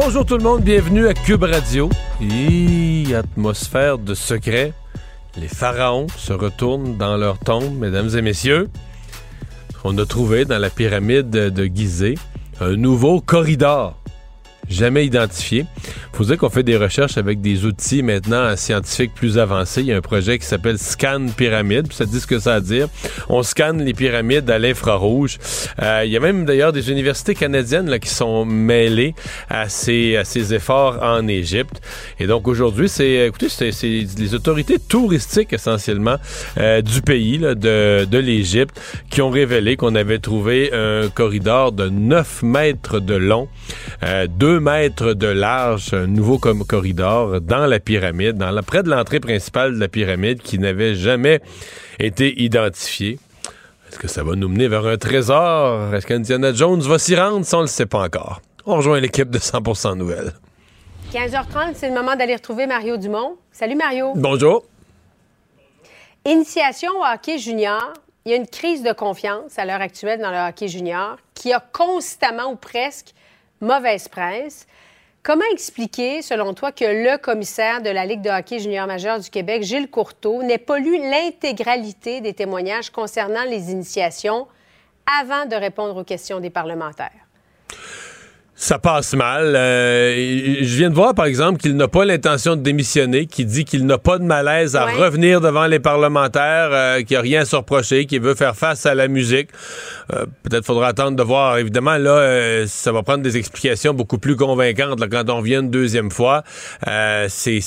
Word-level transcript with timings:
Bonjour 0.00 0.24
tout 0.24 0.36
le 0.36 0.44
monde, 0.44 0.62
bienvenue 0.62 1.08
à 1.08 1.12
Cube 1.12 1.42
Radio. 1.42 1.90
Et 2.20 3.16
atmosphère 3.16 3.98
de 3.98 4.14
secret. 4.14 4.72
Les 5.36 5.48
pharaons 5.48 6.06
se 6.16 6.32
retournent 6.32 6.96
dans 6.96 7.16
leur 7.16 7.36
tombe, 7.40 7.76
mesdames 7.76 8.08
et 8.16 8.22
messieurs. 8.22 8.68
On 9.82 9.98
a 9.98 10.06
trouvé 10.06 10.44
dans 10.44 10.58
la 10.58 10.70
pyramide 10.70 11.30
de 11.30 11.64
Gizeh 11.64 12.14
un 12.60 12.76
nouveau 12.76 13.20
corridor 13.20 13.96
jamais 14.68 15.04
identifié. 15.04 15.66
Faut 16.18 16.24
dire 16.24 16.36
qu'on 16.36 16.50
fait 16.50 16.64
des 16.64 16.76
recherches 16.76 17.16
avec 17.16 17.40
des 17.40 17.64
outils 17.64 18.02
maintenant 18.02 18.56
scientifiques 18.56 19.14
plus 19.14 19.38
avancés. 19.38 19.82
Il 19.82 19.86
y 19.86 19.92
a 19.92 19.96
un 19.96 20.00
projet 20.00 20.36
qui 20.40 20.46
s'appelle 20.46 20.76
Scan 20.76 21.26
Pyramide. 21.36 21.92
Ça 21.92 22.06
dit 22.06 22.18
ce 22.18 22.26
que 22.26 22.40
ça 22.40 22.54
à 22.54 22.60
dire. 22.60 22.88
On 23.28 23.44
scanne 23.44 23.84
les 23.84 23.94
pyramides 23.94 24.50
à 24.50 24.58
l'infrarouge. 24.58 25.38
Euh, 25.80 26.02
il 26.04 26.10
y 26.10 26.16
a 26.16 26.20
même 26.20 26.44
d'ailleurs 26.44 26.72
des 26.72 26.90
universités 26.90 27.36
canadiennes 27.36 27.88
là, 27.88 28.00
qui 28.00 28.08
sont 28.08 28.44
mêlées 28.44 29.14
à 29.48 29.68
ces, 29.68 30.16
à 30.16 30.24
ces 30.24 30.54
efforts 30.54 30.98
en 31.02 31.28
Égypte. 31.28 31.80
Et 32.18 32.26
donc 32.26 32.48
aujourd'hui, 32.48 32.88
c'est 32.88 33.28
écoutez, 33.28 33.48
c'est 33.48 33.70
les 34.18 34.34
autorités 34.34 34.80
touristiques 34.80 35.52
essentiellement 35.52 36.16
euh, 36.58 36.82
du 36.82 37.00
pays, 37.00 37.38
là, 37.38 37.54
de, 37.54 38.06
de 38.06 38.18
l'Égypte, 38.18 38.80
qui 39.08 39.22
ont 39.22 39.30
révélé 39.30 39.76
qu'on 39.76 39.94
avait 39.94 40.18
trouvé 40.18 40.72
un 40.72 41.10
corridor 41.10 41.70
de 41.70 41.88
9 41.88 42.42
mètres 42.42 42.98
de 42.98 43.14
long, 43.14 43.46
euh, 44.02 44.26
2 44.26 44.58
mètres 44.58 45.14
de 45.14 45.28
large, 45.28 45.94
nouveau 46.14 46.38
corridor 46.38 47.40
dans 47.40 47.66
la 47.66 47.80
pyramide, 47.80 48.36
dans 48.36 48.50
la, 48.50 48.62
près 48.62 48.82
de 48.82 48.90
l'entrée 48.90 49.20
principale 49.20 49.74
de 49.74 49.80
la 49.80 49.88
pyramide 49.88 50.42
qui 50.42 50.58
n'avait 50.58 50.94
jamais 50.94 51.40
été 51.98 52.42
identifié. 52.42 53.18
Est-ce 53.88 53.98
que 53.98 54.08
ça 54.08 54.22
va 54.22 54.34
nous 54.34 54.48
mener 54.48 54.68
vers 54.68 54.86
un 54.86 54.98
trésor? 54.98 55.94
Est-ce 55.94 56.06
qu'Indiana 56.06 56.52
Jones 56.52 56.80
va 56.80 56.98
s'y 56.98 57.16
rendre? 57.16 57.44
Ça, 57.44 57.56
on 57.56 57.60
ne 57.60 57.64
le 57.64 57.68
sait 57.68 57.86
pas 57.86 58.04
encore. 58.04 58.42
On 58.66 58.76
rejoint 58.76 59.00
l'équipe 59.00 59.30
de 59.30 59.38
100% 59.38 59.96
Nouvelles. 59.96 60.34
15h30, 61.12 61.72
c'est 61.74 61.88
le 61.88 61.94
moment 61.94 62.16
d'aller 62.16 62.34
retrouver 62.34 62.66
Mario 62.66 62.98
Dumont. 62.98 63.36
Salut 63.50 63.76
Mario. 63.76 64.12
Bonjour. 64.14 64.64
Initiation 66.26 66.90
au 67.00 67.04
hockey 67.04 67.38
junior. 67.38 67.94
Il 68.26 68.32
y 68.32 68.34
a 68.34 68.36
une 68.36 68.46
crise 68.46 68.82
de 68.82 68.92
confiance 68.92 69.58
à 69.58 69.64
l'heure 69.64 69.80
actuelle 69.80 70.20
dans 70.20 70.30
le 70.30 70.48
hockey 70.50 70.68
junior 70.68 71.16
qui 71.32 71.54
a 71.54 71.60
constamment 71.60 72.52
ou 72.52 72.56
presque 72.56 73.14
mauvaise 73.62 74.08
presse. 74.08 74.66
Comment 75.22 75.44
expliquer, 75.52 76.22
selon 76.22 76.54
toi, 76.54 76.72
que 76.72 76.84
le 76.84 77.18
commissaire 77.18 77.82
de 77.82 77.90
la 77.90 78.06
Ligue 78.06 78.22
de 78.22 78.30
hockey 78.30 78.60
junior 78.60 78.86
majeur 78.86 79.18
du 79.18 79.28
Québec, 79.28 79.62
Gilles 79.62 79.90
Courteau, 79.90 80.42
n'ait 80.42 80.58
pas 80.58 80.78
lu 80.78 80.96
l'intégralité 80.96 82.20
des 82.20 82.32
témoignages 82.32 82.90
concernant 82.90 83.44
les 83.44 83.70
initiations 83.70 84.46
avant 85.20 85.46
de 85.46 85.56
répondre 85.56 85.96
aux 85.96 86.04
questions 86.04 86.40
des 86.40 86.50
parlementaires? 86.50 87.10
Ça 88.60 88.80
passe 88.80 89.14
mal. 89.14 89.54
Euh, 89.54 90.56
je 90.62 90.76
viens 90.76 90.90
de 90.90 90.94
voir, 90.96 91.14
par 91.14 91.26
exemple, 91.26 91.60
qu'il 91.60 91.76
n'a 91.76 91.86
pas 91.86 92.04
l'intention 92.04 92.56
de 92.56 92.60
démissionner, 92.60 93.26
qu'il 93.26 93.46
dit 93.46 93.64
qu'il 93.64 93.86
n'a 93.86 93.98
pas 93.98 94.18
de 94.18 94.24
malaise 94.24 94.74
à 94.74 94.86
revenir 94.86 95.40
devant 95.40 95.66
les 95.68 95.78
parlementaires, 95.78 96.70
euh, 96.72 96.96
qu'il 97.02 97.10
n'y 97.10 97.16
a 97.16 97.20
rien 97.20 97.40
à 97.42 97.44
se 97.44 97.54
reprocher, 97.54 98.06
qu'il 98.06 98.20
veut 98.20 98.34
faire 98.34 98.56
face 98.56 98.84
à 98.84 98.96
la 98.96 99.06
musique. 99.06 99.50
Euh, 100.12 100.26
peut-être 100.42 100.66
faudra 100.66 100.88
attendre 100.88 101.16
de 101.16 101.22
voir. 101.22 101.58
Évidemment, 101.58 101.98
là, 101.98 102.66
ça 102.66 102.90
va 102.90 103.04
prendre 103.04 103.22
des 103.22 103.36
explications 103.36 103.94
beaucoup 103.94 104.18
plus 104.18 104.34
convaincantes 104.34 105.08
quand 105.08 105.30
on 105.30 105.40
vient 105.40 105.60
une 105.60 105.70
deuxième 105.70 106.10
fois. 106.10 106.42
c'est, 107.28 107.60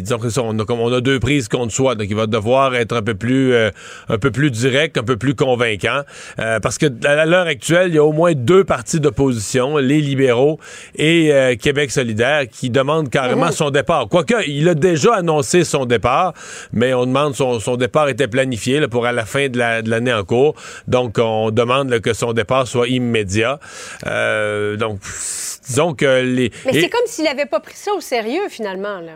disons 0.00 0.18
que 0.18 0.40
on 0.40 0.58
a, 0.58 0.64
on 0.66 0.92
a 0.94 1.00
deux 1.02 1.20
prises 1.20 1.48
contre 1.48 1.74
soi, 1.74 1.94
donc 1.94 2.06
il 2.08 2.16
va 2.16 2.26
devoir 2.26 2.74
être 2.74 2.96
un 2.96 3.02
peu 3.02 3.14
plus, 3.14 3.54
un 3.54 4.18
peu 4.18 4.30
plus 4.30 4.50
direct, 4.50 4.96
un 4.96 5.04
peu 5.04 5.18
plus 5.18 5.34
convaincant, 5.34 6.04
parce 6.36 6.78
que 6.78 6.86
à 7.06 7.26
l'heure 7.26 7.46
actuelle, 7.46 7.88
il 7.88 7.96
y 7.96 7.98
a 7.98 8.04
au 8.04 8.12
moins 8.12 8.32
deux 8.32 8.64
partis 8.64 8.98
d'opposition, 8.98 9.76
les 9.76 10.00
libéraux 10.00 10.37
et 10.94 11.32
euh, 11.32 11.56
Québec 11.56 11.90
solidaire 11.90 12.44
qui 12.50 12.70
demande 12.70 13.10
carrément 13.10 13.46
mhm. 13.46 13.52
son 13.52 13.70
départ. 13.70 14.08
Quoique, 14.08 14.34
il 14.46 14.68
a 14.68 14.74
déjà 14.74 15.14
annoncé 15.16 15.64
son 15.64 15.84
départ, 15.84 16.34
mais 16.72 16.94
on 16.94 17.06
demande 17.06 17.34
son, 17.34 17.60
son 17.60 17.76
départ 17.76 18.08
était 18.08 18.28
planifié 18.28 18.86
pour 18.88 19.06
à 19.06 19.12
la 19.12 19.24
fin 19.24 19.48
de 19.48 19.58
l'année 19.58 20.12
en 20.12 20.24
cours. 20.24 20.54
Donc, 20.86 21.16
on 21.18 21.50
demande 21.50 22.00
que 22.00 22.12
son 22.12 22.32
départ 22.32 22.66
soit 22.66 22.88
immédiat. 22.88 23.58
Euh, 24.06 24.76
donc, 24.76 25.00
disons 25.66 25.94
que 25.94 26.22
les... 26.22 26.50
Mais 26.66 26.80
c'est 26.80 26.88
comme 26.88 27.06
s'il 27.06 27.24
n'avait 27.24 27.46
pas 27.46 27.60
pris 27.60 27.76
ça 27.76 27.92
au 27.92 28.00
sérieux, 28.00 28.48
finalement, 28.48 29.00
là. 29.00 29.12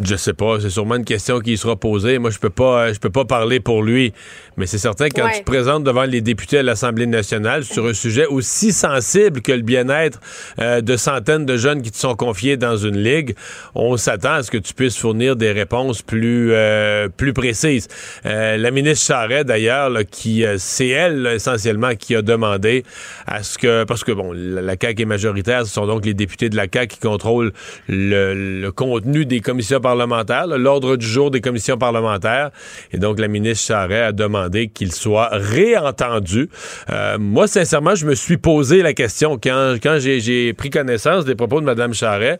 Je 0.00 0.14
sais 0.14 0.32
pas, 0.32 0.60
c'est 0.60 0.70
sûrement 0.70 0.94
une 0.94 1.04
question 1.04 1.40
qui 1.40 1.56
sera 1.56 1.74
posée. 1.74 2.18
Moi, 2.18 2.30
je 2.30 2.38
peux 2.38 2.50
pas, 2.50 2.92
je 2.92 3.00
peux 3.00 3.10
pas 3.10 3.24
parler 3.24 3.58
pour 3.58 3.82
lui, 3.82 4.12
mais 4.56 4.66
c'est 4.66 4.78
certain 4.78 5.08
que 5.08 5.20
quand 5.20 5.28
tu 5.28 5.40
te 5.40 5.44
présentes 5.44 5.82
devant 5.82 6.04
les 6.04 6.20
députés 6.20 6.58
à 6.58 6.62
l'Assemblée 6.62 7.06
nationale 7.06 7.64
sur 7.64 7.84
un 7.86 7.94
sujet 7.94 8.24
aussi 8.24 8.72
sensible 8.72 9.42
que 9.42 9.50
le 9.50 9.62
bien-être 9.62 10.20
euh, 10.60 10.80
de 10.82 10.96
centaines 10.96 11.46
de 11.46 11.56
jeunes 11.56 11.82
qui 11.82 11.90
te 11.90 11.96
sont 11.96 12.14
confiés 12.14 12.56
dans 12.56 12.76
une 12.76 12.96
ligue, 12.96 13.34
on 13.74 13.96
s'attend 13.96 14.34
à 14.34 14.42
ce 14.44 14.52
que 14.52 14.58
tu 14.58 14.72
puisses 14.72 14.96
fournir 14.96 15.34
des 15.34 15.50
réponses 15.50 16.02
plus, 16.02 16.52
euh, 16.52 17.08
plus 17.08 17.32
précises. 17.32 17.88
Euh, 18.24 18.56
la 18.56 18.70
ministre 18.70 19.04
Charret, 19.04 19.42
d'ailleurs, 19.42 19.90
qui 20.08 20.44
c'est 20.58 20.88
elle 20.88 21.26
essentiellement 21.26 21.96
qui 21.96 22.14
a 22.14 22.22
demandé 22.22 22.84
à 23.26 23.42
ce 23.42 23.58
que, 23.58 23.82
parce 23.82 24.04
que 24.04 24.12
bon, 24.12 24.32
la, 24.32 24.62
la 24.62 24.76
CAQ 24.80 25.02
est 25.02 25.06
majoritaire, 25.06 25.66
ce 25.66 25.72
sont 25.72 25.88
donc 25.88 26.06
les 26.06 26.14
députés 26.14 26.50
de 26.50 26.56
la 26.56 26.66
CAQ 26.72 26.94
qui 26.94 27.00
contrôlent 27.00 27.52
le, 27.88 28.60
le 28.60 28.70
contenu 28.70 29.26
des 29.26 29.40
commissions 29.40 29.80
parlementaire, 29.88 30.46
l'ordre 30.46 30.96
du 30.96 31.06
jour 31.06 31.30
des 31.30 31.40
commissions 31.40 31.78
parlementaires. 31.78 32.50
Et 32.92 32.98
donc, 32.98 33.18
la 33.18 33.28
ministre 33.28 33.66
Charret 33.66 34.02
a 34.02 34.12
demandé 34.12 34.68
qu'il 34.68 34.92
soit 34.92 35.30
réentendu. 35.32 36.50
Euh, 36.90 37.16
moi, 37.18 37.46
sincèrement, 37.46 37.94
je 37.94 38.04
me 38.04 38.14
suis 38.14 38.36
posé 38.36 38.82
la 38.82 38.92
question 38.92 39.38
quand, 39.42 39.76
quand 39.82 39.98
j'ai 39.98 40.52
pris 40.52 40.68
connaissance 40.68 41.24
des 41.24 41.34
propos 41.34 41.60
de 41.60 41.64
Mme 41.64 41.94
Charret. 41.94 42.38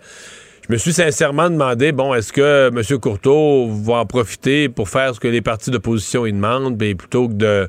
Je 0.69 0.75
me 0.75 0.79
suis 0.79 0.93
sincèrement 0.93 1.49
demandé, 1.49 1.93
bon, 1.93 2.13
est-ce 2.13 2.35
que 2.35 2.69
M. 2.69 2.99
Courteau 3.01 3.69
va 3.69 3.95
en 3.95 4.07
profiter 4.07 4.69
pour 4.69 4.91
faire 4.91 5.15
ce 5.15 5.21
que 5.21 5.29
les 5.29 5.41
partis 5.41 5.71
d'opposition 5.71 6.27
y 6.27 6.33
demandent, 6.33 6.77
ben, 6.77 6.95
plutôt 6.95 7.29
que 7.29 7.33
de 7.33 7.69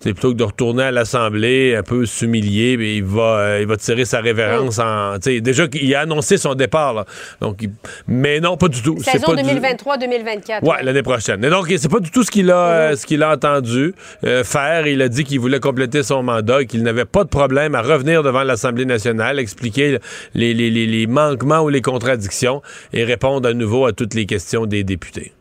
c'est 0.00 0.14
plutôt 0.14 0.32
que 0.32 0.38
de 0.38 0.44
retourner 0.44 0.84
à 0.84 0.90
l'Assemblée 0.90 1.76
un 1.76 1.82
peu 1.82 2.06
s'humilier, 2.06 2.72
il 2.96 3.04
va, 3.04 3.38
euh, 3.38 3.58
il 3.60 3.66
va 3.66 3.76
tirer 3.76 4.06
sa 4.06 4.20
révérence 4.20 4.78
en. 4.78 5.18
Déjà 5.18 5.68
qu'il 5.68 5.94
a 5.94 6.00
annoncé 6.00 6.38
son 6.38 6.54
départ. 6.54 6.94
Là. 6.94 7.04
Donc, 7.42 7.66
mais 8.08 8.40
non, 8.40 8.56
pas 8.56 8.68
du 8.68 8.80
tout. 8.80 8.98
Saison 9.02 9.34
2023-2024. 9.34 10.64
Ouais, 10.64 10.82
l'année 10.82 11.02
prochaine. 11.02 11.44
Et 11.44 11.50
donc, 11.50 11.66
c'est 11.76 11.90
pas 11.90 12.00
du 12.00 12.10
tout 12.10 12.22
ce 12.22 12.30
qu'il 12.30 12.50
a, 12.50 12.66
euh, 12.66 12.96
ce 12.96 13.04
qu'il 13.04 13.22
a 13.22 13.34
entendu 13.34 13.94
euh, 14.24 14.42
faire. 14.42 14.86
Il 14.86 15.02
a 15.02 15.08
dit 15.08 15.24
qu'il 15.24 15.38
voulait 15.38 15.60
compléter 15.60 16.02
son 16.02 16.22
mandat, 16.22 16.64
qu'il 16.64 16.82
n'avait 16.82 17.04
pas 17.04 17.24
de 17.24 17.28
problème 17.28 17.74
à 17.74 17.82
revenir 17.82 18.22
devant 18.22 18.42
l'Assemblée 18.42 18.86
nationale, 18.86 19.38
expliquer 19.38 19.98
les, 20.34 20.54
les, 20.54 20.70
les, 20.70 20.86
les 20.86 21.06
manquements 21.06 21.60
ou 21.60 21.68
les 21.68 21.82
contradictions 21.82 22.62
et 22.94 23.04
répondre 23.04 23.46
à 23.46 23.52
nouveau 23.52 23.84
à 23.84 23.92
toutes 23.92 24.14
les 24.14 24.24
questions 24.24 24.64
des 24.64 24.82
députés. 24.82 25.32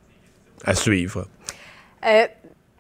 À 0.66 0.76
suivre. 0.76 1.26
Euh, 2.06 2.24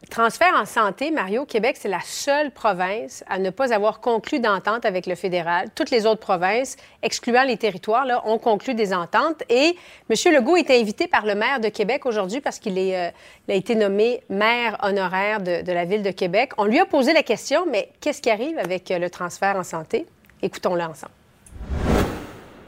Transfert 0.09 0.55
en 0.55 0.65
santé, 0.65 1.11
Mario, 1.11 1.45
Québec, 1.45 1.77
c'est 1.79 1.87
la 1.87 2.01
seule 2.03 2.49
province 2.49 3.23
à 3.29 3.37
ne 3.37 3.51
pas 3.51 3.71
avoir 3.71 3.99
conclu 3.99 4.39
d'entente 4.39 4.83
avec 4.83 5.05
le 5.05 5.13
fédéral. 5.13 5.69
Toutes 5.75 5.91
les 5.91 6.07
autres 6.07 6.19
provinces, 6.19 6.77
excluant 7.03 7.43
les 7.43 7.57
territoires, 7.57 8.07
ont 8.25 8.39
conclu 8.39 8.73
des 8.73 8.91
ententes. 8.91 9.43
Et 9.49 9.77
M. 10.09 10.33
Legault 10.33 10.55
est 10.55 10.71
invité 10.71 11.07
par 11.07 11.27
le 11.27 11.35
maire 11.35 11.59
de 11.59 11.69
Québec 11.69 12.07
aujourd'hui 12.07 12.41
parce 12.41 12.57
qu'il 12.57 12.79
euh, 12.79 13.11
a 13.49 13.53
été 13.53 13.75
nommé 13.75 14.23
maire 14.29 14.77
honoraire 14.81 15.41
de, 15.41 15.61
de, 15.61 15.71
la 15.71 15.85
ville 15.85 16.01
de 16.01 16.11
Québec. 16.11 16.53
On 16.57 16.65
lui 16.65 16.79
a 16.79 16.85
posé 16.87 17.13
la 17.13 17.21
question, 17.21 17.67
mais 17.69 17.89
qu'est-ce 18.01 18.23
qui 18.23 18.31
arrive 18.31 18.57
avec 18.57 18.89
euh, 18.89 18.97
le 18.97 19.11
transfert 19.11 19.57
en 19.57 19.63
santé? 19.63 20.07
Écoutons-le 20.41 20.81
ensemble. 20.81 21.18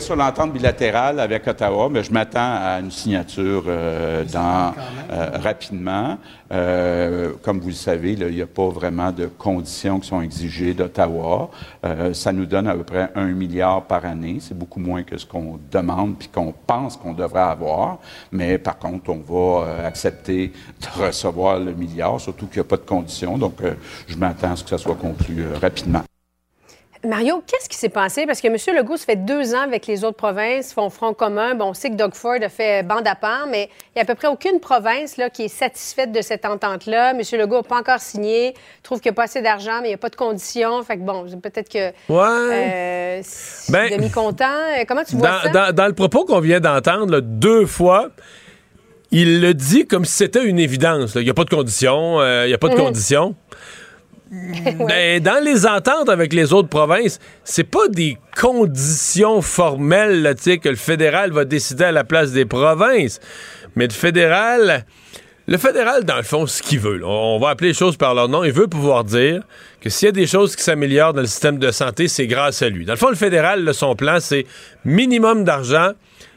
Sur 0.02 0.16
l'entente 0.16 0.52
bilatérale 0.52 1.20
avec 1.20 1.46
Ottawa, 1.46 1.88
mais 1.88 2.04
je 2.04 2.12
m'attends 2.12 2.40
à 2.40 2.80
une 2.80 2.90
signature 2.90 3.66
euh, 3.68 4.24
dans, 4.24 4.74
euh, 5.12 5.30
rapidement. 5.36 6.18
Euh, 6.52 7.34
comme 7.44 7.60
vous 7.60 7.68
le 7.68 7.76
savez, 7.76 8.14
il 8.14 8.26
n'y 8.26 8.42
a 8.42 8.48
pas 8.48 8.68
vraiment 8.70 9.12
de 9.12 9.28
conditions 9.28 10.00
qui 10.00 10.08
sont 10.08 10.22
exigées 10.22 10.74
d'Ottawa. 10.74 11.52
ça 12.14 12.32
nous 12.32 12.48
donne 12.48 12.68
à 12.68 12.74
peu 12.74 12.84
près 12.84 13.12
un 13.14 13.28
milliard 13.28 13.84
par 13.84 14.04
année. 14.06 14.38
C'est 14.40 14.58
beaucoup 14.58 14.80
moins 14.80 15.04
que 15.04 15.18
ce 15.18 15.26
qu'on 15.26 15.60
demande 15.72 16.18
puis 16.18 16.30
qu'on 16.30 16.54
pense 16.66 16.98
qu'on 16.98 17.14
devrait 17.14 17.42
avoir. 17.42 18.00
Mais 18.32 18.58
par 18.58 18.80
contre, 18.80 19.12
on 19.12 19.22
va 19.62 19.86
accepter 19.86 20.52
de 20.82 21.06
recevoir 21.06 21.60
le 21.60 21.74
milliard, 21.74 22.20
surtout 22.20 22.48
qu'il 22.48 22.58
n'y 22.58 22.66
a 22.66 22.70
pas 22.70 22.78
de 22.78 22.82
conditions. 22.90 23.38
Donc, 23.38 23.58
je 24.08 24.18
m'attends 24.18 24.54
à 24.54 24.56
ce 24.56 24.64
que 24.64 24.70
ça 24.72 24.80
soit 24.80 24.96
conclu 24.96 25.46
rapidement. 25.62 26.02
Mario, 27.04 27.44
qu'est-ce 27.48 27.68
qui 27.68 27.78
s'est 27.78 27.90
passé? 27.90 28.28
Parce 28.28 28.42
que 28.42 28.48
M. 28.48 28.78
Legault, 28.78 28.98
ça 28.98 29.06
fait 29.06 29.16
deux 29.16 29.56
ans 29.56 29.62
avec 29.62 29.88
les 29.88 30.04
autres 30.04 30.18
provinces, 30.18 30.72
font 30.72 30.90
front 30.90 31.14
commun. 31.14 31.56
Bon, 31.56 31.70
on 31.70 31.74
sait 31.74 31.90
que 31.90 31.96
Doug 31.96 32.14
Ford 32.14 32.38
a 32.42 32.50
fait 32.50 32.84
bande 32.84 33.08
à 33.08 33.16
part, 33.16 33.48
mais 33.50 33.70
il 33.88 33.98
n'y 33.98 34.02
a 34.02 34.04
à 34.04 34.06
peu 34.06 34.14
près 34.14 34.28
aucune 34.28 34.60
province 34.60 35.18
là, 35.18 35.32
qui 35.32 35.44
est 35.44 35.48
satisfaite 35.48 36.12
de 36.12 36.22
cette 36.22 36.46
entente-là. 36.46 37.12
M. 37.12 37.22
Legault 37.40 37.58
n'a 37.58 37.64
pas 37.64 37.80
encore 37.80 38.00
signé, 38.00 38.54
trouve 38.84 39.00
qu'il 39.00 39.10
n'y 39.10 39.16
a 39.16 39.18
pas 39.18 39.24
assez 39.24 39.42
d'argent, 39.42 39.80
mais 39.82 39.88
il 39.88 39.92
n'y 39.92 39.96
a 39.96 39.98
pas 39.98 40.10
de 40.10 40.16
conditions. 40.16 40.84
Fait 40.84 40.98
que 40.98 41.02
bon, 41.02 41.26
peut-être 41.42 41.70
que. 41.70 41.90
Ouais. 42.10 43.20
Euh, 43.20 43.22
ben, 43.70 43.98
demi-content. 43.98 44.86
Comment 44.88 45.04
tu 45.04 45.16
vois 45.16 45.42
dans, 45.44 45.54
ça? 45.54 45.72
Dans, 45.72 45.88
le 45.88 45.94
propos 45.94 46.26
qu'on 46.26 46.40
vient 46.40 46.60
d'entendre, 46.60 47.20
deux 47.20 47.66
fois, 47.66 48.10
il 49.10 49.42
le 49.42 49.56
dit 49.56 49.88
comme 49.88 50.06
si 50.06 50.14
c'était 50.14 50.44
une 50.44 50.60
évidence. 50.60 51.16
Il 51.16 51.24
n'y 51.24 51.30
a 51.30 51.34
pas 51.34 51.46
de 51.46 51.50
conditions. 51.50 52.22
Euh, 52.22 52.46
il 52.46 52.50
n'y 52.50 52.54
a 52.54 52.60
pas 52.60 52.70
de 52.70 52.76
mhm. 52.76 52.82
conditions. 52.82 53.36
Ben, 54.88 55.22
dans 55.22 55.44
les 55.44 55.66
ententes 55.66 56.08
avec 56.08 56.32
les 56.32 56.54
autres 56.54 56.70
provinces, 56.70 57.20
c'est 57.44 57.66
pas 57.66 57.88
des 57.90 58.18
conditions 58.40 59.42
formelles 59.42 60.36
que 60.46 60.70
le 60.70 60.76
fédéral 60.76 61.32
va 61.32 61.44
décider 61.44 61.84
à 61.84 61.92
la 61.92 62.06
place 62.06 62.32
des 62.32 62.46
provinces. 62.46 63.20
Mais 63.76 63.88
le 63.88 63.94
fédéral, 63.94 64.86
le 65.48 65.58
fédéral, 65.58 66.06
dans 66.06 66.16
le 66.16 66.24
fond, 66.24 66.48
ce 66.48 66.62
qu'il 66.62 66.80
veut, 66.80 67.02
on 67.04 67.40
va 67.40 67.50
appeler 67.50 67.70
les 67.70 67.74
choses 67.74 67.98
par 67.98 68.14
leur 68.14 68.30
nom, 68.30 68.46
il 68.46 68.54
veut 68.54 68.68
pouvoir 68.68 69.04
dire 69.04 69.44
que 69.82 69.90
s'il 69.90 70.06
y 70.06 70.10
a 70.10 70.14
des 70.14 70.28
choses 70.28 70.56
qui 70.56 70.64
s'améliorent 70.64 71.14
dans 71.14 71.22
le 71.22 71.28
système 71.28 71.60
de 71.60 71.72
santé, 71.72 72.08
c'est 72.08 72.28
grâce 72.28 72.62
à 72.62 72.70
lui. 72.70 72.86
Dans 72.86 72.94
le 72.94 73.00
fond, 73.00 73.10
le 73.10 73.16
fédéral, 73.16 73.74
son 73.74 73.96
plan, 73.96 74.20
c'est 74.22 74.46
minimum 74.86 75.44
d'argent, 75.44 75.92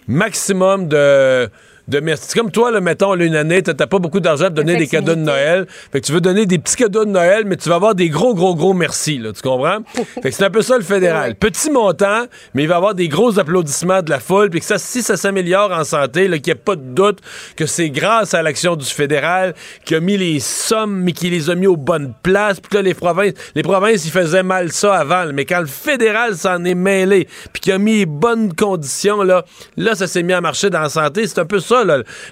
maximum 0.09 0.89
de 0.89 1.49
de 1.89 2.01
merci. 2.01 2.25
C'est 2.29 2.39
comme 2.39 2.51
toi, 2.51 2.71
là, 2.71 2.81
mettons, 2.81 3.15
une 3.15 3.37
année, 3.37 3.63
t'as 3.63 3.75
pas 3.87 3.99
beaucoup 3.99 4.21
d'argent 4.21 4.47
pour 4.47 4.55
donner 4.55 4.77
des 4.77 4.87
cadeaux 4.87 5.15
de 5.15 5.21
Noël. 5.21 5.67
Fait 5.93 6.01
que 6.01 6.07
tu 6.07 6.13
veux 6.13 6.21
donner 6.21 6.47
des 6.47 6.59
petits 6.59 6.77
cadeaux 6.77 7.05
de 7.05 7.11
Noël, 7.11 7.45
mais 7.47 7.57
tu 7.57 7.69
vas 7.69 7.75
avoir 7.75 7.95
des 7.95 8.09
gros, 8.09 8.35
gros, 8.35 8.55
gros 8.55 8.73
merci, 8.73 9.19
là, 9.19 9.33
tu 9.33 9.43
comprends? 9.43 9.79
fait 9.95 10.21
que 10.23 10.31
c'est 10.31 10.45
un 10.45 10.51
peu 10.51 10.63
ça 10.63 10.77
le 10.77 10.85
fédéral. 10.85 11.35
Petit 11.35 11.71
montant, 11.71 12.25
mais 12.55 12.63
il 12.63 12.69
va 12.69 12.77
avoir 12.77 12.95
des 12.95 13.09
gros 13.09 13.39
applaudissements 13.39 14.03
de 14.03 14.11
la 14.11 14.21
foule, 14.21 14.51
puis 14.51 14.61
que 14.61 14.67
ça, 14.67 14.79
si 14.79 15.03
ça 15.03 15.17
s'améliore 15.17 15.73
en 15.73 15.85
santé, 15.85 16.25
qu'il 16.25 16.31
n'y 16.31 16.51
ait 16.51 16.55
pas 16.55 16.77
de 16.77 16.83
doute 16.83 17.19
que 17.57 17.67
c'est 17.67 17.91
grâce 17.91 18.35
à 18.35 18.43
l'action 18.43 18.77
du 18.77 18.87
fédéral 18.87 19.55
qui 19.85 19.95
a 19.95 20.01
mis 20.01 20.17
les 20.17 20.41
sommes, 20.41 21.03
mais 21.03 21.13
qui 21.13 21.31
les 21.31 21.51
a 21.51 21.55
mis 21.55 21.67
aux 21.67 21.77
bonnes 21.77 22.15
places, 22.23 22.61
puis 22.61 22.71
que 22.71 22.77
là, 22.77 22.83
les 22.83 22.95
provinces, 22.95 23.35
les 23.55 23.63
provinces, 23.63 24.05
ils 24.07 24.11
faisaient 24.11 24.43
mal 24.43 24.73
ça 24.73 24.95
avant, 24.95 25.27
mais 25.33 25.45
quand 25.45 25.61
le 25.61 25.67
fédéral 25.67 26.37
s'en 26.37 26.65
est 26.65 26.75
mêlé, 26.75 27.29
puis 27.53 27.61
qu'il 27.61 27.73
a 27.73 27.79
mis 27.79 27.99
les 27.99 28.07
bonnes 28.07 28.55
conditions, 28.55 29.23
là, 29.23 29.45
là, 29.77 29.95
ça 29.95 30.07
s'est 30.07 30.23
mis 30.23 30.33
à 30.33 30.41
marcher 30.41 30.71
dans 30.71 30.81
la 30.81 30.89
santé, 30.89 31.27
c'est 31.27 31.41
un 31.41 31.45
peu 31.45 31.61
ça 31.61 31.74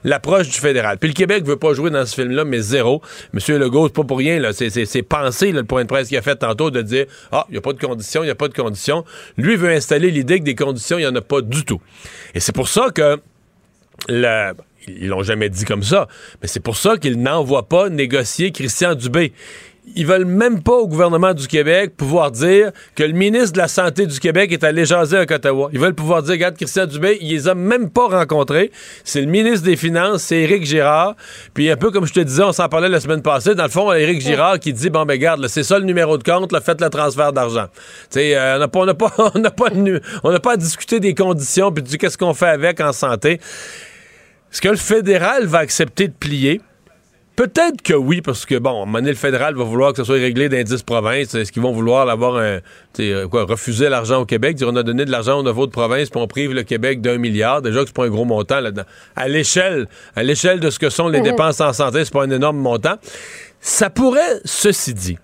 l'approche 0.04 0.48
du 0.48 0.58
fédéral. 0.58 0.98
Puis 0.98 1.08
le 1.08 1.14
Québec 1.14 1.44
veut 1.44 1.56
pas 1.56 1.74
jouer 1.74 1.90
dans 1.90 2.06
ce 2.06 2.14
film-là, 2.14 2.44
mais 2.44 2.60
zéro. 2.60 3.02
Monsieur 3.32 3.58
Legault, 3.58 3.88
c'est 3.88 3.94
pas 3.94 4.04
pour 4.04 4.18
rien, 4.18 4.38
là. 4.38 4.52
C'est 4.52 5.02
pensé, 5.02 5.52
le 5.52 5.64
point 5.64 5.82
de 5.82 5.88
presse 5.88 6.08
qu'il 6.08 6.18
a 6.18 6.22
fait 6.22 6.36
tantôt, 6.36 6.70
de 6.70 6.82
dire 6.82 7.06
Ah, 7.32 7.46
il 7.48 7.52
n'y 7.52 7.58
a 7.58 7.60
pas 7.60 7.72
de 7.72 7.80
conditions, 7.80 8.22
il 8.22 8.26
n'y 8.26 8.30
a 8.30 8.36
pas 8.36 8.48
de 8.48 8.54
conditions. 8.54 9.04
Lui 9.36 9.56
veut 9.56 9.70
installer 9.70 10.10
l'idée 10.10 10.38
que 10.38 10.44
des 10.44 10.54
conditions, 10.54 10.98
il 10.98 11.02
n'y 11.02 11.06
en 11.06 11.16
a 11.16 11.20
pas 11.20 11.40
du 11.40 11.64
tout. 11.64 11.80
Et 12.34 12.40
c'est 12.40 12.54
pour 12.54 12.68
ça 12.68 12.90
que 12.94 13.20
la, 14.08 14.54
ils 14.88 15.08
l'ont 15.08 15.22
jamais 15.22 15.48
dit 15.48 15.64
comme 15.64 15.82
ça, 15.82 16.08
mais 16.40 16.48
c'est 16.48 16.60
pour 16.60 16.76
ça 16.76 16.96
qu'il 16.96 17.20
n'envoie 17.20 17.68
pas 17.68 17.88
négocier 17.88 18.52
Christian 18.52 18.94
Dubé 18.94 19.32
ils 19.94 20.06
veulent 20.06 20.24
même 20.24 20.62
pas 20.62 20.74
au 20.74 20.86
gouvernement 20.86 21.34
du 21.34 21.48
Québec 21.48 21.96
pouvoir 21.96 22.30
dire 22.30 22.70
que 22.94 23.02
le 23.02 23.12
ministre 23.12 23.52
de 23.52 23.58
la 23.58 23.68
Santé 23.68 24.06
du 24.06 24.20
Québec 24.20 24.52
est 24.52 24.62
allé 24.62 24.84
jaser 24.84 25.18
à 25.18 25.22
Ottawa. 25.22 25.70
Ils 25.72 25.80
veulent 25.80 25.94
pouvoir 25.94 26.22
dire, 26.22 26.32
regarde, 26.32 26.56
Christian 26.56 26.86
Dubé, 26.86 27.18
il 27.20 27.30
les 27.30 27.48
a 27.48 27.54
même 27.54 27.90
pas 27.90 28.06
rencontrés. 28.06 28.70
C'est 29.04 29.20
le 29.20 29.26
ministre 29.26 29.64
des 29.66 29.76
Finances, 29.76 30.22
c'est 30.22 30.42
Éric 30.42 30.64
Girard. 30.64 31.16
Puis 31.52 31.68
un 31.68 31.76
peu 31.76 31.90
comme 31.90 32.06
je 32.06 32.12
te 32.12 32.20
disais, 32.20 32.44
on 32.44 32.52
s'en 32.52 32.68
parlait 32.68 32.88
la 32.88 33.00
semaine 33.00 33.22
passée, 33.22 33.54
dans 33.54 33.64
le 33.64 33.70
fond, 33.70 33.92
Éric 33.92 34.20
Girard 34.20 34.60
qui 34.60 34.72
dit, 34.72 34.88
bon, 34.88 35.04
ben 35.04 35.18
garde, 35.18 35.46
c'est 35.48 35.64
ça 35.64 35.78
le 35.78 35.84
numéro 35.84 36.16
de 36.16 36.22
compte, 36.22 36.52
là, 36.52 36.60
faites 36.60 36.80
le 36.80 36.88
transfert 36.88 37.32
d'argent. 37.32 37.66
Tu 38.10 38.20
sais, 38.20 38.36
euh, 38.36 38.56
on 38.56 38.58
n'a 38.58 38.68
pas, 38.68 38.80
on 38.80 38.86
n'a 38.86 38.94
pas, 38.94 39.12
on 39.34 39.38
n'a 39.38 39.50
pas, 39.50 39.66
on 40.22 40.30
n'a 40.30 40.40
pas 40.40 40.52
à 40.52 40.56
discuter 40.56 41.00
des 41.00 41.14
conditions 41.14 41.72
puis 41.72 41.82
du 41.82 41.98
qu'est-ce 41.98 42.18
qu'on 42.18 42.34
fait 42.34 42.48
avec 42.48 42.80
en 42.80 42.92
santé. 42.92 43.40
Est-ce 44.52 44.60
que 44.60 44.68
le 44.68 44.76
fédéral 44.76 45.46
va 45.46 45.58
accepter 45.58 46.08
de 46.08 46.12
plier? 46.12 46.60
Peut-être 47.34 47.80
que 47.82 47.94
oui, 47.94 48.20
parce 48.20 48.44
que, 48.44 48.56
bon, 48.56 48.70
à 48.70 48.82
un 48.82 48.86
moment 48.86 48.98
donné, 48.98 49.10
le 49.10 49.16
fédéral 49.16 49.54
va 49.54 49.64
vouloir 49.64 49.92
que 49.92 49.98
ça 49.98 50.04
soit 50.04 50.16
réglé 50.16 50.50
dans 50.50 50.62
10 50.62 50.82
provinces. 50.82 51.34
Est-ce 51.34 51.50
qu'ils 51.50 51.62
vont 51.62 51.72
vouloir 51.72 52.08
avoir 52.10 52.36
un, 52.36 52.58
euh, 53.00 53.26
quoi, 53.26 53.44
refuser 53.44 53.88
l'argent 53.88 54.20
au 54.20 54.26
Québec, 54.26 54.56
dire 54.56 54.68
on 54.68 54.76
a 54.76 54.82
donné 54.82 55.06
de 55.06 55.10
l'argent 55.10 55.42
aux 55.42 55.46
autres 55.46 55.72
provinces, 55.72 56.10
puis 56.10 56.20
on 56.20 56.26
prive 56.26 56.52
le 56.52 56.62
Québec 56.62 57.00
d'un 57.00 57.16
milliard. 57.16 57.62
Déjà 57.62 57.80
que 57.80 57.86
c'est 57.86 57.96
pas 57.96 58.04
un 58.04 58.10
gros 58.10 58.26
montant 58.26 58.60
là-dedans. 58.60 58.84
À 59.16 59.28
l'échelle, 59.28 59.88
à 60.14 60.22
l'échelle 60.22 60.60
de 60.60 60.68
ce 60.68 60.78
que 60.78 60.90
sont 60.90 61.08
les 61.08 61.20
mhm. 61.20 61.24
dépenses 61.24 61.60
en 61.62 61.72
santé, 61.72 62.04
c'est 62.04 62.12
pas 62.12 62.24
un 62.24 62.30
énorme 62.30 62.58
montant. 62.58 62.96
Ça 63.60 63.88
pourrait, 63.88 64.40
ceci 64.44 64.92
dit, 64.92 65.18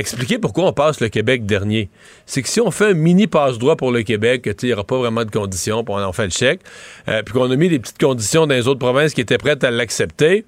expliquer 0.00 0.38
pourquoi 0.38 0.64
on 0.64 0.72
passe 0.72 1.00
le 1.00 1.08
Québec 1.08 1.46
dernier. 1.46 1.90
C'est 2.26 2.42
que 2.42 2.48
si 2.48 2.60
on 2.60 2.70
fait 2.70 2.90
un 2.90 2.94
mini 2.94 3.26
passe-droit 3.26 3.76
pour 3.76 3.92
le 3.92 4.02
Québec, 4.02 4.48
il 4.62 4.66
n'y 4.66 4.72
aura 4.72 4.84
pas 4.84 4.98
vraiment 4.98 5.24
de 5.24 5.30
conditions, 5.30 5.84
puis 5.84 5.94
on 5.96 6.02
en 6.02 6.12
fait 6.12 6.24
le 6.24 6.30
chèque, 6.30 6.60
euh, 7.08 7.22
puis 7.22 7.34
qu'on 7.34 7.50
a 7.50 7.56
mis 7.56 7.68
des 7.68 7.78
petites 7.78 7.98
conditions 7.98 8.46
dans 8.46 8.54
les 8.54 8.68
autres 8.68 8.78
provinces 8.78 9.14
qui 9.14 9.20
étaient 9.20 9.38
prêtes 9.38 9.64
à 9.64 9.70
l'accepter, 9.70 10.44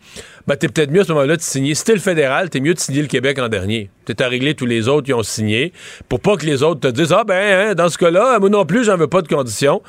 ben, 0.46 0.56
t'es 0.56 0.68
peut-être 0.68 0.90
mieux 0.90 1.00
à 1.00 1.04
ce 1.04 1.12
moment-là 1.12 1.36
de 1.36 1.42
signer. 1.42 1.74
Si 1.74 1.84
t'es 1.84 1.94
le 1.94 2.00
fédéral, 2.00 2.50
t'es 2.50 2.60
mieux 2.60 2.74
de 2.74 2.78
signer 2.78 3.02
le 3.02 3.08
Québec 3.08 3.38
en 3.38 3.48
dernier. 3.48 3.90
T'es 4.04 4.22
à 4.22 4.28
régler 4.28 4.54
tous 4.54 4.66
les 4.66 4.88
autres 4.88 5.06
qui 5.06 5.14
ont 5.14 5.22
signé, 5.22 5.72
pour 6.08 6.20
pas 6.20 6.36
que 6.36 6.46
les 6.46 6.62
autres 6.62 6.80
te 6.80 6.88
disent, 6.88 7.12
ah 7.12 7.24
ben, 7.24 7.70
hein, 7.70 7.74
dans 7.74 7.88
ce 7.88 7.98
cas-là, 7.98 8.38
moi 8.38 8.48
non 8.48 8.64
plus, 8.64 8.84
j'en 8.84 8.96
veux 8.96 9.08
pas 9.08 9.22
de 9.22 9.28
conditions 9.28 9.82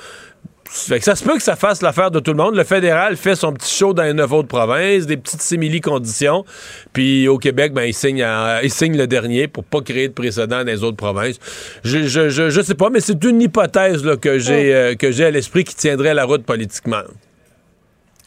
ça 0.71 1.15
se 1.15 1.23
peut 1.23 1.35
que 1.35 1.43
ça 1.43 1.57
fasse 1.57 1.81
l'affaire 1.81 2.11
de 2.11 2.19
tout 2.19 2.31
le 2.31 2.37
monde. 2.37 2.55
Le 2.55 2.63
fédéral 2.63 3.17
fait 3.17 3.35
son 3.35 3.51
petit 3.51 3.73
show 3.73 3.93
dans 3.93 4.03
les 4.03 4.13
neuf 4.13 4.31
autres 4.31 4.47
provinces, 4.47 5.05
des 5.05 5.17
petites 5.17 5.41
simili-conditions. 5.41 6.45
Puis 6.93 7.27
au 7.27 7.37
Québec, 7.37 7.73
ben, 7.73 7.83
il 7.83 7.93
signe, 7.93 8.25
il 8.63 8.71
signe 8.71 8.97
le 8.97 9.05
dernier 9.05 9.47
pour 9.47 9.65
pas 9.65 9.81
créer 9.81 10.07
de 10.07 10.13
précédent 10.13 10.59
dans 10.59 10.67
les 10.67 10.83
autres 10.83 10.97
provinces. 10.97 11.39
Je, 11.83 12.07
je, 12.07 12.29
je, 12.29 12.61
sais 12.61 12.75
pas, 12.75 12.89
mais 12.89 13.01
c'est 13.01 13.21
une 13.23 13.41
hypothèse 13.41 14.05
là, 14.05 14.15
que 14.15 14.39
j'ai 14.39 14.73
euh, 14.73 14.95
que 14.95 15.11
j'ai 15.11 15.25
à 15.25 15.31
l'esprit 15.31 15.65
qui 15.65 15.75
tiendrait 15.75 16.13
la 16.13 16.23
route 16.23 16.45
politiquement. 16.45 17.01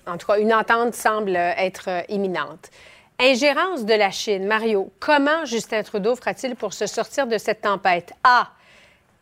En 0.06 0.18
tout 0.18 0.26
cas, 0.26 0.38
une 0.38 0.52
entente 0.52 0.94
semble 0.94 1.34
être 1.36 1.88
euh, 1.88 2.02
imminente. 2.10 2.70
Ingérence 3.18 3.86
de 3.86 3.94
la 3.94 4.10
Chine. 4.10 4.46
Mario, 4.46 4.92
comment 5.00 5.46
Justin 5.46 5.82
Trudeau 5.82 6.14
fera-t-il 6.14 6.56
pour 6.56 6.74
se 6.74 6.86
sortir 6.86 7.26
de 7.26 7.38
cette 7.38 7.62
tempête? 7.62 8.12
A. 8.22 8.48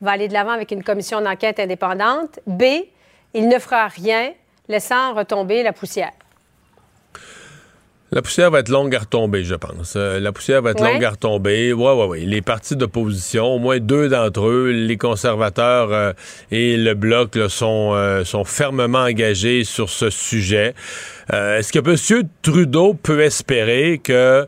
Va 0.01 0.13
aller 0.13 0.27
de 0.27 0.33
l'avant 0.33 0.51
avec 0.51 0.73
une 0.73 0.83
commission 0.83 1.21
d'enquête 1.21 1.61
indépendante. 1.61 2.41
B 2.47 2.65
il 3.34 3.49
ne 3.49 3.58
fera 3.58 3.88
rien, 3.88 4.32
laissant 4.69 5.14
retomber 5.14 5.62
la 5.62 5.73
poussière. 5.73 6.12
La 8.14 8.20
poussière 8.20 8.50
va 8.50 8.58
être 8.58 8.69
longue 8.69 8.94
à 8.94 8.99
retomber, 8.99 9.43
je 9.43 9.55
pense. 9.55 9.94
Euh, 9.96 10.20
la 10.20 10.32
poussière 10.32 10.61
va 10.61 10.73
être 10.73 10.84
longue 10.84 11.02
à 11.02 11.11
retomber. 11.11 11.73
Oui, 11.73 11.90
oui, 11.96 12.06
oui. 12.11 12.26
Les 12.26 12.43
partis 12.43 12.76
d'opposition, 12.76 13.55
au 13.55 13.58
moins 13.58 13.79
deux 13.79 14.11
d'entre 14.11 14.49
eux, 14.49 14.70
les 14.70 14.99
conservateurs 14.99 15.90
euh, 15.93 16.12
et 16.50 16.76
le 16.76 16.93
Bloc, 16.93 17.39
sont, 17.48 17.93
euh, 17.94 18.22
sont 18.24 18.44
fermement 18.44 18.98
engagés 18.98 19.65
sur 19.65 19.89
ce 19.89 20.10
sujet. 20.10 20.74
Est-ce 21.32 21.72
que 21.72 21.79
M. 21.79 22.29
Trudeau 22.43 22.93
peut 22.93 23.22
espérer 23.22 23.98
que 24.05 24.46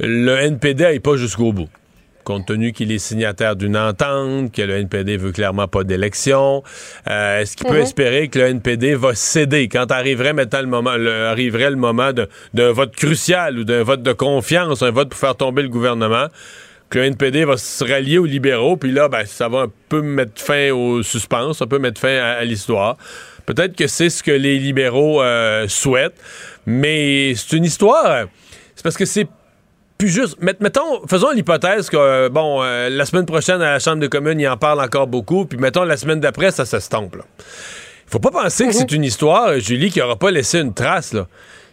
le 0.00 0.36
NPD 0.36 0.82
n'aille 0.82 0.98
pas 0.98 1.14
jusqu'au 1.14 1.52
bout? 1.52 1.68
Compte 2.24 2.46
tenu 2.46 2.72
qu'il 2.72 2.90
est 2.90 2.98
signataire 2.98 3.56
d'une 3.56 3.76
entente, 3.76 4.52
que 4.52 4.62
le 4.62 4.74
NPD 4.78 5.16
veut 5.16 5.32
clairement 5.32 5.68
pas 5.68 5.84
d'élection. 5.84 6.62
Euh, 7.08 7.40
est-ce 7.40 7.56
qu'il 7.56 7.66
peut 7.66 7.74
mhm. 7.74 7.82
espérer 7.82 8.28
que 8.28 8.38
le 8.38 8.46
NPD 8.46 8.94
va 8.94 9.14
céder? 9.14 9.68
Quand 9.68 9.90
arriverait 9.92 10.32
maintenant 10.32 10.60
le 10.60 10.66
moment, 10.66 10.90
arriverait 10.90 11.70
le 11.70 11.76
moment 11.76 12.10
d'un 12.54 12.72
vote 12.72 12.96
crucial 12.96 13.58
ou 13.58 13.64
d'un 13.64 13.82
vote 13.82 14.02
de 14.02 14.12
confiance, 14.12 14.82
un 14.82 14.90
vote 14.90 15.10
pour 15.10 15.18
faire 15.18 15.36
tomber 15.36 15.62
le 15.62 15.68
gouvernement? 15.68 16.26
que 16.90 16.98
le 16.98 17.06
NPD 17.06 17.44
va 17.44 17.56
se 17.56 17.82
rallier 17.82 18.18
aux 18.18 18.26
libéraux, 18.26 18.76
puis 18.76 18.92
là, 18.92 19.08
ben, 19.08 19.24
ça 19.24 19.48
va 19.48 19.62
un 19.62 19.72
peu 19.88 20.00
mettre 20.00 20.40
fin 20.40 20.70
au 20.70 21.02
suspense, 21.02 21.58
ça 21.58 21.66
peut 21.66 21.78
mettre 21.78 22.00
fin 22.00 22.16
à, 22.16 22.44
l'histoire. 22.44 22.96
Peut-être 23.46 23.74
que 23.74 23.86
c'est 23.86 24.10
ce 24.10 24.22
que 24.22 24.30
les 24.30 24.58
libéraux 24.58 25.20
euh, 25.22 25.66
souhaitent, 25.66 26.20
mais 26.66 27.34
c'est 27.34 27.56
une 27.56 27.64
histoire. 27.64 28.26
C'est 28.76 28.82
parce 28.82 28.96
que 28.96 29.06
c'est 29.06 29.26
puis 29.98 30.08
juste, 30.08 30.38
mettons, 30.40 31.06
faisons 31.06 31.30
l'hypothèse 31.30 31.88
que, 31.88 31.96
euh, 31.96 32.28
bon, 32.28 32.62
euh, 32.62 32.88
la 32.88 33.04
semaine 33.04 33.26
prochaine, 33.26 33.62
à 33.62 33.72
la 33.72 33.78
Chambre 33.78 34.00
des 34.00 34.08
communes, 34.08 34.40
il 34.40 34.48
en 34.48 34.56
parle 34.56 34.80
encore 34.80 35.06
beaucoup, 35.06 35.46
puis 35.46 35.58
mettons, 35.58 35.84
la 35.84 35.96
semaine 35.96 36.20
d'après, 36.20 36.50
ça 36.50 36.64
s'estompe. 36.64 37.16
Il 37.16 38.10
faut 38.10 38.18
pas 38.18 38.30
penser 38.30 38.66
que 38.66 38.72
c'est 38.72 38.90
mhm. 38.90 38.96
une 38.96 39.04
histoire, 39.04 39.58
Julie, 39.60 39.90
qui 39.90 40.02
aura 40.02 40.16
pas 40.16 40.30
laissé 40.30 40.60
une 40.60 40.74
trace, 40.74 41.12
là. 41.12 41.26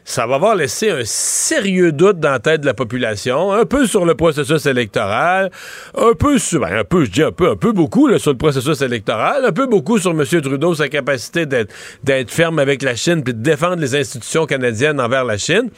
Ça 0.03 0.25
va 0.25 0.35
avoir 0.35 0.55
laissé 0.55 0.89
un 0.89 1.03
sérieux 1.05 1.91
doute 1.91 2.19
dans 2.19 2.31
la 2.31 2.39
tête 2.39 2.61
de 2.61 2.65
la 2.65 2.73
population, 2.73 3.51
un 3.51 3.65
peu 3.65 3.85
sur 3.85 4.03
le 4.03 4.15
processus 4.15 4.65
électoral, 4.65 5.51
un 5.95 6.13
peu 6.13 6.39
sur, 6.39 6.61
ben, 6.61 6.79
un 6.79 6.83
peu, 6.83 7.05
je 7.05 7.11
dis 7.11 7.21
un 7.21 7.31
peu, 7.31 7.51
un 7.51 7.55
peu 7.55 7.71
beaucoup 7.71 8.17
sur 8.17 8.31
le 8.31 8.37
processus 8.37 8.81
électoral, 8.81 9.45
un 9.45 9.51
peu 9.51 9.67
beaucoup 9.67 9.99
sur 9.99 10.11
M. 10.11 10.25
Trudeau, 10.25 10.73
sa 10.73 10.89
capacité 10.89 11.45
d'être 11.45 12.31
ferme 12.31 12.57
avec 12.57 12.81
la 12.81 12.95
Chine 12.95 13.23
puis 13.23 13.35
de 13.35 13.41
défendre 13.41 13.77
les 13.77 13.95
institutions 13.95 14.47
canadiennes 14.47 14.99
envers 14.99 15.23
la 15.23 15.37
Chine. 15.37 15.69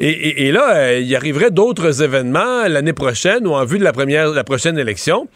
Et, 0.00 0.52
là, 0.52 0.76
euh, 0.76 1.00
il 1.00 1.16
arriverait 1.16 1.50
d'autres 1.50 2.02
événements 2.02 2.68
l'année 2.68 2.92
prochaine 2.92 3.46
ou 3.46 3.54
en 3.54 3.64
vue 3.64 3.78
de 3.78 3.84
la, 3.84 3.92
première, 3.92 4.28
la 4.28 4.44
prochaine 4.44 4.78
élection. 4.78 5.28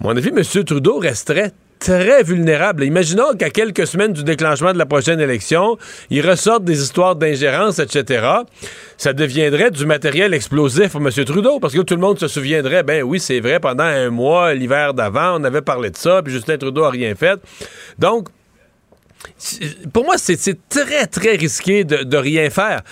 À 0.00 0.04
mon 0.04 0.16
avis, 0.16 0.30
M. 0.30 0.42
Trudeau 0.64 0.98
resterait 0.98 1.52
très 1.78 2.22
vulnérable. 2.22 2.84
Imaginons 2.84 3.34
qu'à 3.38 3.50
quelques 3.50 3.86
semaines 3.86 4.14
du 4.14 4.24
déclenchement 4.24 4.72
de 4.72 4.78
la 4.78 4.86
prochaine 4.86 5.20
élection, 5.20 5.76
ils 6.08 6.26
ressortent 6.26 6.64
des 6.64 6.82
histoires 6.82 7.14
d'ingérence, 7.14 7.78
etc. 7.78 8.26
Ça 8.96 9.12
deviendrait 9.12 9.70
du 9.70 9.84
matériel 9.84 10.32
explosif 10.32 10.92
pour 10.92 11.02
M. 11.02 11.10
Trudeau, 11.24 11.60
parce 11.60 11.74
que 11.74 11.80
tout 11.80 11.94
le 11.94 12.00
monde 12.00 12.18
se 12.18 12.28
souviendrait, 12.28 12.82
ben 12.82 13.02
oui, 13.02 13.20
c'est 13.20 13.40
vrai, 13.40 13.60
pendant 13.60 13.84
un 13.84 14.08
mois, 14.08 14.54
l'hiver 14.54 14.94
d'avant, 14.94 15.40
on 15.40 15.44
avait 15.44 15.62
parlé 15.62 15.90
de 15.90 15.96
ça, 15.96 16.22
puis 16.22 16.32
Justin 16.32 16.56
Trudeau 16.56 16.84
a 16.84 16.90
rien 16.90 17.14
fait. 17.14 17.38
Donc, 17.98 18.28
pour 19.92 20.04
moi, 20.04 20.16
c'est 20.16 20.58
très, 20.70 21.06
très 21.06 21.36
risqué 21.36 21.84
de 21.84 22.16
rien 22.16 22.48
faire 22.48 22.82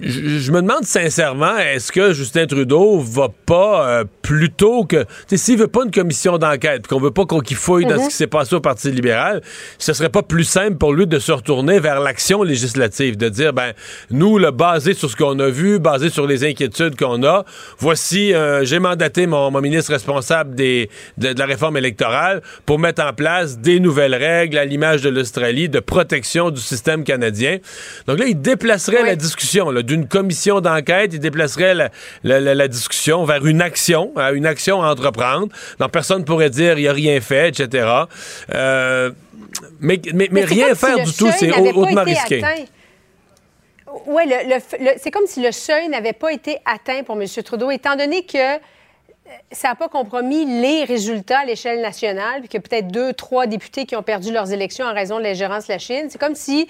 je, 0.00 0.52
me 0.52 0.62
demande 0.62 0.84
sincèrement, 0.84 1.56
est-ce 1.56 1.90
que 1.90 2.12
Justin 2.12 2.46
Trudeau 2.46 3.00
va 3.00 3.28
pas 3.46 3.88
euh, 3.88 4.04
plutôt 4.22 4.84
que. 4.84 5.04
S'il 5.32 5.58
veut 5.58 5.66
pas 5.66 5.84
une 5.84 5.90
commission 5.90 6.38
d'enquête, 6.38 6.86
qu'on 6.86 7.00
veut 7.00 7.10
pas 7.10 7.24
qu'on 7.24 7.42
fouille 7.42 7.84
dans 7.84 7.96
ce 7.96 8.02
mhm. 8.02 8.08
qui 8.08 8.14
s'est 8.14 8.26
passé 8.28 8.54
au 8.54 8.60
Parti 8.60 8.92
libéral, 8.92 9.42
ce 9.78 9.92
serait 9.92 10.08
pas 10.08 10.22
plus 10.22 10.44
simple 10.44 10.76
pour 10.76 10.92
lui 10.92 11.06
de 11.06 11.18
se 11.18 11.32
retourner 11.32 11.80
vers 11.80 11.98
l'action 12.00 12.44
législative, 12.44 13.16
de 13.16 13.28
dire, 13.28 13.52
ben, 13.52 13.72
nous, 14.10 14.38
le 14.38 14.52
basé 14.52 14.94
sur 14.94 15.10
ce 15.10 15.16
qu'on 15.16 15.38
a 15.40 15.48
vu, 15.48 15.80
basé 15.80 16.10
sur 16.10 16.28
les 16.28 16.44
inquiétudes 16.44 16.96
qu'on 16.96 17.24
a, 17.24 17.44
voici, 17.78 18.34
euh, 18.34 18.64
j'ai 18.64 18.78
mandaté 18.78 19.26
mon, 19.26 19.50
ministre 19.60 19.92
responsable 19.92 20.54
des, 20.54 20.90
de, 21.18 21.34
la 21.36 21.46
réforme 21.46 21.76
électorale 21.76 22.42
pour 22.66 22.78
mettre 22.78 23.02
en 23.02 23.12
place 23.12 23.58
des 23.58 23.80
nouvelles 23.80 24.14
règles 24.14 24.58
à 24.58 24.64
l'image 24.64 25.02
de 25.02 25.08
l'Australie 25.08 25.68
de 25.68 25.80
protection 25.80 26.50
du 26.50 26.60
système 26.60 27.02
canadien. 27.02 27.58
Donc 28.06 28.18
là, 28.18 28.26
il 28.26 28.40
déplacerait 28.40 29.02
la 29.02 29.16
discussion 29.16 29.55
d'une 29.82 30.06
commission 30.06 30.60
d'enquête. 30.60 31.12
Il 31.14 31.20
déplacerait 31.20 31.74
la, 32.22 32.68
discussion 32.68 33.24
vers 33.24 33.46
une 33.46 33.62
action, 33.62 34.12
hein, 34.16 34.32
une 34.32 34.46
action 34.46 34.82
à 34.82 34.90
entreprendre. 34.90 35.48
Donc, 35.78 35.90
personne 35.90 36.20
ne 36.20 36.24
pourrait 36.24 36.50
dire 36.50 36.78
il 36.78 36.82
n'y 36.82 36.88
a 36.88 36.92
rien 36.92 37.20
fait, 37.20 37.48
etc. 37.48 37.88
Euh, 38.54 39.10
mais, 39.80 40.00
mais, 40.12 40.44
rien 40.44 40.74
faire 40.74 41.04
du 41.04 41.12
tout, 41.12 41.28
c'est 41.36 41.52
hautement 41.52 42.04
risqué. 42.04 42.42
Oui, 44.06 44.22
c'est 44.98 45.10
comme 45.10 45.26
si 45.26 45.42
le 45.42 45.52
seuil 45.52 45.88
n'avait 45.88 46.12
pas 46.12 46.32
été 46.32 46.58
atteint 46.66 47.02
pour 47.02 47.20
M. 47.20 47.26
Trudeau, 47.42 47.70
étant 47.70 47.96
donné 47.96 48.24
que 48.26 48.36
euh, 48.36 48.58
ça 49.52 49.68
n'a 49.68 49.74
pas 49.74 49.88
compromis 49.88 50.44
les 50.44 50.84
résultats 50.84 51.40
à 51.40 51.44
l'échelle 51.44 51.80
nationale, 51.80 52.40
puis 52.40 52.48
qu'il 52.48 52.60
y 52.60 52.64
a 52.64 52.68
peut-être 52.68 52.88
deux, 52.88 53.12
trois 53.14 53.46
députés 53.46 53.86
qui 53.86 53.96
ont 53.96 54.02
perdu 54.02 54.32
leurs 54.32 54.52
élections 54.52 54.84
en 54.84 54.92
raison 54.92 55.18
de 55.18 55.24
l'ingérence 55.24 55.66
de 55.66 55.72
la 55.72 55.78
Chine. 55.78 56.08
C'est 56.10 56.18
comme 56.18 56.34
si 56.34 56.68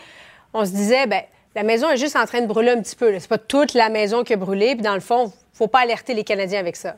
on 0.54 0.64
se 0.64 0.70
disait, 0.70 1.06
ben 1.06 1.22
la 1.56 1.62
maison 1.62 1.88
est 1.88 1.96
juste 1.96 2.16
en 2.16 2.26
train 2.26 2.42
de 2.42 2.46
brûler 2.46 2.70
un 2.70 2.82
petit 2.82 2.94
peu. 2.94 3.10
C'est 3.18 3.28
pas 3.28 3.38
toute 3.38 3.72
la 3.72 3.88
maison 3.88 4.22
qui 4.22 4.34
a 4.34 4.36
brûlé. 4.36 4.74
Puis 4.74 4.82
dans 4.82 4.94
le 4.94 5.00
fond, 5.00 5.32
faut 5.54 5.68
pas 5.68 5.80
alerter 5.80 6.12
les 6.12 6.22
Canadiens 6.22 6.60
avec 6.60 6.76
ça. 6.76 6.96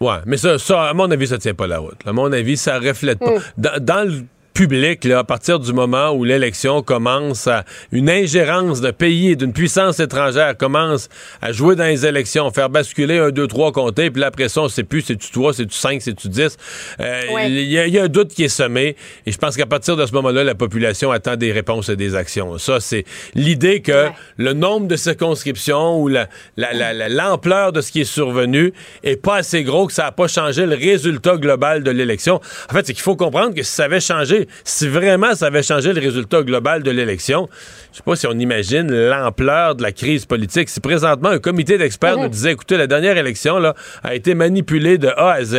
Ouais, 0.00 0.16
mais 0.26 0.36
ça, 0.36 0.58
ça, 0.58 0.88
à 0.88 0.92
mon 0.92 1.08
avis, 1.08 1.28
ça 1.28 1.38
tient 1.38 1.54
pas 1.54 1.68
la 1.68 1.78
route. 1.78 2.00
À 2.04 2.12
mon 2.12 2.30
avis, 2.32 2.56
ça 2.56 2.80
reflète 2.80 3.20
pas. 3.20 3.30
Hmm. 3.30 3.78
dans 3.78 4.08
le 4.08 4.24
public, 4.54 5.04
là, 5.04 5.20
à 5.20 5.24
partir 5.24 5.58
du 5.58 5.72
moment 5.72 6.10
où 6.10 6.24
l'élection 6.24 6.82
commence 6.82 7.46
à 7.46 7.64
une 7.90 8.10
ingérence 8.10 8.80
de 8.80 8.90
pays 8.90 9.30
et 9.30 9.36
d'une 9.36 9.52
puissance 9.52 10.00
étrangère 10.00 10.56
commence 10.56 11.08
à 11.40 11.52
jouer 11.52 11.76
dans 11.76 11.84
les 11.84 12.06
élections, 12.06 12.50
faire 12.50 12.68
basculer 12.68 13.18
un, 13.18 13.30
deux, 13.30 13.46
trois 13.46 13.72
comtés, 13.72 14.10
puis 14.10 14.20
là, 14.20 14.28
après 14.28 14.48
ça, 14.48 14.62
on 14.62 14.68
sait 14.68 14.84
plus, 14.84 15.02
c'est-tu 15.02 15.30
trois, 15.30 15.52
c'est-tu 15.52 15.76
cinq, 15.76 16.02
c'est-tu 16.02 16.28
dix? 16.28 16.56
Euh, 17.00 17.22
il 17.46 17.70
y, 17.70 17.98
a 17.98 18.02
un 18.02 18.08
doute 18.08 18.28
qui 18.28 18.44
est 18.44 18.48
semé, 18.48 18.96
et 19.26 19.32
je 19.32 19.38
pense 19.38 19.56
qu'à 19.56 19.66
partir 19.66 19.96
de 19.96 20.04
ce 20.06 20.12
moment-là, 20.12 20.44
la 20.44 20.54
population 20.54 21.10
attend 21.10 21.36
des 21.36 21.52
réponses 21.52 21.88
et 21.88 21.96
des 21.96 22.14
actions. 22.14 22.58
Ça, 22.58 22.80
c'est 22.80 23.04
l'idée 23.34 23.80
que 23.80 24.08
le 24.36 24.52
nombre 24.52 24.86
de 24.86 24.96
circonscriptions 24.96 26.00
ou 26.00 26.08
l'ampleur 26.08 27.66
la, 27.66 27.72
de 27.72 27.80
ce 27.80 27.90
qui 27.90 28.02
est 28.02 28.04
survenu 28.04 28.72
est 29.02 29.16
pas 29.16 29.36
assez 29.36 29.64
gros, 29.64 29.86
que 29.86 29.92
ça 29.92 30.04
n'a 30.04 30.12
pas 30.12 30.28
changé 30.28 30.66
le 30.66 30.76
résultat 30.76 31.36
global 31.36 31.82
de 31.82 31.90
l'élection. 31.90 32.40
En 32.70 32.72
fait, 32.74 32.86
c'est 32.86 32.92
qu'il 32.92 33.02
faut 33.02 33.16
comprendre 33.16 33.54
que 33.54 33.62
si 33.62 33.72
ça 33.72 33.84
avait 33.84 34.00
changé 34.00 34.41
si 34.64 34.88
vraiment 34.88 35.34
ça 35.34 35.46
avait 35.46 35.62
changé 35.62 35.92
le 35.92 36.00
résultat 36.00 36.42
global 36.42 36.82
de 36.82 36.90
l'élection, 36.90 37.48
je 37.92 37.98
sais 37.98 38.02
pas 38.02 38.16
si 38.16 38.26
on 38.26 38.32
imagine 38.32 38.90
l'ampleur 38.90 39.74
de 39.74 39.82
la 39.82 39.92
crise 39.92 40.24
politique. 40.24 40.68
Si 40.68 40.80
présentement 40.80 41.28
un 41.28 41.38
comité 41.38 41.78
d'experts 41.78 42.16
nous 42.16 42.28
disait, 42.28 42.52
écoutez, 42.52 42.76
la 42.76 42.86
dernière 42.86 43.16
élection 43.16 43.58
là, 43.58 43.74
a 44.02 44.14
été 44.14 44.34
manipulée 44.34 44.98
de 44.98 45.08
A 45.08 45.32
à 45.32 45.44
Z, 45.44 45.56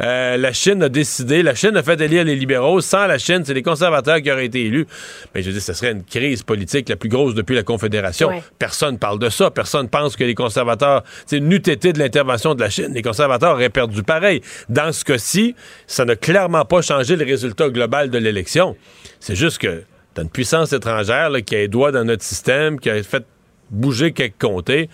euh, 0.00 0.36
la 0.36 0.52
Chine 0.52 0.82
a 0.82 0.88
décidé, 0.88 1.42
la 1.42 1.54
Chine 1.54 1.76
a 1.76 1.82
fait 1.82 2.00
élire 2.00 2.24
les 2.24 2.36
libéraux, 2.36 2.80
sans 2.80 3.06
la 3.06 3.18
Chine, 3.18 3.42
c'est 3.44 3.54
les 3.54 3.62
conservateurs 3.62 4.20
qui 4.22 4.30
auraient 4.30 4.46
été 4.46 4.64
élus. 4.64 4.86
Mais 5.34 5.42
je 5.42 5.50
dis, 5.50 5.60
ce 5.60 5.72
serait 5.72 5.92
une 5.92 6.04
crise 6.04 6.42
politique 6.42 6.88
la 6.88 6.96
plus 6.96 7.08
grosse 7.08 7.34
depuis 7.34 7.54
la 7.54 7.62
Confédération. 7.62 8.30
Personne 8.58 8.98
parle 8.98 9.18
de 9.18 9.28
ça. 9.28 9.50
Personne 9.50 9.88
pense 9.88 10.16
que 10.16 10.24
les 10.24 10.34
conservateurs, 10.34 11.02
c'est 11.26 11.40
n'eût 11.40 11.56
été 11.56 11.92
de 11.92 11.98
l'intervention 11.98 12.54
de 12.54 12.60
la 12.60 12.70
Chine, 12.70 12.92
les 12.92 13.02
conservateurs 13.02 13.54
auraient 13.54 13.68
perdu 13.68 14.02
pareil. 14.02 14.40
Dans 14.68 14.92
ce 14.92 15.04
cas-ci, 15.04 15.54
ça 15.86 16.04
n'a 16.04 16.16
clairement 16.16 16.64
pas 16.64 16.82
changé 16.82 17.16
le 17.16 17.24
résultat 17.24 17.68
global 17.68 18.10
de 18.10 18.13
l'élection. 18.18 18.76
C'est 19.20 19.36
juste 19.36 19.58
que 19.58 19.82
t'as 20.14 20.22
une 20.22 20.30
puissance 20.30 20.72
étrangère 20.72 21.30
qui 21.44 21.54
a 21.54 21.58
les 21.58 21.68
doigts 21.68 21.92
dans 21.92 22.04
notre 22.04 22.22
système, 22.22 22.78
qui 22.78 22.90
a 22.90 23.02
fait 23.02 23.24
bouger 23.70 24.12
quelques 24.12 24.40
comtés. 24.40 24.88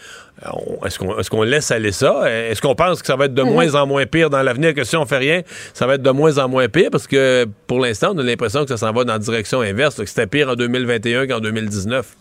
Est-ce 0.85 1.29
qu'on 1.31 1.43
laisse 1.43 1.71
aller 1.71 1.93
ça? 1.93 2.31
Est-ce 2.31 2.63
qu'on 2.63 2.75
pense 2.75 3.01
que 3.01 3.07
ça 3.07 3.17
va 3.17 3.27
être 3.27 3.35
de 3.35 3.43
mhm. 3.43 3.53
moins 3.53 3.75
en 3.75 3.87
moins 3.87 4.07
pire 4.07 4.31
dans 4.31 4.43
l'avenir, 4.43 4.75
que 4.75 4.85
si 4.85 4.97
on 4.97 5.05
fait 5.05 5.19
rien, 5.19 5.43
ça 5.75 5.87
va 5.87 5.95
être 5.97 6.03
de 6.03 6.11
moins 6.11 6.39
en 6.39 6.49
moins 6.49 6.69
pire? 6.69 6.89
Parce 6.91 7.07
que 7.07 7.47
pour 7.67 7.81
l'instant, 7.81 8.13
on 8.15 8.19
a 8.19 8.23
l'impression 8.23 8.63
que 8.63 8.71
ça 8.71 8.79
s'en 8.79 8.93
va 8.93 9.05
dans 9.05 9.13
la 9.13 9.19
direction 9.19 9.61
inverse, 9.61 9.97
que 9.97 10.07
c'était 10.07 10.27
pire 10.27 10.49
en 10.49 10.55
2021 10.55 11.27
qu'en 11.27 11.41
2019. 11.41 12.17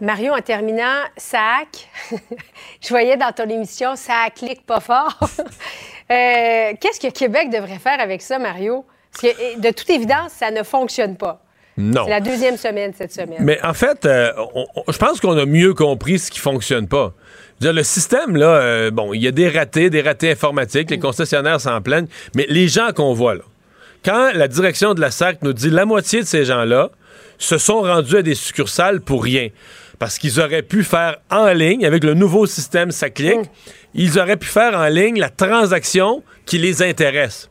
Mario, 0.00 0.32
en 0.32 0.40
terminant, 0.40 1.02
SAC, 1.16 1.90
je 2.80 2.88
voyais 2.88 3.18
dans 3.18 3.32
ton 3.32 3.48
émission, 3.48 3.96
ça 3.96 4.28
clique 4.34 4.64
pas 4.64 4.80
fort. 4.80 5.18
Euh, 6.12 6.72
qu'est-ce 6.80 6.98
que 6.98 7.12
Québec 7.12 7.50
devrait 7.50 7.78
faire 7.78 8.00
avec 8.00 8.20
ça, 8.20 8.40
Mario? 8.40 8.84
Parce 9.12 9.34
que, 9.34 9.60
de 9.60 9.70
toute 9.70 9.90
évidence, 9.90 10.32
ça 10.32 10.50
ne 10.50 10.62
fonctionne 10.62 11.16
pas. 11.16 11.42
Non. 11.76 12.04
C'est 12.04 12.10
la 12.10 12.20
deuxième 12.20 12.56
semaine 12.56 12.92
cette 12.96 13.12
semaine. 13.12 13.38
Mais 13.40 13.58
en 13.62 13.74
fait, 13.74 14.04
euh, 14.04 14.32
je 14.88 14.98
pense 14.98 15.20
qu'on 15.20 15.36
a 15.38 15.46
mieux 15.46 15.72
compris 15.72 16.18
ce 16.18 16.30
qui 16.30 16.38
fonctionne 16.38 16.88
pas. 16.88 17.14
le 17.60 17.82
système, 17.82 18.36
là, 18.36 18.56
euh, 18.56 18.90
bon, 18.90 19.14
il 19.14 19.22
y 19.22 19.28
a 19.28 19.30
des 19.30 19.48
ratés, 19.48 19.88
des 19.88 20.02
ratés 20.02 20.30
informatiques, 20.30 20.90
les 20.90 20.98
concessionnaires 20.98 21.60
s'en 21.60 21.80
plaignent, 21.80 22.08
mais 22.34 22.46
les 22.48 22.68
gens 22.68 22.90
qu'on 22.94 23.14
voit 23.14 23.34
là, 23.34 23.42
quand 24.04 24.32
la 24.34 24.48
direction 24.48 24.94
de 24.94 25.00
la 25.00 25.10
SAC 25.10 25.42
nous 25.42 25.52
dit 25.52 25.70
la 25.70 25.84
moitié 25.84 26.20
de 26.20 26.26
ces 26.26 26.44
gens-là 26.44 26.90
se 27.38 27.58
sont 27.58 27.80
rendus 27.80 28.16
à 28.16 28.22
des 28.22 28.34
succursales 28.34 29.00
pour 29.00 29.24
rien, 29.24 29.48
parce 29.98 30.18
qu'ils 30.18 30.40
auraient 30.40 30.62
pu 30.62 30.84
faire 30.84 31.18
en 31.30 31.48
ligne, 31.52 31.84
avec 31.86 32.04
le 32.04 32.14
nouveau 32.14 32.46
système 32.46 32.90
SACLIC, 32.90 33.38
mm. 33.38 33.44
ils 33.94 34.18
auraient 34.18 34.36
pu 34.36 34.48
faire 34.48 34.74
en 34.74 34.86
ligne 34.86 35.18
la 35.18 35.30
transaction 35.30 36.22
qui 36.46 36.58
les 36.58 36.82
intéresse. 36.82 37.49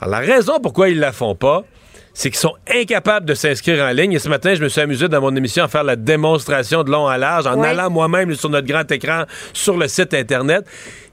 Alors, 0.00 0.20
la 0.20 0.34
raison 0.34 0.58
pourquoi 0.60 0.88
ils 0.88 0.98
la 0.98 1.12
font 1.12 1.34
pas, 1.34 1.64
c'est 2.14 2.30
qu'ils 2.30 2.38
sont 2.38 2.54
incapables 2.72 3.26
de 3.26 3.34
s'inscrire 3.34 3.84
en 3.84 3.90
ligne. 3.90 4.12
Et 4.12 4.18
ce 4.18 4.28
matin, 4.28 4.54
je 4.54 4.62
me 4.62 4.68
suis 4.68 4.80
amusé 4.80 5.08
dans 5.08 5.20
mon 5.20 5.34
émission 5.34 5.64
à 5.64 5.68
faire 5.68 5.84
la 5.84 5.96
démonstration 5.96 6.84
de 6.84 6.90
long 6.90 7.08
à 7.08 7.18
large 7.18 7.46
en 7.46 7.60
allant 7.62 7.90
moi-même 7.90 8.34
sur 8.34 8.48
notre 8.48 8.68
grand 8.68 8.90
écran 8.90 9.24
sur 9.52 9.76
le 9.76 9.88
site 9.88 10.14
Internet. 10.14 10.64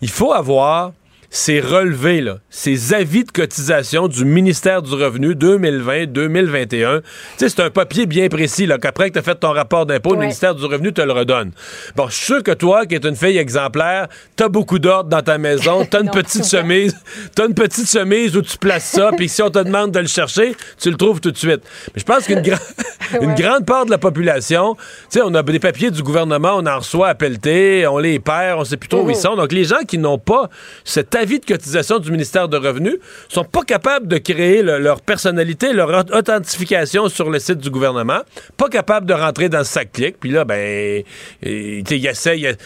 Il 0.01 0.09
faut 0.09 0.31
avoir 0.31 0.91
ces 1.33 1.61
relevés, 1.61 2.19
là, 2.19 2.39
ces 2.49 2.93
avis 2.93 3.23
de 3.23 3.31
cotisation 3.31 4.09
du 4.09 4.25
ministère 4.25 4.81
du 4.81 4.93
Revenu 4.93 5.33
2020-2021. 5.33 6.99
Tu 6.99 7.05
sais, 7.37 7.49
c'est 7.49 7.61
un 7.61 7.69
papier 7.69 8.05
bien 8.05 8.27
précis, 8.27 8.65
là, 8.65 8.77
qu'après 8.77 9.07
que 9.09 9.13
tu 9.13 9.19
as 9.19 9.21
fait 9.21 9.35
ton 9.35 9.53
rapport 9.53 9.85
d'impôt, 9.85 10.13
le 10.13 10.19
ministère 10.19 10.53
du 10.55 10.65
Revenu 10.65 10.91
te 10.91 11.01
le 11.01 11.13
redonne. 11.13 11.51
Bon, 11.95 12.09
je 12.09 12.15
suis 12.15 12.25
sûr 12.25 12.43
que 12.43 12.51
toi, 12.51 12.85
qui 12.85 12.95
es 12.95 13.07
une 13.07 13.15
fille 13.15 13.37
exemplaire, 13.37 14.09
t'as 14.35 14.49
beaucoup 14.49 14.77
d'ordre 14.77 15.09
dans 15.09 15.21
ta 15.21 15.37
maison, 15.37 15.85
t'as 15.89 16.01
une 16.01 16.11
petite 16.11 16.45
chemise, 16.45 16.97
t'as 17.33 17.47
une 17.47 17.53
petite 17.53 17.89
chemise 17.89 18.35
où 18.35 18.41
tu 18.41 18.57
places 18.57 18.91
ça, 18.91 19.11
puis 19.15 19.29
si 19.29 19.41
on 19.41 19.49
te 19.49 19.59
demande 19.59 19.91
de 19.91 19.99
le 19.99 20.07
chercher, 20.07 20.53
tu 20.77 20.91
le 20.91 20.97
trouves 20.97 21.21
tout 21.21 21.31
de 21.31 21.37
suite. 21.37 21.61
Mais 21.95 22.01
je 22.01 22.05
pense 22.05 22.25
qu'une 22.25 22.43
une 23.21 23.35
grande 23.35 23.65
part 23.65 23.85
de 23.85 23.91
la 23.91 23.97
population, 23.97 24.75
tu 24.75 24.81
sais, 25.11 25.21
on 25.23 25.33
a 25.33 25.43
des 25.43 25.59
papiers 25.59 25.91
du 25.91 26.03
gouvernement, 26.03 26.55
on 26.57 26.65
en 26.65 26.79
reçoit 26.79 27.07
à 27.07 27.15
pelleter, 27.15 27.87
on 27.87 27.99
les 27.99 28.19
perd, 28.19 28.59
on 28.59 28.65
sait 28.65 28.75
plus 28.75 28.89
trop 28.89 29.03
où 29.03 29.09
ils 29.09 29.15
mhm. 29.15 29.21
sont. 29.21 29.35
Donc, 29.37 29.53
les 29.53 29.63
gens 29.63 29.83
qui 29.87 29.97
n'ont 29.97 30.17
pas 30.17 30.49
cette 30.83 31.09
avis 31.21 31.39
de 31.39 31.45
cotisation 31.45 31.99
du 31.99 32.11
ministère 32.11 32.47
de 32.47 32.57
Revenus 32.57 32.97
sont 33.29 33.43
pas 33.43 33.61
capables 33.61 34.07
de 34.07 34.17
créer 34.17 34.61
leur 34.63 35.01
personnalité, 35.01 35.73
leur 35.73 36.05
authentification 36.13 37.09
sur 37.09 37.29
le 37.29 37.39
site 37.39 37.59
du 37.59 37.69
gouvernement, 37.69 38.21
pas 38.57 38.69
capables 38.69 39.05
de 39.05 39.13
rentrer 39.13 39.49
dans 39.49 39.59
le 39.59 39.63
sac 39.63 39.91
clic. 39.91 40.19
Puis 40.19 40.31
là, 40.31 40.43
ben, 40.45 41.03
il 41.43 42.07
essaie, 42.07 42.57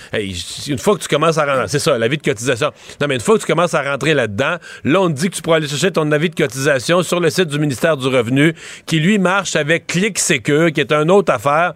une 0.68 0.78
fois 0.78 0.96
que 0.96 1.02
tu 1.02 1.08
commences 1.08 1.38
à 1.38 1.46
rentrer, 1.46 1.68
c'est 1.68 1.80
ça, 1.80 1.98
l'avis 1.98 2.18
de 2.18 2.24
cotisation. 2.24 2.72
Non, 3.02 3.08
mais 3.08 3.16
une 3.16 3.22
fois 3.22 3.36
que 3.36 3.42
tu 3.42 3.48
commences 3.48 3.74
à 3.74 3.82
rentrer 3.82 4.14
là-dedans, 4.14 4.56
là, 4.84 5.02
on 5.02 5.10
te 5.10 5.14
dit 5.14 5.30
que 5.30 5.36
tu 5.36 5.42
pourras 5.42 5.58
aller 5.58 5.68
chercher 5.68 5.92
ton 5.92 6.10
avis 6.12 6.30
de 6.30 6.36
cotisation 6.36 7.04
sur 7.04 7.20
le 7.20 7.30
site 7.30 7.48
du 7.48 7.60
ministère 7.60 7.98
du 7.98 8.08
Revenu, 8.08 8.56
qui 8.86 9.00
lui 9.00 9.20
marche 9.20 9.56
avec 9.56 9.88
Clic 9.88 10.18
Secure, 10.18 10.72
qui 10.72 10.82
est 10.82 10.92
une 10.94 11.12
autre 11.12 11.34
affaire. 11.34 11.74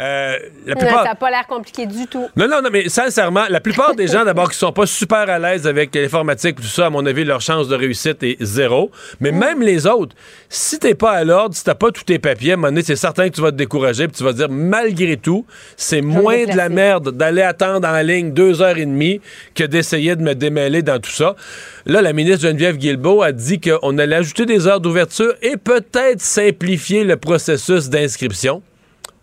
Euh, 0.00 0.38
la 0.66 0.76
plupart... 0.76 1.02
ça 1.02 1.10
n'a 1.10 1.14
pas 1.14 1.30
l'air 1.30 1.46
compliqué 1.46 1.86
du 1.86 2.06
tout. 2.06 2.28
Non, 2.36 2.48
non, 2.48 2.62
non, 2.62 2.70
mais 2.72 2.88
sincèrement, 2.88 3.44
la 3.48 3.60
plupart 3.60 3.94
des 3.94 4.08
gens, 4.08 4.24
d'abord, 4.24 4.50
qui 4.50 4.58
sont 4.58 4.72
pas 4.72 4.86
super 4.86 5.28
à 5.28 5.38
l'aise 5.38 5.66
avec 5.66 5.94
les 5.94 6.08
tout 6.24 6.62
ça, 6.62 6.86
à 6.86 6.90
mon 6.90 7.04
avis, 7.06 7.24
leur 7.24 7.40
chance 7.40 7.68
de 7.68 7.74
réussite 7.74 8.22
est 8.22 8.36
zéro. 8.40 8.90
Mais 9.20 9.32
même 9.32 9.62
les 9.62 9.86
autres, 9.86 10.14
si 10.48 10.78
t'es 10.78 10.94
pas 10.94 11.12
à 11.12 11.24
l'ordre, 11.24 11.54
si 11.54 11.64
t'as 11.64 11.74
pas 11.74 11.90
tous 11.90 12.04
tes 12.04 12.18
papiers, 12.18 12.52
à 12.52 12.54
un 12.54 12.56
moment 12.56 12.68
donné, 12.68 12.82
c'est 12.82 12.96
certain 12.96 13.28
que 13.28 13.34
tu 13.34 13.40
vas 13.40 13.50
te 13.50 13.56
décourager, 13.56 14.08
puis 14.08 14.16
tu 14.16 14.24
vas 14.24 14.32
te 14.32 14.38
dire, 14.38 14.48
malgré 14.50 15.16
tout, 15.16 15.46
c'est 15.76 16.00
moins 16.00 16.44
de 16.44 16.56
la 16.56 16.68
merde 16.68 17.16
d'aller 17.16 17.42
attendre 17.42 17.86
en 17.86 18.00
ligne 18.02 18.32
deux 18.32 18.62
heures 18.62 18.78
et 18.78 18.86
demie 18.86 19.20
que 19.54 19.64
d'essayer 19.64 20.16
de 20.16 20.22
me 20.22 20.34
démêler 20.34 20.82
dans 20.82 20.98
tout 20.98 21.10
ça. 21.10 21.36
Là, 21.86 22.02
la 22.02 22.12
ministre 22.12 22.42
Geneviève 22.42 22.76
Guilbeault 22.76 23.22
a 23.22 23.32
dit 23.32 23.60
qu'on 23.60 23.98
allait 23.98 24.16
ajouter 24.16 24.46
des 24.46 24.66
heures 24.66 24.80
d'ouverture 24.80 25.34
et 25.42 25.56
peut-être 25.56 26.20
simplifier 26.20 27.04
le 27.04 27.16
processus 27.16 27.88
d'inscription. 27.88 28.62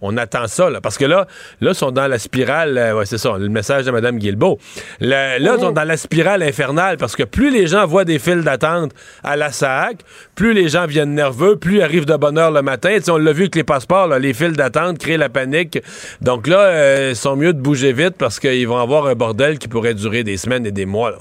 On 0.02 0.16
attend 0.18 0.48
ça, 0.48 0.70
là, 0.70 0.80
parce 0.80 0.98
que 0.98 1.06
là, 1.06 1.28
là, 1.60 1.72
ils 1.72 1.76
sont 1.76 1.92
dans 1.92 2.08
la 2.08 2.20
spirale, 2.20 2.78
euh, 2.78 2.96
ouais, 2.96 3.06
c'est 3.06 3.18
ça, 3.18 3.38
le 3.38 3.50
message 3.50 3.86
de 3.86 3.92
Mme 3.92 4.18
Guilbeault. 4.18 4.58
là, 5.00 5.38
ils 5.38 5.60
sont 5.60 5.72
dans 5.72 5.84
la 5.84 5.98
spirale 5.98 6.42
infernale, 6.42 6.98
parce 6.98 7.16
que 7.16 7.24
plus 7.24 7.50
les 7.52 7.68
gens 7.68 7.86
voient 7.86 8.06
des 8.06 8.20
files 8.20 8.44
d'attente 8.44 8.92
à 9.24 9.36
la 9.36 9.52
SAC, 9.52 9.98
plus 10.36 10.54
les 10.54 10.70
gens 10.70 10.86
viennent 10.86 11.14
nerveux, 11.14 11.58
plus 11.58 11.78
ils 11.78 11.82
arrivent 11.82 12.06
de 12.06 12.16
bonne 12.16 12.38
heure 12.38 12.52
le 12.52 12.62
matin. 12.62 12.98
on 13.10 13.18
l'a 13.18 13.34
vu 13.34 13.44
avec 13.44 13.56
les 13.56 13.64
passeports, 13.64 14.08
les 14.08 14.34
files 14.34 14.54
d'attente 14.56 14.98
créent 15.00 15.18
la 15.18 15.30
panique. 15.30 15.80
Donc 16.22 16.48
là, 16.48 16.60
euh, 16.60 17.10
ils 17.12 17.16
sont 17.16 17.36
mieux 17.36 17.54
de 17.54 17.60
bouger 17.60 17.94
vite 17.94 18.16
parce 18.18 18.40
qu'ils 18.40 18.68
vont 18.68 18.80
avoir 18.80 19.08
un 19.08 19.16
bordel 19.16 19.60
qui 19.60 19.68
pourrait 19.68 19.94
durer 19.94 20.24
des 20.24 20.38
semaines 20.38 20.66
et 20.66 20.72
des 20.72 20.86
mois. 20.86 21.14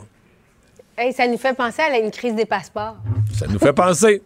ça 1.17 1.27
nous 1.27 1.39
fait 1.39 1.55
penser 1.55 1.83
à 1.83 1.99
une 1.99 2.11
crise 2.11 2.35
des 2.35 2.47
passeports. 2.47 2.97
Ça 3.35 3.47
nous 3.49 3.59
fait 3.59 3.73
penser. 3.73 4.23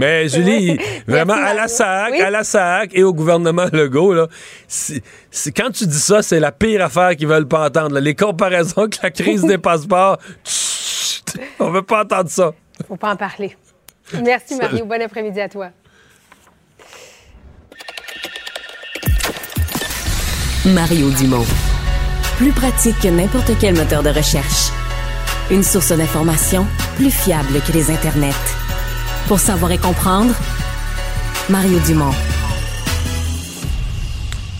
Mais 0.00 0.28
Julie, 0.30 0.78
vraiment, 1.06 1.34
à 1.34 1.52
la 1.52 1.68
SAC, 1.68 2.18
à 2.20 2.30
la 2.30 2.42
SAC 2.42 2.92
et 2.94 3.04
au 3.04 3.12
gouvernement 3.12 3.66
Legault, 3.72 4.14
là, 4.14 4.28
quand 5.54 5.70
tu 5.70 5.86
dis 5.86 6.00
ça, 6.00 6.22
c'est 6.22 6.40
la 6.40 6.52
pire 6.52 6.82
affaire 6.82 7.14
qu'ils 7.16 7.28
veulent 7.28 7.46
pas 7.46 7.66
entendre. 7.66 8.00
Les 8.00 8.14
comparaisons 8.14 8.82
avec 8.82 9.02
la 9.02 9.10
crise 9.10 9.42
des 9.44 9.58
passeports, 9.68 10.16
on 11.58 11.70
veut 11.70 11.82
pas 11.82 12.02
entendre 12.02 12.30
ça. 12.30 12.52
Faut 12.88 12.96
pas 12.96 13.12
en 13.12 13.16
parler. 13.16 13.54
Merci, 14.22 14.56
Mario. 14.56 14.86
Bon 14.86 15.00
après-midi 15.00 15.38
à 15.38 15.50
toi. 15.50 15.68
Mario 20.64 21.10
Dumont. 21.10 21.46
Plus 22.38 22.52
pratique 22.52 22.98
que 23.02 23.08
n'importe 23.08 23.50
quel 23.60 23.76
moteur 23.76 24.02
de 24.02 24.08
recherche. 24.08 24.70
Une 25.50 25.62
source 25.62 25.92
d'information 25.92 26.66
plus 26.96 27.10
fiable 27.10 27.60
que 27.66 27.72
les 27.72 27.90
internets. 27.90 28.59
Pour 29.30 29.38
savoir 29.38 29.70
et 29.70 29.78
comprendre, 29.78 30.34
Mario 31.48 31.78
Dumont. 31.86 32.10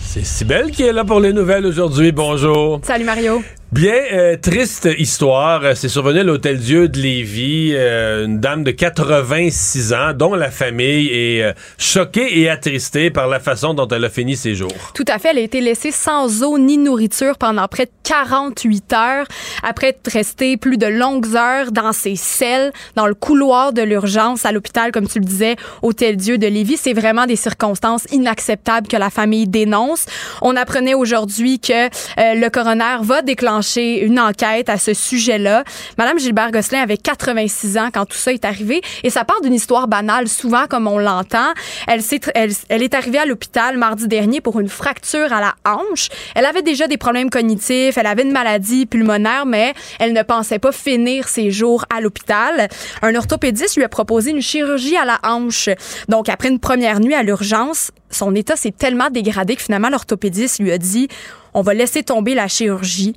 C'est 0.01 0.23
Sibelle 0.23 0.71
qui 0.71 0.83
est 0.83 0.93
là 0.93 1.03
pour 1.03 1.19
les 1.19 1.33
nouvelles 1.33 1.65
aujourd'hui. 1.65 2.13
Bonjour. 2.13 2.79
Salut 2.81 3.03
Mario. 3.03 3.41
Bien, 3.71 4.01
euh, 4.11 4.35
triste 4.35 4.89
histoire. 4.97 5.77
C'est 5.77 5.87
survenu 5.87 6.19
à 6.19 6.23
l'Hôtel 6.23 6.59
Dieu 6.59 6.89
de 6.89 6.99
Lévis. 6.99 7.71
Euh, 7.73 8.25
une 8.25 8.41
dame 8.41 8.65
de 8.65 8.71
86 8.71 9.93
ans, 9.93 10.11
dont 10.13 10.35
la 10.35 10.51
famille 10.51 11.07
est 11.07 11.41
euh, 11.41 11.53
choquée 11.77 12.41
et 12.41 12.49
attristée 12.49 13.11
par 13.11 13.29
la 13.29 13.39
façon 13.39 13.73
dont 13.73 13.87
elle 13.87 14.03
a 14.03 14.09
fini 14.09 14.35
ses 14.35 14.55
jours. 14.55 14.73
Tout 14.93 15.05
à 15.07 15.19
fait. 15.19 15.29
Elle 15.29 15.37
a 15.37 15.41
été 15.41 15.61
laissée 15.61 15.91
sans 15.91 16.43
eau 16.43 16.57
ni 16.57 16.77
nourriture 16.77 17.37
pendant 17.37 17.65
près 17.69 17.85
de 17.85 17.91
48 18.03 18.91
heures, 18.91 19.25
après 19.63 19.87
être 19.87 20.11
restée 20.11 20.57
plus 20.57 20.77
de 20.77 20.87
longues 20.87 21.33
heures 21.37 21.71
dans 21.71 21.93
ses 21.93 22.17
selles, 22.17 22.73
dans 22.97 23.07
le 23.07 23.13
couloir 23.13 23.71
de 23.71 23.83
l'urgence 23.83 24.45
à 24.45 24.51
l'hôpital, 24.51 24.91
comme 24.91 25.07
tu 25.07 25.19
le 25.19 25.25
disais, 25.25 25.55
Hôtel 25.81 26.17
Dieu 26.17 26.37
de 26.37 26.47
Lévis. 26.47 26.75
C'est 26.75 26.91
vraiment 26.91 27.25
des 27.25 27.37
circonstances 27.37 28.03
inacceptables 28.11 28.89
que 28.89 28.97
la 28.97 29.09
famille 29.09 29.47
dénonce. 29.47 30.07
On 30.41 30.57
apprenait 30.57 30.93
aujourd'hui 30.93 31.61
que 31.61 31.87
le 32.17 32.49
coroner 32.49 32.97
va 33.01 33.21
déclencher 33.21 33.60
une 33.77 34.19
enquête 34.19 34.69
à 34.69 34.77
ce 34.77 34.93
sujet-là. 34.93 35.63
Madame 35.97 36.19
Gilbert 36.19 36.51
Gosselin 36.51 36.81
avait 36.81 36.97
86 36.97 37.77
ans 37.77 37.89
quand 37.93 38.05
tout 38.05 38.17
ça 38.17 38.33
est 38.33 38.45
arrivé 38.45 38.81
et 39.03 39.09
ça 39.09 39.23
part 39.23 39.41
d'une 39.41 39.53
histoire 39.53 39.87
banale, 39.87 40.27
souvent 40.27 40.67
comme 40.67 40.87
on 40.87 40.97
l'entend. 40.97 41.51
Elle, 41.87 42.01
elle, 42.35 42.51
elle 42.69 42.83
est 42.83 42.93
arrivée 42.93 43.19
à 43.19 43.25
l'hôpital 43.25 43.77
mardi 43.77 44.07
dernier 44.07 44.41
pour 44.41 44.59
une 44.59 44.69
fracture 44.69 45.31
à 45.31 45.41
la 45.41 45.55
hanche. 45.65 46.09
Elle 46.35 46.45
avait 46.45 46.61
déjà 46.61 46.87
des 46.87 46.97
problèmes 46.97 47.29
cognitifs, 47.29 47.97
elle 47.97 48.07
avait 48.07 48.23
une 48.23 48.31
maladie 48.31 48.85
pulmonaire, 48.85 49.45
mais 49.45 49.73
elle 49.99 50.13
ne 50.13 50.23
pensait 50.23 50.59
pas 50.59 50.71
finir 50.71 51.27
ses 51.27 51.51
jours 51.51 51.85
à 51.95 52.01
l'hôpital. 52.01 52.67
Un 53.01 53.15
orthopédiste 53.15 53.75
lui 53.77 53.83
a 53.83 53.89
proposé 53.89 54.31
une 54.31 54.41
chirurgie 54.41 54.97
à 54.97 55.05
la 55.05 55.19
hanche. 55.23 55.69
Donc, 56.09 56.29
après 56.29 56.49
une 56.49 56.59
première 56.59 56.99
nuit 56.99 57.13
à 57.13 57.23
l'urgence, 57.23 57.91
son 58.11 58.35
état 58.35 58.55
s'est 58.55 58.71
tellement 58.71 59.09
dégradé 59.09 59.55
que 59.55 59.61
finalement 59.61 59.89
l'orthopédiste 59.89 60.59
lui 60.59 60.71
a 60.71 60.77
dit 60.77 61.07
on 61.53 61.61
va 61.61 61.73
laisser 61.73 62.03
tomber 62.03 62.33
la 62.33 62.47
chirurgie. 62.47 63.15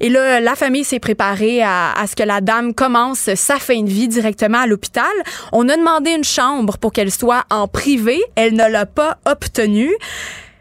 Et 0.00 0.08
là, 0.08 0.40
la 0.40 0.54
famille 0.54 0.84
s'est 0.84 1.00
préparée 1.00 1.62
à, 1.62 1.92
ce 2.08 2.16
que 2.16 2.22
la 2.22 2.40
dame 2.40 2.74
commence 2.74 3.34
sa 3.34 3.58
fin 3.58 3.82
de 3.82 3.88
vie 3.88 4.08
directement 4.08 4.58
à 4.58 4.66
l'hôpital. 4.66 5.12
On 5.52 5.68
a 5.68 5.76
demandé 5.76 6.10
une 6.10 6.24
chambre 6.24 6.78
pour 6.78 6.92
qu'elle 6.92 7.10
soit 7.10 7.44
en 7.50 7.68
privé. 7.68 8.22
Elle 8.36 8.54
ne 8.54 8.70
l'a 8.70 8.86
pas 8.86 9.18
obtenue. 9.26 9.94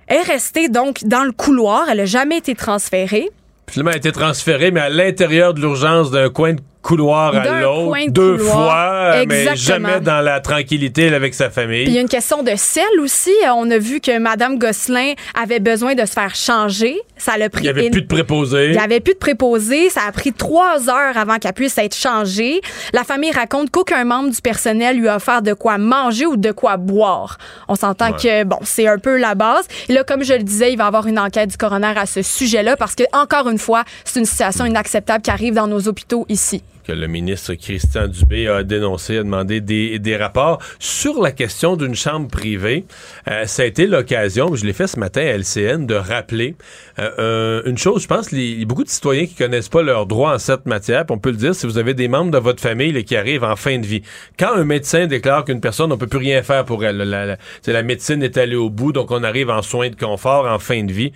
Elle 0.07 0.17
est 0.17 0.23
restée 0.23 0.69
donc 0.69 1.05
dans 1.05 1.23
le 1.23 1.31
couloir. 1.31 1.87
Elle 1.89 1.97
n'a 1.97 2.05
jamais 2.05 2.37
été 2.37 2.55
transférée. 2.55 3.29
Finalement, 3.69 3.91
elle 3.91 3.95
a 3.95 3.99
été 3.99 4.11
transférée, 4.11 4.71
mais 4.71 4.81
à 4.81 4.89
l'intérieur 4.89 5.53
de 5.53 5.61
l'urgence 5.61 6.11
d'un 6.11 6.29
coin 6.29 6.53
de 6.53 6.61
couloir 6.83 7.33
à 7.35 7.61
l'autre 7.61 7.97
deux 8.09 8.37
fois, 8.37 9.23
mais 9.25 9.55
jamais 9.55 10.01
dans 10.01 10.21
la 10.21 10.41
tranquillité 10.41 11.13
avec 11.13 11.33
sa 11.33 11.49
famille. 11.49 11.83
il 11.83 11.93
y 11.93 11.97
a 11.97 12.01
une 12.01 12.09
question 12.09 12.43
de 12.43 12.51
sel 12.55 12.83
aussi. 13.01 13.31
On 13.55 13.71
a 13.71 13.77
vu 13.77 14.01
que 14.01 14.19
Mme 14.19 14.59
Gosselin 14.59 15.13
avait 15.41 15.61
besoin 15.61 15.95
de 15.95 16.05
se 16.05 16.11
faire 16.11 16.35
changer. 16.35 16.97
Ça 17.17 17.37
l'a 17.37 17.49
pris. 17.49 17.61
Il 17.61 17.63
n'y 17.63 17.69
avait 17.69 17.89
plus 17.89 18.01
de 18.01 18.07
préposé. 18.07 18.65
Il 18.67 18.71
n'y 18.71 18.77
avait 18.77 18.99
plus 18.99 19.13
de 19.13 19.19
préposé. 19.19 19.89
Ça 19.89 20.01
a 20.07 20.11
pris 20.11 20.33
trois 20.33 20.89
heures 20.89 21.17
avant 21.17 21.37
qu'elle 21.37 21.53
puisse 21.53 21.77
être 21.77 21.95
changée. 21.95 22.59
La 22.91 23.03
famille 23.03 23.31
raconte 23.31 23.71
qu'aucun 23.71 24.03
membre 24.03 24.31
du 24.31 24.41
personnel 24.41 24.97
lui 24.97 25.07
a 25.07 25.15
offert 25.15 25.41
de 25.41 25.53
quoi 25.53 25.77
manger 25.77 26.25
ou 26.25 26.35
de 26.35 26.51
quoi 26.51 26.75
boire. 26.75 27.37
On 27.69 27.75
s'entend 27.75 28.11
que, 28.11 28.43
bon, 28.43 28.59
c'est 28.63 28.87
un 28.87 28.97
peu 28.97 29.17
la 29.17 29.35
base. 29.35 29.65
Et 29.87 29.93
là, 29.93 30.03
comme 30.03 30.23
je 30.23 30.33
le 30.33 30.43
disais, 30.43 30.73
il 30.73 30.77
va 30.77 30.83
y 30.83 30.87
avoir 30.87 31.07
une 31.07 31.19
enquête 31.19 31.49
du 31.49 31.57
coroner 31.57 31.93
à 31.95 32.05
ce 32.05 32.21
sujet-là 32.21 32.75
parce 32.75 32.95
que, 32.95 33.03
encore 33.13 33.49
une 33.49 33.57
fois, 33.57 33.83
c'est 34.03 34.19
une 34.19 34.25
situation 34.25 34.65
inacceptable 34.65 35.21
qui 35.21 35.31
arrive 35.31 35.53
dans 35.53 35.67
nos 35.67 35.87
hôpitaux 35.87 36.25
ici 36.27 36.61
que 36.83 36.91
le 36.91 37.07
ministre 37.07 37.53
Christian 37.53 38.07
Dubé 38.07 38.47
a 38.47 38.63
dénoncé, 38.63 39.17
a 39.17 39.23
demandé 39.23 39.61
des, 39.61 40.17
rapports 40.17 40.59
sur 40.79 41.21
la 41.21 41.31
question 41.31 41.75
d'une 41.75 41.95
chambre 41.95 42.27
privée. 42.27 42.85
Euh, 43.27 43.45
ça 43.45 43.63
a 43.63 43.65
été 43.65 43.87
l'occasion, 43.87 44.53
je 44.55 44.65
l'ai 44.65 44.73
fait 44.73 44.87
ce 44.87 44.99
matin 44.99 45.21
à 45.21 45.37
LCN, 45.37 45.85
de 45.85 45.95
rappeler 45.95 46.55
euh, 46.99 47.61
une 47.65 47.77
chose. 47.77 48.03
Je 48.03 48.07
pense 48.07 48.33
a 48.33 48.65
beaucoup 48.65 48.83
de 48.83 48.89
citoyens 48.89 49.25
qui 49.25 49.35
connaissent 49.35 49.69
pas 49.69 49.81
leurs 49.81 50.05
droits 50.05 50.35
en 50.35 50.39
cette 50.39 50.65
matière. 50.65 51.05
on 51.09 51.17
peut 51.17 51.31
le 51.31 51.37
dire 51.37 51.55
si 51.55 51.65
vous 51.65 51.77
avez 51.77 51.93
des 51.93 52.07
membres 52.07 52.31
de 52.31 52.37
votre 52.37 52.61
famille 52.61 53.03
qui 53.03 53.15
arrivent 53.15 53.43
en 53.43 53.55
fin 53.55 53.79
de 53.79 53.85
vie. 53.85 54.03
Quand 54.37 54.53
un 54.53 54.65
médecin 54.65 55.07
déclare 55.07 55.45
qu'une 55.45 55.61
personne, 55.61 55.91
on 55.91 55.97
peut 55.97 56.07
plus 56.07 56.19
rien 56.19 56.43
faire 56.43 56.65
pour 56.65 56.83
elle, 56.83 56.97
la, 56.97 57.37
la 57.65 57.83
médecine 57.83 58.21
est 58.23 58.37
allée 58.37 58.55
au 58.55 58.69
bout, 58.69 58.91
donc 58.91 59.11
on 59.11 59.23
arrive 59.23 59.49
en 59.49 59.61
soins 59.61 59.89
de 59.89 59.95
confort 59.95 60.45
en 60.45 60.59
fin 60.59 60.83
de 60.83 60.91
vie 60.91 61.11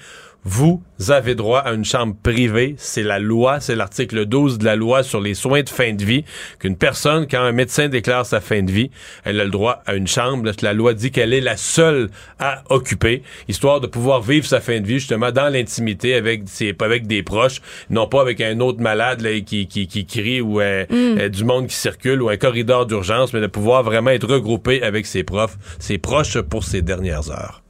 vous 0.49 0.81
avez 1.09 1.35
droit 1.35 1.59
à 1.59 1.73
une 1.73 1.83
chambre 1.83 2.15
privée. 2.23 2.75
C'est 2.77 3.03
la 3.03 3.19
loi, 3.19 3.59
c'est 3.59 3.75
l'article 3.75 4.25
12 4.25 4.59
de 4.59 4.63
la 4.63 4.77
loi 4.77 5.03
sur 5.03 5.19
les 5.19 5.33
soins 5.33 5.61
de 5.61 5.67
fin 5.67 5.91
de 5.91 6.03
vie, 6.05 6.23
qu'une 6.59 6.77
personne, 6.77 7.27
quand 7.29 7.41
un 7.41 7.51
médecin 7.51 7.89
déclare 7.89 8.25
sa 8.25 8.39
fin 8.39 8.63
de 8.63 8.71
vie, 8.71 8.89
elle 9.25 9.41
a 9.41 9.43
le 9.43 9.49
droit 9.49 9.83
à 9.85 9.95
une 9.95 10.07
chambre. 10.07 10.49
La 10.61 10.73
loi 10.73 10.93
dit 10.93 11.11
qu'elle 11.11 11.33
est 11.33 11.41
la 11.41 11.57
seule 11.57 12.09
à 12.39 12.63
occuper, 12.69 13.23
histoire 13.49 13.81
de 13.81 13.87
pouvoir 13.87 14.21
vivre 14.21 14.45
sa 14.45 14.61
fin 14.61 14.79
de 14.79 14.87
vie 14.87 14.99
justement 14.99 15.31
dans 15.31 15.51
l'intimité 15.51 16.15
avec 16.15 16.43
ses, 16.45 16.73
avec 16.79 17.07
des 17.07 17.23
proches, 17.23 17.61
non 17.89 18.07
pas 18.07 18.21
avec 18.21 18.39
un 18.39 18.61
autre 18.61 18.79
malade 18.79 19.19
là, 19.19 19.37
qui, 19.41 19.67
qui, 19.67 19.87
qui 19.87 20.05
crie 20.05 20.39
ou 20.39 20.61
euh, 20.61 20.85
mm. 20.89 21.19
euh, 21.19 21.29
du 21.29 21.43
monde 21.43 21.67
qui 21.67 21.75
circule 21.75 22.21
ou 22.21 22.29
un 22.29 22.37
corridor 22.37 22.85
d'urgence, 22.85 23.33
mais 23.33 23.41
de 23.41 23.47
pouvoir 23.47 23.83
vraiment 23.83 24.11
être 24.11 24.27
regroupé 24.27 24.81
avec 24.81 25.07
ses 25.07 25.23
profs, 25.23 25.57
ses 25.77 25.97
proches 25.97 26.39
pour 26.39 26.63
ses 26.63 26.81
dernières 26.81 27.31
heures. 27.31 27.66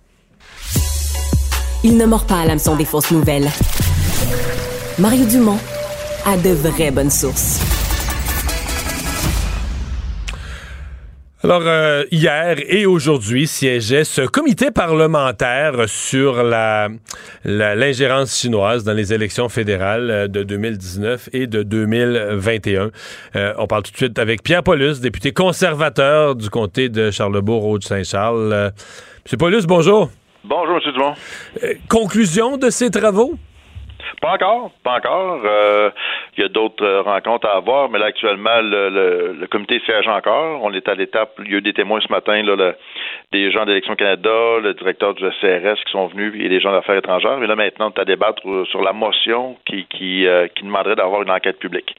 Il 1.84 1.98
ne 1.98 2.06
mord 2.06 2.26
pas 2.26 2.40
à 2.40 2.46
l'hameçon 2.46 2.76
des 2.76 2.86
fausses 2.86 3.12
nouvelles. 3.12 3.50
Mario 4.98 5.26
Dumont 5.26 5.60
a 6.26 6.36
de 6.36 6.50
vraies 6.50 6.92
bonnes 6.92 7.12
sources. 7.12 7.62
Alors, 11.44 11.62
euh, 11.66 12.04
hier 12.10 12.58
et 12.68 12.88
aujourd'hui 12.88 13.46
siégeait 13.46 14.04
ce 14.04 14.24
comité 14.24 14.72
parlementaire 14.72 15.88
sur 15.88 16.44
l'ingérence 17.46 18.36
chinoise 18.36 18.84
dans 18.84 18.94
les 18.94 19.14
élections 19.14 19.48
fédérales 19.48 20.10
euh, 20.10 20.28
de 20.28 20.42
2019 20.42 21.30
et 21.34 21.46
de 21.46 21.62
2021. 21.62 22.90
Euh, 23.36 23.54
on 23.60 23.68
parle 23.68 23.84
tout 23.84 23.92
de 23.92 23.98
suite 23.98 24.18
avec 24.18 24.42
Pierre 24.42 24.64
Paulus, 24.64 25.00
député 25.00 25.32
conservateur 25.32 26.36
du 26.36 26.50
comté 26.50 26.90
de 26.90 27.12
Charlebourg-Haute-Saint-Charles. 27.12 28.74
Monsieur 29.24 29.38
Paulus, 29.38 29.68
bonjour. 29.68 30.10
Bonjour, 30.44 30.80
M. 30.86 30.94
Dumont. 30.94 31.14
Euh, 31.64 31.74
conclusion 31.90 32.58
de 32.58 32.70
ces 32.70 32.90
travaux? 32.92 33.34
Pas 34.22 34.34
encore, 34.34 34.72
pas 34.84 34.98
encore. 34.98 35.42
Euh, 35.44 35.90
il 36.38 36.42
y 36.42 36.46
a 36.46 36.50
d'autres 36.50 36.84
euh, 36.84 37.02
rencontres 37.02 37.48
à 37.48 37.58
avoir, 37.58 37.90
mais 37.90 38.00
là, 38.00 38.06
actuellement, 38.08 38.62
le, 38.62 39.46
comité 39.52 39.82
siège 39.86 40.08
encore. 40.08 40.64
On 40.64 40.74
est 40.74 40.88
à 40.88 40.96
l'étape, 40.96 41.34
il 41.44 41.52
y 41.52 41.56
a 41.56 41.58
eu 41.58 41.62
des 41.62 41.74
témoins 41.74 42.00
ce 42.00 42.12
matin, 42.12 42.42
là, 42.44 42.74
des 43.32 43.52
gens 43.52 43.66
d'Élection 43.66 43.96
Canada, 43.96 44.60
le 44.62 44.74
directeur 44.74 45.14
du 45.14 45.24
CRS 45.42 45.84
qui 45.86 45.92
sont 45.92 46.08
venus 46.08 46.34
et 46.40 46.50
des 46.50 46.60
gens 46.60 46.72
d'affaires 46.72 46.98
étrangères. 46.98 47.38
Mais 47.40 47.48
là, 47.48 47.56
maintenant, 47.56 47.88
on 47.88 47.98
est 47.98 48.02
à 48.02 48.06
débattre 48.06 48.42
sur 48.70 48.82
la 48.82 48.94
motion 48.94 49.58
qui, 49.66 49.86
qui, 49.86 50.26
qui 50.56 50.64
demanderait 50.64 50.96
d'avoir 50.96 51.22
une 51.24 51.32
enquête 51.32 51.60
publique. 51.60 51.96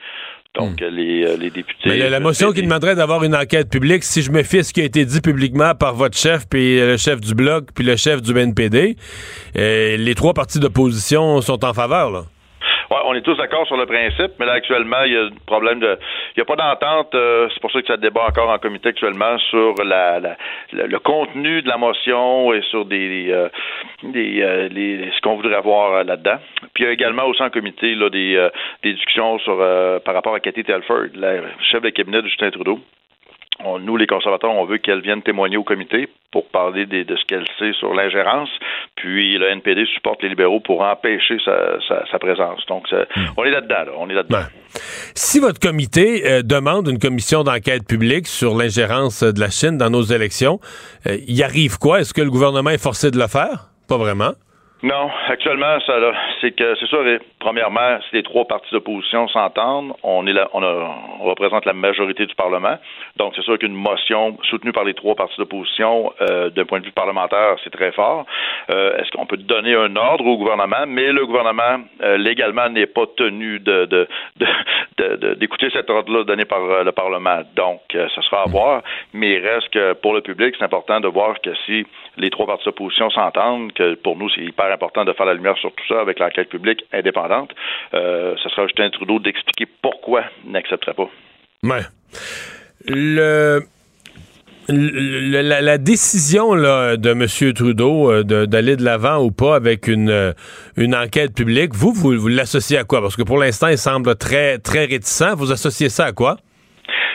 Donc, 0.59 0.81
hmm. 0.81 0.87
les, 0.87 1.37
les, 1.37 1.51
députés. 1.51 1.89
Mais 1.89 2.11
la, 2.11 2.21
motion 2.21 2.53
qui 2.53 2.63
demanderait 2.63 2.97
d'avoir 2.97 3.23
une 3.25 3.35
enquête 3.35 3.71
publique, 3.71 4.05
si 4.05 4.23
je 4.23 4.31
me 4.31 4.43
fie 4.43 4.59
à 4.59 4.63
ce 4.65 4.73
qui 4.73 4.81
a 4.81 4.85
été 4.85 5.05
dit 5.05 5.21
publiquement 5.21 5.75
par 5.75 5.95
votre 5.95 6.17
chef, 6.17 6.47
puis 6.49 6.79
le 6.79 6.97
chef 6.97 7.21
du 7.21 7.35
Bloc, 7.35 7.69
puis 7.75 7.85
le 7.85 7.97
chef 7.97 8.23
du 8.23 8.35
BNPD, 8.35 8.97
les 9.55 10.15
trois 10.17 10.35
partis 10.35 10.59
d'opposition 10.59 11.41
sont 11.41 11.65
en 11.65 11.73
faveur, 11.73 12.11
là. 12.11 12.25
Ouais, 12.91 12.97
on 13.05 13.15
est 13.15 13.21
tous 13.21 13.37
d'accord 13.37 13.67
sur 13.67 13.77
le 13.77 13.85
principe, 13.85 14.33
mais 14.39 14.47
là, 14.47 14.53
actuellement, 14.53 15.03
il 15.05 15.13
y 15.13 15.17
a 15.17 15.25
un 15.25 15.31
problème 15.45 15.79
de. 15.79 15.99
Il 16.37 16.39
n'y 16.39 16.43
a 16.43 16.45
pas 16.47 16.57
d'entente. 16.57 17.15
Euh, 17.15 17.47
c'est 17.53 17.61
pour 17.61 17.71
ça 17.71 17.83
que 17.83 17.87
ça 17.87 17.99
débat 17.99 18.25
encore 18.27 18.49
en 18.49 18.59
comité 18.59 18.89
actuellement 18.89 19.37
sur 19.51 19.75
la, 19.85 20.21
le 20.73 20.99
contenu 20.99 21.61
de 21.61 21.69
la 21.69 21.77
motion 21.77 22.55
et 22.55 22.63
sur 22.63 22.87
des, 22.87 23.27
euh, 23.31 23.49
des 24.05 24.41
euh, 24.41 24.69
ce 25.15 25.21
qu'on 25.21 25.37
voudrait 25.37 25.57
avoir 25.57 26.03
là-dedans. 26.03 26.39
Puis 26.73 26.85
il 26.85 26.87
y 26.87 26.89
a 26.89 26.93
également 26.93 27.25
aussi 27.25 27.43
en 27.43 27.51
comité 27.51 27.95
là, 27.95 28.09
des, 28.09 28.49
des 28.83 28.95
discussions 28.95 29.39
sur 29.41 29.59
par 30.05 30.15
rapport 30.15 30.35
à 30.35 30.41
Cathy 30.41 30.65
Telford, 30.65 31.09
la 31.15 31.43
chef 31.71 31.83
de 31.83 31.91
cabinet 31.91 32.23
de 32.23 32.29
Justin 32.29 32.51
Trudeau 32.51 32.81
nous, 33.81 33.97
les 33.97 34.07
conservateurs, 34.07 34.51
on 34.51 34.65
veut 34.65 34.79
qu'elle 34.79 35.01
vienne 35.01 35.23
témoigner 35.23 35.57
au 35.57 35.65
comité 35.65 36.09
pour 36.31 36.47
parler 36.49 36.87
de 36.87 37.17
ce 37.17 37.25
qu'elle 37.25 37.47
sait 37.59 37.73
sur 37.73 37.95
l'ingérence. 37.95 38.51
Puis 38.97 39.39
le 39.39 39.49
NPD 39.49 39.87
supporte 39.87 40.23
les 40.23 40.29
libéraux 40.29 40.61
pour 40.61 40.83
empêcher 40.83 41.39
sa, 41.45 42.19
présence. 42.19 42.65
Donc, 42.67 42.91
hmm. 42.93 43.21
on 43.37 43.45
est 43.45 43.51
là-dedans. 43.51 43.93
On 43.99 44.09
est 44.11 44.15
là-dedans. 44.15 44.43
Si 45.15 45.41
votre 45.41 45.61
comité 45.61 46.23
euh, 46.27 46.43
demande 46.43 46.89
une 46.89 46.99
commission 46.99 47.43
d'enquête 47.45 47.87
publique 47.87 48.27
sur 48.27 48.57
l'ingérence 48.57 49.23
de 49.23 49.41
la 49.41 49.51
Chine 49.51 49.79
dans 49.79 49.91
nos 49.91 50.03
élections, 50.03 50.61
euh, 51.07 51.17
y 51.27 51.43
arrive 51.43 51.79
quoi? 51.79 52.01
Est-ce 52.01 52.13
que 52.13 52.23
le 52.23 52.31
gouvernement 52.31 52.71
est 52.71 52.83
forcé 52.83 53.11
de 53.11 53.19
le 53.19 53.27
faire? 53.27 53.71
Pas 53.89 53.97
vraiment. 53.97 54.33
Non, 54.83 55.11
actuellement, 55.29 55.81
ça 55.81 55.95
c'est 56.41 56.53
que 56.53 56.77
c'est 56.77 56.87
sûr. 56.87 57.03
Premièrement, 57.41 57.99
si 58.09 58.17
les 58.17 58.23
trois 58.23 58.45
partis 58.45 58.71
d'opposition 58.71 59.27
s'entendent, 59.27 59.93
on 60.05 60.25
est 60.29 60.33
là, 60.33 60.49
on, 60.53 60.63
on, 60.63 61.25
représente 61.25 61.65
la 61.65 61.73
majorité 61.73 62.27
du 62.27 62.35
Parlement. 62.37 62.77
Donc, 63.17 63.33
c'est 63.35 63.43
sûr 63.43 63.59
qu'une 63.59 63.75
motion 63.75 64.39
soutenue 64.49 64.71
par 64.71 64.85
les 64.85 64.95
trois 64.95 65.17
partis 65.17 65.37
d'opposition, 65.37 66.13
euh, 66.21 66.51
d'un 66.51 66.65
point 66.65 66.79
de 66.79 66.85
vue 66.85 66.93
parlementaire, 66.93 67.57
c'est 67.65 67.71
très 67.71 67.91
fort. 67.91 68.25
Euh, 68.71 68.97
est-ce 68.99 69.11
qu'on 69.11 69.27
peut 69.27 69.37
donner 69.37 69.75
un 69.75 69.97
ordre 69.97 70.25
au 70.25 70.37
gouvernement? 70.37 70.87
Mais 70.87 71.11
le 71.11 71.27
gouvernement 71.27 71.83
euh, 72.03 72.17
légalement 72.17 72.69
n'est 72.69 72.87
pas 72.87 73.07
tenu 73.17 73.59
de, 73.59 73.85
de, 73.87 75.35
d'écouter 75.35 75.71
cet 75.73 75.91
ordre-là 75.91 76.23
donné 76.23 76.45
par 76.45 76.85
le 76.85 76.93
Parlement. 76.93 77.43
Donc, 77.57 77.81
ça 77.93 78.23
sera 78.23 78.43
à 78.43 78.49
voir. 78.49 78.83
Mais 79.13 79.33
il 79.33 79.47
reste 79.47 79.71
que 79.71 79.95
pour 79.95 80.15
le 80.15 80.21
public, 80.21 80.55
c'est 80.57 80.65
important 80.65 81.01
de 81.01 81.09
voir 81.09 81.41
que 81.41 81.51
si 81.67 81.85
les 82.19 82.31
trois 82.31 82.47
partis 82.47 82.65
d'opposition 82.65 83.11
s'entendent, 83.11 83.73
que 83.73 83.95
pour 83.95 84.17
nous, 84.17 84.29
c'est 84.31 84.43
hyper 84.43 84.73
important 84.73 85.05
de 85.05 85.13
faire 85.13 85.27
la 85.27 85.35
lumière 85.35 85.57
sur 85.59 85.73
tout 85.73 85.85
ça 85.89 86.01
avec 86.01 86.19
l'enquête 86.19 86.49
publique 86.49 86.85
indépendante. 86.93 87.51
Euh, 87.95 88.35
ce 88.43 88.49
sera 88.49 88.67
Justin 88.67 88.91
Trudeau 88.91 89.19
d'expliquer 89.19 89.67
pourquoi 89.83 90.25
il 90.45 90.53
n'accepterait 90.53 90.95
pas. 90.95 91.09
Ouais. 91.63 91.83
Le. 92.87 93.61
la, 94.69 95.79
décision 95.79 96.55
là, 96.55 96.97
de 96.97 97.11
M. 97.11 97.53
Trudeau 97.55 98.11
euh, 98.11 98.23
d'aller 98.23 98.77
de 98.77 98.85
l'avant 98.85 99.23
ou 99.23 99.31
pas 99.31 99.57
avec 99.57 99.89
une, 99.89 100.11
euh, 100.11 100.33
une 100.77 100.95
enquête 100.95 101.35
publique, 101.35 101.75
vous, 101.75 101.93
vous, 101.93 102.19
vous 102.19 102.29
l'associez 102.29 102.79
à 102.79 102.85
quoi? 102.85 103.01
Parce 103.01 103.17
que 103.17 103.23
pour 103.23 103.39
l'instant, 103.39 103.69
il 103.69 103.79
semble 103.79 104.15
très, 104.17 104.59
très 104.59 104.85
réticent. 104.85 105.35
Vous 105.37 105.53
associez 105.53 105.89
ça 105.89 106.07
à 106.07 106.13
quoi? 106.13 106.37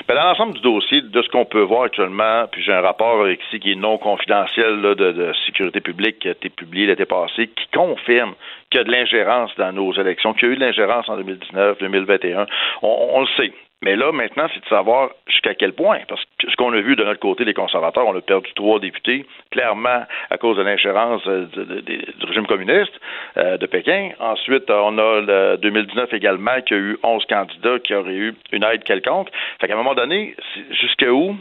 Ben, 0.07 0.15
dans 0.15 0.23
l'ensemble 0.23 0.55
du 0.55 0.61
dossier, 0.61 1.01
de 1.01 1.21
ce 1.21 1.29
qu'on 1.29 1.45
peut 1.45 1.61
voir 1.61 1.83
actuellement, 1.83 2.45
puis 2.51 2.61
j'ai 2.61 2.73
un 2.73 2.81
rapport 2.81 3.25
ici 3.29 3.59
qui 3.59 3.71
est 3.71 3.75
non 3.75 3.97
confidentiel 3.97 4.81
de, 4.81 4.93
de, 4.93 5.33
sécurité 5.45 5.79
publique 5.79 6.19
qui 6.19 6.27
a 6.27 6.31
été 6.31 6.49
publié 6.49 6.87
l'été 6.87 7.05
passé, 7.05 7.47
qui 7.47 7.67
confirme 7.73 8.33
qu'il 8.69 8.79
y 8.79 8.81
a 8.81 8.83
de 8.83 8.91
l'ingérence 8.91 9.51
dans 9.57 9.71
nos 9.71 9.93
élections, 9.93 10.33
qu'il 10.33 10.49
y 10.49 10.51
a 10.51 10.53
eu 10.53 10.57
de 10.57 10.65
l'ingérence 10.65 11.07
en 11.07 11.15
2019, 11.15 11.77
2021. 11.79 12.45
On, 12.81 13.09
on 13.13 13.21
le 13.21 13.27
sait. 13.37 13.53
Mais 13.83 13.97
là, 13.97 14.13
maintenant, 14.13 14.47
c'est 14.53 14.61
de 14.61 14.69
savoir 14.69 15.09
jusqu'à 15.27 15.55
quel 15.55 15.73
point. 15.73 15.99
Parce 16.07 16.23
que 16.39 16.49
ce 16.49 16.55
qu'on 16.55 16.71
a 16.71 16.79
vu 16.79 16.95
de 16.95 17.03
notre 17.03 17.19
côté, 17.19 17.43
les 17.43 17.53
conservateurs, 17.53 18.07
on 18.07 18.15
a 18.15 18.21
perdu 18.21 18.49
trois 18.55 18.79
députés, 18.79 19.25
clairement 19.51 20.05
à 20.29 20.37
cause 20.37 20.55
de 20.55 20.61
l'ingérence 20.61 21.21
euh, 21.27 21.45
du 21.47 22.25
régime 22.25 22.47
communiste 22.47 22.93
euh, 23.37 23.57
de 23.57 23.65
Pékin. 23.65 24.11
Ensuite, 24.19 24.69
on 24.69 24.97
a 24.97 25.21
le 25.21 25.57
2019 25.57 26.13
également 26.13 26.61
qui 26.65 26.73
a 26.73 26.77
eu 26.77 26.97
11 27.03 27.25
candidats 27.25 27.79
qui 27.79 27.93
auraient 27.93 28.15
eu 28.15 28.33
une 28.53 28.63
aide 28.63 28.85
quelconque. 28.85 29.27
Fait 29.59 29.67
qu'à 29.67 29.73
un 29.73 29.77
moment 29.77 29.95
donné, 29.95 30.33
jusqu'à 30.71 31.11
où 31.11 31.35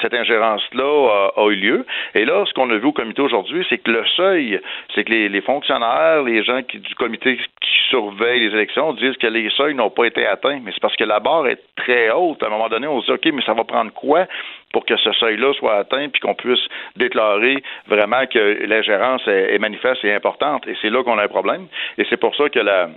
cette 0.00 0.14
ingérence-là 0.14 1.30
a, 1.36 1.46
eu 1.48 1.56
lieu. 1.56 1.86
Et 2.14 2.24
là, 2.24 2.44
ce 2.46 2.52
qu'on 2.54 2.70
a 2.70 2.76
vu 2.76 2.86
au 2.86 2.92
comité 2.92 3.22
aujourd'hui, 3.22 3.64
c'est 3.68 3.78
que 3.78 3.90
le 3.90 4.04
seuil, 4.16 4.60
c'est 4.94 5.04
que 5.04 5.12
les, 5.12 5.40
fonctionnaires, 5.40 6.22
les 6.22 6.42
gens 6.44 6.62
qui, 6.62 6.78
du 6.78 6.94
comité 6.94 7.36
qui 7.36 7.70
surveillent 7.88 8.48
les 8.48 8.54
élections 8.54 8.92
disent 8.92 9.16
que 9.16 9.26
les 9.26 9.50
seuils 9.50 9.74
n'ont 9.74 9.90
pas 9.90 10.04
été 10.04 10.26
atteints. 10.26 10.60
Mais 10.62 10.72
c'est 10.72 10.80
parce 10.80 10.96
que 10.96 11.04
la 11.04 11.20
barre 11.20 11.46
est 11.46 11.60
très 11.76 12.10
haute. 12.10 12.42
À 12.42 12.46
un 12.46 12.50
moment 12.50 12.68
donné, 12.68 12.86
on 12.86 13.00
se 13.00 13.06
dit, 13.06 13.12
OK, 13.12 13.34
mais 13.34 13.42
ça 13.42 13.54
va 13.54 13.64
prendre 13.64 13.92
quoi 13.92 14.26
pour 14.72 14.84
que 14.84 14.96
ce 14.96 15.12
seuil-là 15.12 15.52
soit 15.54 15.76
atteint 15.76 16.08
puis 16.08 16.20
qu'on 16.20 16.34
puisse 16.34 16.64
déclarer 16.96 17.62
vraiment 17.88 18.26
que 18.26 18.66
l'ingérence 18.66 19.26
est, 19.26 19.54
est 19.54 19.58
manifeste 19.58 20.04
et 20.04 20.12
importante? 20.12 20.66
Et 20.68 20.76
c'est 20.80 20.90
là 20.90 21.02
qu'on 21.02 21.18
a 21.18 21.24
un 21.24 21.28
problème. 21.28 21.66
Et 21.98 22.06
c'est 22.08 22.16
pour 22.16 22.34
ça 22.36 22.48
que 22.48 22.60
la, 22.60 22.90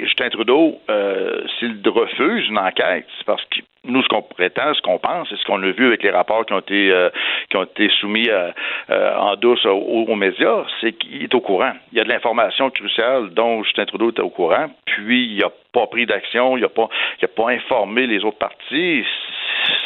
Justin 0.00 0.30
Trudeau, 0.30 0.80
euh, 0.88 1.42
s'il 1.58 1.80
refuse 1.86 2.48
une 2.48 2.58
enquête, 2.58 3.06
c'est 3.18 3.26
parce 3.26 3.44
que 3.44 3.60
nous, 3.84 4.02
ce 4.02 4.08
qu'on 4.08 4.22
prétend, 4.22 4.72
ce 4.74 4.80
qu'on 4.82 4.98
pense, 4.98 5.30
et 5.32 5.36
ce 5.36 5.44
qu'on 5.44 5.62
a 5.62 5.70
vu 5.70 5.86
avec 5.86 6.02
les 6.02 6.10
rapports 6.10 6.44
qui 6.46 6.52
ont 6.52 6.60
été 6.60 6.90
euh, 6.90 7.10
qui 7.50 7.56
ont 7.56 7.64
été 7.64 7.88
soumis 8.00 8.28
euh, 8.28 8.50
en 9.16 9.36
douce 9.36 9.64
aux, 9.66 10.14
médias, 10.14 10.64
c'est 10.80 10.92
qu'il 10.92 11.22
est 11.22 11.34
au 11.34 11.40
courant. 11.40 11.72
Il 11.92 11.98
y 11.98 12.00
a 12.00 12.04
de 12.04 12.08
l'information 12.08 12.70
cruciale 12.70 13.30
dont 13.30 13.62
Justin 13.62 13.84
Trudeau 13.86 14.10
était 14.10 14.22
au 14.22 14.30
courant, 14.30 14.66
puis 14.86 15.26
il 15.26 15.38
n'a 15.38 15.50
pas 15.72 15.86
pris 15.86 16.06
d'action, 16.06 16.56
il 16.56 16.62
n'a 16.62 16.68
pas, 16.68 16.88
il 17.20 17.28
pas 17.28 17.50
informé 17.50 18.06
les 18.06 18.24
autres 18.24 18.38
partis 18.38 19.04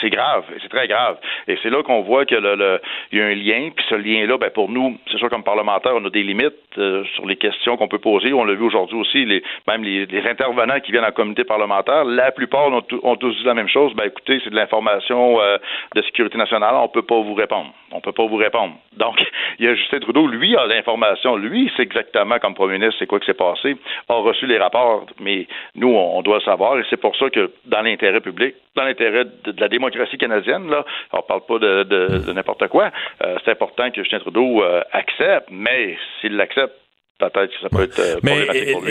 c'est 0.01 0.11
grave, 0.11 0.45
c'est 0.63 0.69
très 0.69 0.89
grave. 0.89 1.17
Et 1.47 1.59
c'est 1.63 1.71
là 1.71 1.83
qu'on 1.83 2.03
voit 2.03 2.25
qu'il 2.25 2.39
y 2.39 3.21
a 3.21 3.25
un 3.25 3.35
lien, 3.35 3.71
puis 3.75 3.85
ce 3.89 3.95
lien-là, 3.95 4.39
ben 4.39 4.51
pour 4.51 4.69
nous, 4.69 4.99
c'est 5.11 5.19
sûr 5.19 5.31
comme 5.31 5.43
parlementaires, 5.43 5.93
on 5.95 6.05
a 6.05 6.11
des 6.11 6.23
limites 6.23 6.55
euh, 6.79 7.05
sur 7.15 7.27
les 7.27 7.37
questions 7.37 7.77
qu'on 7.77 7.89
peut 7.89 7.99
poser. 7.99 8.33
On 8.33 8.45
l'a 8.45 8.55
vu 8.55 8.65
aujourd'hui 8.65 8.99
aussi, 8.99 9.25
les, 9.25 9.43
même 9.67 9.83
les, 9.83 10.07
intervenants 10.29 10.81
qui 10.81 10.93
viennent 10.93 11.05
en 11.05 11.13
comité 11.13 11.45
parlementaire, 11.45 12.05
la 12.05 12.31
plupart 12.33 12.69
ont, 12.69 13.17
tous 13.17 13.37
dit 13.37 13.45
la 13.45 13.55
même 13.55 13.69
chose. 13.69 13.95
Ben 13.95 14.05
écoutez, 14.05 14.41
c'est 14.45 14.51
de 14.51 14.57
l'information 14.57 15.41
euh, 15.41 15.57
de 15.95 16.03
sécurité 16.03 16.37
nationale, 16.39 16.75
on 16.75 16.89
peut 16.89 17.03
pas 17.03 17.21
vous 17.21 17.35
répondre. 17.35 17.73
On 17.93 18.01
peut 18.01 18.13
pas 18.13 18.27
vous 18.27 18.37
répondre. 18.37 18.75
Donc, 18.97 19.17
il 19.59 19.67
y 19.67 19.69
a 19.69 19.75
Justin 19.75 20.01
Trudeau, 20.01 20.27
lui 20.27 20.57
a 20.57 20.67
l'information, 20.67 21.37
lui 21.37 21.71
sait 21.77 21.83
exactement 21.83 22.39
comme 22.39 22.55
premier 22.55 22.79
ministre 22.79 22.97
c'est 22.99 23.07
quoi 23.07 23.21
qui 23.21 23.27
s'est 23.27 23.35
passé, 23.35 23.77
a 24.09 24.15
reçu 24.15 24.47
les 24.47 24.59
rapports, 24.59 25.07
mais 25.21 25.47
nous, 25.75 25.89
on, 25.89 26.23
doit 26.23 26.41
savoir, 26.41 26.79
et 26.79 26.85
c'est 26.91 27.01
pour 27.01 27.17
ça 27.17 27.31
que 27.31 27.51
dans 27.67 27.83
l'intérêt 27.83 28.21
public, 28.21 28.55
dans 28.77 28.85
l'intérêt 28.85 29.25
de, 29.25 29.55
la 29.59 29.69
démocratie 29.69 29.88
canadienne, 30.19 30.71
là, 30.71 30.85
on 31.13 31.23
parle 31.23 31.43
pas 31.47 31.59
de, 31.59 32.33
n'importe 32.33 32.69
quoi, 32.69 32.91
euh, 33.23 33.37
c'est 33.45 33.51
important 33.53 33.91
que 33.91 34.03
Justin 34.03 34.21
Trudeau 34.21 34.63
euh, 34.63 34.83
accepte, 34.93 35.49
mais 35.51 35.97
s'il 36.21 36.37
l'accepte, 36.37 36.75
peut-être 37.19 37.51
que 37.51 37.61
ça 37.63 37.69
peut 37.69 37.83
être 37.83 37.99
euh, 37.99 38.17
mais 38.23 38.47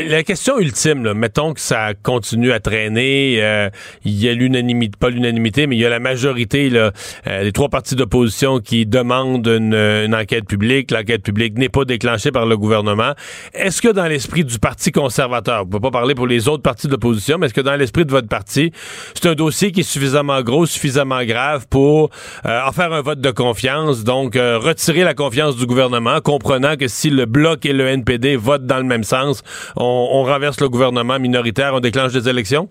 la 0.07 0.23
question 0.23 0.59
ultime, 0.59 1.13
mettons 1.13 1.53
que 1.53 1.61
ça 1.61 1.93
continue 1.93 2.51
à 2.51 2.59
traîner, 2.59 3.37
euh, 3.41 3.69
il 4.03 4.21
y 4.21 4.27
a 4.27 4.33
l'unanimité, 4.33 4.97
pas 4.99 5.09
l'unanimité, 5.09 5.65
mais 5.65 5.77
il 5.77 5.79
y 5.79 5.85
a 5.85 5.89
la 5.89 5.99
majorité, 5.99 6.69
là, 6.69 6.91
euh, 7.27 7.43
les 7.43 7.51
trois 7.53 7.69
partis 7.69 7.95
d'opposition 7.95 8.59
qui 8.59 8.85
demandent 8.85 9.47
une, 9.47 10.13
enquête 10.13 10.45
publique. 10.45 10.91
L'enquête 10.91 11.23
publique 11.23 11.57
n'est 11.57 11.69
pas 11.69 11.85
déclenchée 11.85 12.31
par 12.31 12.45
le 12.45 12.57
gouvernement. 12.57 13.13
Est-ce 13.53 13.81
que 13.81 13.89
dans 13.89 14.07
l'esprit 14.07 14.43
du 14.43 14.59
Parti 14.59 14.91
conservateur, 14.91 15.63
on 15.63 15.67
peut 15.67 15.79
pas 15.79 15.91
parler 15.91 16.15
pour 16.15 16.27
les 16.27 16.47
autres 16.47 16.63
partis 16.63 16.87
d'opposition, 16.87 17.37
mais 17.37 17.45
est-ce 17.45 17.53
que 17.53 17.61
dans 17.61 17.75
l'esprit 17.75 18.05
de 18.05 18.11
votre 18.11 18.27
parti, 18.27 18.71
c'est 19.13 19.27
un 19.27 19.35
dossier 19.35 19.71
qui 19.71 19.81
est 19.81 19.83
suffisamment 19.83 20.41
gros, 20.41 20.65
suffisamment 20.65 21.23
grave 21.23 21.67
pour 21.69 22.09
en 22.43 22.71
faire 22.71 22.91
un 22.91 23.01
vote 23.01 23.21
de 23.21 23.31
confiance, 23.31 24.03
donc 24.03 24.33
retirer 24.35 25.03
la 25.03 25.13
confiance 25.13 25.55
du 25.55 25.65
gouvernement, 25.65 26.19
comprenant 26.21 26.75
que 26.75 26.87
si 26.87 27.09
le 27.09 27.25
bloc 27.25 27.65
et 27.65 27.73
le 27.73 27.87
NPD 27.87 28.16
votent 28.37 28.65
dans 28.65 28.77
le 28.77 28.83
même 28.83 29.03
sens, 29.03 29.43
on, 29.75 30.23
renverse 30.23 30.59
le 30.59 30.69
gouvernement 30.69 31.19
minoritaire, 31.19 31.73
on 31.73 31.79
déclenche 31.79 32.13
des 32.13 32.27
élections? 32.27 32.69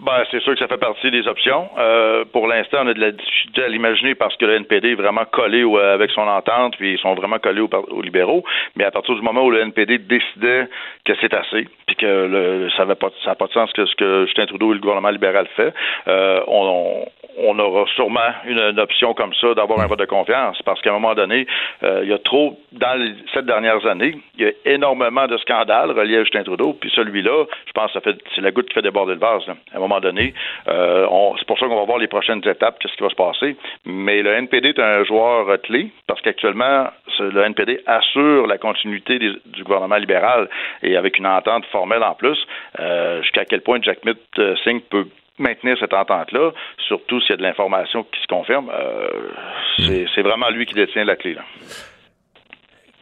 Ben, 0.00 0.24
c'est 0.30 0.40
sûr 0.40 0.54
que 0.54 0.58
ça 0.58 0.66
fait 0.66 0.78
partie 0.78 1.10
des 1.10 1.26
options. 1.28 1.68
Euh, 1.78 2.24
pour 2.32 2.46
l'instant, 2.46 2.78
on 2.84 2.86
a 2.86 2.94
de 2.94 3.00
la 3.00 3.10
difficulté 3.10 3.62
à 3.62 3.68
l'imaginer 3.68 4.14
parce 4.14 4.34
que 4.36 4.46
le 4.46 4.54
NPD 4.54 4.92
est 4.92 4.94
vraiment 4.94 5.26
collé 5.30 5.62
avec 5.92 6.10
son 6.12 6.22
entente, 6.22 6.74
puis 6.78 6.94
ils 6.94 6.98
sont 6.98 7.14
vraiment 7.14 7.38
collés 7.38 7.60
aux, 7.60 8.02
libéraux. 8.02 8.42
Mais 8.76 8.84
à 8.84 8.90
partir 8.90 9.14
du 9.14 9.20
moment 9.20 9.42
où 9.42 9.50
le 9.50 9.60
NPD 9.60 9.98
décidait 9.98 10.68
que 11.04 11.12
c'est 11.20 11.34
assez, 11.34 11.68
puis 11.86 11.96
que 11.96 12.68
ça 12.76 12.86
n'a 12.86 12.94
pas, 12.94 13.10
pas 13.10 13.46
de 13.46 13.52
sens 13.52 13.70
que 13.74 13.84
ce 13.84 13.94
que 13.94 14.24
Justin 14.24 14.46
Trudeau 14.46 14.70
et 14.70 14.74
le 14.74 14.80
gouvernement 14.80 15.10
libéral 15.10 15.46
fait, 15.54 15.74
euh, 16.08 16.40
on, 16.46 17.04
on 17.19 17.19
aura 17.58 17.86
sûrement 17.94 18.32
une, 18.46 18.78
option 18.80 19.14
comme 19.14 19.34
ça 19.34 19.54
d'avoir 19.54 19.80
un 19.80 19.86
vote 19.86 19.98
de 19.98 20.04
confiance 20.04 20.60
parce 20.64 20.80
qu'à 20.80 20.90
un 20.90 20.94
moment 20.94 21.14
donné, 21.14 21.46
euh, 21.82 22.00
il 22.02 22.10
y 22.10 22.12
a 22.12 22.18
trop, 22.18 22.58
dans 22.72 22.94
les 22.94 23.12
sept 23.32 23.46
dernières 23.46 23.84
années, 23.86 24.16
il 24.38 24.44
y 24.44 24.48
a 24.48 24.52
énormément 24.64 25.26
de 25.26 25.36
scandales 25.38 25.90
reliés 25.90 26.18
à 26.18 26.24
Justin 26.24 26.44
Trudeau, 26.44 26.74
puis 26.74 26.90
celui-là, 26.94 27.46
je 27.66 27.72
pense 27.72 27.92
que 27.92 27.98
c'est 28.34 28.40
la 28.40 28.50
goutte 28.50 28.68
qui 28.68 28.74
fait 28.74 28.82
déborder 28.82 29.14
le 29.14 29.18
vase. 29.18 29.42
À 29.48 29.76
un 29.76 29.80
moment 29.80 30.00
donné, 30.00 30.34
euh, 30.68 31.06
c'est 31.38 31.46
pour 31.46 31.58
ça 31.58 31.66
qu'on 31.66 31.76
va 31.76 31.84
voir 31.84 31.98
les 31.98 32.08
prochaines 32.08 32.46
étapes, 32.46 32.78
qu'est-ce 32.78 32.94
qui 32.94 33.02
va 33.02 33.10
se 33.10 33.14
passer. 33.14 33.56
Mais 33.84 34.22
le 34.22 34.32
NPD 34.34 34.70
est 34.70 34.78
un 34.78 35.04
joueur 35.04 35.60
clé 35.62 35.90
parce 36.06 36.20
qu'actuellement, 36.20 36.88
le 37.18 37.42
NPD 37.42 37.80
assure 37.86 38.46
la 38.46 38.58
continuité 38.58 39.18
du 39.18 39.64
gouvernement 39.64 39.96
libéral 39.96 40.48
et 40.82 40.96
avec 40.96 41.18
une 41.18 41.26
entente 41.26 41.66
formelle 41.66 42.02
en 42.02 42.14
plus, 42.14 42.38
jusqu'à 43.22 43.44
quel 43.44 43.60
point 43.60 43.78
Jack 43.82 44.04
Mitt 44.04 44.18
Singh 44.64 44.80
peut 44.90 45.06
maintenir 45.40 45.76
cette 45.80 45.94
entente-là, 45.94 46.52
surtout 46.86 47.20
s'il 47.20 47.30
y 47.30 47.34
a 47.34 47.36
de 47.36 47.42
l'information 47.42 48.04
qui 48.04 48.20
se 48.20 48.26
confirme, 48.26 48.70
hmm. 49.78 49.84
c'est 50.14 50.22
vraiment 50.22 50.50
lui 50.50 50.66
qui 50.66 50.74
détient 50.74 51.04
la 51.04 51.16
clé. 51.16 51.34
Là. 51.34 51.42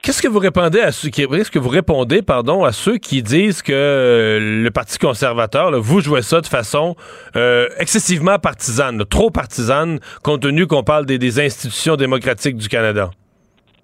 Qu'est-ce 0.09 0.23
que 0.23 0.29
vous 0.29 0.39
répondez 0.39 0.81
à 0.81 0.91
ceux 0.91 1.11
qui, 1.11 1.23
ce 1.23 1.51
que 1.51 1.59
vous 1.59 1.69
répondez, 1.69 2.23
pardon, 2.23 2.65
à 2.65 2.73
ceux 2.73 2.97
qui 2.97 3.23
disent 3.23 3.61
que 3.61 3.73
euh, 3.75 4.63
le 4.63 4.71
Parti 4.71 4.97
conservateur, 4.97 5.71
vous 5.79 6.01
jouez 6.01 6.23
ça 6.23 6.41
de 6.41 6.47
façon 6.47 6.97
euh, 7.37 7.69
excessivement 7.79 8.39
partisane, 8.39 9.05
trop 9.05 9.31
partisane, 9.31 10.01
compte 10.23 10.41
tenu 10.41 10.67
qu'on 10.67 10.83
parle 10.83 11.05
des 11.05 11.41
institutions 11.41 11.97
démocratiques 11.97 12.57
du 12.57 12.69
Canada? 12.69 13.11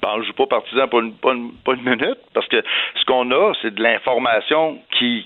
Ben, 0.04 0.16
je 0.16 0.18
ne 0.18 0.24
joue 0.24 0.32
pas 0.34 0.46
partisan 0.46 0.86
pas 0.86 1.00
une, 1.32 1.82
minute, 1.82 2.18
parce 2.34 2.46
que 2.48 2.62
ce 2.94 3.04
qu'on 3.06 3.30
a, 3.30 3.54
c'est 3.62 3.72
de 3.72 3.82
l'information 3.82 4.78
qui, 4.90 5.24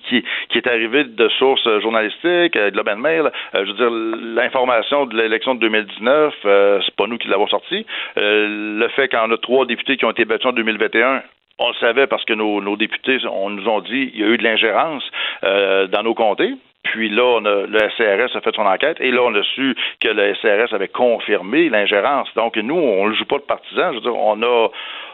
est 0.55 0.67
arrivée 0.69 1.03
de 1.03 1.29
sources 1.31 1.69
journalistiques, 1.81 2.55
euh, 2.55 2.71
de 2.71 2.71
Globe 2.71 2.89
and 2.91 2.99
Mail. 2.99 3.33
Euh, 3.57 3.65
je 3.65 3.73
veux 3.73 3.77
dire, 3.77 3.91
l'information 4.37 5.07
de 5.07 5.17
l'élection 5.17 5.57
de 5.57 5.61
2019, 5.61 6.35
euh, 6.45 6.81
c'est 6.85 6.95
pas 6.95 7.09
nous 7.09 7.19
qui 7.19 7.27
l'avons 7.27 7.49
sorti. 7.49 7.85
Euh, 8.19 8.79
le 8.79 8.89
fait 8.91 9.09
qu'on 9.09 9.33
a 9.33 9.37
trois 9.39 9.67
députés 9.67 9.97
qui 9.97 10.05
ont 10.05 10.13
été 10.13 10.25
battus 10.25 10.47
en 10.47 10.53
2021, 10.53 11.23
on 11.59 11.69
le 11.71 11.75
savait 11.81 12.07
parce 12.07 12.25
que 12.25 12.35
nos, 12.35 12.61
nos 12.61 12.77
députés 12.77 13.19
on 13.29 13.51
nous 13.51 13.67
ont 13.67 13.81
dit 13.81 14.13
qu'il 14.13 14.21
y 14.21 14.23
a 14.23 14.29
eu 14.29 14.39
de 14.39 14.45
l'ingérence 14.45 15.03
dans 15.43 16.03
nos 16.05 16.15
comtés. 16.15 16.55
Puis 16.93 17.09
là, 17.09 17.25
on 17.25 17.45
a, 17.45 17.67
le 17.67 17.79
SCRS 17.91 18.37
a 18.37 18.41
fait 18.41 18.55
son 18.55 18.67
enquête 18.67 18.97
et 19.01 19.11
là, 19.11 19.23
on 19.23 19.35
a 19.35 19.43
su 19.43 19.75
que 20.01 20.09
le 20.09 20.35
SCRS 20.35 20.75
avait 20.75 20.89
confirmé 20.89 21.69
l'ingérence. 21.69 22.29
Donc, 22.35 22.57
nous, 22.57 22.77
on 22.77 23.09
ne 23.09 23.15
joue 23.15 23.27
pas 23.27 23.39
de 23.39 23.43
partisans. 23.43 23.91
Je 23.93 23.97
veux 23.97 24.03
dire, 24.03 24.17
on 24.17 24.43
a 24.43 24.69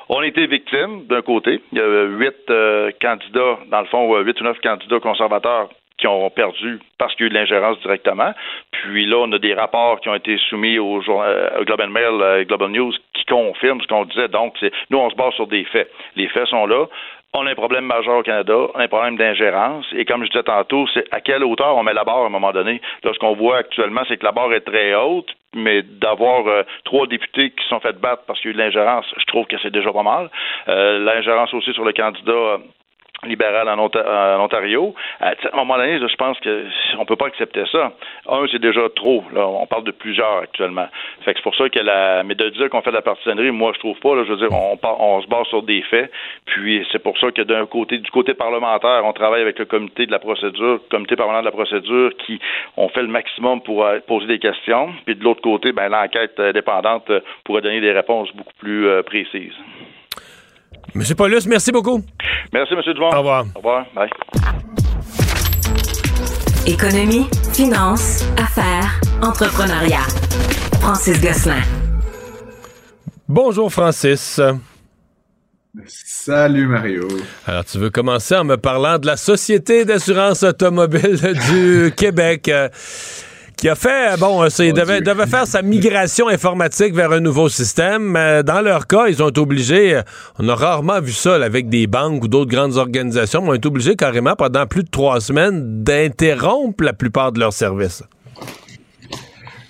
on 0.09 0.21
a 0.21 0.27
été 0.27 0.47
victime 0.47 1.07
d'un 1.07 1.23
côté. 1.23 1.61
Il 1.73 1.79
y 1.79 1.81
a 1.81 2.03
huit 2.05 2.51
euh, 2.51 2.91
candidats, 3.01 3.59
dans 3.71 3.81
le 3.81 3.87
fond, 3.87 4.15
huit 4.19 4.39
ou 4.41 4.45
neuf 4.45 4.61
candidats 4.61 5.01
conservateurs 5.01 5.71
qui 5.97 6.09
ont 6.09 6.29
perdu 6.29 6.81
parce 6.99 7.15
qu'il 7.15 7.25
y 7.25 7.25
a 7.25 7.27
eu 7.29 7.31
de 7.31 7.35
l'ingérence 7.35 7.79
directement. 7.81 8.33
Puis 8.73 9.07
là, 9.07 9.19
on 9.19 9.33
a 9.33 9.39
des 9.39 9.55
rapports 9.55 10.01
qui 10.01 10.09
ont 10.09 10.15
été 10.15 10.37
soumis 10.49 10.79
au, 10.79 11.01
euh, 11.09 11.65
Global 11.65 11.89
Mail 11.89 12.21
euh, 12.21 12.45
Global 12.45 12.71
News 12.71 12.93
qui 13.15 13.25
confirment 13.27 13.81
ce 13.81 13.87
qu'on 13.87 14.05
disait. 14.05 14.29
Donc, 14.29 14.57
nous, 14.91 14.99
on 14.99 15.09
se 15.09 15.15
base 15.15 15.33
sur 15.35 15.47
des 15.47 15.65
faits. 15.65 15.91
Les 16.17 16.29
faits 16.29 16.49
sont 16.49 16.67
là 16.67 16.87
on 17.35 17.47
a 17.47 17.51
un 17.51 17.55
problème 17.55 17.85
majeur 17.85 18.19
au 18.19 18.23
Canada, 18.23 18.69
un 18.75 18.89
problème 18.89 19.17
d'ingérence. 19.17 19.87
Et 19.97 20.05
comme 20.05 20.25
je 20.25 20.31
disais 20.31 20.45
tantôt, 20.45 20.87
c'est 20.95 21.05
à 21.13 21.21
quelle 21.21 21.45
hauteur 21.45 21.77
on 21.77 21.83
met 21.83 21.93
la 21.93 22.05
barre 22.05 22.23
à 22.23 22.27
un 22.27 22.31
moment 22.31 22.53
donné. 22.53 22.81
Là, 23.03 23.11
ce 23.13 23.19
qu'on 23.19 23.35
voit 23.35 23.59
actuellement, 23.59 24.03
c'est 24.09 24.17
que 24.17 24.25
la 24.25 24.33
barre 24.33 24.53
est 24.53 24.61
très 24.61 24.95
haute, 24.95 25.35
mais 25.55 25.83
d'avoir 25.83 26.47
euh, 26.47 26.63
trois 26.85 27.07
députés 27.07 27.51
qui 27.51 27.67
sont 27.69 27.81
fait 27.81 27.99
battre 27.99 28.23
parce 28.27 28.41
qu'il 28.41 28.51
y 28.51 28.53
a 28.53 28.55
eu 28.55 28.59
de 28.59 28.63
l'ingérence, 28.63 29.07
je 29.19 29.25
trouve 29.27 29.47
que 29.47 29.57
c'est 29.63 29.73
déjà 29.73 29.93
pas 29.93 30.03
mal. 30.03 30.31
Euh, 30.69 31.01
l'ingérence 31.01 31.53
aussi 31.55 31.73
sur 31.73 31.85
le 31.85 31.93
candidat 31.93 32.59
libéral 33.25 33.69
en, 33.69 33.79
Ontario. 33.79 34.95
À 35.21 35.33
un 35.53 35.57
moment 35.57 35.77
donné, 35.77 35.99
je 35.99 36.17
pense 36.17 36.39
que 36.41 36.65
on 36.99 37.05
peut 37.05 37.17
pas 37.17 37.27
accepter 37.27 37.65
ça. 37.71 37.93
Un, 38.29 38.47
c'est 38.51 38.61
déjà 38.61 38.89
trop. 38.95 39.25
On 39.35 39.67
parle 39.67 39.85
de 39.85 39.91
plusieurs 39.91 40.39
actuellement. 40.39 40.87
C'est 41.25 41.41
pour 41.43 41.55
ça 41.55 41.69
que 41.69 41.79
la, 41.81 42.23
mais 42.25 42.35
de 42.35 42.49
dire 42.51 42.71
qu'on 42.71 42.83
fait 42.83 42.91
de 42.91 42.97
la 42.97 43.03
partisanerie, 43.03 43.51
moi 43.51 43.73
je 43.75 43.79
trouve 43.81 43.99
pas. 43.99 44.25
Je 44.25 44.33
veux 44.33 44.37
dire, 44.37 44.53
on, 44.53 44.79
on 44.83 45.23
se 45.23 45.27
base 45.27 45.47
sur 45.47 45.63
des 45.63 45.83
faits. 45.83 46.11
Puis 46.47 46.87
c'est 46.93 47.03
pour 47.03 47.19
ça 47.19 47.31
que 47.31 47.43
d'un 47.43 47.67
côté, 47.67 47.99
du 47.99 48.11
côté 48.11 48.35
parlementaire, 48.35 49.03
on 49.05 49.13
travaille 49.13 49.43
avec 49.43 49.59
le 49.59 49.65
comité 49.65 50.07
de 50.07 50.13
la 50.13 50.19
procédure, 50.19 50.81
comité 50.91 51.17
permanent 51.17 51.41
de 51.41 51.47
la 51.47 51.53
procédure, 51.53 52.11
qui 52.19 52.39
on 52.77 52.89
fait 52.89 53.03
le 53.03 53.09
maximum 53.09 53.61
pour 53.63 53.85
euh, 53.85 53.99
poser 54.07 54.27
des 54.27 54.39
questions. 54.39 54.93
Puis 55.05 55.17
de 55.17 55.25
l'autre 55.25 55.43
côté, 55.43 55.73
ben 55.73 55.89
l'enquête 55.89 56.39
indépendante 56.39 57.11
pourrait 57.45 57.63
donner 57.63 57.81
des 57.81 57.93
réponses 57.93 58.31
beaucoup 58.35 58.55
plus 58.59 58.87
euh, 58.87 59.03
précises. 59.03 59.55
Monsieur 60.95 61.15
Paulus, 61.15 61.47
merci 61.47 61.73
beaucoup. 61.73 62.03
Merci, 62.53 62.75
Monsieur 62.75 62.95
Dumont. 62.95 63.11
Au 63.13 63.19
revoir. 63.19 63.45
Au 63.55 63.59
revoir. 63.59 63.87
Bye. 63.95 64.11
Économie, 66.67 67.27
finance, 67.53 68.25
affaires, 68.39 69.01
entrepreneuriat. 69.23 70.07
Francis 70.81 71.21
Gosselin. 71.21 71.63
Bonjour, 73.29 73.73
Francis. 73.73 74.41
Salut 75.87 76.67
Mario. 76.67 77.09
Alors, 77.47 77.65
tu 77.65 77.79
veux 77.79 77.91
commencer 77.91 78.37
en 78.37 78.45
me 78.45 78.57
parlant 78.57 78.99
de 78.99 79.07
la 79.07 79.17
Société 79.17 79.85
d'assurance 79.85 80.43
automobile 80.43 81.19
du 81.51 81.93
Québec 81.97 82.51
qui 83.57 83.69
a 83.69 83.75
fait, 83.75 84.19
bon, 84.19 84.43
euh, 84.43 84.73
devait, 84.73 85.01
devait, 85.01 85.27
faire 85.27 85.47
sa 85.47 85.63
migration 85.63 86.29
informatique 86.29 86.95
vers 86.95 87.13
un 87.13 87.21
nouveau 87.21 87.49
système. 87.49 88.03
Mais 88.03 88.43
dans 88.43 88.61
leur 88.61 88.87
cas, 88.87 89.07
ils 89.09 89.23
ont 89.23 89.29
été 89.29 89.41
obligés, 89.41 89.97
euh, 89.97 90.03
on 90.39 90.49
a 90.49 90.55
rarement 90.55 91.01
vu 91.01 91.13
ça 91.13 91.37
avec 91.37 91.69
des 91.69 91.87
banques 91.87 92.25
ou 92.25 92.29
d'autres 92.29 92.51
grandes 92.51 92.77
organisations, 92.77 93.43
mais 93.43 93.51
ont 93.51 93.55
été 93.55 93.69
obligés 93.69 93.97
carrément 93.97 94.37
pendant 94.37 94.67
plus 94.67 94.83
de 94.83 94.91
trois 94.91 95.21
semaines 95.21 95.83
d'interrompre 95.83 96.85
la 96.85 96.93
plupart 96.93 97.33
de 97.33 97.41
leurs 97.41 97.53
services. 97.53 98.03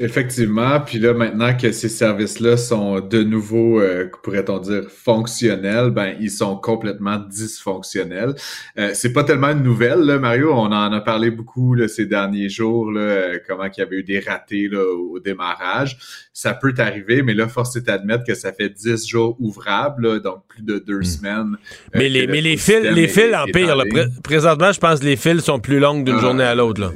Effectivement, 0.00 0.80
puis 0.80 0.98
là 0.98 1.14
maintenant 1.14 1.56
que 1.56 1.70
ces 1.72 1.88
services-là 1.88 2.56
sont 2.56 3.00
de 3.00 3.22
nouveau, 3.22 3.80
euh, 3.80 4.10
pourrait-on 4.22 4.58
dire, 4.58 4.84
fonctionnels, 4.88 5.90
ben 5.90 6.14
ils 6.20 6.30
sont 6.30 6.56
complètement 6.56 7.18
dysfonctionnels. 7.18 8.34
Euh, 8.78 8.90
c'est 8.94 9.12
pas 9.12 9.24
tellement 9.24 9.50
une 9.50 9.62
nouvelle, 9.62 10.00
là, 10.00 10.18
Mario. 10.18 10.52
On 10.52 10.66
en 10.66 10.92
a 10.92 11.00
parlé 11.00 11.30
beaucoup 11.30 11.74
là, 11.74 11.88
ces 11.88 12.06
derniers 12.06 12.48
jours, 12.48 12.90
là, 12.90 13.00
euh, 13.00 13.38
comment 13.46 13.64
il 13.64 13.78
y 13.78 13.82
avait 13.82 13.96
eu 13.96 14.02
des 14.02 14.20
ratés 14.20 14.68
là, 14.68 14.82
au 14.82 15.20
démarrage. 15.20 15.96
Ça 16.32 16.54
peut 16.54 16.74
arriver, 16.78 17.22
mais 17.22 17.34
là, 17.34 17.46
force 17.48 17.76
est 17.76 17.86
d'admettre 17.86 18.24
que 18.24 18.34
ça 18.34 18.52
fait 18.52 18.70
dix 18.70 19.06
jours 19.06 19.36
ouvrables, 19.40 20.20
donc 20.20 20.42
plus 20.48 20.62
de 20.62 20.78
deux 20.78 21.00
hmm. 21.00 21.04
semaines. 21.04 21.56
mais 21.94 22.08
les, 22.08 22.26
mais 22.26 22.40
les 22.40 22.56
fils, 22.56 22.82
les 22.82 23.08
fils 23.08 23.34
empirent. 23.34 23.82
Présentement, 24.22 24.72
je 24.72 24.80
pense 24.80 25.00
que 25.00 25.04
les 25.04 25.16
fils 25.16 25.42
sont 25.42 25.60
plus 25.60 25.78
longues 25.78 26.04
d'une 26.04 26.16
ah, 26.16 26.20
journée 26.20 26.44
à 26.44 26.54
l'autre. 26.54 26.92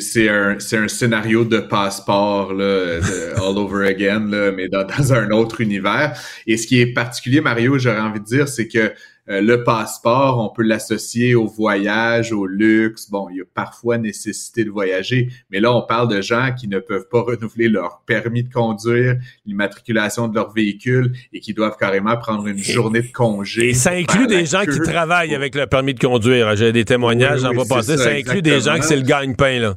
C'est 0.00 0.28
un, 0.28 0.56
un, 0.56 0.88
scénario 0.88 1.44
de 1.44 1.58
passeport 1.58 2.52
là, 2.52 2.98
all 3.36 3.58
over 3.58 3.86
again, 3.86 4.28
là, 4.30 4.52
mais 4.52 4.68
dans, 4.68 4.84
dans, 4.84 5.12
un 5.12 5.30
autre 5.30 5.60
univers. 5.60 6.18
Et 6.46 6.56
ce 6.56 6.66
qui 6.66 6.80
est 6.80 6.92
particulier, 6.92 7.40
Mario, 7.40 7.78
j'aurais 7.78 8.00
envie 8.00 8.20
de 8.20 8.24
dire, 8.24 8.48
c'est 8.48 8.68
que 8.68 8.92
euh, 9.28 9.40
le 9.40 9.64
passeport, 9.64 10.38
on 10.38 10.54
peut 10.54 10.62
l'associer 10.62 11.34
au 11.34 11.46
voyage, 11.46 12.32
au 12.32 12.46
luxe. 12.46 13.10
Bon, 13.10 13.28
il 13.30 13.38
y 13.38 13.40
a 13.40 13.44
parfois 13.52 13.98
nécessité 13.98 14.64
de 14.64 14.70
voyager, 14.70 15.28
mais 15.50 15.60
là, 15.60 15.72
on 15.74 15.82
parle 15.82 16.08
de 16.08 16.20
gens 16.20 16.50
qui 16.56 16.68
ne 16.68 16.78
peuvent 16.78 17.08
pas 17.10 17.20
renouveler 17.26 17.68
leur 17.68 18.02
permis 18.06 18.44
de 18.44 18.52
conduire, 18.52 19.16
l'immatriculation 19.44 20.28
de 20.28 20.34
leur 20.34 20.52
véhicule 20.52 21.12
et 21.32 21.40
qui 21.40 21.54
doivent 21.54 21.76
carrément 21.78 22.16
prendre 22.16 22.46
une 22.46 22.58
journée 22.58 23.02
de 23.02 23.12
congé. 23.12 23.70
Et 23.70 23.74
ça 23.74 23.92
inclut 23.92 24.26
des 24.26 24.46
gens 24.46 24.64
qui 24.64 24.80
travaillent 24.80 25.34
avec 25.34 25.54
le 25.54 25.66
permis 25.66 25.94
de 25.94 26.00
conduire. 26.00 26.54
J'ai 26.56 26.72
des 26.72 26.84
témoignages, 26.84 27.40
j'en 27.40 27.50
vais 27.50 27.68
passer. 27.68 27.96
Ça, 27.96 28.04
ça 28.04 28.10
inclut 28.10 28.42
des 28.42 28.60
gens 28.60 28.76
qui 28.76 28.82
c'est 28.82 28.96
le 28.96 29.02
gagne-pain, 29.02 29.58
là. 29.58 29.76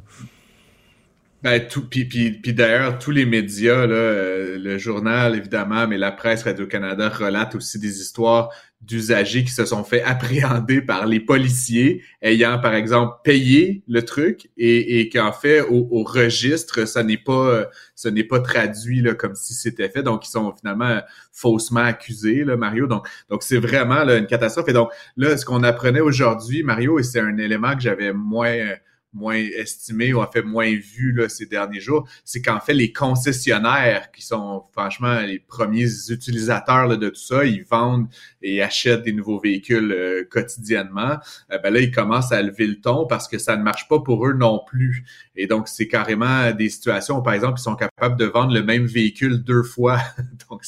Ben, 1.42 1.66
tout, 1.66 1.88
puis, 1.88 2.04
puis, 2.04 2.32
puis 2.32 2.52
d'ailleurs, 2.52 2.98
tous 2.98 3.12
les 3.12 3.24
médias, 3.24 3.86
là, 3.86 3.94
euh, 3.94 4.58
le 4.58 4.76
journal 4.76 5.34
évidemment, 5.34 5.88
mais 5.88 5.96
la 5.96 6.12
presse 6.12 6.42
Radio-Canada 6.42 7.08
relate 7.08 7.54
aussi 7.54 7.78
des 7.78 8.02
histoires 8.02 8.50
d'usagers 8.82 9.44
qui 9.44 9.50
se 9.50 9.64
sont 9.64 9.82
fait 9.82 10.02
appréhender 10.02 10.82
par 10.82 11.06
les 11.06 11.18
policiers 11.20 12.02
ayant, 12.20 12.58
par 12.58 12.74
exemple, 12.74 13.16
payé 13.24 13.82
le 13.88 14.04
truc 14.04 14.50
et, 14.58 15.00
et 15.00 15.08
qu'en 15.08 15.32
fait, 15.32 15.62
au, 15.62 16.02
registre, 16.02 16.86
ça 16.86 17.02
n'est 17.02 17.18
pas 17.18 17.68
ce 17.94 18.08
n'est 18.08 18.24
pas 18.24 18.40
traduit 18.40 19.00
là, 19.00 19.14
comme 19.14 19.34
si 19.34 19.54
c'était 19.54 19.88
fait. 19.88 20.02
Donc, 20.02 20.26
ils 20.26 20.30
sont 20.30 20.54
finalement 20.58 21.00
faussement 21.32 21.80
accusés, 21.80 22.44
là, 22.44 22.56
Mario. 22.56 22.86
Donc, 22.86 23.06
donc 23.30 23.42
c'est 23.42 23.58
vraiment 23.58 24.04
là, 24.04 24.16
une 24.16 24.26
catastrophe. 24.26 24.68
Et 24.68 24.74
donc, 24.74 24.90
là, 25.16 25.36
ce 25.36 25.44
qu'on 25.46 25.62
apprenait 25.62 26.00
aujourd'hui, 26.00 26.62
Mario, 26.62 26.98
et 26.98 27.02
c'est 27.02 27.20
un 27.20 27.36
élément 27.38 27.74
que 27.74 27.80
j'avais 27.80 28.12
moins 28.12 28.74
moins 29.12 29.36
estimé 29.36 30.12
ou 30.12 30.20
en 30.20 30.30
fait 30.30 30.42
moins 30.42 30.70
vu 30.70 31.12
là, 31.12 31.28
ces 31.28 31.46
derniers 31.46 31.80
jours, 31.80 32.08
c'est 32.24 32.42
qu'en 32.42 32.60
fait, 32.60 32.74
les 32.74 32.92
concessionnaires 32.92 34.10
qui 34.12 34.22
sont 34.22 34.64
franchement 34.72 35.20
les 35.20 35.38
premiers 35.38 35.88
utilisateurs 36.10 36.86
là, 36.86 36.96
de 36.96 37.08
tout 37.08 37.20
ça, 37.20 37.44
ils 37.44 37.64
vendent 37.64 38.08
et 38.42 38.62
achètent 38.62 39.02
des 39.02 39.12
nouveaux 39.12 39.38
véhicules 39.38 39.92
euh, 39.92 40.24
quotidiennement. 40.28 41.18
Euh, 41.52 41.58
ben 41.58 41.72
là, 41.72 41.80
ils 41.80 41.90
commencent 41.90 42.32
à 42.32 42.42
lever 42.42 42.66
le 42.66 42.80
ton 42.80 43.06
parce 43.06 43.28
que 43.28 43.38
ça 43.38 43.56
ne 43.56 43.62
marche 43.62 43.88
pas 43.88 44.00
pour 44.00 44.26
eux 44.26 44.32
non 44.32 44.60
plus. 44.66 45.04
Et 45.36 45.46
donc, 45.46 45.68
c'est 45.68 45.88
carrément 45.88 46.50
des 46.52 46.68
situations 46.68 47.18
où, 47.18 47.22
par 47.22 47.34
exemple, 47.34 47.58
ils 47.58 47.62
sont 47.62 47.76
capables 47.76 48.16
de 48.18 48.26
vendre 48.26 48.52
le 48.52 48.62
même 48.62 48.86
véhicule 48.86 49.42
deux 49.42 49.62
fois. 49.62 49.98
donc, 50.50 50.64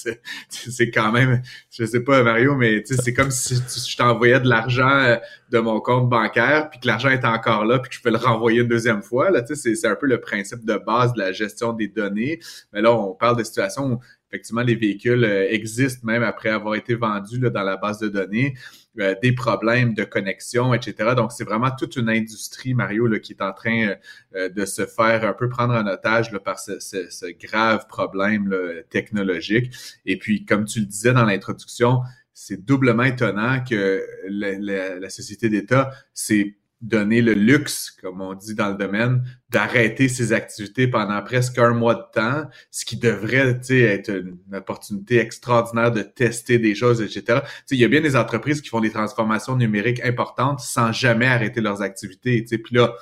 c'est 0.48 0.90
quand 0.90 1.12
même, 1.12 1.42
je 1.70 1.84
sais 1.84 2.00
pas, 2.00 2.22
Mario, 2.22 2.54
mais 2.54 2.82
c'est 2.84 3.14
comme 3.14 3.30
si 3.30 3.56
je 3.56 3.96
t'envoyais 3.96 4.40
de 4.40 4.48
l'argent 4.48 4.88
euh, 4.88 5.16
de 5.50 5.58
mon 5.58 5.80
compte 5.80 6.08
bancaire, 6.08 6.70
puis 6.70 6.80
que 6.80 6.86
l'argent 6.86 7.10
est 7.10 7.24
encore 7.24 7.64
là, 7.64 7.78
puis 7.78 7.90
que 7.90 7.96
je 7.96 8.02
peux 8.02 8.10
le 8.10 8.16
renvoyer 8.16 8.62
une 8.62 8.68
deuxième 8.68 9.02
fois. 9.02 9.30
Là, 9.30 9.42
c'est 9.46 9.86
un 9.86 9.96
peu 9.96 10.06
le 10.06 10.20
principe 10.20 10.64
de 10.64 10.76
base 10.76 11.12
de 11.12 11.18
la 11.18 11.32
gestion 11.32 11.72
des 11.72 11.88
données. 11.88 12.40
Mais 12.72 12.80
là, 12.80 12.92
on 12.92 13.14
parle 13.14 13.36
de 13.36 13.44
situations 13.44 14.00
effectivement, 14.32 14.62
les 14.62 14.74
véhicules 14.74 15.24
existent 15.24 16.06
même 16.06 16.22
après 16.22 16.48
avoir 16.48 16.74
été 16.74 16.94
vendus 16.94 17.38
là, 17.38 17.50
dans 17.50 17.62
la 17.62 17.76
base 17.76 17.98
de 17.98 18.08
données. 18.08 18.54
Euh, 19.00 19.14
des 19.22 19.32
problèmes 19.32 19.94
de 19.94 20.04
connexion, 20.04 20.74
etc. 20.74 21.14
Donc, 21.16 21.32
c'est 21.32 21.44
vraiment 21.44 21.70
toute 21.70 21.96
une 21.96 22.10
industrie, 22.10 22.74
Mario, 22.74 23.06
là, 23.06 23.20
qui 23.20 23.32
est 23.32 23.40
en 23.40 23.54
train 23.54 23.94
euh, 24.36 24.50
de 24.50 24.66
se 24.66 24.84
faire 24.84 25.24
un 25.24 25.32
peu 25.32 25.48
prendre 25.48 25.72
en 25.72 25.86
otage 25.86 26.30
là, 26.30 26.38
par 26.38 26.58
ce, 26.58 26.78
ce, 26.78 27.08
ce, 27.08 27.24
grave 27.24 27.86
problème 27.86 28.50
là, 28.50 28.82
technologique. 28.90 29.72
Et 30.04 30.18
puis, 30.18 30.44
comme 30.44 30.66
tu 30.66 30.80
le 30.80 30.84
disais 30.84 31.14
dans 31.14 31.24
l'introduction, 31.24 32.02
c'est 32.34 32.62
doublement 32.62 33.04
étonnant 33.04 33.64
que 33.64 34.04
la, 34.28 34.58
la, 34.58 34.98
la 34.98 35.08
Société 35.08 35.48
d'État 35.48 35.90
s'est 36.12 36.58
donner 36.82 37.22
le 37.22 37.32
luxe, 37.32 37.90
comme 38.02 38.20
on 38.20 38.34
dit 38.34 38.54
dans 38.54 38.68
le 38.70 38.74
domaine, 38.74 39.22
d'arrêter 39.50 40.08
ses 40.08 40.32
activités 40.32 40.88
pendant 40.88 41.22
presque 41.22 41.58
un 41.58 41.72
mois 41.72 41.94
de 41.94 42.02
temps, 42.12 42.48
ce 42.72 42.84
qui 42.84 42.96
devrait 42.96 43.60
être 43.70 44.08
une, 44.10 44.36
opportunité 44.52 45.18
extraordinaire 45.18 45.92
de 45.92 46.02
tester 46.02 46.58
des 46.58 46.74
choses, 46.74 47.00
etc. 47.00 47.40
il 47.70 47.78
y 47.78 47.84
a 47.84 47.88
bien 47.88 48.00
des 48.00 48.16
entreprises 48.16 48.60
qui 48.60 48.68
font 48.68 48.80
des 48.80 48.90
transformations 48.90 49.56
numériques 49.56 50.04
importantes 50.04 50.60
sans 50.60 50.92
jamais 50.92 51.26
arrêter 51.26 51.60
leurs 51.60 51.82
activités. 51.82 52.44
Puis 52.44 52.74
là, 52.74 52.92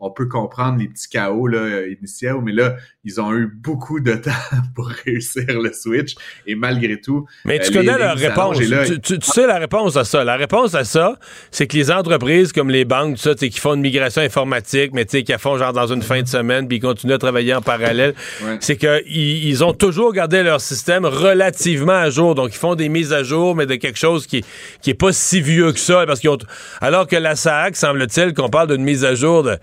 on 0.00 0.10
peut 0.10 0.26
comprendre 0.26 0.78
les 0.78 0.88
petits 0.88 1.08
chaos 1.08 1.46
là, 1.46 1.86
initiaux, 1.86 2.40
mais 2.40 2.52
là, 2.52 2.76
ils 3.04 3.20
ont 3.20 3.34
eu 3.34 3.46
beaucoup 3.46 4.00
de 4.00 4.14
temps 4.14 4.30
pour 4.74 4.88
réussir 5.04 5.44
le 5.48 5.72
switch. 5.72 6.14
Et 6.46 6.54
malgré 6.54 7.00
tout. 7.00 7.26
Mais 7.44 7.58
tu 7.58 7.70
euh, 7.70 7.80
connais 7.80 7.98
la 7.98 8.14
réponse. 8.14 8.58
tu, 8.58 9.16
sais 9.22 9.46
la 9.46 9.58
réponse 9.58 9.96
à 9.96 10.04
ça. 10.04 10.24
La 10.24 10.36
réponse 10.36 10.74
à 10.74 10.84
ça, 10.84 11.18
c'est 11.50 11.66
que 11.66 11.76
les 11.76 11.90
entreprises 11.90 12.52
comme 12.52 12.70
les 12.70 12.84
banques, 12.84 13.16
tout 13.16 13.22
ça, 13.22 13.34
qui 13.34 13.50
font 13.58 13.74
une 13.74 13.80
migration 13.80 14.22
informatique, 14.22 14.92
mais 14.94 15.04
qui 15.04 15.24
font 15.38 15.58
genre 15.58 15.72
dans 15.72 15.86
une 15.92 16.02
fin 16.02 16.22
de 16.22 16.28
semaine, 16.28 16.66
puis 16.66 16.78
ils 16.78 16.80
continuent 16.80 17.14
à 17.14 17.18
travailler 17.18 17.54
en 17.54 17.62
parallèle, 17.62 18.14
c'est 18.60 18.76
qu'ils 18.76 19.02
ils 19.06 19.64
ont 19.64 19.72
toujours 19.72 20.12
gardé 20.12 20.42
leur 20.42 20.60
système 20.60 21.04
relativement 21.04 21.92
à 21.92 22.10
jour. 22.10 22.34
Donc, 22.34 22.54
ils 22.54 22.58
font 22.58 22.74
des 22.74 22.88
mises 22.88 23.12
à 23.12 23.22
jour, 23.22 23.54
mais 23.54 23.66
de 23.66 23.74
quelque 23.74 23.98
chose 23.98 24.26
qui, 24.26 24.44
qui 24.82 24.90
est 24.90 24.94
pas 24.94 25.12
si 25.12 25.40
vieux 25.40 25.72
que 25.72 25.78
ça. 25.78 26.04
Parce 26.06 26.20
qu'ils 26.20 26.30
ont, 26.30 26.38
alors 26.80 27.06
que 27.06 27.16
la 27.16 27.36
SAC, 27.36 27.76
semble-t-il, 27.76 28.34
qu'on 28.34 28.48
parle 28.48 28.68
d'une 28.68 28.84
mise 28.84 29.04
à 29.04 29.14
jour 29.14 29.42
de 29.42 29.58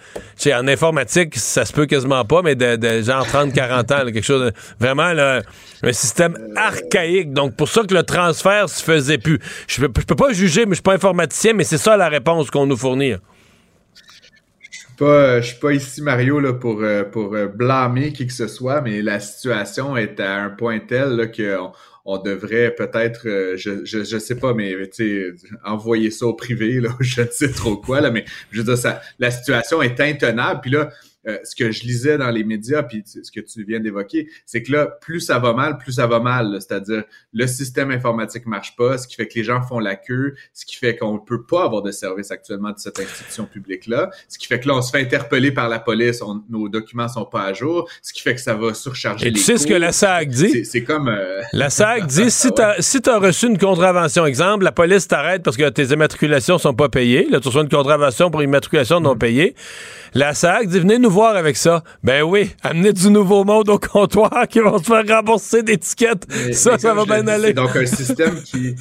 en 0.54 0.68
informatique, 0.68 1.36
ça 1.36 1.66
se 1.66 1.74
peut 1.74 1.86
quasiment 1.86 2.24
pas, 2.26 2.42
mais 2.42 2.56
de, 2.56 3.02
genre 3.02 3.26
30, 3.26 3.54
40 3.54 3.92
ans, 3.92 4.06
quelque 4.06 4.22
chose 4.22 4.46
de, 4.46 4.54
vraiment 4.80 5.14
là, 5.14 5.42
un 5.84 5.94
système 5.94 6.38
archaïque. 6.56 7.34
Donc 7.34 7.56
pour 7.56 7.70
ça 7.70 7.84
que 7.84 7.94
le 7.94 8.04
transfert 8.04 8.70
se 8.70 8.84
faisait 8.84 9.18
plus. 9.18 9.40
Je 9.68 9.82
peux, 9.82 9.90
peux 9.90 10.16
pas 10.16 10.34
juger, 10.34 10.66
mais 10.66 10.72
je 10.72 10.76
suis 10.76 10.84
pas 10.84 10.94
informaticien, 10.94 11.54
mais 11.54 11.64
c'est 11.64 11.78
ça 11.78 11.98
la 11.98 12.10
réponse 12.10 12.52
qu'on 12.52 12.66
nous 12.66 12.78
fournit. 12.78 13.16
Je 14.72 14.78
suis 14.78 14.96
pas, 14.98 15.42
je 15.42 15.48
suis 15.48 15.60
pas 15.60 15.72
ici 15.74 16.02
Mario 16.02 16.40
là 16.40 16.54
pour 16.54 16.82
euh, 16.82 17.04
pour 17.04 17.36
euh, 17.36 17.48
blâmer 17.48 18.14
qui 18.14 18.26
que 18.26 18.34
ce 18.34 18.48
soit, 18.48 18.82
mais 18.82 19.02
la 19.02 19.20
situation 19.20 19.96
est 19.96 20.20
à 20.20 20.38
un 20.38 20.50
point 20.50 20.80
tel 20.80 21.10
là, 21.16 21.28
que 21.28 21.58
on 22.10 22.18
devrait 22.18 22.74
peut-être, 22.74 23.28
euh, 23.28 23.58
je, 23.58 23.84
je, 23.84 24.06
je 24.06 24.18
sais 24.18 24.36
pas, 24.36 24.54
mais 24.54 24.74
tu 24.90 25.38
envoyer 25.66 26.10
ça 26.10 26.26
au 26.26 26.34
privé, 26.34 26.80
là, 26.80 26.90
je 27.02 27.22
ne 27.22 27.28
sais 27.28 27.52
trop 27.52 27.76
quoi, 27.76 28.00
là, 28.00 28.10
mais 28.12 28.24
je 28.52 28.60
veux 28.60 28.64
dire, 28.64 28.78
ça, 28.78 29.02
la 29.20 29.30
situation 29.30 29.82
est 29.82 30.00
intenable. 30.00 30.62
Puis 30.62 30.72
là, 30.72 30.90
euh, 31.28 31.38
ce 31.44 31.56
que 31.56 31.72
je 31.72 31.84
lisais 31.84 32.18
dans 32.18 32.30
les 32.30 32.44
médias, 32.44 32.84
puis 32.84 33.04
ce 33.06 33.32
que 33.32 33.42
tu 33.42 33.64
viens 33.66 33.80
d'évoquer, 33.80 34.30
c'est 34.46 34.64
que 34.64 34.72
là, 34.72 34.86
plus 34.86 35.20
ça 35.20 35.40
va 35.40 35.54
mal, 35.54 35.78
plus 35.78 35.94
ça 35.94 36.08
va 36.08 36.20
mal. 36.20 36.58
C'est-à-dire, 36.60 37.04
le 37.34 37.48
système 37.48 37.92
informatique 37.92 38.46
marche 38.46 38.76
pas, 38.76 38.98
ce 38.98 39.08
qui 39.08 39.16
fait 39.16 39.28
que 39.28 39.36
les 39.36 39.44
gens 39.44 39.62
font 39.62 39.80
la 39.80 39.96
queue, 39.96 40.36
ce 40.54 40.66
qui 40.66 40.78
fait 40.78 40.96
qu'on 40.96 41.16
ne 41.16 41.20
peut 41.20 41.44
pas 41.44 41.66
avoir 41.66 41.82
de 41.82 41.92
service 41.92 42.32
actuellement 42.32 42.72
de 42.72 42.78
cette 42.78 43.00
institution 43.00 43.46
publique-là, 43.46 44.10
ce 44.30 44.38
qui 44.38 44.48
fait 44.48 44.60
que 44.60 44.68
là, 44.68 44.76
on 44.76 44.82
se 44.82 44.92
fait 44.92 45.02
interpeller 45.02 45.52
par 45.52 45.68
la 45.68 45.80
police, 45.80 46.22
nos 46.50 46.70
documents 46.70 47.10
sont 47.10 47.26
pas 47.26 47.44
à 47.44 47.54
jour, 47.54 47.90
ce 48.02 48.14
qui 48.14 48.22
fait 48.22 48.36
que 48.36 48.42
ça 48.42 48.56
va 48.56 48.74
surcharger 48.74 49.28
Et 49.28 49.34
tu 49.34 49.42
sais 49.42 49.58
ce 49.58 49.68
que 49.68 49.74
la 49.74 49.92
SAC 49.92 50.30
dit? 50.30 50.66
C'est 50.66 50.84
comme... 50.84 51.10
Euh, 51.10 51.42
la 51.52 51.70
SAC 51.70 52.06
dit, 52.08 52.32
si 52.32 52.52
tu 52.52 52.62
as, 52.62 52.82
si 52.82 53.02
as 53.06 53.18
reçu 53.18 53.48
une 53.48 53.58
contravention, 53.58 54.26
exemple, 54.26 54.64
la 54.64 54.72
police 54.72 55.08
t'arrête 55.08 55.44
parce 55.44 55.58
que 55.58 55.68
tes 55.70 55.86
immatriculations 55.86 56.58
sont 56.58 56.74
pas 56.74 56.90
payées, 56.90 57.28
là, 57.30 57.40
tu 57.42 57.50
reçois 57.50 57.64
une 57.64 57.70
contravention 57.70 58.32
pour 58.32 58.42
immatriculation 58.42 59.02
non 59.02 59.18
payée, 59.18 59.56
la 60.14 60.34
SAC 60.34 60.68
dit, 60.68 60.80
venez 60.80 61.00
nous 61.00 61.10
voir 61.18 61.36
avec 61.36 61.58
ça? 61.58 61.84
Ben 62.04 62.22
oui, 62.22 62.52
amenez 62.62 62.94
du 62.94 63.10
nouveau 63.10 63.44
monde 63.44 63.70
au 63.70 63.80
comptoir 63.80 64.48
qui 64.48 64.60
vont 64.60 64.78
se 64.78 64.84
faire 64.84 65.04
rembourser 65.08 65.64
d'étiquettes. 65.64 66.28
Ça, 66.54 66.78
ça 66.78 66.94
va 66.94 67.06
bien 67.06 67.28
aller. 67.28 67.54
donc 67.54 67.76
un 67.76 67.88
système 67.88 68.40
qui 68.44 68.76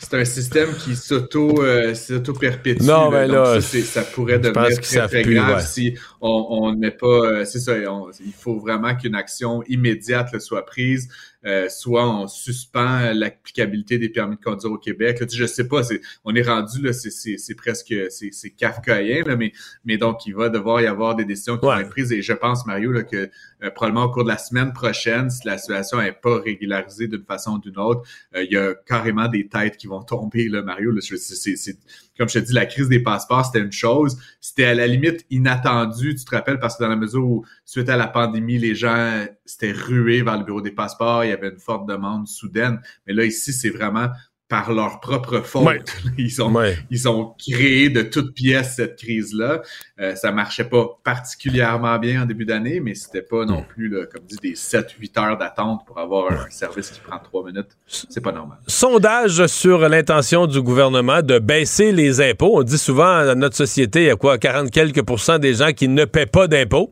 c'est 0.00 0.14
un 0.14 0.24
système 0.24 0.74
qui 0.76 0.96
s'auto 0.96 1.62
euh, 1.62 1.94
perpétue. 2.40 2.84
Non, 2.84 3.10
mais 3.10 3.28
là, 3.28 3.60
ça, 3.60 4.02
pourrait 4.02 4.38
devenir 4.38 4.80
très, 4.80 5.06
très 5.06 5.22
grave 5.22 5.64
si 5.64 5.94
on 6.22 6.74
n'est 6.74 6.90
pas. 6.90 7.06
Euh, 7.06 7.44
c'est 7.44 7.58
ça, 7.58 7.76
il 7.76 8.32
faut 8.32 8.58
vraiment 8.58 8.96
qu'une 8.96 9.14
action 9.14 9.62
immédiate 9.68 10.40
soit 10.40 10.64
prise. 10.64 11.08
Euh, 11.46 11.70
soit 11.70 12.06
on 12.06 12.26
suspend 12.28 13.14
l'applicabilité 13.14 13.96
des 13.96 14.10
permis 14.10 14.36
de 14.36 14.42
conduire 14.42 14.72
au 14.72 14.78
Québec. 14.78 15.20
Là, 15.20 15.26
je 15.30 15.46
sais 15.46 15.66
pas, 15.66 15.80
on 16.24 16.34
est 16.34 16.42
rendu 16.42 16.82
là, 16.82 16.92
c'est 16.92 17.54
presque 17.54 17.94
c'est 18.10 18.50
kafkaïen, 18.50 19.24
là, 19.26 19.36
mais 19.36 19.52
mais 19.84 19.96
donc 19.96 20.26
il 20.26 20.34
va 20.34 20.48
devoir 20.48 20.80
y 20.82 20.86
avoir 20.86 21.14
des 21.14 21.24
décisions 21.24 21.56
qui 21.56 21.64
vont 21.64 21.78
être 21.78 21.88
prises. 21.88 22.12
Et 22.12 22.20
je 22.20 22.32
pense, 22.34 22.66
Mario, 22.66 22.92
là, 22.92 23.02
que 23.02 23.30
probablement 23.74 24.04
au 24.04 24.10
cours 24.10 24.24
de 24.24 24.28
la 24.28 24.38
semaine 24.38 24.72
prochaine, 24.72 25.28
si 25.30 25.46
la 25.46 25.58
situation 25.58 25.98
n'est 25.98 26.12
pas 26.12 26.40
régularisée 26.40 27.08
d'une 27.08 27.24
façon 27.24 27.52
ou 27.52 27.58
d'une 27.58 27.78
autre, 27.78 28.02
il 28.34 28.50
y 28.50 28.56
a 28.56 28.74
carrément 28.86 29.28
des 29.28 29.48
têtes 29.48 29.76
qui 29.76 29.86
vont 29.86 30.02
tomber, 30.02 30.48
là, 30.48 30.62
Mario. 30.62 30.90
Là, 30.90 31.00
c'est, 31.02 31.78
comme 32.16 32.28
je 32.28 32.38
te 32.38 32.44
dis, 32.44 32.52
la 32.52 32.66
crise 32.66 32.88
des 32.88 33.00
passeports, 33.00 33.46
c'était 33.46 33.64
une 33.64 33.72
chose. 33.72 34.18
C'était 34.40 34.64
à 34.64 34.74
la 34.74 34.86
limite 34.86 35.26
inattendu, 35.30 36.14
tu 36.14 36.24
te 36.24 36.34
rappelles, 36.34 36.58
parce 36.58 36.76
que 36.76 36.84
dans 36.84 36.88
la 36.88 36.96
mesure 36.96 37.24
où, 37.24 37.44
suite 37.64 37.88
à 37.88 37.96
la 37.96 38.06
pandémie, 38.06 38.58
les 38.58 38.74
gens 38.74 39.26
s'étaient 39.44 39.72
rués 39.72 40.22
vers 40.22 40.38
le 40.38 40.44
bureau 40.44 40.60
des 40.60 40.70
passeports, 40.70 41.24
il 41.24 41.30
y 41.30 41.32
avait 41.32 41.50
une 41.50 41.58
forte 41.58 41.88
demande 41.88 42.28
soudaine. 42.28 42.80
Mais 43.06 43.12
là, 43.12 43.24
ici, 43.24 43.52
c'est 43.52 43.70
vraiment 43.70 44.08
par 44.50 44.72
leur 44.72 44.98
propre 44.98 45.40
faute. 45.40 45.96
Ils 46.18 46.42
ont 46.42 46.52
ils 46.90 47.08
ont 47.08 47.34
créé 47.38 47.88
de 47.88 48.02
toutes 48.02 48.34
pièces 48.34 48.74
cette 48.76 48.96
crise-là. 48.96 49.62
Euh, 50.00 50.16
ça 50.16 50.32
marchait 50.32 50.64
pas 50.64 50.98
particulièrement 51.04 51.96
bien 51.98 52.22
en 52.22 52.26
début 52.26 52.44
d'année, 52.44 52.80
mais 52.80 52.94
c'était 52.94 53.22
pas 53.22 53.44
non 53.44 53.62
plus 53.62 53.88
là, 53.88 54.06
comme 54.06 54.24
dit 54.24 54.36
des 54.42 54.54
7-8 54.54 55.20
heures 55.20 55.38
d'attente 55.38 55.86
pour 55.86 55.98
avoir 55.98 56.32
un 56.32 56.50
service 56.50 56.90
qui 56.90 57.00
prend 57.00 57.18
3 57.18 57.46
minutes. 57.46 57.68
C'est 57.86 58.20
pas 58.20 58.32
normal. 58.32 58.58
Sondage 58.66 59.46
sur 59.46 59.88
l'intention 59.88 60.46
du 60.46 60.60
gouvernement 60.60 61.22
de 61.22 61.38
baisser 61.38 61.92
les 61.92 62.20
impôts. 62.20 62.58
On 62.58 62.62
dit 62.64 62.78
souvent 62.78 63.24
dans 63.24 63.38
notre 63.38 63.56
société, 63.56 64.00
il 64.00 64.06
y 64.06 64.10
a 64.10 64.16
quoi 64.16 64.36
40 64.36 64.70
quelques 64.70 65.02
pourcents 65.02 65.38
des 65.38 65.54
gens 65.54 65.72
qui 65.72 65.86
ne 65.86 66.04
paient 66.04 66.26
pas 66.26 66.48
d'impôts. 66.48 66.90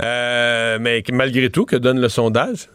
Euh, 0.00 0.78
mais 0.80 1.02
malgré 1.12 1.50
tout, 1.50 1.64
que 1.64 1.76
donne 1.76 2.00
le 2.00 2.08
sondage? 2.08 2.68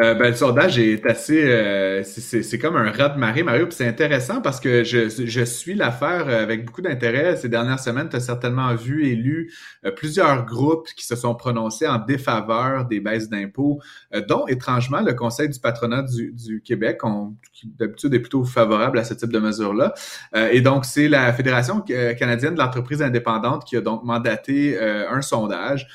Euh, 0.00 0.14
ben, 0.14 0.30
le 0.30 0.34
sondage 0.34 0.78
est 0.78 1.04
assez, 1.04 1.44
euh, 1.44 2.02
c'est 2.04 2.58
comme 2.58 2.76
un 2.76 2.90
rat 2.90 3.10
de 3.10 3.18
marée, 3.18 3.42
Mario, 3.42 3.66
puis 3.66 3.74
c'est 3.76 3.86
intéressant 3.86 4.40
parce 4.40 4.58
que 4.58 4.82
je, 4.82 5.10
je 5.10 5.44
suis 5.44 5.74
l'affaire 5.74 6.26
avec 6.28 6.64
beaucoup 6.64 6.80
d'intérêt. 6.80 7.36
Ces 7.36 7.50
dernières 7.50 7.80
semaines, 7.80 8.08
tu 8.08 8.16
as 8.16 8.20
certainement 8.20 8.74
vu 8.74 9.06
et 9.06 9.14
lu 9.14 9.52
euh, 9.84 9.90
plusieurs 9.90 10.46
groupes 10.46 10.88
qui 10.96 11.04
se 11.04 11.16
sont 11.16 11.34
prononcés 11.34 11.86
en 11.86 11.98
défaveur 11.98 12.86
des 12.86 13.00
baisses 13.00 13.28
d'impôts, 13.28 13.80
dont 14.28 14.46
étrangement 14.46 15.00
le 15.02 15.12
Conseil 15.12 15.50
du 15.50 15.60
patronat 15.60 16.02
du, 16.02 16.32
du 16.32 16.62
Québec, 16.62 17.00
on, 17.04 17.34
qui 17.52 17.68
d'habitude 17.78 18.14
est 18.14 18.20
plutôt 18.20 18.44
favorable 18.44 18.98
à 18.98 19.04
ce 19.04 19.12
type 19.12 19.32
de 19.32 19.38
mesures-là. 19.38 19.92
et 20.50 20.60
donc, 20.62 20.84
c'est 20.84 21.08
la 21.08 21.32
Fédération 21.32 21.80
canadienne 21.82 22.54
de 22.54 22.58
l'entreprise 22.58 23.02
indépendante 23.02 23.64
qui 23.64 23.76
a 23.76 23.80
donc 23.80 24.04
mandaté 24.04 24.78
un 24.78 25.20
sondage 25.20 25.86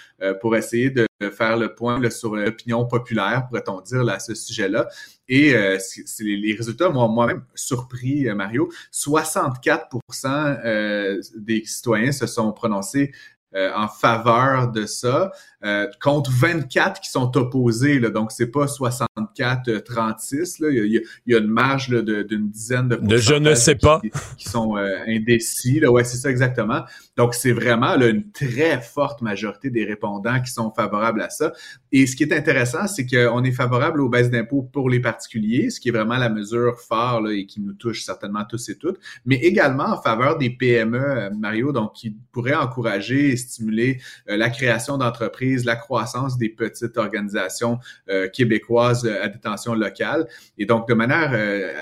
pour 0.42 0.56
essayer 0.56 0.90
de 0.90 1.06
faire 1.32 1.58
le 1.58 1.74
point 1.74 2.10
sur 2.10 2.36
l'opinion 2.36 2.86
populaire, 2.86 3.48
pourrait-on 3.48 3.82
dire, 3.82 4.08
à 4.10 4.20
ce 4.20 4.36
sujet-là. 4.36 4.88
Et 5.28 5.56
euh, 5.56 5.78
les 6.20 6.54
résultats 6.54 6.90
m'ont 6.90 7.08
moi-même 7.08 7.44
surpris, 7.56 8.28
euh, 8.28 8.36
Mario. 8.36 8.70
64% 8.94 10.62
euh, 10.66 11.22
des 11.36 11.66
citoyens 11.66 12.12
se 12.12 12.28
sont 12.28 12.52
prononcés 12.52 13.12
euh, 13.56 13.72
en 13.74 13.88
faveur 13.88 14.70
de 14.70 14.86
ça, 14.86 15.32
euh, 15.64 15.88
contre 16.02 16.30
24 16.30 17.00
qui 17.00 17.10
sont 17.10 17.38
opposés. 17.38 18.00
Là, 18.00 18.10
donc, 18.10 18.34
c'est 18.34 18.52
pas 18.52 18.66
64-36. 18.66 20.62
Là. 20.62 20.70
Il, 20.72 21.02
y 21.26 21.34
a, 21.34 21.38
une 21.38 21.48
marge 21.48 21.88
d'une 21.88 22.50
dizaine 22.50 22.90
de 22.90 22.98
De 22.98 23.16
je 23.16 23.34
ne 23.34 23.56
sais 23.56 23.76
pas. 23.76 24.02
Qui, 24.38 24.50
sont 24.50 24.76
euh, 24.76 24.98
indécis. 25.08 25.80
Là. 25.80 25.90
Ouais, 25.90 26.04
c'est 26.04 26.18
ça 26.18 26.30
exactement. 26.30 26.84
Donc, 27.16 27.34
c'est 27.34 27.54
vraiment 27.54 27.96
là, 27.96 28.08
une 28.08 28.30
très 28.30 28.82
forte 28.82 29.22
majorité 29.22 29.70
des 29.70 29.86
répondants 29.86 30.42
qui 30.42 30.52
sont 30.52 30.70
favorables 30.72 31.22
à 31.22 31.30
ça. 31.30 31.54
Et 31.94 32.08
ce 32.08 32.18
qui 32.18 32.24
est 32.24 32.34
intéressant, 32.34 32.88
c'est 32.88 33.06
qu'on 33.06 33.42
est 33.46 33.54
favorable 33.54 34.02
aux 34.02 34.10
baisses 34.10 34.30
d'impôts 34.30 34.64
pour 34.64 34.90
les 34.90 35.00
particuliers, 35.00 35.70
ce 35.70 35.80
qui 35.80 35.88
est 35.88 35.94
vraiment 35.94 36.18
la 36.18 36.28
mesure 36.28 36.78
phare 36.82 37.22
là, 37.22 37.32
et 37.32 37.46
qui 37.46 37.62
nous 37.62 37.72
touche 37.72 38.04
certainement 38.04 38.44
tous 38.44 38.68
et 38.68 38.78
toutes, 38.78 39.00
mais 39.26 39.38
également 39.38 39.86
en 39.86 40.02
faveur 40.02 40.38
des 40.38 40.50
PME, 40.50 41.30
Mario, 41.40 41.72
donc 41.72 41.94
qui 41.94 42.18
pourrait 42.34 42.54
encourager 42.54 43.38
stimuler 43.46 44.00
euh, 44.30 44.38
la 44.38 44.50
création 44.50 44.98
d'entreprises, 44.98 45.66
la 45.66 45.76
croissance 45.76 46.38
des 46.38 46.50
petites 46.50 46.98
organisations 46.98 47.80
euh, 48.10 48.28
québécoises 48.30 49.06
euh, 49.06 49.24
à 49.24 49.28
détention 49.30 49.74
locale. 49.74 50.28
Et 50.58 50.66
donc, 50.66 50.88
de 50.88 50.94
manière 50.94 51.34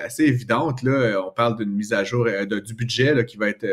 assez 0.05 0.23
évidente, 0.23 0.83
là, 0.83 1.21
on 1.25 1.31
parle 1.31 1.57
d'une 1.57 1.71
mise 1.71 1.93
à 1.93 2.03
jour 2.03 2.27
du 2.45 2.73
budget 2.73 3.25
qui 3.25 3.37
va 3.37 3.49
être 3.49 3.65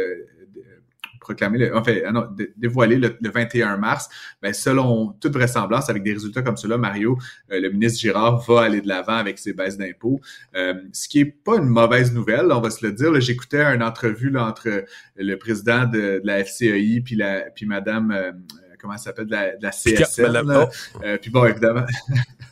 proclamé, 1.31 1.59
le, 1.59 1.77
enfin, 1.77 1.95
ah 2.05 2.29
dévoilé 2.57 2.97
le, 2.97 3.17
21 3.23 3.77
mars, 3.77 4.09
ben, 4.43 4.53
selon 4.53 5.15
toute 5.21 5.33
vraisemblance, 5.33 5.89
avec 5.89 6.03
des 6.03 6.13
résultats 6.13 6.43
comme 6.43 6.57
cela, 6.57 6.77
Mario, 6.77 7.19
euh, 7.53 7.61
le 7.61 7.71
ministre 7.71 8.01
Girard 8.01 8.41
va 8.41 8.63
aller 8.63 8.81
de 8.81 8.89
l'avant 8.89 9.17
avec 9.17 9.39
ses 9.39 9.53
baisses 9.53 9.79
d'impôts, 9.79 10.21
euh, 10.57 10.75
ce 10.93 11.09
qui 11.09 11.21
est 11.21 11.25
pas 11.25 11.57
une 11.57 11.69
mauvaise 11.69 12.13
nouvelle, 12.13 12.51
on 12.51 12.61
va 12.61 12.71
se 12.71 12.85
le 12.85 12.93
dire. 12.93 13.19
J'écoutais 13.21 13.63
une 13.63 13.83
entrevue 13.83 14.31
là, 14.31 14.45
entre 14.45 14.85
le 15.17 15.35
président 15.37 15.87
de, 15.87 16.21
la 16.25 16.45
FCEI 16.45 17.01
puis 17.01 17.15
la 17.15 17.43
puis 17.55 17.67
Madame 17.67 18.11
euh, 18.11 18.33
comment 18.81 18.97
ça 18.97 19.05
s'appelle 19.05 19.27
de 19.27 19.33
la, 19.33 19.57
de 19.57 19.63
la 19.63 19.71
CSN. 19.71 21.19
puis 21.21 21.31
bon, 21.31 21.47
évidemment. 21.47 21.85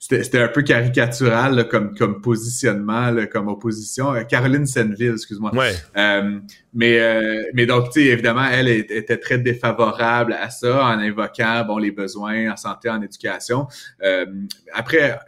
c'était 0.00 0.38
un 0.38 0.48
peu 0.48 0.62
caricatural 0.62 1.68
comme, 1.68 1.94
comme 1.94 2.22
positionnement, 2.22 3.14
comme 3.30 3.48
opposition. 3.48 4.14
Euh, 4.14 4.22
Caroline 4.22 4.64
Senville, 4.64 5.12
excuse-moi. 5.12 5.54
Ouais. 5.54 5.74
Euh, 5.94 6.40
mais, 6.72 6.98
euh, 6.98 7.42
mais 7.52 7.66
donc, 7.66 7.90
tu 7.90 8.00
sais, 8.00 8.06
évidemment, 8.06 8.46
elle 8.50 8.68
était 8.68 9.18
très 9.18 9.36
défavorable 9.36 10.32
à 10.32 10.48
ça 10.48 10.86
en 10.86 10.98
invoquant 10.98 11.64
bon 11.66 11.76
les 11.76 11.90
besoins 11.90 12.50
en 12.50 12.56
santé, 12.56 12.88
en 12.88 13.02
éducation. 13.02 13.66
après, 14.72 15.18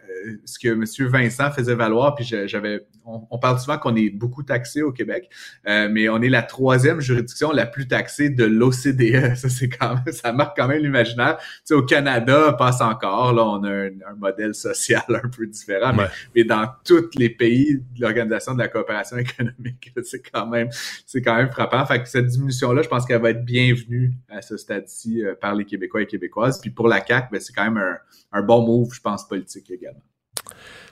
ce 0.46 0.58
que 0.58 0.68
M. 0.68 0.84
Vincent 1.10 1.50
faisait 1.50 1.74
valoir, 1.74 2.14
puis 2.14 2.24
j'avais, 2.24 2.80
on, 3.04 3.38
parle 3.38 3.58
souvent 3.58 3.78
qu'on 3.78 3.96
est 3.96 4.10
beaucoup 4.10 4.42
taxé 4.42 4.82
au 4.82 4.92
Québec, 4.92 5.28
euh, 5.66 5.88
mais 5.90 6.08
on 6.08 6.20
est 6.22 6.28
la 6.28 6.42
troisième 6.42 7.00
juridiction 7.00 7.52
la 7.52 7.66
plus 7.66 7.88
taxée 7.88 8.30
de 8.30 8.44
l'OCDE. 8.44 9.34
Ça, 9.36 9.48
c'est 9.48 9.68
quand 9.68 9.94
même, 9.94 10.12
ça 10.12 10.32
marque 10.32 10.56
quand 10.56 10.68
même 10.68 10.82
l'imaginaire. 10.82 11.38
Tu 11.38 11.46
sais, 11.64 11.74
au 11.74 11.82
Canada, 11.82 12.54
passe 12.58 12.80
encore, 12.80 13.32
là, 13.32 13.44
on 13.44 13.64
a 13.64 13.70
un, 13.70 13.90
modèle 14.16 14.54
social 14.54 15.02
un 15.08 15.28
peu 15.28 15.46
différent, 15.46 15.92
mais, 16.34 16.44
dans 16.44 16.68
tous 16.84 17.10
les 17.16 17.30
pays 17.30 17.78
de 17.94 18.00
l'Organisation 18.00 18.54
de 18.54 18.58
la 18.58 18.68
coopération 18.68 19.16
économique, 19.16 19.92
c'est 20.02 20.22
quand 20.22 20.46
même, 20.46 20.68
c'est 21.06 21.22
quand 21.22 21.36
même 21.36 21.50
frappant. 21.50 21.84
Fait 21.86 22.02
que 22.02 22.08
cette 22.08 22.26
diminution-là, 22.26 22.82
je 22.82 22.88
pense 22.88 23.06
qu'elle 23.06 23.22
va 23.22 23.30
être 23.30 23.44
bienvenue 23.44 24.12
à 24.28 24.42
ce 24.42 24.56
stade-ci 24.56 25.24
euh, 25.24 25.34
par 25.40 25.54
les 25.54 25.64
Québécois 25.64 26.02
et 26.02 26.06
Québécoises. 26.06 26.60
Puis 26.60 26.70
pour 26.70 26.88
la 26.88 27.04
CAQ, 27.04 27.28
ben, 27.32 27.40
c'est 27.40 27.52
quand 27.52 27.64
même 27.64 27.78
un, 27.78 27.96
un 28.32 28.42
bon 28.42 28.64
move, 28.64 28.92
je 28.92 29.00
pense, 29.00 29.26
politique 29.26 29.70
également. 29.70 30.02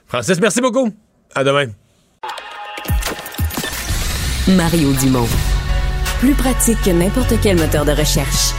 Francis, 0.05 0.39
merci 0.39 0.61
beaucoup. 0.61 0.89
À 1.33 1.43
demain. 1.43 1.67
Mario 4.47 4.91
Dumont. 4.93 5.27
Plus 6.19 6.33
pratique 6.33 6.81
que 6.81 6.89
n'importe 6.89 7.33
quel 7.43 7.57
moteur 7.57 7.85
de 7.85 7.91
recherche. 7.91 8.53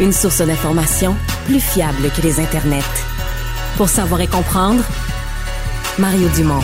Une 0.00 0.12
source 0.12 0.42
d'information 0.42 1.16
plus 1.46 1.60
fiable 1.60 2.10
que 2.14 2.20
les 2.20 2.38
internets. 2.40 2.82
Pour 3.78 3.88
savoir 3.88 4.20
et 4.20 4.26
comprendre, 4.26 4.82
Mario 5.98 6.28
Dumont. 6.36 6.60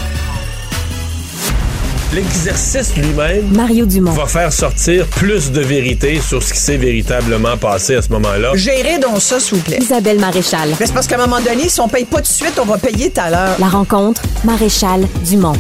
L'exercice 2.13 2.95
lui-même 2.95 3.51
Mario 3.51 3.87
Dumont. 3.87 4.13
va 4.13 4.27
faire 4.27 4.53
sortir 4.53 5.07
plus 5.07 5.51
de 5.51 5.63
vérité 5.63 6.21
sur 6.21 6.43
ce 6.43 6.53
qui 6.53 6.61
s'est 6.61 6.77
véritablement 6.77 7.57
passé 7.57 7.97
à 7.97 8.03
ce 8.03 8.11
moment-là. 8.11 8.53
Gérez 8.55 8.99
donc 8.99 9.21
ça, 9.21 9.41
s'il 9.41 9.57
vous 9.57 9.63
plaît. 9.65 9.79
Isabelle 9.81 10.21
Maréchal. 10.21 10.75
c'est 10.79 10.93
parce 10.93 11.07
qu'à 11.07 11.17
un 11.17 11.27
moment 11.27 11.41
donné, 11.41 11.69
si 11.69 11.81
on 11.81 11.89
paye 11.89 12.05
pas 12.05 12.19
tout 12.19 12.23
de 12.25 12.29
suite, 12.29 12.59
on 12.61 12.67
va 12.67 12.77
payer 12.77 13.11
tout 13.11 13.21
à 13.21 13.31
l'heure. 13.31 13.57
La 13.59 13.69
rencontre, 13.69 14.23
Maréchal 14.45 15.09
Dumont. 15.25 15.57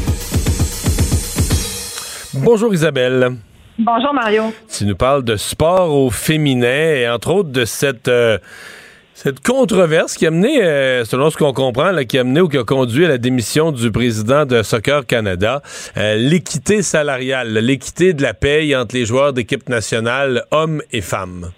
Bonjour 2.36 2.74
Isabelle. 2.74 3.36
Bonjour 3.78 4.12
Mario. 4.12 4.52
Tu 4.68 4.86
nous 4.86 4.96
parles 4.96 5.22
de 5.22 5.36
sport 5.36 5.94
au 5.94 6.10
féminin 6.10 6.66
et 6.66 7.08
entre 7.08 7.30
autres 7.30 7.50
de 7.50 7.64
cette... 7.64 8.08
Euh, 8.08 8.38
cette 9.16 9.46
controverse 9.46 10.14
qui 10.14 10.26
a 10.26 10.32
mené, 10.32 10.60
euh, 10.60 11.04
selon 11.04 11.30
ce 11.30 11.36
qu'on 11.36 11.52
comprend, 11.52 11.94
qui 12.04 12.18
a 12.18 12.24
mené 12.24 12.40
ou 12.40 12.48
qui 12.48 12.58
a 12.58 12.64
conduit 12.64 13.04
à 13.04 13.08
la 13.08 13.18
démission 13.18 13.70
du 13.70 13.92
président 13.92 14.44
de 14.44 14.64
Soccer 14.64 15.06
Canada, 15.06 15.62
euh, 15.96 16.16
l'équité 16.16 16.82
salariale, 16.82 17.52
l'équité 17.52 18.12
de 18.12 18.22
la 18.22 18.34
paye 18.34 18.74
entre 18.74 18.96
les 18.96 19.06
joueurs 19.06 19.32
d'équipe 19.32 19.68
nationale, 19.68 20.44
hommes 20.50 20.82
et 20.90 21.00
femmes. 21.00 21.52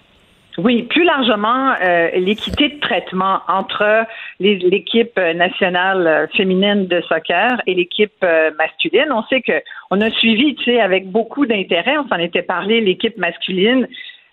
Oui, 0.57 0.83
plus 0.83 1.03
largement, 1.03 1.73
euh, 1.83 2.09
l'équité 2.15 2.69
de 2.69 2.79
traitement 2.79 3.41
entre 3.47 4.05
l'équipe 4.39 5.17
nationale 5.17 6.27
féminine 6.35 6.87
de 6.87 6.99
soccer 7.01 7.61
et 7.67 7.75
l'équipe 7.75 8.25
masculine. 8.57 9.11
On 9.11 9.23
sait 9.23 9.41
que 9.41 9.61
on 9.91 10.01
a 10.01 10.09
suivi, 10.09 10.55
tu 10.55 10.63
sais, 10.63 10.79
avec 10.79 11.11
beaucoup 11.11 11.45
d'intérêt. 11.45 11.97
On 11.99 12.07
s'en 12.07 12.17
était 12.17 12.41
parlé. 12.41 12.81
L'équipe 12.81 13.17
masculine 13.17 13.87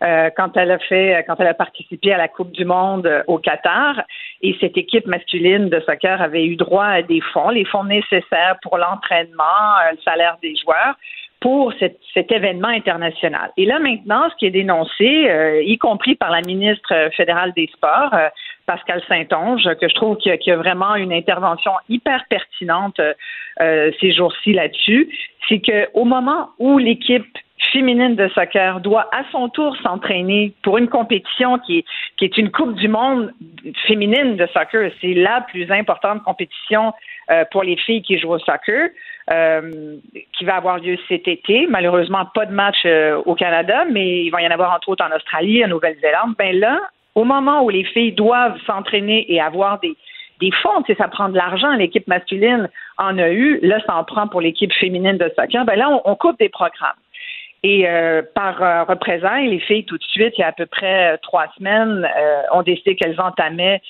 euh, 0.04 0.28
quand 0.36 0.56
elle 0.56 0.70
a 0.70 0.78
fait, 0.78 1.24
quand 1.26 1.36
elle 1.38 1.46
a 1.46 1.54
participé 1.54 2.12
à 2.12 2.18
la 2.18 2.28
Coupe 2.28 2.50
du 2.52 2.64
Monde 2.64 3.06
euh, 3.06 3.22
au 3.26 3.38
Qatar. 3.38 4.02
Et 4.42 4.56
cette 4.60 4.76
équipe 4.76 5.06
masculine 5.06 5.68
de 5.68 5.80
soccer 5.80 6.20
avait 6.20 6.44
eu 6.44 6.56
droit 6.56 6.84
à 6.84 7.02
des 7.02 7.20
fonds, 7.32 7.50
les 7.50 7.64
fonds 7.64 7.84
nécessaires 7.84 8.56
pour 8.62 8.76
l'entraînement, 8.76 9.78
euh, 9.86 9.92
le 9.92 9.98
salaire 10.04 10.36
des 10.42 10.54
joueurs 10.56 10.96
pour 11.44 11.74
cet, 11.78 12.32
événement 12.32 12.68
international. 12.68 13.50
Et 13.58 13.66
là 13.66 13.78
maintenant, 13.78 14.30
ce 14.30 14.36
qui 14.36 14.46
est 14.46 14.50
dénoncé, 14.50 15.28
y 15.62 15.76
compris 15.76 16.14
par 16.14 16.30
la 16.30 16.40
ministre 16.40 17.10
fédérale 17.14 17.52
des 17.54 17.68
Sports, 17.74 18.14
Pascal 18.64 19.02
Saint-Onge, 19.06 19.68
que 19.78 19.86
je 19.86 19.94
trouve 19.94 20.16
qu'il 20.16 20.34
y, 20.34 20.50
a 20.50 20.56
vraiment 20.56 20.94
une 20.94 21.12
intervention 21.12 21.72
hyper 21.90 22.24
pertinente 22.30 22.98
ces 23.58 24.12
jours-ci 24.12 24.54
là-dessus, 24.54 25.10
c'est 25.46 25.60
qu'au 25.60 26.04
moment 26.04 26.48
où 26.58 26.78
l'équipe 26.78 27.26
féminine 27.72 28.14
de 28.14 28.28
soccer 28.28 28.80
doit 28.80 29.08
à 29.12 29.24
son 29.32 29.48
tour 29.48 29.76
s'entraîner 29.82 30.54
pour 30.62 30.78
une 30.78 30.88
compétition 30.88 31.58
qui 31.58 31.84
est, 32.20 32.38
une 32.38 32.50
Coupe 32.50 32.74
du 32.76 32.88
monde 32.88 33.34
féminine 33.86 34.36
de 34.36 34.46
soccer. 34.46 34.90
C'est 35.00 35.14
la 35.14 35.40
plus 35.42 35.70
importante 35.70 36.22
compétition 36.22 36.92
euh, 37.30 37.44
pour 37.50 37.62
les 37.62 37.76
filles 37.76 38.02
qui 38.02 38.18
jouent 38.18 38.34
au 38.34 38.38
soccer, 38.38 38.90
euh, 39.30 39.96
qui 40.36 40.44
va 40.44 40.56
avoir 40.56 40.78
lieu 40.78 40.98
cet 41.08 41.28
été. 41.28 41.66
Malheureusement, 41.66 42.26
pas 42.34 42.44
de 42.46 42.52
match 42.52 42.76
euh, 42.84 43.22
au 43.24 43.34
Canada, 43.34 43.84
mais 43.90 44.24
il 44.24 44.30
va 44.30 44.42
y 44.42 44.46
en 44.46 44.50
avoir 44.50 44.74
entre 44.74 44.90
autres 44.90 45.04
en 45.04 45.14
Australie, 45.14 45.64
en 45.64 45.68
Nouvelle-Zélande. 45.68 46.34
Ben 46.38 46.58
là, 46.58 46.78
au 47.14 47.24
moment 47.24 47.62
où 47.62 47.70
les 47.70 47.84
filles 47.84 48.12
doivent 48.12 48.58
s'entraîner 48.66 49.24
et 49.32 49.40
avoir 49.40 49.80
des, 49.80 49.96
des 50.40 50.50
fonds, 50.62 50.82
tu 50.82 50.94
ça 50.96 51.08
prend 51.08 51.28
de 51.28 51.36
l'argent. 51.36 51.72
L'équipe 51.72 52.06
masculine 52.06 52.68
en 52.98 53.18
a 53.18 53.30
eu, 53.30 53.60
là, 53.62 53.78
ça 53.86 53.96
en 53.96 54.04
prend 54.04 54.28
pour 54.28 54.40
l'équipe 54.40 54.72
féminine 54.74 55.16
de 55.16 55.32
soccer. 55.36 55.64
Ben 55.64 55.76
là, 55.76 55.88
on, 56.04 56.14
coupe 56.16 56.38
des 56.38 56.48
programmes. 56.48 56.92
Et 57.62 57.88
euh, 57.88 58.20
par 58.34 58.62
euh, 58.62 58.84
représailles, 58.84 59.48
les 59.48 59.60
filles, 59.60 59.86
tout 59.86 59.96
de 59.96 60.04
suite, 60.04 60.34
il 60.36 60.42
y 60.42 60.44
a 60.44 60.48
à 60.48 60.52
peu 60.52 60.66
près 60.66 61.14
euh, 61.14 61.16
trois 61.22 61.46
semaines, 61.56 62.06
ont 62.52 62.62
décidé 62.62 62.94
qu'elles 62.94 63.18
entamaient 63.18 63.80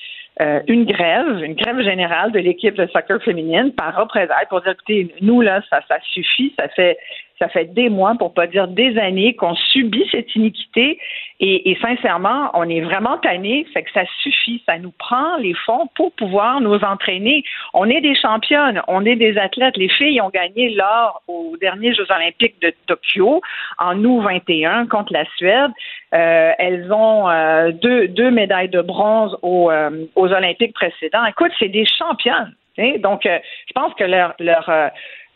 une 0.67 0.85
grève, 0.85 1.43
une 1.43 1.53
grève 1.53 1.81
générale 1.81 2.31
de 2.31 2.39
l'équipe 2.39 2.75
de 2.75 2.87
soccer 2.87 3.21
féminine 3.23 3.71
par 3.71 3.95
représailles 3.95 4.47
pour 4.49 4.61
dire, 4.61 4.71
écoutez, 4.71 5.13
nous, 5.21 5.41
là, 5.41 5.61
ça, 5.69 5.79
ça 5.87 5.97
suffit, 6.11 6.53
ça 6.59 6.67
fait 6.69 6.97
ça 7.39 7.49
fait 7.49 7.65
des 7.73 7.89
mois, 7.89 8.15
pour 8.17 8.33
pas 8.33 8.47
dire 8.47 8.67
des 8.67 8.97
années, 8.97 9.35
qu'on 9.35 9.55
subit 9.55 10.07
cette 10.11 10.33
iniquité. 10.35 10.99
Et, 11.41 11.77
sincèrement, 11.81 12.49
on 12.53 12.69
est 12.69 12.79
vraiment 12.79 13.17
tanné. 13.17 13.65
Fait 13.73 13.83
que 13.83 13.91
ça 13.91 14.05
suffit. 14.23 14.63
Ça 14.65 14.79
nous 14.79 14.93
prend 14.97 15.35
les 15.37 15.53
fonds 15.53 15.87
pour 15.95 16.13
pouvoir 16.13 16.61
nous 16.61 16.75
entraîner. 16.75 17.43
On 17.73 17.89
est 17.89 17.99
des 17.99 18.15
championnes. 18.15 18.81
On 18.87 19.05
est 19.05 19.17
des 19.17 19.37
athlètes. 19.37 19.75
Les 19.75 19.89
filles 19.89 20.21
ont 20.21 20.29
gagné 20.29 20.69
l'or 20.69 21.21
aux 21.27 21.57
derniers 21.59 21.93
Jeux 21.93 22.09
olympiques 22.09 22.61
de 22.61 22.73
Tokyo 22.87 23.41
en 23.79 24.01
août 24.03 24.21
21 24.21 24.87
contre 24.87 25.11
la 25.11 25.25
Suède. 25.35 25.71
Euh, 26.15 26.51
elles 26.57 26.93
ont 26.93 27.29
euh, 27.29 27.71
deux, 27.71 28.07
deux 28.07 28.31
médailles 28.31 28.69
de 28.69 28.81
bronze 28.81 29.37
aux, 29.41 29.69
euh, 29.69 30.05
aux 30.15 30.31
Olympiques 30.31 30.73
précédents. 30.73 31.25
Écoute, 31.25 31.51
c'est 31.59 31.67
des 31.67 31.85
championnes. 31.85 32.53
Donc, 32.99 33.21
je 33.23 33.73
pense 33.73 33.93
que 33.93 34.03
leur, 34.03 34.35
leur 34.39 34.69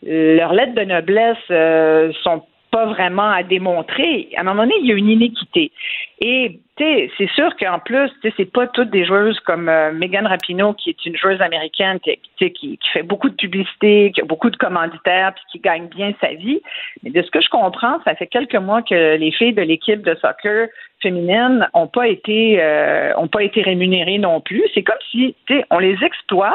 leurs 0.02 0.52
lettres 0.52 0.74
de 0.74 0.84
noblesse 0.84 2.12
sont 2.22 2.42
pas 2.70 2.86
vraiment 2.86 3.30
à 3.30 3.42
démontrer. 3.42 4.28
À 4.36 4.40
un 4.40 4.44
moment 4.44 4.62
donné, 4.62 4.74
il 4.80 4.86
y 4.86 4.92
a 4.92 4.96
une 4.96 5.08
inéquité. 5.08 5.72
Et 6.20 6.60
c'est 6.78 7.30
sûr 7.34 7.54
qu'en 7.56 7.78
plus, 7.78 8.10
c'est 8.36 8.50
pas 8.50 8.66
toutes 8.66 8.90
des 8.90 9.04
joueuses 9.04 9.38
comme 9.40 9.68
euh, 9.68 9.92
Megan 9.92 10.26
Rapinoe, 10.26 10.74
qui 10.74 10.90
est 10.90 11.06
une 11.06 11.16
joueuse 11.16 11.40
américaine 11.40 11.98
qui, 12.00 12.50
qui, 12.52 12.78
fait 12.92 13.02
beaucoup 13.02 13.28
de 13.28 13.34
publicité, 13.34 14.12
qui 14.14 14.22
a 14.22 14.24
beaucoup 14.24 14.48
de 14.50 14.56
commanditaires, 14.56 15.34
puis 15.34 15.44
qui 15.52 15.58
gagne 15.58 15.88
bien 15.88 16.12
sa 16.20 16.32
vie. 16.34 16.60
Mais 17.02 17.10
de 17.10 17.22
ce 17.22 17.30
que 17.30 17.40
je 17.40 17.48
comprends, 17.48 17.98
ça 18.04 18.14
fait 18.14 18.26
quelques 18.26 18.56
mois 18.56 18.82
que 18.82 19.16
les 19.16 19.32
filles 19.32 19.52
de 19.52 19.62
l'équipe 19.62 20.02
de 20.02 20.14
soccer 20.16 20.68
féminine 21.02 21.68
ont 21.74 21.86
pas 21.86 22.08
été 22.08 22.58
euh, 22.60 23.12
pas 23.30 23.42
été 23.42 23.62
rémunérées 23.62 24.18
non 24.18 24.40
plus. 24.40 24.62
C'est 24.74 24.82
comme 24.82 24.96
si 25.10 25.34
on 25.70 25.78
les 25.78 25.96
exploite, 26.02 26.54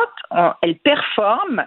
elles 0.61 0.75
performent, 0.75 1.65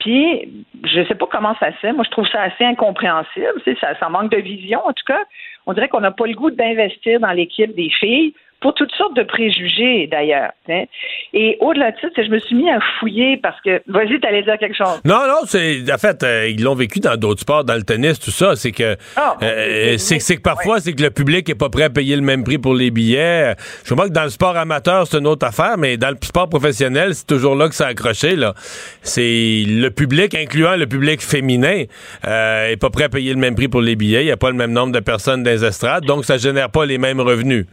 puis, 0.00 0.64
je 0.82 1.04
sais 1.04 1.14
pas 1.14 1.26
comment 1.30 1.54
ça 1.60 1.72
se 1.72 1.76
fait. 1.76 1.92
Moi, 1.92 2.04
je 2.04 2.10
trouve 2.10 2.26
ça 2.28 2.42
assez 2.42 2.64
incompréhensible. 2.64 3.62
Ça, 3.80 3.94
ça 3.98 4.08
manque 4.08 4.30
de 4.32 4.38
vision, 4.38 4.80
en 4.84 4.92
tout 4.92 5.04
cas. 5.06 5.22
On 5.66 5.74
dirait 5.74 5.88
qu'on 5.88 6.00
n'a 6.00 6.10
pas 6.10 6.26
le 6.26 6.34
goût 6.34 6.50
d'investir 6.50 7.20
dans 7.20 7.32
l'équipe 7.32 7.74
des 7.74 7.90
filles 7.90 8.34
pour 8.60 8.74
toutes 8.74 8.92
sortes 8.94 9.16
de 9.16 9.22
préjugés 9.22 10.06
d'ailleurs. 10.10 10.50
hein. 10.68 10.84
Et 11.32 11.56
au-delà 11.60 11.92
de 11.92 11.96
ça, 12.00 12.08
je 12.16 12.28
me 12.30 12.38
suis 12.38 12.54
mis 12.54 12.68
à 12.70 12.78
fouiller 12.98 13.38
parce 13.42 13.60
que, 13.62 13.80
vas-y, 13.88 14.20
t'allais 14.20 14.42
dire 14.42 14.58
quelque 14.58 14.76
chose. 14.76 15.00
Non, 15.04 15.20
non, 15.26 15.40
c'est 15.46 15.80
en 15.92 15.98
fait, 15.98 16.22
euh, 16.22 16.48
ils 16.48 16.62
l'ont 16.62 16.74
vécu 16.74 17.00
dans 17.00 17.16
d'autres 17.16 17.40
sports, 17.40 17.64
dans 17.64 17.74
le 17.74 17.82
tennis, 17.82 18.18
tout 18.20 18.30
ça. 18.30 18.56
C'est 18.56 18.72
que 18.72 18.96
Ah, 19.16 19.36
bon, 19.40 19.46
euh, 19.46 19.96
c'est- 19.98 20.36
que 20.36 20.42
parfois, 20.42 20.80
c'est 20.80 20.92
que 20.92 21.02
le 21.02 21.10
public 21.10 21.48
est 21.48 21.54
pas 21.54 21.68
prêt 21.70 21.84
à 21.84 21.90
payer 21.90 22.16
le 22.16 22.22
même 22.22 22.44
prix 22.44 22.58
pour 22.58 22.74
les 22.74 22.90
billets. 22.90 23.54
Je 23.84 23.94
pas 23.94 24.06
que 24.08 24.12
dans 24.12 24.24
le 24.24 24.30
sport 24.30 24.56
amateur, 24.56 25.06
c'est 25.06 25.18
une 25.18 25.26
autre 25.26 25.46
affaire, 25.46 25.76
mais 25.78 25.96
dans 25.96 26.10
le 26.10 26.16
sport 26.22 26.48
professionnel, 26.48 27.14
c'est 27.14 27.26
toujours 27.26 27.54
là 27.56 27.68
que 27.68 27.74
ça 27.74 27.86
a 27.86 27.88
accroché. 27.90 28.36
Là, 28.36 28.54
c'est 29.02 29.64
le 29.66 29.88
public, 29.90 30.34
incluant 30.34 30.76
le 30.76 30.86
public 30.86 31.20
féminin, 31.22 31.84
euh, 32.26 32.68
est 32.68 32.76
pas 32.76 32.90
prêt 32.90 33.04
à 33.04 33.08
payer 33.08 33.32
le 33.32 33.40
même 33.40 33.54
prix 33.54 33.68
pour 33.68 33.80
les 33.80 33.96
billets. 33.96 34.24
Il 34.24 34.28
y 34.28 34.32
a 34.32 34.36
pas 34.36 34.50
le 34.50 34.56
même 34.56 34.72
nombre 34.72 34.92
de 34.92 35.00
personnes 35.00 35.42
dans 35.42 35.50
les 35.50 35.64
estrades, 35.64 36.04
donc 36.04 36.24
ça 36.24 36.36
génère 36.36 36.70
pas 36.70 36.84
les 36.86 36.98
mêmes 36.98 37.20
revenus. 37.20 37.66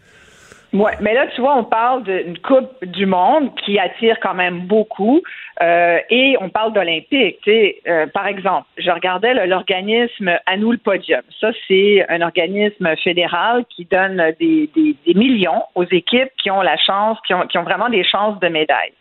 Ouais, 0.74 0.91
mais 0.99 1.13
là, 1.13 1.28
tu 1.34 1.39
vois, 1.39 1.55
on 1.55 1.63
parle 1.63 2.03
d'une 2.03 2.38
Coupe 2.39 2.84
du 2.84 3.05
Monde 3.05 3.55
qui 3.63 3.80
attire 3.80 4.18
quand 4.22 4.34
même 4.34 4.61
beaucoup 4.61 5.22
euh, 5.61 5.99
et 6.09 6.36
on 6.41 6.49
parle 6.49 6.74
d'Olympique. 6.74 7.39
Euh, 7.47 8.05
par 8.07 8.28
exemple, 8.28 8.68
je 8.78 8.91
regardais 8.91 9.34
l'organisme 9.47 10.38
À 10.45 10.57
nous 10.57 10.74
le 10.74 10.78
podium. 10.78 11.22
Ça, 11.39 11.51
c'est 11.68 12.05
un 12.09 12.22
organisme 12.22 12.95
fédéral 12.97 13.63
qui 13.70 13.86
donne 13.86 14.34
des, 14.39 14.70
millions 15.15 15.63
aux 15.76 15.86
équipes 15.86 16.32
qui 16.38 16.51
ont 16.51 16.61
la 16.61 16.78
chance, 16.78 17.18
qui 17.26 17.34
ont, 17.34 17.63
vraiment 17.63 17.89
des 17.89 18.03
chances 18.03 18.38
de 18.39 18.47
médaille. 18.49 18.91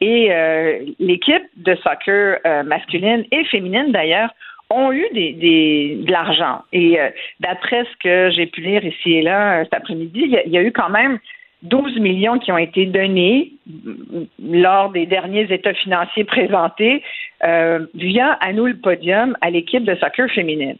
Et 0.00 0.32
euh, 0.32 0.78
l'équipe 1.00 1.44
de 1.56 1.74
soccer 1.76 2.38
masculine 2.64 3.24
et 3.32 3.44
féminine, 3.46 3.90
d'ailleurs, 3.90 4.30
ont 4.70 4.92
eu 4.92 5.06
des, 5.12 5.32
des, 5.32 5.98
de 6.04 6.10
l'argent. 6.12 6.62
Et 6.72 7.00
euh, 7.00 7.10
d'après 7.40 7.84
ce 7.84 7.96
que 8.02 8.30
j'ai 8.30 8.46
pu 8.46 8.60
lire 8.60 8.84
ici 8.84 9.14
et 9.14 9.22
là 9.22 9.60
euh, 9.60 9.64
cet 9.64 9.74
après-midi, 9.74 10.20
il 10.24 10.52
y, 10.52 10.58
a- 10.58 10.62
eu 10.62 10.72
quand 10.72 10.90
même 10.90 11.18
12 11.62 11.98
millions 11.98 12.38
qui 12.38 12.52
ont 12.52 12.58
été 12.58 12.86
donnés 12.86 13.52
mm, 13.66 14.22
lors 14.62 14.90
des 14.90 15.06
derniers 15.06 15.52
états 15.52 15.74
financiers 15.74 16.24
présentés 16.24 17.02
euh, 17.44 17.86
via 17.94 18.32
à 18.40 18.52
nous 18.52 18.66
le 18.66 18.76
podium 18.76 19.36
à 19.40 19.50
l'équipe 19.50 19.84
de 19.84 19.94
soccer 19.96 20.30
féminine. 20.30 20.76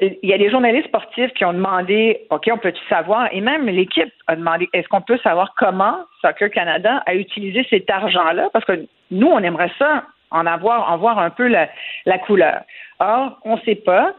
Il 0.00 0.30
y 0.30 0.32
a 0.32 0.38
des 0.38 0.48
journalistes 0.50 0.88
sportifs 0.88 1.32
qui 1.34 1.44
ont 1.44 1.52
demandé, 1.52 2.22
OK, 2.30 2.48
on 2.50 2.56
peut-tu 2.56 2.80
savoir, 2.88 3.28
et 3.30 3.42
même 3.42 3.66
l'équipe 3.66 4.10
a 4.26 4.34
demandé, 4.34 4.68
est-ce 4.72 4.88
qu'on 4.88 5.02
peut 5.02 5.18
savoir 5.18 5.52
comment 5.58 5.98
Soccer 6.22 6.50
Canada 6.50 7.02
a 7.04 7.14
utilisé 7.14 7.64
cet 7.68 7.88
argent-là? 7.90 8.48
Parce 8.54 8.64
que 8.64 8.86
nous, 9.10 9.26
on 9.26 9.38
aimerait 9.40 9.70
ça 9.78 10.04
en 10.30 10.46
avoir, 10.46 10.90
en 10.90 10.96
voir 10.96 11.18
un 11.18 11.28
peu 11.28 11.46
la, 11.46 11.68
la 12.06 12.18
couleur. 12.18 12.62
Or, 12.98 13.38
on 13.44 13.56
ne 13.56 13.60
sait 13.62 13.74
pas. 13.76 14.14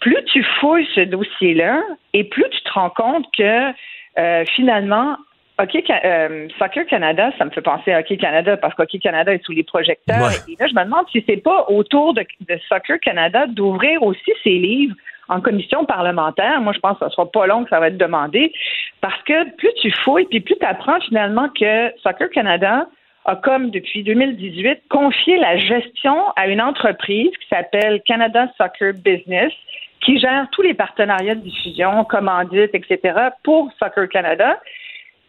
Plus 0.00 0.24
tu 0.32 0.42
fouilles 0.60 0.88
ce 0.94 1.02
dossier-là, 1.02 1.80
et 2.12 2.24
plus 2.24 2.44
tu 2.50 2.60
te 2.62 2.72
rends 2.72 2.90
compte 2.90 3.26
que 3.36 3.70
euh, 4.18 4.44
finalement, 4.56 5.16
Ca- 5.58 6.00
euh, 6.04 6.48
Soccer 6.58 6.84
Canada, 6.86 7.30
ça 7.38 7.44
me 7.44 7.50
fait 7.50 7.60
penser 7.62 7.92
à 7.92 8.00
Hockey 8.00 8.16
Canada 8.16 8.56
parce 8.56 8.74
qu'Hockey 8.74 8.98
Canada 8.98 9.32
est 9.32 9.44
sous 9.44 9.52
les 9.52 9.62
projecteurs. 9.62 10.20
Ouais. 10.26 10.34
Et 10.52 10.56
là, 10.58 10.66
je 10.66 10.74
me 10.74 10.82
demande 10.82 11.06
si 11.12 11.22
c'est 11.28 11.36
pas 11.36 11.66
autour 11.68 12.14
de, 12.14 12.24
de 12.48 12.58
Soccer 12.68 12.98
Canada 12.98 13.46
d'ouvrir 13.46 14.02
aussi 14.02 14.32
ses 14.42 14.58
livres 14.58 14.96
en 15.28 15.40
commission 15.40 15.84
parlementaire. 15.84 16.60
Moi, 16.60 16.72
je 16.72 16.80
pense 16.80 16.98
que 16.98 17.04
ce 17.04 17.12
sera 17.12 17.30
pas 17.30 17.46
long 17.46 17.62
que 17.62 17.70
ça 17.70 17.78
va 17.78 17.88
être 17.88 17.96
demandé 17.96 18.52
parce 19.00 19.22
que 19.22 19.54
plus 19.56 19.72
tu 19.80 19.92
fouilles, 19.92 20.26
puis 20.26 20.40
plus 20.40 20.56
tu 20.58 20.66
apprends 20.66 20.98
finalement 21.00 21.48
que 21.50 21.92
Soccer 22.02 22.28
Canada 22.30 22.86
a 23.24 23.36
comme 23.36 23.70
depuis 23.70 24.02
2018 24.02 24.82
confié 24.88 25.38
la 25.38 25.56
gestion 25.58 26.16
à 26.36 26.48
une 26.48 26.60
entreprise 26.60 27.30
qui 27.30 27.48
s'appelle 27.48 28.02
Canada 28.02 28.48
Soccer 28.58 28.92
Business 28.94 29.52
qui 30.04 30.18
gère 30.18 30.48
tous 30.50 30.62
les 30.62 30.74
partenariats 30.74 31.36
de 31.36 31.40
diffusion, 31.40 32.04
commandites, 32.04 32.74
etc. 32.74 33.28
pour 33.44 33.70
Soccer 33.78 34.08
Canada. 34.08 34.60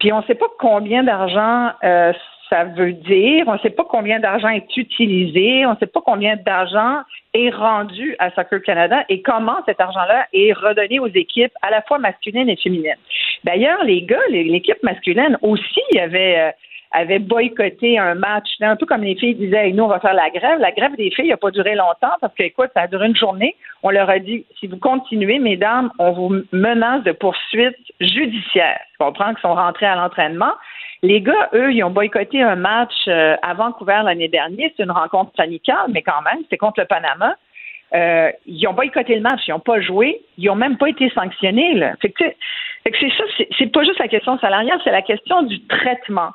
Puis 0.00 0.12
on 0.12 0.20
ne 0.20 0.24
sait 0.24 0.34
pas 0.34 0.48
combien 0.58 1.04
d'argent 1.04 1.70
euh, 1.84 2.12
ça 2.50 2.64
veut 2.64 2.92
dire, 2.92 3.44
on 3.46 3.54
ne 3.54 3.58
sait 3.58 3.70
pas 3.70 3.84
combien 3.88 4.20
d'argent 4.20 4.48
est 4.48 4.76
utilisé, 4.76 5.66
on 5.66 5.72
ne 5.72 5.76
sait 5.76 5.86
pas 5.86 6.02
combien 6.04 6.36
d'argent 6.36 7.00
est 7.32 7.50
rendu 7.50 8.14
à 8.18 8.30
Soccer 8.32 8.62
Canada 8.62 9.04
et 9.08 9.22
comment 9.22 9.56
cet 9.66 9.80
argent-là 9.80 10.26
est 10.32 10.52
redonné 10.52 11.00
aux 11.00 11.08
équipes 11.08 11.52
à 11.62 11.70
la 11.70 11.82
fois 11.82 11.98
masculines 11.98 12.48
et 12.48 12.56
féminines. 12.56 12.96
D'ailleurs, 13.44 13.82
les 13.84 14.02
gars, 14.02 14.20
l'équipe 14.30 14.82
masculine 14.82 15.38
aussi 15.42 15.98
avait, 15.98 16.38
euh, 16.38 16.50
avait 16.94 17.18
boycotté 17.18 17.98
un 17.98 18.14
match, 18.14 18.48
C'était 18.52 18.64
un 18.64 18.76
peu 18.76 18.86
comme 18.86 19.02
les 19.02 19.16
filles 19.16 19.34
disaient, 19.34 19.70
nous 19.72 19.84
on 19.84 19.88
va 19.88 20.00
faire 20.00 20.14
la 20.14 20.30
grève. 20.30 20.60
La 20.60 20.70
grève 20.70 20.94
des 20.96 21.10
filles 21.10 21.28
n'a 21.28 21.36
pas 21.36 21.50
duré 21.50 21.74
longtemps 21.74 22.14
parce 22.20 22.32
que, 22.34 22.44
écoute, 22.44 22.70
ça 22.72 22.82
a 22.82 22.86
duré 22.86 23.08
une 23.08 23.16
journée. 23.16 23.56
On 23.82 23.90
leur 23.90 24.08
a 24.08 24.20
dit, 24.20 24.46
si 24.58 24.68
vous 24.68 24.78
continuez, 24.78 25.40
mesdames, 25.40 25.90
on 25.98 26.12
vous 26.12 26.42
menace 26.52 27.02
de 27.02 27.12
poursuites 27.12 27.76
judiciaires. 28.00 28.80
Tu 28.92 28.98
comprends 28.98 29.34
qu'ils 29.34 29.42
sont 29.42 29.54
rentrés 29.54 29.86
à 29.86 29.96
l'entraînement. 29.96 30.52
Les 31.02 31.20
gars, 31.20 31.50
eux, 31.52 31.72
ils 31.72 31.82
ont 31.82 31.90
boycotté 31.90 32.40
un 32.40 32.56
match 32.56 32.94
euh, 33.08 33.36
à 33.42 33.54
Vancouver 33.54 34.00
l'année 34.04 34.28
dernière. 34.28 34.70
C'est 34.76 34.84
une 34.84 34.92
rencontre 34.92 35.32
amicale, 35.38 35.86
mais 35.90 36.02
quand 36.02 36.22
même, 36.22 36.42
c'est 36.48 36.56
contre 36.56 36.80
le 36.80 36.86
Panama. 36.86 37.36
Euh, 37.94 38.30
ils 38.46 38.66
ont 38.66 38.72
boycotté 38.72 39.14
le 39.16 39.20
match, 39.20 39.40
ils 39.46 39.50
n'ont 39.50 39.60
pas 39.60 39.80
joué, 39.80 40.20
ils 40.38 40.46
n'ont 40.46 40.56
même 40.56 40.78
pas 40.78 40.88
été 40.88 41.10
sanctionnés. 41.10 41.80
C'est 42.00 42.12
ça, 42.18 43.24
c'est 43.58 43.72
pas 43.72 43.84
juste 43.84 43.98
la 43.98 44.08
question 44.08 44.38
salariale, 44.38 44.80
c'est 44.82 44.90
la 44.90 45.02
question 45.02 45.42
du 45.42 45.60
traitement. 45.66 46.30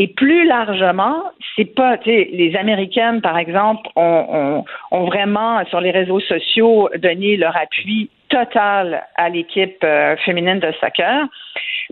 Et 0.00 0.06
plus 0.06 0.46
largement, 0.46 1.24
c'est 1.56 1.74
pas, 1.74 1.98
les 2.06 2.54
Américaines, 2.56 3.20
par 3.20 3.36
exemple, 3.36 3.88
ont, 3.96 4.26
ont, 4.30 4.64
ont 4.92 5.04
vraiment, 5.06 5.64
sur 5.66 5.80
les 5.80 5.90
réseaux 5.90 6.20
sociaux, 6.20 6.88
donné 6.96 7.36
leur 7.36 7.56
appui 7.56 8.08
total 8.28 9.04
à 9.16 9.28
l'équipe 9.28 9.82
euh, 9.84 10.16
féminine 10.24 10.60
de 10.60 10.72
soccer 10.80 11.26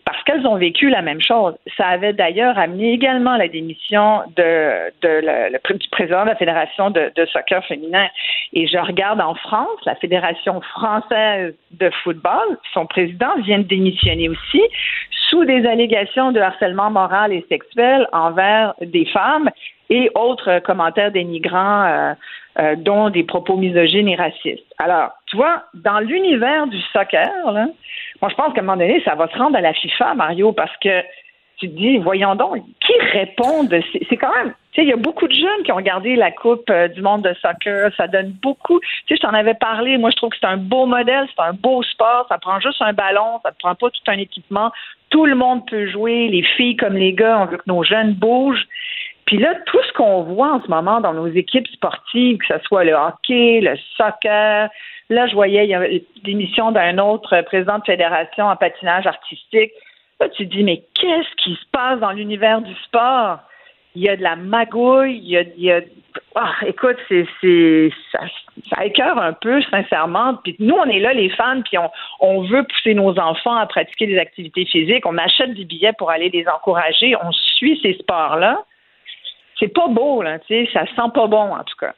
parce 0.05 0.23
qu'elles 0.25 0.47
ont 0.47 0.57
vécu 0.57 0.89
la 0.89 1.03
même 1.03 1.21
chose. 1.21 1.55
Ça 1.77 1.87
avait 1.87 2.13
d'ailleurs 2.13 2.59
amené 2.59 2.93
également 2.93 3.37
la 3.37 3.49
démission 3.49 4.23
de, 4.37 4.91
de 5.03 5.21
le, 5.23 5.79
du 5.79 5.89
président 5.89 6.23
de 6.23 6.29
la 6.29 6.37
Fédération 6.37 6.91
de, 6.91 7.11
soccer 7.33 7.65
féminin. 7.65 8.07
Et 8.53 8.67
je 8.67 8.79
regarde 8.79 9.21
en 9.21 9.35
France, 9.35 9.79
la 9.85 9.95
Fédération 9.97 10.61
française 10.61 11.55
de 11.73 11.91
football, 12.05 12.59
son 12.73 12.87
président 12.87 13.35
vient 13.45 13.59
de 13.59 13.65
démissionner 13.65 14.29
aussi 14.29 14.63
sous 15.29 15.45
des 15.45 15.67
allégations 15.67 16.31
de 16.31 16.41
harcèlement 16.41 16.91
moral 16.91 17.33
et 17.33 17.45
sexuel 17.49 18.07
envers 18.13 18.75
des 18.81 19.07
femmes 19.07 19.51
et 19.91 20.11
autres 20.15 20.61
commentaires 20.61 21.11
dénigrants, 21.11 21.85
euh, 21.85 22.15
euh, 22.59 22.75
dont 22.77 23.11
des 23.11 23.25
propos 23.25 23.57
misogynes 23.57 24.09
et 24.09 24.17
racistes. 24.17 24.73
Alors, 24.79 25.11
tu 25.27 25.37
vois, 25.37 25.65
dans 25.75 26.01
l'univers 26.01 26.67
du 26.67 26.81
soccer, 26.93 27.31
moi, 28.23 28.31
je 28.31 28.35
pense 28.35 28.55
qu'à 28.55 28.61
un 28.61 28.65
moment 28.65 28.79
donné, 28.79 29.03
ça 29.05 29.15
va 29.15 29.29
se 29.29 29.37
rendre 29.37 29.57
à 29.57 29.61
la 29.61 29.75
FIFA, 29.75 30.15
Mario, 30.15 30.53
parce 30.53 30.75
que 30.79 31.03
tu 31.59 31.71
te 31.71 31.75
dis, 31.75 31.99
voyons 31.99 32.35
donc, 32.35 32.63
qui 32.81 32.93
répond 33.13 33.65
de 33.65 33.81
ces... 33.93 34.07
C'est 34.09 34.17
quand 34.17 34.35
même... 34.35 34.53
Tu 34.73 34.81
sais, 34.81 34.87
il 34.87 34.89
y 34.89 34.93
a 34.93 34.97
beaucoup 34.97 35.27
de 35.27 35.35
jeunes 35.35 35.63
qui 35.65 35.73
ont 35.73 35.77
regardé 35.77 36.15
la 36.15 36.31
Coupe 36.31 36.69
euh, 36.69 36.89
du 36.89 37.01
monde 37.01 37.23
de 37.23 37.35
soccer. 37.41 37.91
Ça 37.97 38.09
donne 38.09 38.33
beaucoup... 38.43 38.79
Tu 38.81 38.87
sais, 39.09 39.17
je 39.17 39.21
t'en 39.21 39.33
avais 39.33 39.55
parlé. 39.55 39.97
Moi, 39.97 40.11
je 40.11 40.17
trouve 40.17 40.31
que 40.31 40.37
c'est 40.39 40.47
un 40.47 40.59
beau 40.59 40.85
modèle. 40.85 41.27
C'est 41.35 41.43
un 41.43 41.55
beau 41.55 41.83
sport. 41.83 42.27
Ça 42.29 42.37
prend 42.37 42.61
juste 42.61 42.83
un 42.83 42.93
ballon. 42.93 43.41
Ça 43.43 43.51
ne 43.51 43.55
prend 43.59 43.75
pas 43.75 43.89
tout 43.89 44.11
un 44.11 44.19
équipement. 44.19 44.71
Tout 45.09 45.25
le 45.25 45.35
monde 45.35 45.67
peut 45.67 45.87
jouer. 45.87 46.29
Les 46.29 46.43
filles 46.43 46.77
comme 46.77 46.95
les 46.95 47.15
gars. 47.15 47.39
On 47.41 47.47
veut 47.47 47.57
que 47.57 47.63
nos 47.67 47.83
jeunes 47.83 48.13
bougent. 48.13 48.67
Puis 49.27 49.39
là, 49.39 49.55
tout 49.67 49.83
ce 49.89 49.93
qu'on 49.93 50.23
voit 50.23 50.53
en 50.53 50.63
ce 50.63 50.69
moment 50.69 51.01
dans 51.01 51.13
nos 51.13 51.27
équipes 51.27 51.67
sportives, 51.69 52.39
que 52.39 52.47
ce 52.47 52.65
soit 52.65 52.85
le 52.85 52.95
hockey, 52.95 53.61
le 53.61 53.77
soccer, 53.97 54.69
là, 55.11 55.27
je 55.27 55.35
voyais, 55.35 55.67
l'émission 56.25 56.71
d'un 56.71 56.99
autre 56.99 57.41
président 57.43 57.79
de 57.79 57.85
fédération 57.85 58.47
en 58.47 58.57
patinage 58.57 59.07
artistique. 59.07 59.73
Là, 60.21 60.29
tu 60.29 60.49
te 60.49 60.55
dis, 60.55 60.63
mais 60.63 60.83
qu'est-ce 60.95 61.35
qui 61.43 61.55
se 61.55 61.67
passe 61.73 61.99
dans 61.99 62.13
l'univers 62.13 62.61
du 62.63 62.73
sport? 62.85 63.41
Il 63.97 64.03
y 64.03 64.09
a 64.09 64.17
de 64.17 64.23
la 64.23 64.37
magouille, 64.37 65.19
il 65.19 65.53
y 65.57 65.71
a, 65.73 65.81
ah, 66.37 66.53
écoute, 66.67 66.97
c'est, 67.09 67.27
ça, 68.13 68.21
ça 68.71 68.85
écœure 68.85 69.19
un 69.19 69.33
peu, 69.33 69.61
sincèrement. 69.63 70.35
Puis 70.45 70.55
nous, 70.61 70.75
on 70.75 70.85
est 70.85 71.01
là, 71.01 71.15
les 71.15 71.31
fans, 71.31 71.63
puis 71.63 71.79
on 72.21 72.43
veut 72.43 72.63
pousser 72.63 72.95
nos 72.95 73.19
enfants 73.19 73.57
à 73.57 73.67
pratiquer 73.67 74.07
des 74.07 74.19
activités 74.19 74.67
physiques. 74.67 75.05
On 75.05 75.19
achète 75.19 75.55
des 75.55 75.65
billets 75.65 75.95
pour 75.95 76.11
aller 76.11 76.29
les 76.29 76.47
encourager. 76.47 77.17
On 77.17 77.33
suit 77.33 77.81
ces 77.83 77.95
sports-là. 77.95 78.63
C'est 79.59 79.69
pas 79.73 79.89
beau, 79.89 80.23
là, 80.23 80.39
tu 80.47 80.65
sais, 80.65 80.71
ça 80.73 80.85
sent 80.85 81.11
pas 81.15 81.27
bon, 81.27 81.53
en 81.55 81.65
tout 81.65 81.77
cas. 81.81 81.93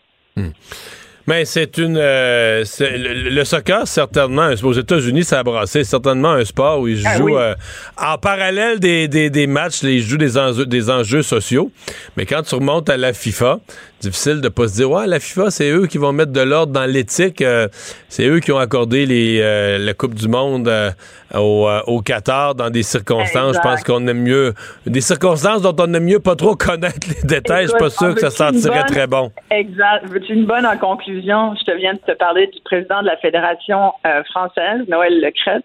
Mais 1.27 1.45
c'est 1.45 1.77
une. 1.77 1.99
euh, 1.99 2.65
le, 2.81 3.29
le 3.31 3.45
soccer, 3.45 3.87
certainement, 3.87 4.49
aux 4.63 4.73
États-Unis, 4.73 5.25
ça 5.25 5.41
a 5.41 5.43
brassé. 5.43 5.85
C'est 5.85 5.91
certainement 5.91 6.31
un 6.31 6.45
sport 6.47 6.81
où 6.81 6.89
ils 6.89 7.07
Ah 7.07 7.19
jouent 7.19 7.25
oui. 7.27 7.35
euh, 7.37 7.55
en 8.03 8.17
parallèle 8.17 8.81
des, 8.81 9.09
des, 9.09 9.29
des 9.29 9.47
matchs, 9.47 9.83
ils 9.83 10.01
jouent 10.01 10.17
des 10.17 10.39
enjeux, 10.39 10.65
des 10.65 10.89
enjeux 10.89 11.21
sociaux. 11.21 11.71
Mais 12.17 12.25
quand 12.25 12.41
tu 12.45 12.55
remontes 12.55 12.89
à 12.89 12.97
la 12.97 13.13
FIFA, 13.13 13.59
difficile 14.01 14.41
de 14.41 14.49
pas 14.49 14.69
se 14.69 14.75
dire, 14.77 14.91
ouais, 14.91 15.07
la 15.07 15.21
FIFA, 15.21 15.51
c'est 15.51 15.71
eux 15.71 15.87
qui 15.87 15.99
vont 15.99 16.13
mettre 16.13 16.33
de 16.33 16.41
l'ordre 16.41 16.73
dans 16.73 16.85
l'éthique. 16.85 17.43
euh, 17.43 17.69
c'est 18.09 18.27
eux 18.27 18.41
qui 18.41 18.53
ont 18.53 18.59
accordé 18.59 19.07
les, 19.07 19.41
euh, 19.43 19.79
la 19.79 19.95
Coupe 19.95 20.15
du 20.15 20.29
Monde 20.29 20.69
euh, 20.69 20.91
au, 21.35 21.69
au 21.87 22.01
Qatar 22.01 22.55
dans 22.55 22.71
des 22.71 22.83
circonstances. 22.83 23.57
Je 23.57 23.61
pense 23.61 23.83
qu'on 23.85 24.07
aime 24.07 24.23
mieux. 24.23 24.55
Des 24.87 25.01
circonstances 25.01 25.63
dont 25.63 25.75
on 25.79 25.93
aime 25.95 26.05
mieux 26.05 26.21
pas 26.21 26.37
trop 26.37 26.55
connaître 26.57 27.07
les 27.09 27.27
détails. 27.27 27.65
Je 27.65 27.71
suis 27.71 27.79
pas 27.79 27.87
Écoute, 27.87 27.99
sûr 27.99 28.15
que 28.15 28.21
ça 28.21 28.31
sentirait 28.31 28.79
bonne? 28.81 28.87
très 28.87 29.07
bon. 29.07 29.33
Exact. 29.51 30.07
Veux-tu 30.09 30.33
une 30.35 30.47
bonne 30.47 30.67
en 30.67 30.77
conclusion? 30.79 31.55
Je 31.59 31.65
te 31.65 31.77
viens 31.77 31.95
de 31.95 31.99
te 32.01 32.13
parler 32.17 32.47
du 32.47 32.61
président 32.65 33.01
de 33.03 33.07
la 33.07 33.17
Fédération 33.19 33.93
française, 34.31 34.83
Noël 34.89 35.21
Lecret, 35.21 35.61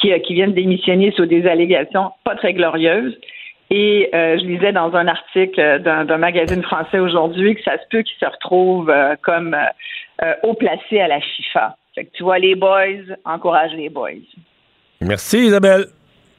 qui, 0.00 0.10
qui 0.22 0.34
viennent 0.34 0.54
démissionner 0.54 1.12
sur 1.12 1.26
des 1.26 1.46
allégations 1.46 2.10
pas 2.24 2.34
très 2.36 2.52
glorieuses. 2.54 3.14
Et 3.70 4.08
je 4.12 4.46
lisais 4.46 4.72
dans 4.72 4.94
un 4.94 5.08
article 5.08 5.82
d'un 5.82 6.18
magazine 6.18 6.62
français 6.62 7.00
aujourd'hui 7.00 7.56
que 7.56 7.62
ça 7.62 7.78
se 7.78 7.88
peut 7.90 8.02
qu'ils 8.02 8.18
se 8.20 8.26
retrouvent 8.26 8.92
comme 9.22 9.56
haut 10.44 10.54
placés 10.54 11.00
à 11.00 11.08
la 11.08 11.20
FIFA. 11.20 11.76
Fait 11.94 12.04
que 12.04 12.10
tu 12.12 12.22
vois, 12.22 12.38
les 12.38 12.54
boys 12.54 13.16
encouragent 13.24 13.74
les 13.74 13.88
boys. 13.88 14.10
Merci 15.00 15.46
Isabelle. 15.46 15.86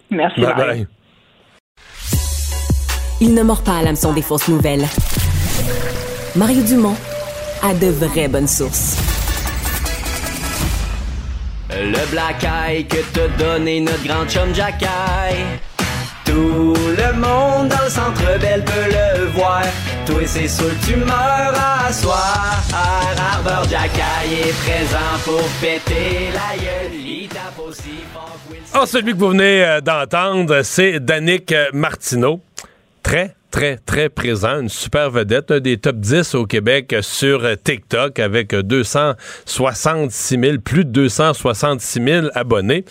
Merci. 0.09 0.41
Bye 0.41 0.55
bye. 0.55 0.87
Il 3.19 3.33
ne 3.33 3.43
mord 3.43 3.63
pas 3.63 3.79
à 3.79 3.83
l'hameçon 3.83 4.13
des 4.13 4.21
fausses 4.21 4.47
nouvelles. 4.47 4.85
Mario 6.35 6.61
Dumont 6.63 6.95
a 7.63 7.73
de 7.73 7.87
vraies 7.87 8.27
bonnes 8.27 8.47
sources. 8.47 9.03
Le 11.71 12.11
black 12.11 12.43
eye 12.43 12.85
que 12.85 13.01
t'a 13.13 13.27
donné 13.43 13.81
notre 13.81 14.03
grand 14.07 14.25
chum 14.29 14.53
Jacky. 14.53 14.85
Tout 16.27 16.73
le 16.75 17.13
monde 17.13 17.69
dans 17.69 17.83
le 17.83 17.89
centre 17.89 18.39
belle 18.39 18.63
peut 18.63 18.91
le 18.91 19.25
voir. 19.27 19.63
Toi, 20.05 20.21
c'est 20.25 20.47
sûr 20.47 20.69
que 20.69 20.85
tu 20.85 20.95
meurs 20.97 21.55
à 21.87 21.91
soir. 21.91 22.63
Arbor 23.33 23.63
Jacky 23.69 24.33
est 24.33 24.53
présent 24.65 25.13
pour 25.23 25.43
péter 25.61 26.29
la 26.33 26.57
gueule. 26.57 26.97
Aussi. 27.67 28.03
Oh, 28.79 28.85
celui 28.85 29.13
que 29.13 29.17
vous 29.17 29.29
venez 29.29 29.63
euh, 29.65 29.81
d'entendre, 29.81 30.61
c'est 30.61 30.99
Danick 30.99 31.53
Martineau 31.73 32.39
très, 33.03 33.35
très, 33.51 33.77
très 33.77 34.09
présent, 34.09 34.61
une 34.61 34.69
super 34.69 35.09
vedette, 35.09 35.51
un 35.51 35.59
des 35.59 35.77
top 35.77 35.97
10 35.97 36.35
au 36.35 36.45
Québec 36.45 36.95
sur 37.01 37.43
TikTok 37.63 38.19
avec 38.19 38.53
266 38.53 40.39
000, 40.39 40.57
plus 40.59 40.85
de 40.85 40.91
266 40.91 42.03
000 42.03 42.27
abonnés. 42.33 42.85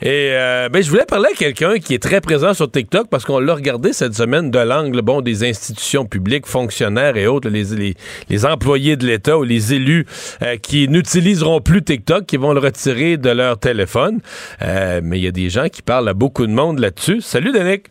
Et 0.00 0.30
euh, 0.32 0.68
ben, 0.68 0.82
je 0.82 0.90
voulais 0.90 1.04
parler 1.06 1.28
à 1.32 1.36
quelqu'un 1.36 1.78
qui 1.78 1.94
est 1.94 2.02
très 2.02 2.20
présent 2.20 2.54
sur 2.54 2.70
TikTok 2.70 3.08
parce 3.08 3.24
qu'on 3.24 3.38
l'a 3.38 3.54
regardé 3.54 3.92
cette 3.92 4.14
semaine 4.14 4.50
de 4.50 4.58
l'angle 4.58 5.00
bon, 5.02 5.20
des 5.20 5.48
institutions 5.48 6.06
publiques, 6.06 6.46
fonctionnaires 6.46 7.16
et 7.16 7.26
autres, 7.26 7.48
les, 7.48 8.46
employés 8.46 8.96
de 8.96 9.06
l'État 9.06 9.38
ou 9.38 9.44
les 9.44 9.74
élus 9.74 10.06
euh, 10.42 10.56
qui 10.56 10.88
n'utiliseront 10.88 11.60
plus 11.60 11.82
TikTok, 11.82 12.26
qui 12.26 12.36
vont 12.36 12.52
le 12.52 12.60
retirer 12.60 13.16
de 13.16 13.30
leur 13.30 13.58
téléphone. 13.58 14.20
Euh, 14.62 15.00
mais 15.02 15.18
il 15.18 15.24
y 15.24 15.28
a 15.28 15.32
des 15.32 15.48
gens 15.48 15.68
qui 15.68 15.82
parlent 15.82 16.08
à 16.08 16.14
beaucoup 16.14 16.46
de 16.46 16.52
monde 16.52 16.80
là-dessus. 16.80 17.20
Salut, 17.20 17.52
Danick. 17.52 17.86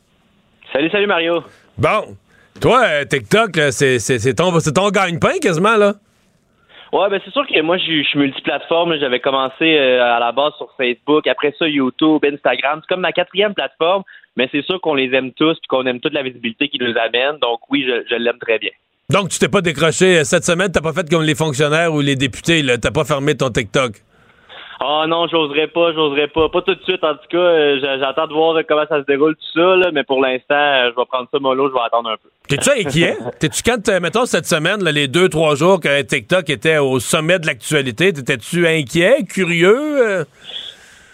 Salut, 0.74 0.90
salut, 0.90 1.08
Mario. 1.08 1.44
Bon. 1.78 2.18
Toi, 2.60 2.84
euh, 2.86 3.06
TikTok, 3.06 3.60
c'est 3.72 4.36
ton, 4.36 4.58
ton 4.60 4.90
gagne-pain 4.90 5.40
quasiment, 5.42 5.78
là? 5.78 5.94
Ouais, 6.92 7.10
ben 7.10 7.22
c'est 7.24 7.32
sûr 7.32 7.48
que 7.48 7.62
moi, 7.62 7.78
je 7.78 8.04
suis 8.04 8.20
multiplateforme. 8.20 8.98
J'avais 9.00 9.22
commencé 9.22 9.78
euh, 9.78 10.04
à 10.04 10.20
la 10.20 10.34
base 10.34 10.52
sur 10.58 10.70
Facebook, 10.76 11.26
après 11.26 11.56
ça 11.58 11.66
YouTube, 11.68 12.24
Instagram. 12.26 12.82
C'est 12.82 12.94
comme 12.94 13.02
ma 13.02 13.14
quatrième 13.14 13.54
plateforme, 13.54 14.04
mais 14.36 14.50
c'est 14.52 14.64
sûr 14.64 14.82
qu'on 14.82 14.96
les 14.96 15.10
aime 15.14 15.32
tous 15.32 15.54
et 15.54 15.68
qu'on 15.70 15.86
aime 15.86 16.02
toute 16.02 16.14
la 16.14 16.22
visibilité 16.22 16.68
qui 16.68 16.80
nous 16.80 16.94
amène. 16.98 17.38
Donc 17.42 17.62
oui, 17.70 17.88
je, 17.88 18.16
l'aime 18.16 18.38
très 18.40 18.60
bien. 18.60 18.72
Donc 19.10 19.30
tu 19.30 19.40
t'es 19.40 19.48
pas 19.48 19.62
décroché 19.62 20.20
euh, 20.20 20.24
cette 20.26 20.44
semaine, 20.44 20.72
t'as 20.72 20.82
pas 20.82 20.92
fait 20.92 21.10
comme 21.10 21.24
les 21.24 21.36
fonctionnaires 21.36 21.94
ou 21.94 22.02
les 22.02 22.18
députés, 22.18 22.62
t'as 22.82 22.92
pas 22.92 23.06
fermé 23.06 23.36
ton 23.36 23.50
TikTok? 23.50 23.94
Ah 24.84 25.06
non, 25.08 25.28
j'oserais 25.28 25.68
pas, 25.68 25.94
j'oserais 25.94 26.28
pas. 26.28 26.50
Pas 26.50 26.64
tout 26.64 26.74
de 26.74 26.82
suite, 26.84 27.04
en 27.04 27.14
tout 27.14 27.28
cas. 27.30 27.38
Euh, 27.38 27.98
j'attends 28.00 28.26
de 28.26 28.34
voir 28.34 28.60
comment 28.68 28.86
ça 28.90 29.02
se 29.02 29.06
déroule 29.06 29.36
tout 29.36 29.52
ça, 29.54 29.76
là, 29.76 29.92
mais 29.94 30.04
pour 30.04 30.20
l'instant, 30.20 30.56
euh, 30.56 30.90
je 30.90 31.00
vais 31.00 31.06
prendre 31.06 31.28
ça 31.32 31.38
mollo, 31.40 31.70
je 31.70 31.74
vais 31.74 31.86
attendre 31.86 32.10
un 32.10 32.16
peu. 32.16 32.30
T'es-tu 32.48 32.70
inquiet? 32.72 33.16
T'es-tu 33.40 33.62
quand, 33.62 33.88
euh, 33.90 34.00
mettons, 34.00 34.26
cette 34.26 34.48
semaine, 34.48 34.84
les 34.84 35.08
deux, 35.08 35.30
trois 35.30 35.54
jours 35.54 35.80
que 35.80 36.02
TikTok 36.02 36.50
était 36.50 36.80
au 36.80 37.00
sommet 37.00 37.38
de 37.38 37.46
l'actualité, 37.46 38.12
t'étais-tu 38.12 38.66
inquiet, 38.66 39.24
curieux? 39.30 40.26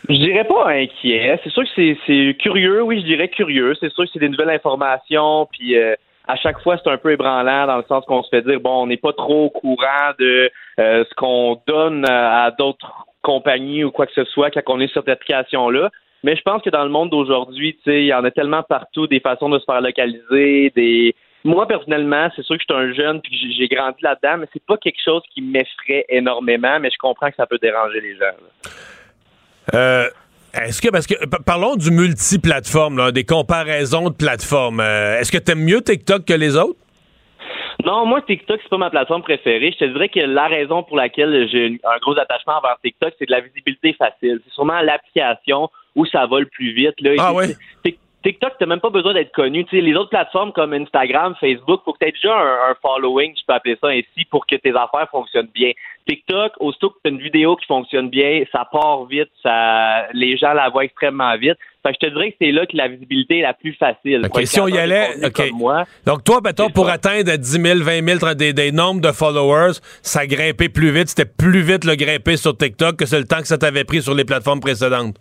Je 0.07 0.15
dirais 0.15 0.45
pas 0.45 0.69
inquiet. 0.69 1.37
C'est 1.43 1.49
sûr 1.49 1.63
que 1.63 1.95
c'est 2.07 2.37
curieux, 2.39 2.81
oui, 2.83 3.01
je 3.01 3.05
dirais 3.05 3.27
curieux. 3.27 3.73
C'est 3.81 3.91
sûr 3.91 4.05
que 4.05 4.09
c'est 4.13 4.19
des 4.19 4.29
nouvelles 4.29 4.55
informations, 4.55 5.45
puis 5.51 5.75
à 6.27 6.35
chaque 6.35 6.59
fois, 6.61 6.77
c'est 6.77 6.89
un 6.89 6.97
peu 6.97 7.11
ébranlant 7.11 7.67
dans 7.67 7.77
le 7.77 7.85
sens 7.87 8.05
qu'on 8.05 8.23
se 8.23 8.29
fait 8.29 8.41
dire, 8.41 8.59
bon, 8.59 8.83
on 8.83 8.87
n'est 8.87 8.97
pas 8.97 9.13
trop 9.13 9.45
au 9.45 9.49
courant 9.49 10.11
de 10.19 10.51
ce 10.77 11.13
qu'on 11.15 11.61
donne 11.67 12.05
à 12.09 12.51
d'autres 12.51 13.07
compagnie 13.27 13.83
ou 13.83 13.91
quoi 13.91 14.07
que 14.07 14.13
ce 14.13 14.23
soit 14.23 14.49
quand 14.51 14.61
on 14.67 14.79
est 14.79 14.87
sur 14.87 15.01
cette 15.01 15.09
application-là. 15.09 15.89
Mais 16.23 16.37
je 16.37 16.41
pense 16.41 16.61
que 16.61 16.69
dans 16.69 16.83
le 16.83 16.89
monde 16.89 17.09
d'aujourd'hui, 17.09 17.77
il 17.85 18.05
y 18.05 18.13
en 18.13 18.23
a 18.23 18.31
tellement 18.31 18.63
partout 18.63 19.05
des 19.05 19.19
façons 19.19 19.49
de 19.49 19.59
se 19.59 19.65
faire 19.65 19.81
localiser, 19.81 20.71
des 20.75 21.13
moi 21.43 21.67
personnellement, 21.67 22.29
c'est 22.35 22.41
sûr 22.43 22.57
que 22.57 22.63
je 22.67 22.73
suis 22.73 22.83
un 22.83 22.93
jeune 22.93 23.21
puis 23.21 23.53
j'ai 23.55 23.67
grandi 23.67 23.97
là-dedans, 24.01 24.37
mais 24.39 24.47
c'est 24.51 24.65
pas 24.65 24.77
quelque 24.77 25.01
chose 25.03 25.21
qui 25.33 25.41
m'effraie 25.41 26.05
énormément, 26.09 26.79
mais 26.79 26.89
je 26.89 26.97
comprends 26.97 27.29
que 27.29 27.35
ça 27.35 27.45
peut 27.45 27.59
déranger 27.61 28.01
les 28.01 28.15
gens. 28.15 28.73
Euh, 29.73 30.07
est-ce 30.53 30.81
que 30.81 30.89
parce 30.89 31.07
que 31.07 31.15
parlons 31.45 31.75
du 31.75 31.91
multiplateforme, 31.91 33.11
des 33.11 33.23
comparaisons 33.23 34.09
de 34.09 34.15
plateformes. 34.15 34.79
Euh, 34.79 35.19
est-ce 35.19 35.31
que 35.31 35.37
tu 35.37 35.51
aimes 35.51 35.63
mieux 35.63 35.81
TikTok 35.81 36.25
que 36.25 36.33
les 36.33 36.55
autres? 36.55 36.79
Non, 37.85 38.05
moi, 38.05 38.21
TikTok, 38.21 38.59
c'est 38.61 38.69
pas 38.69 38.77
ma 38.77 38.89
plateforme 38.89 39.21
préférée. 39.21 39.71
Je 39.71 39.85
te 39.85 39.91
dirais 39.91 40.09
que 40.09 40.19
la 40.19 40.47
raison 40.47 40.83
pour 40.83 40.97
laquelle 40.97 41.47
j'ai 41.51 41.79
un 41.83 41.97
gros 41.99 42.17
attachement 42.17 42.57
envers 42.57 42.77
TikTok, 42.83 43.13
c'est 43.19 43.27
de 43.27 43.31
la 43.31 43.41
visibilité 43.41 43.93
facile. 43.93 44.41
C'est 44.43 44.53
sûrement 44.53 44.81
l'application 44.81 45.69
où 45.95 46.05
ça 46.05 46.25
va 46.25 46.39
le 46.39 46.47
plus 46.47 46.73
vite. 46.73 46.99
Là. 46.99 47.11
Ah 47.19 47.33
ouais? 47.33 47.55
TikTok, 48.27 48.53
t'as 48.59 48.65
même 48.65 48.81
pas 48.81 48.89
besoin 48.89 49.13
d'être 49.13 49.31
connu. 49.31 49.65
les 49.71 49.95
autres 49.95 50.09
plateformes 50.09 50.51
comme 50.51 50.73
Instagram, 50.73 51.33
Facebook, 51.39 51.79
faut 51.85 51.93
que 51.93 51.99
tu 51.99 52.09
aies 52.09 52.11
déjà 52.11 52.35
un, 52.35 52.75
following, 52.81 53.33
je 53.33 53.41
peux 53.47 53.53
appeler 53.53 53.77
ça 53.79 53.87
ainsi, 53.87 54.25
pour 54.29 54.45
que 54.45 54.57
tes 54.57 54.71
affaires 54.71 55.07
fonctionnent 55.09 55.49
bien. 55.55 55.71
TikTok, 56.09 56.51
aussitôt 56.59 56.89
que 56.89 56.95
tu 57.05 57.09
as 57.09 57.13
une 57.13 57.21
vidéo 57.21 57.55
qui 57.55 57.65
fonctionne 57.67 58.09
bien, 58.09 58.43
ça 58.51 58.67
part 58.69 59.05
vite, 59.05 59.29
ça, 59.41 60.07
les 60.11 60.35
gens 60.35 60.51
la 60.51 60.69
voient 60.69 60.83
extrêmement 60.83 61.37
vite. 61.37 61.55
Fait 61.85 61.93
je 61.93 62.05
te 62.05 62.13
dirais 62.13 62.31
que 62.31 62.37
c'est 62.41 62.51
là 62.51 62.65
que 62.65 62.75
la 62.75 62.89
visibilité 62.89 63.39
est 63.39 63.43
la 63.43 63.53
plus 63.53 63.73
facile. 63.75 64.25
OK, 64.25 64.45
si 64.45 64.59
on 64.59 64.67
y 64.67 64.77
allait, 64.77 65.25
OK. 65.25 65.49
Donc, 66.05 66.25
toi, 66.25 66.41
mettons, 66.43 66.69
pour 66.69 66.89
atteindre 66.89 67.33
10 67.33 67.49
000, 67.49 67.79
20 67.79 68.19
000, 68.19 68.33
des, 68.35 68.51
des 68.51 68.73
nombres 68.73 68.99
de 68.99 69.13
followers, 69.13 69.79
ça 70.01 70.27
grimpait 70.27 70.67
plus 70.67 70.91
vite, 70.91 71.07
c'était 71.07 71.25
plus 71.25 71.61
vite 71.61 71.85
le 71.85 71.95
grimper 71.95 72.35
sur 72.35 72.57
TikTok 72.57 72.97
que 72.97 73.05
c'est 73.05 73.19
le 73.19 73.25
temps 73.25 73.39
que 73.39 73.47
ça 73.47 73.57
t'avait 73.57 73.85
pris 73.85 74.01
sur 74.01 74.13
les 74.13 74.25
plateformes 74.25 74.59
précédentes. 74.59 75.15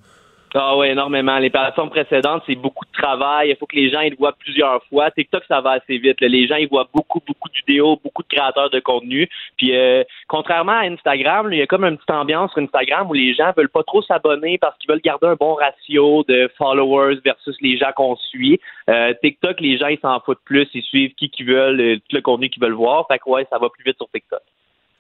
Ah 0.59 0.75
oui, 0.75 0.89
énormément. 0.89 1.37
Les 1.39 1.51
plateformes 1.51 1.91
précédentes, 1.91 2.43
c'est 2.47 2.55
beaucoup 2.55 2.87
de 2.87 2.93
travail. 2.93 3.51
Il 3.51 3.57
faut 3.57 3.67
que 3.67 3.77
les 3.77 3.91
gens 3.91 4.01
ils 4.01 4.13
le 4.13 4.17
voient 4.17 4.33
plusieurs 4.33 4.83
fois. 4.85 5.11
TikTok, 5.11 5.45
ça 5.47 5.61
va 5.61 5.73
assez 5.73 5.99
vite. 5.99 6.19
Les 6.23 6.47
gens, 6.47 6.57
ils 6.57 6.69
voient 6.69 6.89
beaucoup, 6.95 7.21
beaucoup 7.27 7.51
de 7.51 7.55
vidéos, 7.67 8.01
beaucoup 8.03 8.23
de 8.23 8.29
créateurs 8.29 8.71
de 8.71 8.81
contenu. 8.81 9.29
Puis, 9.59 9.77
euh, 9.77 10.03
contrairement 10.29 10.73
à 10.73 10.87
Instagram, 10.87 11.53
il 11.53 11.59
y 11.59 11.63
a 11.63 11.67
comme 11.67 11.85
une 11.85 11.99
petite 11.99 12.11
ambiance 12.11 12.53
sur 12.53 12.63
Instagram 12.63 13.11
où 13.11 13.13
les 13.13 13.35
gens 13.35 13.53
veulent 13.55 13.69
pas 13.69 13.83
trop 13.83 14.01
s'abonner 14.01 14.57
parce 14.57 14.79
qu'ils 14.79 14.89
veulent 14.89 15.03
garder 15.03 15.27
un 15.27 15.35
bon 15.35 15.55
ratio 15.55 16.25
de 16.27 16.51
followers 16.57 17.17
versus 17.23 17.57
les 17.61 17.77
gens 17.77 17.93
qu'on 17.95 18.17
suit. 18.17 18.59
Euh, 18.89 19.13
TikTok, 19.23 19.61
les 19.61 19.77
gens, 19.77 19.89
ils 19.89 20.01
s'en 20.01 20.21
foutent 20.21 20.45
plus. 20.47 20.67
Ils 20.73 20.83
suivent 20.83 21.13
qui 21.17 21.29
qu'ils 21.29 21.49
veulent, 21.49 21.81
euh, 21.83 21.97
tout 21.97 22.17
le 22.17 22.23
contenu 22.23 22.49
qu'ils 22.49 22.63
veulent 22.63 22.73
voir. 22.73 23.07
Fait 23.09 23.19
que 23.19 23.29
ouais, 23.29 23.47
ça 23.51 23.59
va 23.59 23.69
plus 23.69 23.85
vite 23.85 23.99
sur 23.99 24.09
TikTok. 24.09 24.41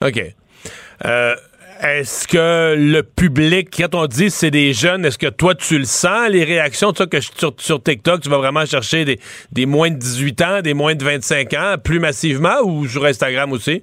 OK. 0.04 0.20
Euh, 1.04 1.34
est-ce 1.82 2.26
que 2.26 2.74
le 2.76 3.02
public, 3.02 3.68
quand 3.76 3.94
on 3.94 4.06
dit 4.06 4.30
c'est 4.30 4.50
des 4.50 4.72
jeunes, 4.72 5.04
est-ce 5.04 5.18
que 5.18 5.28
toi 5.28 5.54
tu 5.54 5.78
le 5.78 5.84
sens, 5.84 6.28
les 6.28 6.44
réactions, 6.44 6.92
tu 6.92 7.06
que 7.06 7.20
sur, 7.20 7.52
sur 7.58 7.82
TikTok, 7.82 8.20
tu 8.20 8.30
vas 8.30 8.38
vraiment 8.38 8.64
chercher 8.64 9.04
des, 9.04 9.18
des 9.52 9.66
moins 9.66 9.90
de 9.90 9.96
18 9.96 10.42
ans, 10.42 10.60
des 10.62 10.74
moins 10.74 10.94
de 10.94 11.04
25 11.04 11.52
ans, 11.54 11.74
plus 11.82 11.98
massivement 11.98 12.60
ou 12.64 12.86
sur 12.86 13.04
Instagram 13.04 13.52
aussi? 13.52 13.82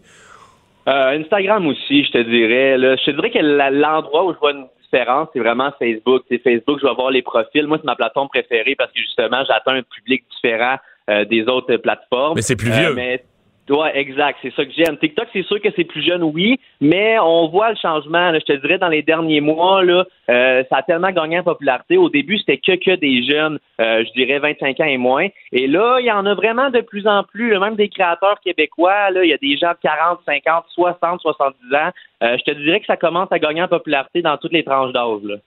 Euh, 0.88 1.20
Instagram 1.20 1.66
aussi, 1.68 2.04
je 2.04 2.12
te 2.12 2.18
dirais. 2.24 2.78
Je 2.78 3.06
te 3.06 3.12
dirais 3.12 3.32
que 3.32 3.40
l'endroit 3.40 4.26
où 4.26 4.34
je 4.34 4.40
vois 4.40 4.52
une 4.52 4.66
différence, 4.84 5.30
c'est 5.34 5.40
vraiment 5.40 5.72
Facebook. 5.80 6.24
C'est 6.30 6.40
Facebook, 6.40 6.80
je 6.82 6.88
vais 6.88 6.94
voir 6.94 7.12
les 7.12 7.22
profils. 7.22 7.66
Moi, 7.66 7.78
c'est 7.80 7.88
ma 7.88 7.96
plateforme 7.96 8.28
préférée 8.30 8.76
parce 8.76 8.92
que 8.92 9.00
justement, 9.00 9.44
j'atteins 9.48 9.78
un 9.78 9.84
public 9.84 10.26
différent 10.36 10.78
euh, 11.10 11.26
des 11.26 11.44
autres 11.44 11.78
plateformes. 11.78 12.36
Mais 12.36 12.42
c'est 12.42 12.56
plus 12.56 12.72
vieux. 12.72 12.98
Euh, 12.98 13.18
oui, 13.70 13.88
exact. 13.94 14.40
C'est 14.42 14.54
ça 14.54 14.66
que 14.66 14.72
j'aime. 14.76 14.98
TikTok, 14.98 15.28
c'est 15.32 15.44
sûr 15.44 15.62
que 15.62 15.70
c'est 15.76 15.86
plus 15.86 16.04
jeune, 16.04 16.22
oui, 16.22 16.60
mais 16.82 17.18
on 17.20 17.48
voit 17.48 17.70
le 17.70 17.78
changement. 17.78 18.34
je 18.34 18.40
te 18.40 18.54
dirais, 18.54 18.78
dans 18.78 18.90
les 18.90 19.02
derniers 19.02 19.40
mois, 19.40 19.84
là, 19.84 20.06
euh, 20.30 20.64
ça 20.70 20.78
a 20.78 20.84
tellement 20.84 21.12
gagné 21.12 21.40
en 21.40 21.44
popularité. 21.44 21.96
Au 21.96 22.10
début, 22.10 22.38
c'était 22.40 22.58
que, 22.58 22.96
des 22.96 23.24
jeunes, 23.24 23.60
euh, 23.80 24.04
je 24.06 24.12
dirais 24.14 24.40
25 24.40 24.80
ans 24.82 24.86
et 24.86 24.98
moins. 24.98 25.28
Et 25.54 25.68
là, 25.68 26.00
il 26.00 26.06
y 26.06 26.12
en 26.12 26.26
a 26.26 26.34
vraiment 26.34 26.70
de 26.72 26.82
plus 26.82 27.08
en 27.08 27.24
plus. 27.24 27.58
Même 27.58 27.76
des 27.76 27.88
créateurs 27.88 28.40
québécois, 28.42 29.12
là, 29.12 29.24
il 29.24 29.30
y 29.30 29.34
a 29.34 29.38
des 29.38 29.58
gens 29.58 29.72
de 29.72 29.78
40, 29.82 30.20
50, 30.26 30.66
60, 30.74 31.22
70 31.22 31.76
ans. 31.76 31.90
Euh, 32.24 32.38
je 32.38 32.44
te 32.44 32.58
dirais 32.58 32.82
que 32.82 32.86
ça 32.86 32.98
commence 32.98 33.32
à 33.32 33.40
gagner 33.40 33.64
en 33.64 33.70
popularité 33.70 34.22
dans 34.22 34.38
toutes 34.38 34.54
les 34.54 34.64
tranches 34.64 34.92
d'âge. 34.92 35.40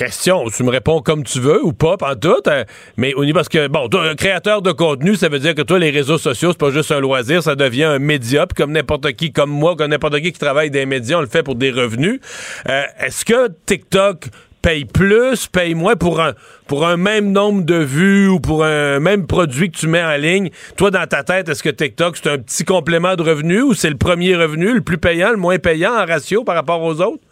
Euh, 0.00 0.04
question, 0.04 0.44
tu 0.48 0.62
me 0.62 0.70
réponds 0.70 1.00
comme 1.00 1.24
tu 1.24 1.40
veux 1.40 1.64
ou 1.64 1.72
pas, 1.72 1.96
en 2.00 2.14
tout, 2.14 2.42
hein, 2.46 2.64
mais 2.96 3.14
au 3.14 3.24
niveau 3.24 3.36
parce 3.36 3.48
que, 3.48 3.68
bon, 3.68 3.88
toi, 3.88 4.14
créateur 4.14 4.62
de 4.62 4.72
contenu, 4.72 5.14
ça 5.16 5.28
veut 5.28 5.38
dire 5.38 5.54
que 5.54 5.62
toi, 5.62 5.78
les 5.78 5.90
réseaux 5.90 6.18
sociaux, 6.18 6.50
c'est 6.52 6.58
pas 6.58 6.70
juste 6.70 6.90
un 6.92 7.00
loisir, 7.00 7.42
ça 7.42 7.54
devient 7.54 7.84
un 7.84 7.98
média, 7.98 8.46
puis 8.46 8.54
comme 8.54 8.72
n'importe 8.72 9.12
qui, 9.12 9.32
comme 9.32 9.50
moi, 9.50 9.76
comme 9.76 9.90
n'importe 9.90 10.20
qui 10.20 10.32
qui 10.32 10.38
travaille 10.38 10.70
dans 10.70 10.78
les 10.78 10.86
médias, 10.86 11.18
on 11.18 11.20
le 11.20 11.26
fait 11.26 11.42
pour 11.42 11.54
des 11.54 11.70
revenus. 11.70 12.20
Euh, 12.68 12.82
est-ce 13.00 13.24
que 13.24 13.48
TikTok 13.66 14.26
paye 14.62 14.84
plus, 14.84 15.46
paye 15.46 15.74
moins 15.74 15.96
pour 15.96 16.20
un, 16.20 16.34
pour 16.66 16.86
un 16.86 16.96
même 16.96 17.30
nombre 17.30 17.62
de 17.64 17.76
vues 17.76 18.28
ou 18.28 18.40
pour 18.40 18.64
un 18.64 18.98
même 19.00 19.26
produit 19.26 19.70
que 19.70 19.76
tu 19.76 19.86
mets 19.86 20.02
en 20.02 20.16
ligne? 20.16 20.50
Toi, 20.76 20.90
dans 20.90 21.06
ta 21.06 21.22
tête, 21.22 21.48
est-ce 21.48 21.62
que 21.62 21.68
TikTok, 21.70 22.16
c'est 22.16 22.30
un 22.30 22.38
petit 22.38 22.64
complément 22.64 23.14
de 23.16 23.22
revenus 23.22 23.62
ou 23.62 23.74
c'est 23.74 23.90
le 23.90 23.96
premier 23.96 24.34
revenu, 24.34 24.72
le 24.74 24.80
plus 24.80 24.98
payant, 24.98 25.30
le 25.30 25.36
moins 25.36 25.58
payant 25.58 25.92
en 25.92 26.06
ratio 26.06 26.42
par 26.44 26.54
rapport 26.54 26.82
aux 26.82 27.00
autres? 27.00 27.22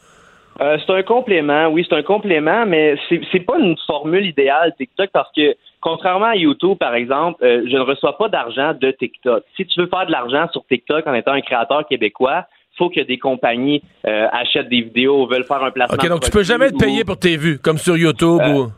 Euh, 0.61 0.79
c'est 0.87 0.93
un 0.93 1.03
complément, 1.03 1.67
oui, 1.69 1.85
c'est 1.89 1.97
un 1.97 2.03
complément, 2.03 2.65
mais 2.67 2.97
c'est 3.09 3.21
c'est 3.33 3.41
pas 3.41 3.59
une 3.59 3.77
formule 3.87 4.25
idéale 4.25 4.73
TikTok 4.79 5.11
parce 5.13 5.31
que 5.37 5.55
contrairement 5.81 6.27
à 6.27 6.37
YouTube, 6.37 6.79
par 6.79 6.95
exemple, 6.95 7.45
euh, 7.45 7.65
je 7.69 7.77
ne 7.77 7.81
reçois 7.83 8.17
pas 8.17 8.29
d'argent 8.29 8.73
de 8.81 8.91
TikTok. 8.93 9.43
Si 9.57 9.67
tu 9.67 9.81
veux 9.81 9.89
faire 9.89 10.07
de 10.07 10.13
l'argent 10.13 10.47
sur 10.53 10.65
TikTok 10.67 11.07
en 11.07 11.15
étant 11.15 11.33
un 11.33 11.41
créateur 11.41 11.87
québécois, 11.89 12.47
faut 12.79 12.89
que 12.91 13.01
des 13.01 13.19
compagnies 13.19 13.83
euh, 14.07 14.27
achètent 14.33 14.69
des 14.69 14.83
vidéos, 14.83 15.27
veulent 15.27 15.45
faire 15.45 15.63
un 15.63 15.71
placement. 15.71 15.97
OK, 16.01 16.09
donc 16.09 16.21
tu 16.23 16.31
peux 16.31 16.43
jamais 16.43 16.71
payé 16.73 17.03
ou- 17.03 17.05
pour 17.05 17.19
tes 17.19 17.37
vues, 17.37 17.59
comme 17.59 17.79
sur 17.79 17.97
YouTube 17.97 18.41
ou. 18.55 18.69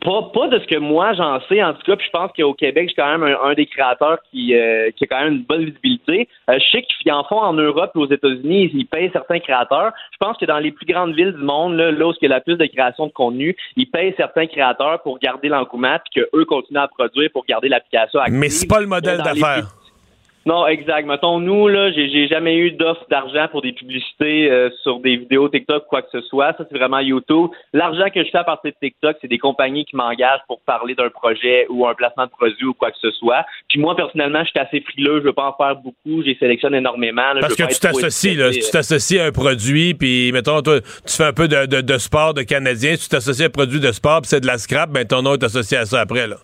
Pas, 0.00 0.30
pas 0.32 0.48
de 0.48 0.58
ce 0.60 0.66
que 0.66 0.78
moi 0.78 1.12
j'en 1.14 1.40
sais, 1.48 1.62
en 1.62 1.74
tout 1.74 1.82
cas, 1.84 1.96
puis 1.96 2.06
je 2.06 2.10
pense 2.10 2.30
qu'au 2.36 2.54
Québec, 2.54 2.84
je 2.88 2.92
suis 2.92 3.02
quand 3.02 3.18
même 3.18 3.24
un, 3.24 3.50
un 3.50 3.54
des 3.54 3.66
créateurs 3.66 4.18
qui, 4.30 4.54
euh, 4.54 4.90
qui 4.96 5.04
a 5.04 5.06
quand 5.08 5.24
même 5.24 5.34
une 5.34 5.42
bonne 5.42 5.64
visibilité. 5.64 6.28
Euh, 6.48 6.58
je 6.58 6.70
sais 6.70 6.82
qu'ils 6.82 7.12
en 7.12 7.24
font 7.24 7.40
en 7.40 7.52
Europe 7.52 7.90
et 7.94 7.98
aux 7.98 8.10
États-Unis, 8.10 8.70
ils 8.72 8.86
payent 8.86 9.10
certains 9.12 9.40
créateurs. 9.40 9.92
Je 10.12 10.16
pense 10.18 10.36
que 10.36 10.44
dans 10.44 10.58
les 10.58 10.70
plus 10.70 10.86
grandes 10.86 11.14
villes 11.14 11.32
du 11.32 11.42
monde, 11.42 11.74
là, 11.74 11.90
là 11.90 12.06
où 12.06 12.12
il 12.12 12.28
y 12.28 12.32
a 12.32 12.34
la 12.34 12.40
plus 12.40 12.56
de 12.56 12.66
création 12.66 13.06
de 13.06 13.12
contenu, 13.12 13.56
ils 13.76 13.90
payent 13.90 14.14
certains 14.16 14.46
créateurs 14.46 15.02
pour 15.02 15.18
garder 15.18 15.48
l'engouement, 15.48 15.96
puis 16.04 16.22
qu'eux 16.22 16.44
continuent 16.44 16.78
à 16.78 16.88
produire 16.88 17.30
pour 17.32 17.44
garder 17.46 17.68
l'application 17.68 18.20
active. 18.20 18.38
Mais 18.38 18.50
c'est 18.50 18.68
pas 18.68 18.80
le 18.80 18.86
modèle 18.86 19.18
d'affaires. 19.18 19.77
Non, 20.48 20.66
exact. 20.66 21.06
Mettons, 21.06 21.38
nous, 21.40 21.68
là, 21.68 21.92
j'ai 21.92 22.26
jamais 22.28 22.56
eu 22.56 22.72
d'offre 22.72 23.04
d'argent 23.10 23.46
pour 23.50 23.60
des 23.62 23.72
publicités 23.72 24.50
euh, 24.50 24.70
sur 24.82 24.98
des 25.00 25.16
vidéos 25.16 25.48
TikTok, 25.48 25.84
quoi 25.88 26.02
que 26.02 26.08
ce 26.10 26.20
soit. 26.22 26.54
Ça, 26.56 26.64
c'est 26.70 26.76
vraiment 26.78 27.00
YouTube. 27.00 27.50
L'argent 27.72 28.08
que 28.14 28.24
je 28.24 28.30
fais 28.30 28.38
à 28.38 28.44
partir 28.44 28.72
de 28.72 28.76
TikTok, 28.86 29.16
c'est 29.20 29.28
des 29.28 29.38
compagnies 29.38 29.84
qui 29.84 29.94
m'engagent 29.96 30.40
pour 30.46 30.60
parler 30.62 30.94
d'un 30.94 31.10
projet 31.10 31.66
ou 31.68 31.86
un 31.86 31.94
placement 31.94 32.24
de 32.26 32.30
produit 32.30 32.64
ou 32.66 32.74
quoi 32.74 32.90
que 32.90 32.96
ce 33.00 33.10
soit. 33.12 33.44
Puis 33.68 33.78
moi, 33.78 33.94
personnellement, 33.94 34.42
je 34.44 34.50
suis 34.50 34.58
assez 34.58 34.80
frileux. 34.80 35.18
Je 35.20 35.24
veux 35.24 35.32
pas 35.32 35.48
en 35.48 35.56
faire 35.62 35.76
beaucoup. 35.76 36.22
J'ai 36.24 36.36
sélectionne 36.38 36.74
énormément. 36.74 37.34
là. 37.34 37.40
Parce 37.40 37.54
que 37.54 37.62
tu 37.64 37.78
t'associes, 37.80 38.34
là. 38.36 38.52
Si 38.52 38.60
tu 38.60 38.70
t'associes 38.70 39.20
à 39.20 39.26
un 39.26 39.32
produit, 39.32 39.94
puis 39.94 40.32
mettons, 40.32 40.62
toi, 40.62 40.80
tu 40.80 41.14
fais 41.16 41.24
un 41.24 41.32
peu 41.32 41.46
de, 41.48 41.66
de- 41.66 41.80
de 41.82 41.98
sport 41.98 42.32
de 42.34 42.42
Canadien, 42.42 42.96
si 42.96 43.02
tu 43.04 43.08
t'associes 43.10 43.42
à 43.44 43.46
un 43.46 43.50
produit 43.50 43.80
de 43.80 43.92
sport, 43.92 44.22
puis 44.22 44.28
c'est 44.28 44.40
de 44.40 44.46
la 44.46 44.58
scrap, 44.58 44.90
ben 44.90 45.04
ton 45.06 45.22
nom 45.22 45.34
est 45.34 45.42
associé 45.44 45.76
à 45.76 45.84
ça 45.84 46.00
après, 46.00 46.26
là. 46.26 46.36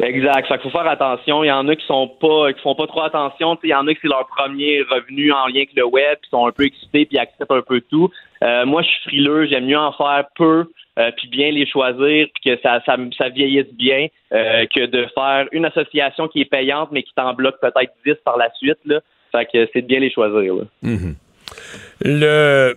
Exact. 0.00 0.46
Fait 0.48 0.58
qu'il 0.58 0.70
faut 0.70 0.76
faire 0.76 0.88
attention. 0.90 1.44
Il 1.44 1.48
y 1.48 1.52
en 1.52 1.68
a 1.68 1.76
qui 1.76 1.86
sont 1.86 2.08
pas, 2.08 2.52
qui 2.52 2.60
font 2.60 2.74
pas 2.74 2.86
trop 2.86 3.02
attention. 3.02 3.56
Tu 3.56 3.62
sais, 3.62 3.68
Il 3.68 3.70
y 3.70 3.74
en 3.74 3.86
a 3.86 3.94
qui 3.94 4.00
c'est 4.02 4.08
leur 4.08 4.26
premier 4.26 4.82
revenu 4.82 5.32
en 5.32 5.46
lien 5.46 5.56
avec 5.56 5.74
le 5.74 5.84
web, 5.84 6.18
qui 6.22 6.30
sont 6.30 6.46
un 6.46 6.52
peu 6.52 6.64
excités 6.64 7.06
puis 7.06 7.18
acceptent 7.18 7.50
un 7.50 7.62
peu 7.62 7.80
tout. 7.80 8.10
Euh, 8.42 8.66
moi, 8.66 8.82
je 8.82 8.88
suis 8.88 9.02
frileux. 9.04 9.46
J'aime 9.46 9.66
mieux 9.66 9.78
en 9.78 9.92
faire 9.92 10.24
peu. 10.36 10.66
euh, 10.98 11.10
puis 11.16 11.28
bien 11.28 11.50
les 11.50 11.66
choisir, 11.66 12.28
puis 12.34 12.54
que 12.54 12.62
ça, 12.62 12.80
ça, 12.86 12.96
ça 13.18 13.28
vieillisse 13.28 13.72
bien, 13.74 14.06
euh, 14.32 14.64
que 14.72 14.86
de 14.86 15.06
faire 15.14 15.46
une 15.52 15.64
association 15.64 16.28
qui 16.28 16.40
est 16.40 16.44
payante, 16.44 16.90
mais 16.92 17.02
qui 17.02 17.12
t'en 17.14 17.34
bloque 17.34 17.60
peut-être 17.60 17.92
10 18.06 18.14
par 18.24 18.36
la 18.36 18.48
suite. 18.54 18.78
Là. 18.84 19.00
Fait 19.32 19.44
que 19.46 19.68
c'est 19.72 19.82
de 19.82 19.86
bien 19.86 19.98
les 19.98 20.10
choisir. 20.10 20.54
Là. 20.54 20.62
Mhm. 20.82 21.16
Le. 22.00 22.74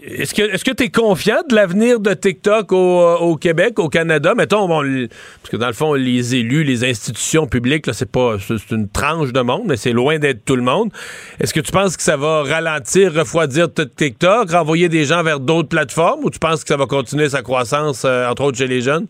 Est-ce 0.00 0.32
que 0.32 0.42
que 0.42 0.76
tu 0.76 0.84
es 0.84 0.90
confiant 0.90 1.42
de 1.48 1.54
l'avenir 1.54 1.98
de 1.98 2.14
TikTok 2.14 2.72
au, 2.72 3.00
euh, 3.00 3.34
Québec, 3.36 3.78
au 3.78 3.88
Canada? 3.88 4.34
Mettons, 4.36 4.68
parce 4.68 5.50
que 5.50 5.56
dans 5.56 5.66
le 5.66 5.72
fond, 5.72 5.94
les 5.94 6.36
élus, 6.36 6.62
les 6.62 6.84
institutions 6.84 7.46
publiques, 7.46 7.86
c'est 7.92 8.10
pas 8.10 8.36
c'est 8.38 8.70
une 8.70 8.88
tranche 8.88 9.32
de 9.32 9.40
monde, 9.40 9.62
mais 9.66 9.76
c'est 9.76 9.92
loin 9.92 10.18
d'être 10.18 10.44
tout 10.44 10.56
le 10.56 10.62
monde. 10.62 10.90
Est-ce 11.40 11.52
que 11.52 11.60
tu 11.60 11.72
penses 11.72 11.96
que 11.96 12.02
ça 12.02 12.16
va 12.16 12.42
ralentir, 12.42 13.12
refroidir 13.12 13.66
TikTok, 13.72 14.50
renvoyer 14.50 14.88
des 14.88 15.04
gens 15.04 15.22
vers 15.22 15.40
d'autres 15.40 15.68
plateformes, 15.68 16.24
ou 16.24 16.30
tu 16.30 16.38
penses 16.38 16.62
que 16.62 16.68
ça 16.68 16.76
va 16.76 16.86
continuer 16.86 17.28
sa 17.28 17.42
croissance, 17.42 18.04
euh, 18.04 18.28
entre 18.28 18.44
autres 18.44 18.58
chez 18.58 18.68
les 18.68 18.80
jeunes? 18.80 19.06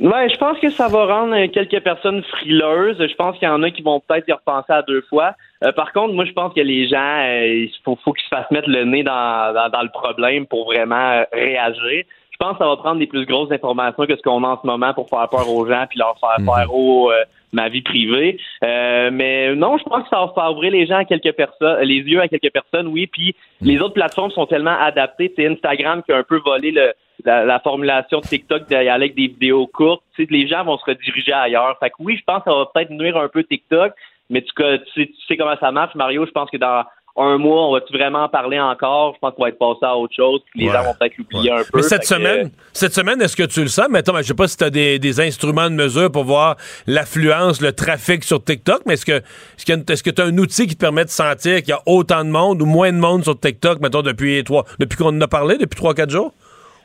Ouais, 0.00 0.28
je 0.30 0.36
pense 0.38 0.58
que 0.58 0.70
ça 0.70 0.88
va 0.88 1.04
rendre 1.06 1.34
euh, 1.34 1.48
quelques 1.48 1.82
personnes 1.82 2.22
frileuses. 2.24 2.96
Je 2.98 3.14
pense 3.16 3.38
qu'il 3.38 3.48
y 3.48 3.50
en 3.50 3.62
a 3.62 3.70
qui 3.70 3.82
vont 3.82 4.00
peut-être 4.00 4.28
y 4.28 4.32
repenser 4.32 4.72
à 4.72 4.82
deux 4.82 5.02
fois. 5.08 5.34
Euh, 5.62 5.72
par 5.72 5.92
contre, 5.92 6.14
moi, 6.14 6.24
je 6.24 6.32
pense 6.32 6.54
que 6.54 6.60
les 6.60 6.88
gens, 6.88 7.18
euh, 7.20 7.46
il 7.46 7.70
faut, 7.84 7.98
faut 8.02 8.12
qu'ils 8.12 8.24
se 8.24 8.28
fassent 8.28 8.50
mettre 8.50 8.70
le 8.70 8.84
nez 8.84 9.02
dans, 9.02 9.52
dans, 9.54 9.68
dans 9.68 9.82
le 9.82 9.90
problème 9.90 10.46
pour 10.46 10.64
vraiment 10.64 11.10
euh, 11.10 11.24
réagir. 11.32 12.04
Je 12.30 12.36
pense 12.38 12.52
que 12.52 12.64
ça 12.64 12.68
va 12.68 12.76
prendre 12.78 12.98
des 12.98 13.06
plus 13.06 13.26
grosses 13.26 13.52
informations 13.52 14.06
que 14.06 14.16
ce 14.16 14.22
qu'on 14.22 14.42
a 14.44 14.48
en 14.48 14.60
ce 14.62 14.66
moment 14.66 14.94
pour 14.94 15.10
faire 15.10 15.28
peur 15.28 15.46
aux 15.52 15.66
gens 15.66 15.84
puis 15.90 15.98
leur 15.98 16.18
faire 16.18 16.42
faire 16.42 16.74
oh 16.74 17.10
euh, 17.10 17.24
ma 17.52 17.68
vie 17.68 17.82
privée. 17.82 18.38
Euh, 18.64 19.10
mais 19.12 19.54
non, 19.54 19.76
je 19.76 19.84
pense 19.84 20.04
que 20.04 20.08
ça 20.08 20.20
va 20.20 20.32
faire 20.34 20.50
ouvrir 20.52 20.72
les 20.72 20.86
gens 20.86 20.96
à 20.96 21.04
quelques 21.04 21.32
personnes, 21.32 21.82
les 21.82 21.96
yeux 21.96 22.22
à 22.22 22.28
quelques 22.28 22.50
personnes, 22.50 22.86
oui. 22.86 23.06
Puis 23.06 23.36
les 23.60 23.82
autres 23.82 23.92
plateformes 23.92 24.30
sont 24.30 24.46
tellement 24.46 24.78
adaptées. 24.80 25.30
C'est 25.36 25.46
Instagram 25.46 26.02
qui 26.02 26.12
a 26.12 26.16
un 26.16 26.22
peu 26.22 26.38
volé 26.38 26.70
le, 26.70 26.94
la, 27.26 27.44
la 27.44 27.60
formulation 27.60 28.20
de 28.20 28.24
TikTok 28.24 28.72
avec 28.72 29.14
des 29.14 29.26
vidéos 29.26 29.66
courtes. 29.66 30.02
Tu 30.16 30.24
sais, 30.24 30.32
les 30.32 30.48
gens 30.48 30.64
vont 30.64 30.78
se 30.78 30.84
rediriger 30.86 31.34
ailleurs. 31.34 31.76
Fait 31.78 31.90
que 31.90 31.96
oui, 31.98 32.16
je 32.16 32.24
pense 32.24 32.42
que 32.42 32.50
ça 32.50 32.56
va 32.56 32.70
peut-être 32.72 32.90
nuire 32.90 33.18
un 33.18 33.28
peu 33.28 33.44
TikTok, 33.44 33.92
mais 34.30 34.42
tu, 34.42 34.52
tu 34.54 34.64
sais, 34.94 35.06
tu 35.08 35.26
sais 35.28 35.36
comment 35.36 35.56
ça 35.60 35.70
marche, 35.72 35.94
Mario. 35.94 36.24
Je 36.26 36.30
pense 36.30 36.48
que 36.50 36.56
dans 36.56 36.84
un 37.16 37.38
mois, 37.38 37.66
on 37.68 37.72
va-tu 37.72 37.92
vraiment 37.92 38.22
en 38.22 38.28
parler 38.28 38.58
encore? 38.60 39.14
Je 39.14 39.18
pense 39.18 39.34
qu'on 39.34 39.42
va 39.42 39.48
être 39.48 39.58
passé 39.58 39.80
à 39.82 39.96
autre 39.96 40.14
chose, 40.14 40.40
puis 40.50 40.60
les 40.60 40.66
Ouais. 40.68 40.72
gens 40.72 40.84
vont 40.84 40.94
peut-être 40.98 41.18
l'oublier 41.18 41.50
un 41.50 41.58
peu. 41.58 41.64
Mais 41.74 41.82
cette 41.82 42.02
que, 42.02 42.06
semaine, 42.06 42.50
cette 42.72 42.94
semaine, 42.94 43.20
est-ce 43.20 43.36
que 43.36 43.42
tu 43.42 43.60
le 43.62 43.66
sens? 43.68 43.88
Mettons, 43.90 44.12
ben, 44.12 44.22
je 44.22 44.28
sais 44.28 44.34
pas 44.34 44.46
si 44.48 44.56
tu 44.56 44.64
as 44.64 44.70
des, 44.70 44.98
des 45.00 45.20
instruments 45.20 45.68
de 45.68 45.74
mesure 45.74 46.10
pour 46.12 46.24
voir 46.24 46.56
l'affluence, 46.86 47.60
le 47.60 47.72
trafic 47.72 48.24
sur 48.24 48.42
TikTok, 48.42 48.82
mais 48.86 48.94
est-ce 48.94 49.04
que 49.06 49.12
est-ce 49.12 49.66
que 49.66 49.92
est-ce 49.92 50.02
que 50.02 50.10
tu 50.10 50.22
as 50.22 50.26
un 50.26 50.38
outil 50.38 50.66
qui 50.66 50.76
te 50.76 50.80
permet 50.80 51.04
de 51.04 51.10
sentir 51.10 51.58
qu'il 51.58 51.70
y 51.70 51.72
a 51.72 51.82
autant 51.86 52.24
de 52.24 52.30
monde 52.30 52.62
ou 52.62 52.66
moins 52.66 52.92
de 52.92 52.98
monde 52.98 53.24
sur 53.24 53.38
TikTok, 53.38 53.80
mettons, 53.80 54.02
depuis 54.02 54.42
trois 54.44 54.64
depuis 54.78 54.96
qu'on 54.96 55.08
en 55.08 55.20
a 55.20 55.28
parlé, 55.28 55.58
depuis 55.58 55.76
trois, 55.76 55.94
quatre 55.94 56.10
jours? 56.10 56.32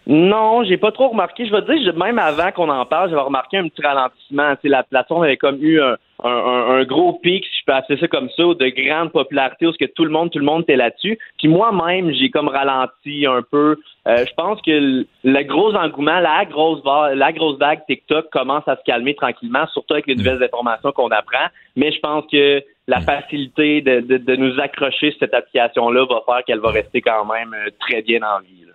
Non, 0.08 0.64
j'ai 0.64 0.78
pas 0.78 0.92
trop 0.92 1.08
remarqué. 1.10 1.48
Je 1.48 1.52
vais 1.52 1.62
te 1.64 1.72
dire, 1.72 1.92
je- 1.94 1.98
même 1.98 2.20
avant 2.20 2.52
qu'on 2.52 2.70
en 2.70 2.86
parle, 2.86 3.10
j'avais 3.10 3.22
remarqué 3.22 3.58
un 3.58 3.68
petit 3.68 3.82
ralentissement. 3.82 4.54
Tu 4.56 4.62
sais, 4.64 4.68
la 4.70 4.84
plateforme 4.84 5.24
avait 5.24 5.36
comme 5.38 5.58
eu 5.64 5.82
un, 5.82 5.96
un, 6.24 6.30
un- 6.30 6.70
un 6.78 6.84
gros 6.84 7.14
pic, 7.14 7.44
si 7.44 7.60
je 7.60 7.66
peux 7.66 7.74
appeler 7.74 8.00
ça 8.00 8.08
comme 8.08 8.30
ça, 8.30 8.44
de 8.44 8.68
grande 8.88 9.12
popularité, 9.12 9.66
où 9.66 9.74
ce 9.74 9.78
que 9.80 9.86
tout 9.92 10.06
le 10.06 10.12
monde, 10.12 10.30
tout 10.30 10.38
le 10.38 10.46
monde 10.46 10.62
était 10.62 10.76
là-dessus. 10.76 11.18
Puis 11.40 11.48
moi-même, 11.48 12.12
j'ai 12.14 12.30
comme 12.30 12.50
ralenti 12.50 13.26
un 13.26 13.42
peu. 13.42 13.78
Euh, 14.08 14.26
je 14.28 14.34
pense 14.38 14.62
que 14.62 14.70
le, 14.72 15.08
le 15.24 15.44
gros 15.44 15.74
engouement, 15.74 16.20
la 16.20 16.46
grosse 16.46 16.84
la 17.16 17.32
grosse 17.32 17.58
vague 17.58 17.84
TikTok 17.88 18.30
commence 18.32 18.68
à 18.68 18.76
se 18.76 18.84
calmer 18.86 19.16
tranquillement, 19.16 19.66
surtout 19.74 19.94
avec 19.96 20.06
les 20.06 20.16
nouvelles 20.16 20.44
informations 20.44 20.92
qu'on 20.92 21.10
apprend. 21.10 21.48
Mais 21.76 21.92
je 21.92 22.00
pense 22.00 22.26
que 22.32 22.62
la 22.88 23.02
facilité 23.02 23.82
de, 23.82 24.02
de, 24.02 24.18
de 24.18 24.36
nous 24.36 24.60
accrocher 24.60 25.10
sur 25.10 25.20
cette 25.22 25.34
application-là 25.34 26.06
va 26.06 26.22
faire 26.28 26.44
qu'elle 26.46 26.60
va 26.60 26.70
rester 26.70 27.02
quand 27.02 27.26
même 27.26 27.56
euh, 27.56 27.72
très 27.80 28.04
bien 28.04 28.20
en 28.22 28.40
vie. 28.42 28.66
là. 28.68 28.74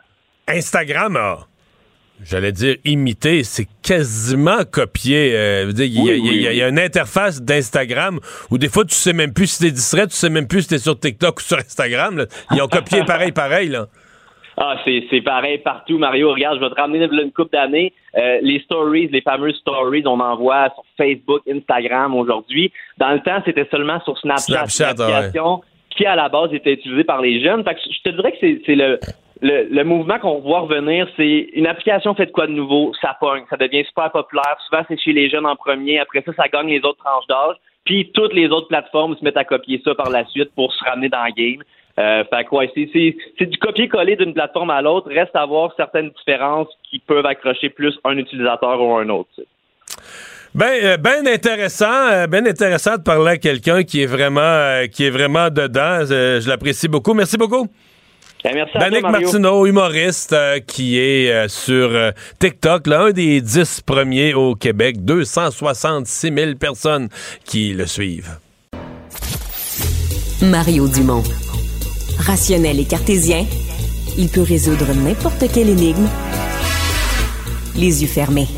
Instagram 0.51 1.17
a, 1.17 1.39
j'allais 2.25 2.53
dire 2.53 2.77
imité, 2.85 3.43
c'est 3.45 3.67
quasiment 3.83 4.65
copié. 4.71 5.33
Euh, 5.35 5.73
il 5.77 5.85
y, 5.87 5.99
a- 5.99 6.03
Oui, 6.03 6.11
il 6.19 6.27
y 6.27 6.29
a- 6.29 6.31
oui, 6.31 6.37
il 6.37 6.43
y 6.43 6.47
a- 6.49 6.53
il 6.53 6.59
y 6.59 6.63
a 6.63 6.69
une 6.69 6.79
interface 6.79 7.41
d'Instagram 7.43 8.19
où 8.51 8.59
des 8.59 8.69
fois 8.69 8.85
tu 8.85 8.95
sais 8.95 9.13
même 9.13 9.33
plus 9.33 9.47
si 9.47 9.63
t'es 9.65 9.71
distrait, 9.71 10.07
tu 10.07 10.15
sais 10.15 10.31
même 10.31 10.47
plus 10.47 10.63
si 10.63 10.69
t'es 10.69 10.79
sur 10.79 10.99
TikTok 10.99 11.39
ou 11.39 11.43
sur 11.43 11.59
Instagram. 11.59 12.19
là. 12.19 12.27
Ils 12.53 12.61
ont 12.63 12.69
copié 12.69 13.03
pareil, 13.05 13.33
pareil 13.33 13.69
là. 13.69 13.87
Ah, 14.63 14.77
c'est, 14.85 15.23
pareil 15.23 15.57
partout, 15.59 15.97
Mario. 15.97 16.33
Regarde, 16.33 16.59
je 16.59 16.65
vais 16.65 16.69
te 16.75 16.79
ramener 16.79 17.03
une 17.05 17.33
coupe 17.33 17.51
d'années. 17.51 17.95
Euh, 18.19 18.41
les 18.43 18.61
stories, 18.61 19.09
les 19.11 19.23
fameuses 19.23 19.57
stories, 19.57 20.03
on 20.05 20.21
en 20.21 20.37
voit 20.37 20.69
sur 20.75 20.85
Facebook, 20.99 21.41
Instagram 21.51 22.15
aujourd'hui. 22.15 22.71
Dans 22.99 23.11
le 23.13 23.21
temps, 23.21 23.41
c'était 23.47 23.67
seulement 23.71 23.99
sur 24.05 24.19
Snapchat, 24.19 24.67
Snapchat, 24.67 24.93
une 24.97 25.01
application 25.15 25.63
qui, 25.97 26.05
à 26.05 26.15
la 26.15 26.29
base, 26.29 26.53
était 26.53 26.75
utilisée 26.75 27.05
par 27.05 27.23
les 27.23 27.43
jeunes. 27.43 27.65
Fait 27.65 27.75
que 27.75 27.81
je 27.91 28.11
te 28.11 28.15
dirais 28.15 28.33
que 28.33 28.61
c'est 28.67 28.75
le, 28.75 29.01
le, 29.43 29.83
mouvement 29.85 30.19
qu'on 30.19 30.41
voit 30.41 30.61
revenir. 30.61 31.09
C'est 31.17 31.49
une 31.53 31.67
application 31.67 32.15
fait 32.15 32.27
de 32.27 32.31
quoi 32.31 32.47
de 32.47 32.53
nouveau? 32.53 32.93
Ça 33.01 33.17
pogne, 33.21 33.45
ça 33.51 33.57
devient 33.57 33.85
super 33.85 34.11
populaire. 34.11 34.57
Souvent, 34.69 34.83
c'est 34.89 34.99
chez 34.99 35.13
les 35.13 35.29
jeunes 35.29 35.47
en 35.47 35.57
premier. 35.57 35.99
Après 35.99 36.23
ça, 36.25 36.33
ça 36.35 36.49
gagne 36.49 36.69
les 36.69 36.81
autres 36.81 37.03
tranches 37.05 37.27
d'âge. 37.29 37.57
Puis 37.85 38.11
toutes 38.13 38.35
les 38.35 38.49
autres 38.49 38.69
plateformes 38.69 39.17
se 39.17 39.25
mettent 39.25 39.37
à 39.37 39.45
copier 39.45 39.81
ça 39.85 39.95
par 39.95 40.11
la 40.11 40.25
suite 40.27 40.51
pour 40.55 40.73
se 40.73 40.85
ramener 40.85 41.09
dans 41.09 41.25
le 41.25 41.33
game. 41.33 41.63
Euh, 41.99 42.25
fait 42.25 42.45
que 42.45 42.55
ouais, 42.55 42.71
c'est, 42.75 43.47
du 43.47 43.59
copier-coller 43.59 44.17
d'une 44.17 44.35
plateforme 44.35 44.71
à 44.71 44.81
l'autre. 44.81 45.09
Reste 45.09 45.35
à 45.35 45.47
voir 45.47 45.73
certaines 45.77 46.11
différences 46.11 46.69
qui 46.89 46.99
peuvent 46.99 47.27
accrocher 47.27 47.69
plus 47.69 47.99
un 48.05 48.17
utilisateur 48.17 48.81
ou 48.81 48.95
un 48.97 49.09
autre. 49.09 49.31
Ben, 50.53 50.73
euh, 50.83 50.97
ben 50.97 51.27
intéressant, 51.29 52.11
euh, 52.11 52.27
ben 52.27 52.45
intéressant 52.45 52.97
de 52.97 53.03
parler 53.03 53.33
à 53.33 53.37
quelqu'un 53.39 53.85
qui 53.85 54.03
est 54.03 54.07
vraiment, 54.07 54.41
euh, 54.41 54.87
qui 54.87 55.05
est 55.05 55.11
vraiment 55.11 55.49
dedans. 55.49 56.05
Je 56.05 56.49
l'apprécie 56.49 56.89
beaucoup. 56.89 57.15
Merci 57.15 57.37
beaucoup. 57.37 57.69
Merci 58.45 58.77
à 58.77 58.81
Danick 58.81 59.01
toi, 59.01 59.11
Mario. 59.11 59.27
Martineau, 59.27 59.67
humoriste, 59.67 60.33
euh, 60.33 60.61
qui 60.61 60.99
est 60.99 61.31
euh, 61.31 61.49
sur 61.49 61.91
euh, 61.91 62.11
TikTok, 62.39 62.87
l'un 62.87 63.11
des 63.11 63.41
dix 63.41 63.81
premiers 63.81 64.35
au 64.35 64.55
Québec, 64.55 65.05
266 65.05 66.33
000 66.35 66.55
personnes 66.55 67.09
qui 67.45 67.73
le 67.73 67.87
suivent. 67.87 68.39
Mario 70.43 70.89
Dumont. 70.89 71.23
Rationnel 72.19 72.81
et 72.81 72.85
cartésien, 72.85 73.45
il 74.17 74.29
peut 74.29 74.43
résoudre 74.43 74.95
n'importe 74.95 75.45
quelle 75.53 75.69
énigme 75.69 76.09
les 77.77 78.03
yeux 78.03 78.09
fermés. 78.09 78.49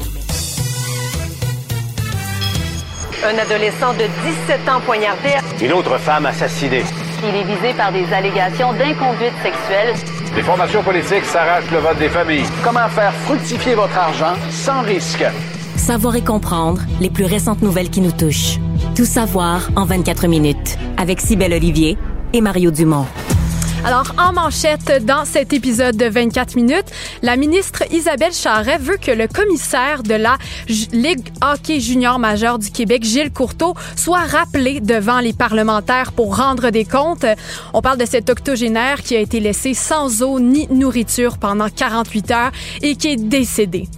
Un 3.24 3.38
adolescent 3.38 3.92
de 3.94 4.04
17 4.48 4.68
ans 4.68 4.80
poignardé. 4.84 5.30
Une 5.60 5.72
autre 5.72 5.96
femme 5.98 6.26
assassinée. 6.26 6.82
Il 7.24 7.36
est 7.36 7.44
visé 7.44 7.72
par 7.76 7.92
des 7.92 8.04
allégations 8.12 8.72
d'inconduite 8.72 9.34
sexuelle. 9.42 9.94
Les 10.34 10.42
formations 10.42 10.82
politiques 10.82 11.24
s'arrachent 11.24 11.70
le 11.70 11.78
vote 11.78 11.98
des 11.98 12.08
familles. 12.08 12.44
Comment 12.64 12.88
faire 12.88 13.12
fructifier 13.12 13.74
votre 13.74 13.96
argent 13.96 14.34
sans 14.50 14.82
risque? 14.82 15.24
Savoir 15.76 16.16
et 16.16 16.24
comprendre 16.24 16.80
les 17.00 17.10
plus 17.10 17.24
récentes 17.24 17.62
nouvelles 17.62 17.90
qui 17.90 18.00
nous 18.00 18.10
touchent. 18.10 18.58
Tout 18.96 19.04
savoir 19.04 19.68
en 19.76 19.84
24 19.84 20.26
minutes 20.26 20.76
avec 20.96 21.20
Cybelle 21.20 21.52
Olivier 21.52 21.96
et 22.32 22.40
Mario 22.40 22.72
Dumont. 22.72 23.06
Alors, 23.84 24.14
en 24.16 24.32
manchette, 24.32 25.04
dans 25.04 25.24
cet 25.24 25.52
épisode 25.52 25.96
de 25.96 26.06
24 26.06 26.54
minutes, 26.54 26.86
la 27.22 27.36
ministre 27.36 27.82
Isabelle 27.90 28.32
Charret 28.32 28.78
veut 28.78 28.96
que 28.96 29.10
le 29.10 29.26
commissaire 29.26 30.04
de 30.04 30.14
la 30.14 30.38
Ligue 30.92 31.28
hockey 31.42 31.80
junior 31.80 32.20
majeure 32.20 32.60
du 32.60 32.70
Québec, 32.70 33.02
Gilles 33.02 33.32
Courteau, 33.32 33.74
soit 33.96 34.20
rappelé 34.20 34.78
devant 34.80 35.18
les 35.18 35.32
parlementaires 35.32 36.12
pour 36.12 36.36
rendre 36.36 36.70
des 36.70 36.84
comptes. 36.84 37.26
On 37.74 37.82
parle 37.82 37.98
de 37.98 38.06
cet 38.06 38.30
octogénaire 38.30 39.02
qui 39.02 39.16
a 39.16 39.20
été 39.20 39.40
laissé 39.40 39.74
sans 39.74 40.22
eau 40.22 40.38
ni 40.38 40.68
nourriture 40.68 41.38
pendant 41.38 41.68
48 41.68 42.30
heures 42.30 42.52
et 42.82 42.94
qui 42.94 43.08
est 43.08 43.16
décédé. 43.16 43.88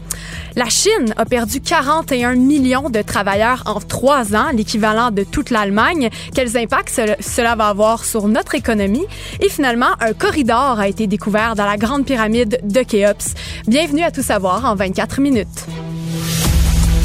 La 0.57 0.67
Chine 0.71 1.13
a 1.17 1.25
perdu 1.25 1.61
41 1.61 2.37
millions 2.37 2.89
de 2.89 3.03
travailleurs 3.03 3.65
en 3.67 3.81
trois 3.81 4.37
ans, 4.37 4.51
l'équivalent 4.53 5.11
de 5.11 5.25
toute 5.25 5.51
l'Allemagne. 5.51 6.11
Quels 6.33 6.57
impacts 6.57 6.91
ce- 6.95 7.21
cela 7.21 7.57
va 7.57 7.67
avoir 7.69 8.05
sur 8.05 8.29
notre 8.29 8.55
économie? 8.55 9.05
Et 9.41 9.49
finalement, 9.49 9.91
un 10.01 10.13
corridor 10.13 10.79
a 10.79 10.87
été 10.87 11.09
découvert 11.09 11.57
dans 11.57 11.67
la 11.67 11.77
grande 11.77 12.05
pyramide 12.07 12.61
de 12.63 12.83
Khéops. 12.83 13.35
Bienvenue 13.67 14.05
à 14.05 14.13
Tout 14.13 14.23
savoir 14.23 14.65
en 14.65 14.77
24 14.77 15.21
minutes. 15.21 15.67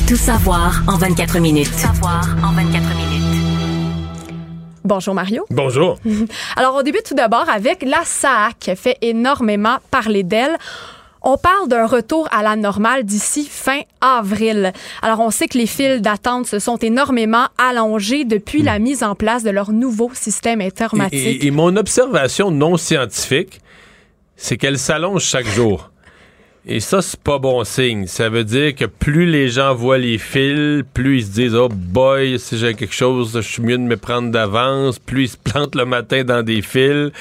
Tout 0.08 0.16
savoir 0.16 0.84
en 0.88 0.98
24 0.98 1.40
minutes. 1.40 1.72
Tout 1.72 1.78
savoir 1.80 2.22
en 2.44 2.52
24 2.54 2.84
minutes. 2.96 3.24
Bonjour 4.84 5.14
Mario. 5.16 5.46
Bonjour. 5.50 5.98
Alors, 6.56 6.76
on 6.76 6.84
débute 6.84 7.04
tout 7.04 7.16
d'abord 7.16 7.48
avec 7.50 7.82
la 7.84 8.04
SAC, 8.06 8.58
qui 8.60 8.76
fait 8.76 8.98
énormément 9.02 9.78
parler 9.90 10.22
d'elle. 10.24 10.56
On 11.22 11.38
parle 11.38 11.68
d'un 11.68 11.86
retour 11.86 12.28
à 12.32 12.44
la 12.44 12.56
normale 12.56 13.04
d'ici 13.04 13.46
fin 13.50 13.82
avril. 14.00 14.72
Alors, 15.02 15.20
on 15.20 15.32
sait 15.32 15.48
que 15.48 15.58
les 15.58 15.66
files 15.68 16.02
d'attente 16.02 16.46
se 16.48 16.60
sont 16.60 16.78
énormément 16.78 17.48
allongées 17.58 18.24
depuis 18.24 18.62
la 18.62 18.80
mise 18.80 19.04
en 19.04 19.16
place 19.16 19.44
de 19.44 19.50
leur 19.50 19.72
nouveau 19.72 20.10
système 20.14 20.62
informatique. 20.62 21.44
et- 21.44 21.46
et 21.48 21.52
mon 21.52 21.76
observation 21.76 22.52
non 22.52 22.78
scientifique, 22.78 23.60
c'est 24.38 24.56
qu'elle 24.58 24.80
s'allonge 24.80 25.24
chaque 25.26 25.48
jour. 25.48 25.92
Et 26.66 26.82
ça, 26.82 27.02
c'est 27.02 27.20
pas 27.20 27.40
bon 27.40 27.64
signe. 27.64 28.06
Ça 28.06 28.30
veut 28.30 28.44
dire 28.44 28.76
que 28.76 28.86
plus 28.86 29.26
les 29.26 29.48
gens 29.48 29.74
voient 29.74 29.98
les 29.98 30.18
fils, 30.18 30.84
plus 30.94 31.20
ils 31.20 31.26
se 31.26 31.32
disent 31.32 31.56
Oh 31.56 31.70
boy, 31.70 32.38
si 32.38 32.58
j'ai 32.58 32.74
quelque 32.76 32.94
chose, 32.94 33.32
je 33.34 33.40
suis 33.40 33.62
mieux 33.64 33.78
de 33.78 33.84
me 33.84 33.96
prendre 33.98 34.30
d'avance. 34.30 35.00
Plus 35.00 35.24
ils 35.24 35.28
se 35.30 35.38
plantent 35.38 35.76
le 35.76 35.86
matin 35.86 36.24
dans 36.24 36.44
des 36.44 36.62
fils. 36.62 37.12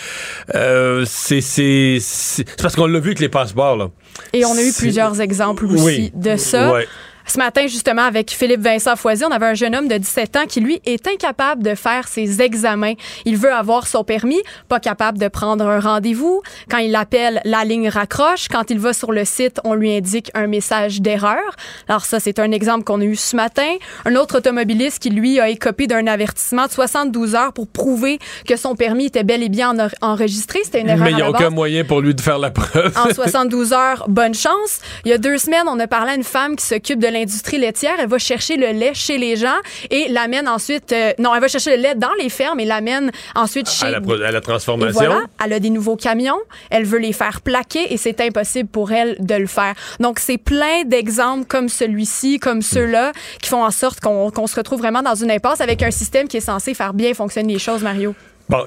Euh, 0.55 1.05
c'est 1.07 1.41
c'est- 1.41 1.99
c'est 2.01 2.45
c'est 2.49 2.61
parce 2.63 2.75
qu'on 2.77 2.87
l'a 2.87 2.99
vu 2.99 3.11
avec 3.11 3.21
les 3.21 3.29
passeports. 3.29 3.77
Là. 3.77 3.89
Et 4.33 4.45
on 4.45 4.53
a 4.57 4.63
eu 4.63 4.73
plusieurs 4.77 5.21
exemples 5.21 5.67
aussi 5.67 5.85
Oui. 5.85 6.13
de 6.15 6.37
ça. 6.37 6.73
Ouais. 6.73 6.89
Ce 7.29 7.39
matin, 7.39 7.67
justement, 7.67 8.03
avec 8.03 8.31
Philippe 8.31 8.63
Vincent 8.63 8.97
Foisy, 8.97 9.23
on 9.25 9.31
avait 9.31 9.47
un 9.47 9.55
jeune 9.55 9.77
homme 9.77 9.87
de 9.87 9.97
17 9.99 10.37
ans 10.37 10.47
qui, 10.49 10.61
lui, 10.61 10.81
est 10.87 11.07
incapable 11.07 11.63
de 11.63 11.75
faire 11.75 12.09
ses 12.09 12.41
examens. 12.41 12.95
Il 13.27 13.37
veut 13.37 13.53
avoir 13.53 13.87
son 13.87 14.03
permis, 14.03 14.41
pas 14.69 14.81
capable 14.81 15.19
de 15.19 15.29
prendre 15.29 15.67
un 15.67 15.79
rendez-vous. 15.79 16.41
Quand 16.71 16.79
il 16.79 16.97
appelle, 16.97 17.41
la 17.45 17.65
ligne 17.65 17.89
raccroche. 17.91 18.49
Quand 18.49 18.71
il 18.71 18.79
va 18.79 18.93
sur 18.95 19.13
le 19.13 19.25
site, 19.27 19.61
on 19.65 19.75
lui 19.75 19.95
indique 19.95 20.31
un 20.35 20.47
message 20.47 21.03
d'erreur. 21.03 21.43
Alors 21.87 22.05
ça, 22.07 22.19
c'est 22.19 22.39
un 22.39 22.51
exemple 22.51 22.85
qu'on 22.85 23.01
a 23.01 23.05
eu 23.05 23.15
ce 23.17 23.37
matin. 23.37 23.69
Un 24.07 24.17
autre 24.17 24.39
automobiliste 24.39 24.99
qui, 25.01 25.11
lui, 25.11 25.39
a 25.39 25.51
écopé 25.51 25.87
d'un 25.87 26.07
avertissement 26.07 26.67
de 26.67 26.73
72 26.73 27.35
heures 27.35 27.53
pour 27.53 27.69
prouver 27.69 28.19
que 28.47 28.57
son 28.57 28.75
permis 28.75 29.07
était 29.07 29.23
bel 29.25 29.43
et 29.43 29.49
bien 29.51 29.79
en- 29.79 29.89
enregistré. 30.01 30.61
C'était 30.65 30.81
une 30.81 30.89
erreur 30.89 31.05
Mais 31.05 31.11
il 31.11 31.17
n'y 31.17 31.23
a 31.23 31.29
aucun 31.31 31.51
moyen 31.51 31.85
pour 31.85 32.01
lui 32.01 32.15
de 32.15 32.21
faire 32.23 32.39
la 32.39 32.51
preuve. 32.51 32.97
en 32.97 33.13
72 33.13 33.73
heures, 33.75 34.07
bonne 34.09 34.35
chance. 34.35 34.81
Il 35.05 35.11
y 35.11 35.13
a 35.15 35.19
deux 35.19 35.37
semaines, 35.37 35.67
on 35.67 35.79
a 35.79 35.87
parlé 35.87 36.13
à 36.13 36.15
une 36.15 36.25
femme 36.25 36.57
qui 36.57 36.65
s'occupe 36.65 36.99
de 36.99 37.18
l'industrie 37.19 37.59
laitière. 37.59 37.95
Elle 37.99 38.09
va 38.09 38.19
chercher 38.19 38.57
le 38.57 38.69
lait 38.69 38.93
chez 38.95 39.19
les 39.19 39.37
gens 39.37 39.57
et 39.91 40.09
l'amène 40.09 40.49
ensuite... 40.49 40.93
euh, 40.93 41.13
non, 41.19 41.35
elle 41.35 41.41
va 41.41 41.49
chercher 41.49 41.77
le 41.77 41.83
lait 41.83 41.95
dans 41.95 42.13
les 42.21 42.29
fermes 42.29 42.61
et 42.61 42.65
l'amène 42.65 43.11
ensuite 43.35 43.69
chez... 43.69 43.87
à, 43.87 43.91
la, 43.91 43.99
à 44.27 44.31
la 44.33 44.41
transformation? 44.41 44.93
voilà, 44.93 45.21
elle 45.45 45.53
a 45.53 45.61
des 45.61 45.71
nouveaux 45.71 45.97
camions, 45.97 46.39
elle 46.71 46.85
veut 46.85 46.99
les 46.99 47.13
faire 47.13 47.41
plaquer 47.41 47.93
et 47.93 47.97
c'est 47.97 48.21
impossible 48.21 48.69
pour 48.69 48.93
elle 48.93 49.17
de 49.21 49.35
le 49.35 49.47
faire. 49.47 49.75
Donc, 50.01 50.19
c'est 50.19 50.39
plein 50.39 50.85
d'exemples 50.85 51.47
comme 51.47 51.69
celui-ci, 51.69 52.39
comme 52.39 52.63
ceux-là, 52.63 53.13
qui 53.43 53.49
font 53.51 53.65
en 53.65 53.71
sorte 53.71 54.01
qu'on 54.01 54.31
qu'on 54.31 54.47
se 54.47 54.57
retrouve 54.57 54.79
vraiment 54.79 55.03
dans 55.03 55.15
une 55.15 55.31
impasse 55.31 55.61
avec 55.61 55.83
un 55.83 55.91
système 55.91 56.29
qui 56.29 56.37
est 56.37 56.41
censé 56.41 56.75
faire 56.75 56.95
bien 56.95 57.15
fonctionner 57.15 57.53
les 57.55 57.59
choses, 57.59 57.83
Mario. 57.83 58.15
Bon, 58.49 58.65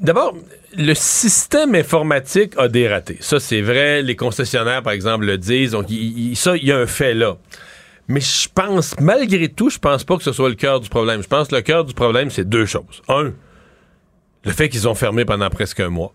d'abord, 0.00 0.34
le 0.76 0.94
système 0.94 1.74
informatique 1.74 2.52
a 2.58 2.68
dératé. 2.68 3.16
Ça, 3.20 3.40
c'est 3.40 3.60
vrai. 3.62 4.02
Les 4.02 4.16
concessionnaires, 4.16 4.82
par 4.82 4.92
exemple, 4.92 5.24
le 5.24 5.38
disent. 5.38 5.72
Donc, 5.72 5.86
il- 5.90 6.30
il- 6.32 6.36
ça, 6.36 6.56
il 6.56 6.64
y 6.64 6.72
a 6.72 6.78
un 6.78 6.86
fait 6.86 7.14
là. 7.14 7.36
Mais 8.12 8.20
je 8.20 8.46
pense, 8.54 8.94
malgré 9.00 9.48
tout, 9.48 9.70
je 9.70 9.78
pense 9.78 10.04
pas 10.04 10.18
que 10.18 10.22
ce 10.22 10.32
soit 10.32 10.50
le 10.50 10.54
cœur 10.54 10.80
du 10.80 10.90
problème. 10.90 11.22
Je 11.22 11.28
pense 11.28 11.48
que 11.48 11.54
le 11.54 11.62
cœur 11.62 11.82
du 11.82 11.94
problème, 11.94 12.28
c'est 12.28 12.46
deux 12.46 12.66
choses. 12.66 13.00
Un, 13.08 13.32
le 14.44 14.52
fait 14.52 14.68
qu'ils 14.68 14.86
ont 14.86 14.94
fermé 14.94 15.24
pendant 15.24 15.48
presque 15.48 15.80
un 15.80 15.88
mois. 15.88 16.12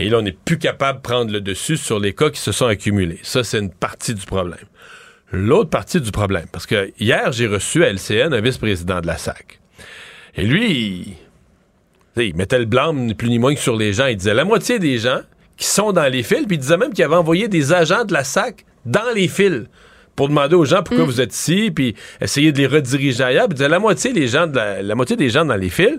Et 0.00 0.08
là, 0.08 0.18
on 0.18 0.22
n'est 0.22 0.32
plus 0.32 0.58
capable 0.58 0.98
de 0.98 1.02
prendre 1.02 1.30
le 1.30 1.40
dessus 1.40 1.76
sur 1.76 2.00
les 2.00 2.14
cas 2.14 2.30
qui 2.30 2.40
se 2.40 2.50
sont 2.50 2.66
accumulés. 2.66 3.20
Ça, 3.22 3.44
c'est 3.44 3.60
une 3.60 3.70
partie 3.70 4.12
du 4.12 4.26
problème. 4.26 4.66
L'autre 5.30 5.70
partie 5.70 6.00
du 6.00 6.10
problème, 6.10 6.46
parce 6.50 6.66
que 6.66 6.90
hier, 6.98 7.30
j'ai 7.30 7.46
reçu 7.46 7.84
à 7.84 7.92
LCN 7.92 8.34
un 8.34 8.40
vice-président 8.40 9.00
de 9.00 9.06
la 9.06 9.18
SAC. 9.18 9.60
Et 10.34 10.42
lui, 10.42 11.16
il, 12.16 12.34
mettait 12.34 12.58
le 12.58 12.64
blâme 12.64 13.06
ni 13.06 13.14
plus 13.14 13.28
ni 13.28 13.38
moins 13.38 13.54
que 13.54 13.60
sur 13.60 13.76
les 13.76 13.92
gens. 13.92 14.06
Il 14.06 14.16
disait 14.16 14.34
la 14.34 14.44
moitié 14.44 14.80
des 14.80 14.98
gens 14.98 15.20
qui 15.56 15.66
sont 15.66 15.92
dans 15.92 16.10
les 16.10 16.24
fils, 16.24 16.44
puis 16.48 16.56
il 16.56 16.58
disait 16.58 16.76
même 16.76 16.92
qu'il 16.92 17.04
avait 17.04 17.14
envoyé 17.14 17.46
des 17.46 17.72
agents 17.72 18.04
de 18.04 18.12
la 18.12 18.24
SAC 18.24 18.64
dans 18.84 19.14
les 19.14 19.28
fils 19.28 19.68
pour 20.18 20.28
demander 20.28 20.56
aux 20.56 20.64
gens 20.64 20.82
pourquoi 20.82 21.04
vous 21.04 21.20
êtes 21.20 21.32
ici, 21.32 21.70
puis 21.70 21.94
essayer 22.20 22.50
de 22.50 22.58
les 22.58 22.66
rediriger 22.66 23.22
ailleurs. 23.22 23.48
Puis 23.48 23.56
la 23.60 23.78
moitié, 23.78 24.12
les 24.12 24.26
gens 24.26 24.48
de 24.48 24.56
la, 24.56 24.82
la 24.82 24.94
moitié 24.96 25.14
des 25.14 25.30
gens 25.30 25.44
dans 25.44 25.54
les 25.54 25.70
fils 25.70 25.96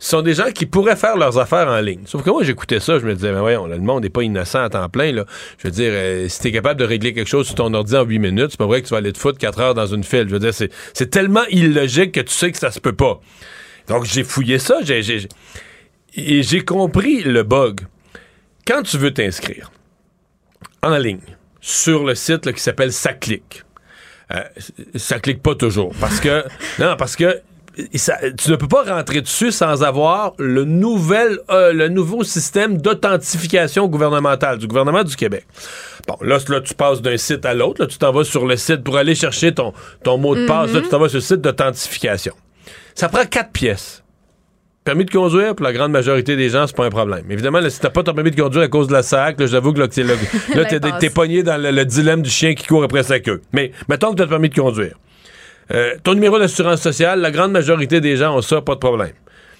sont 0.00 0.22
des 0.22 0.34
gens 0.34 0.50
qui 0.52 0.66
pourraient 0.66 0.96
faire 0.96 1.16
leurs 1.16 1.38
affaires 1.38 1.68
en 1.68 1.78
ligne. 1.80 2.00
Sauf 2.04 2.24
que 2.24 2.30
moi, 2.30 2.42
j'écoutais 2.42 2.80
ça, 2.80 2.98
je 2.98 3.06
me 3.06 3.14
disais, 3.14 3.30
ben 3.30 3.38
voyons, 3.38 3.66
là, 3.66 3.76
le 3.76 3.82
monde 3.82 4.02
n'est 4.02 4.10
pas 4.10 4.24
innocent 4.24 4.60
à 4.60 4.70
temps 4.70 4.88
plein. 4.88 5.12
Là. 5.12 5.24
Je 5.58 5.68
veux 5.68 5.70
dire, 5.70 5.92
euh, 5.94 6.26
si 6.28 6.40
t'es 6.40 6.50
capable 6.50 6.80
de 6.80 6.84
régler 6.84 7.14
quelque 7.14 7.28
chose 7.28 7.46
sur 7.46 7.54
ton 7.54 7.72
ordi 7.74 7.96
en 7.96 8.02
8 8.02 8.18
minutes, 8.18 8.48
c'est 8.50 8.58
pas 8.58 8.66
vrai 8.66 8.82
que 8.82 8.88
tu 8.88 8.90
vas 8.90 8.98
aller 8.98 9.12
te 9.12 9.18
foutre 9.18 9.38
4 9.38 9.60
heures 9.60 9.74
dans 9.74 9.86
une 9.86 10.02
file. 10.02 10.26
Je 10.26 10.32
veux 10.32 10.40
dire, 10.40 10.52
c'est, 10.52 11.06
tellement 11.08 11.44
illogique 11.48 12.10
que 12.10 12.22
tu 12.22 12.32
sais 12.34 12.50
que 12.50 12.58
ça 12.58 12.72
se 12.72 12.80
peut 12.80 12.92
pas. 12.96 13.20
Donc, 13.86 14.04
j'ai 14.04 14.24
fouillé 14.24 14.58
ça, 14.58 14.78
j'ai- 14.82 15.28
et 16.16 16.42
j'ai 16.42 16.64
compris 16.64 17.22
le 17.22 17.44
bug. 17.44 17.82
Quand 18.66 18.82
tu 18.82 18.98
veux 18.98 19.14
t'inscrire 19.14 19.70
en 20.82 20.96
ligne 20.96 21.33
sur 21.66 22.04
le 22.04 22.14
site 22.14 22.44
là, 22.44 22.52
qui 22.52 22.60
s'appelle 22.60 22.92
Ça 22.92 23.14
clique, 23.14 23.64
euh, 24.34 24.40
ça 24.96 25.18
clique 25.18 25.42
pas 25.42 25.54
toujours 25.54 25.94
parce 25.98 26.20
que 26.20 26.44
non 26.78 26.94
parce 26.98 27.16
que 27.16 27.40
ça- 27.94 28.18
tu 28.36 28.50
ne 28.50 28.56
peux 28.56 28.68
pas 28.68 28.82
rentrer 28.84 29.22
dessus 29.22 29.50
sans 29.50 29.82
avoir 29.82 30.34
le 30.38 30.64
nouvel 30.64 31.38
euh, 31.48 31.72
le 31.72 31.88
nouveau 31.88 32.22
système 32.22 32.76
d'authentification 32.76 33.88
gouvernementale 33.88 34.58
du 34.58 34.66
gouvernement 34.66 35.04
du 35.04 35.16
Québec. 35.16 35.46
Bon, 36.06 36.18
là, 36.20 36.36
là 36.48 36.60
tu 36.60 36.74
passes 36.74 37.00
d'un 37.00 37.16
site 37.16 37.46
à 37.46 37.54
l'autre, 37.54 37.80
là, 37.80 37.86
tu 37.86 37.96
t'en 37.96 38.12
vas 38.12 38.24
sur 38.24 38.44
le 38.44 38.58
site 38.58 38.84
pour 38.84 38.98
aller 38.98 39.14
chercher 39.14 39.54
ton, 39.54 39.72
ton 40.02 40.18
mot 40.18 40.36
de 40.36 40.46
passe, 40.46 40.70
là, 40.72 40.82
tu 40.82 40.88
t'en 40.90 40.98
vas 40.98 41.08
sur 41.08 41.16
le 41.16 41.22
site 41.22 41.40
d'authentification. 41.40 42.34
Ça 42.94 43.08
prend 43.08 43.24
quatre 43.24 43.52
pièces. 43.52 44.03
Permis 44.84 45.06
de 45.06 45.10
conduire, 45.10 45.54
pour 45.54 45.64
la 45.64 45.72
grande 45.72 45.92
majorité 45.92 46.36
des 46.36 46.50
gens, 46.50 46.66
c'est 46.66 46.76
pas 46.76 46.84
un 46.84 46.90
problème. 46.90 47.24
Évidemment, 47.30 47.60
là, 47.60 47.70
si 47.70 47.80
t'as 47.80 47.88
pas 47.88 48.02
ton 48.02 48.12
permis 48.12 48.30
de 48.30 48.40
conduire 48.40 48.64
à 48.64 48.68
cause 48.68 48.86
de 48.86 48.92
la 48.92 49.02
SAC, 49.02 49.42
j'avoue 49.46 49.72
que 49.72 49.80
là, 49.80 49.88
t'es, 49.88 50.02
là, 50.02 50.14
t'es, 51.00 51.10
pogné 51.10 51.42
dans 51.42 51.60
le, 51.60 51.70
le 51.70 51.84
dilemme 51.86 52.20
du 52.20 52.28
chien 52.28 52.54
qui 52.54 52.66
court 52.66 52.84
après 52.84 53.02
sa 53.02 53.18
queue. 53.18 53.40
Mais 53.54 53.72
mettons 53.88 54.10
que 54.10 54.16
t'as 54.16 54.24
le 54.24 54.28
permis 54.28 54.50
de 54.50 54.54
conduire. 54.54 54.94
Euh, 55.72 55.94
ton 56.02 56.12
numéro 56.12 56.38
d'assurance 56.38 56.82
sociale, 56.82 57.20
la 57.20 57.30
grande 57.30 57.52
majorité 57.52 58.02
des 58.02 58.18
gens 58.18 58.36
ont 58.36 58.42
ça, 58.42 58.60
pas 58.60 58.74
de 58.74 58.80
problème. 58.80 59.12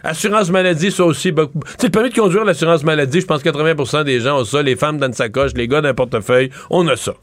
Assurance 0.02 0.50
maladie, 0.50 0.90
ça 0.90 1.04
aussi. 1.06 1.32
ben, 1.32 1.46
Tu 1.46 1.60
sais, 1.78 1.86
le 1.86 1.90
permis 1.90 2.10
de 2.10 2.14
conduire, 2.14 2.44
l'assurance 2.44 2.84
maladie, 2.84 3.22
je 3.22 3.26
pense 3.26 3.42
que 3.42 3.48
80% 3.48 4.04
des 4.04 4.20
gens 4.20 4.40
ont 4.40 4.44
ça. 4.44 4.60
Les 4.60 4.76
femmes 4.76 4.98
dans 4.98 5.06
une 5.06 5.14
sacoche, 5.14 5.52
les 5.54 5.66
gars 5.66 5.80
dans 5.80 5.88
un 5.88 5.94
portefeuille, 5.94 6.50
on 6.68 6.86
a 6.88 6.96
ça. 6.96 7.14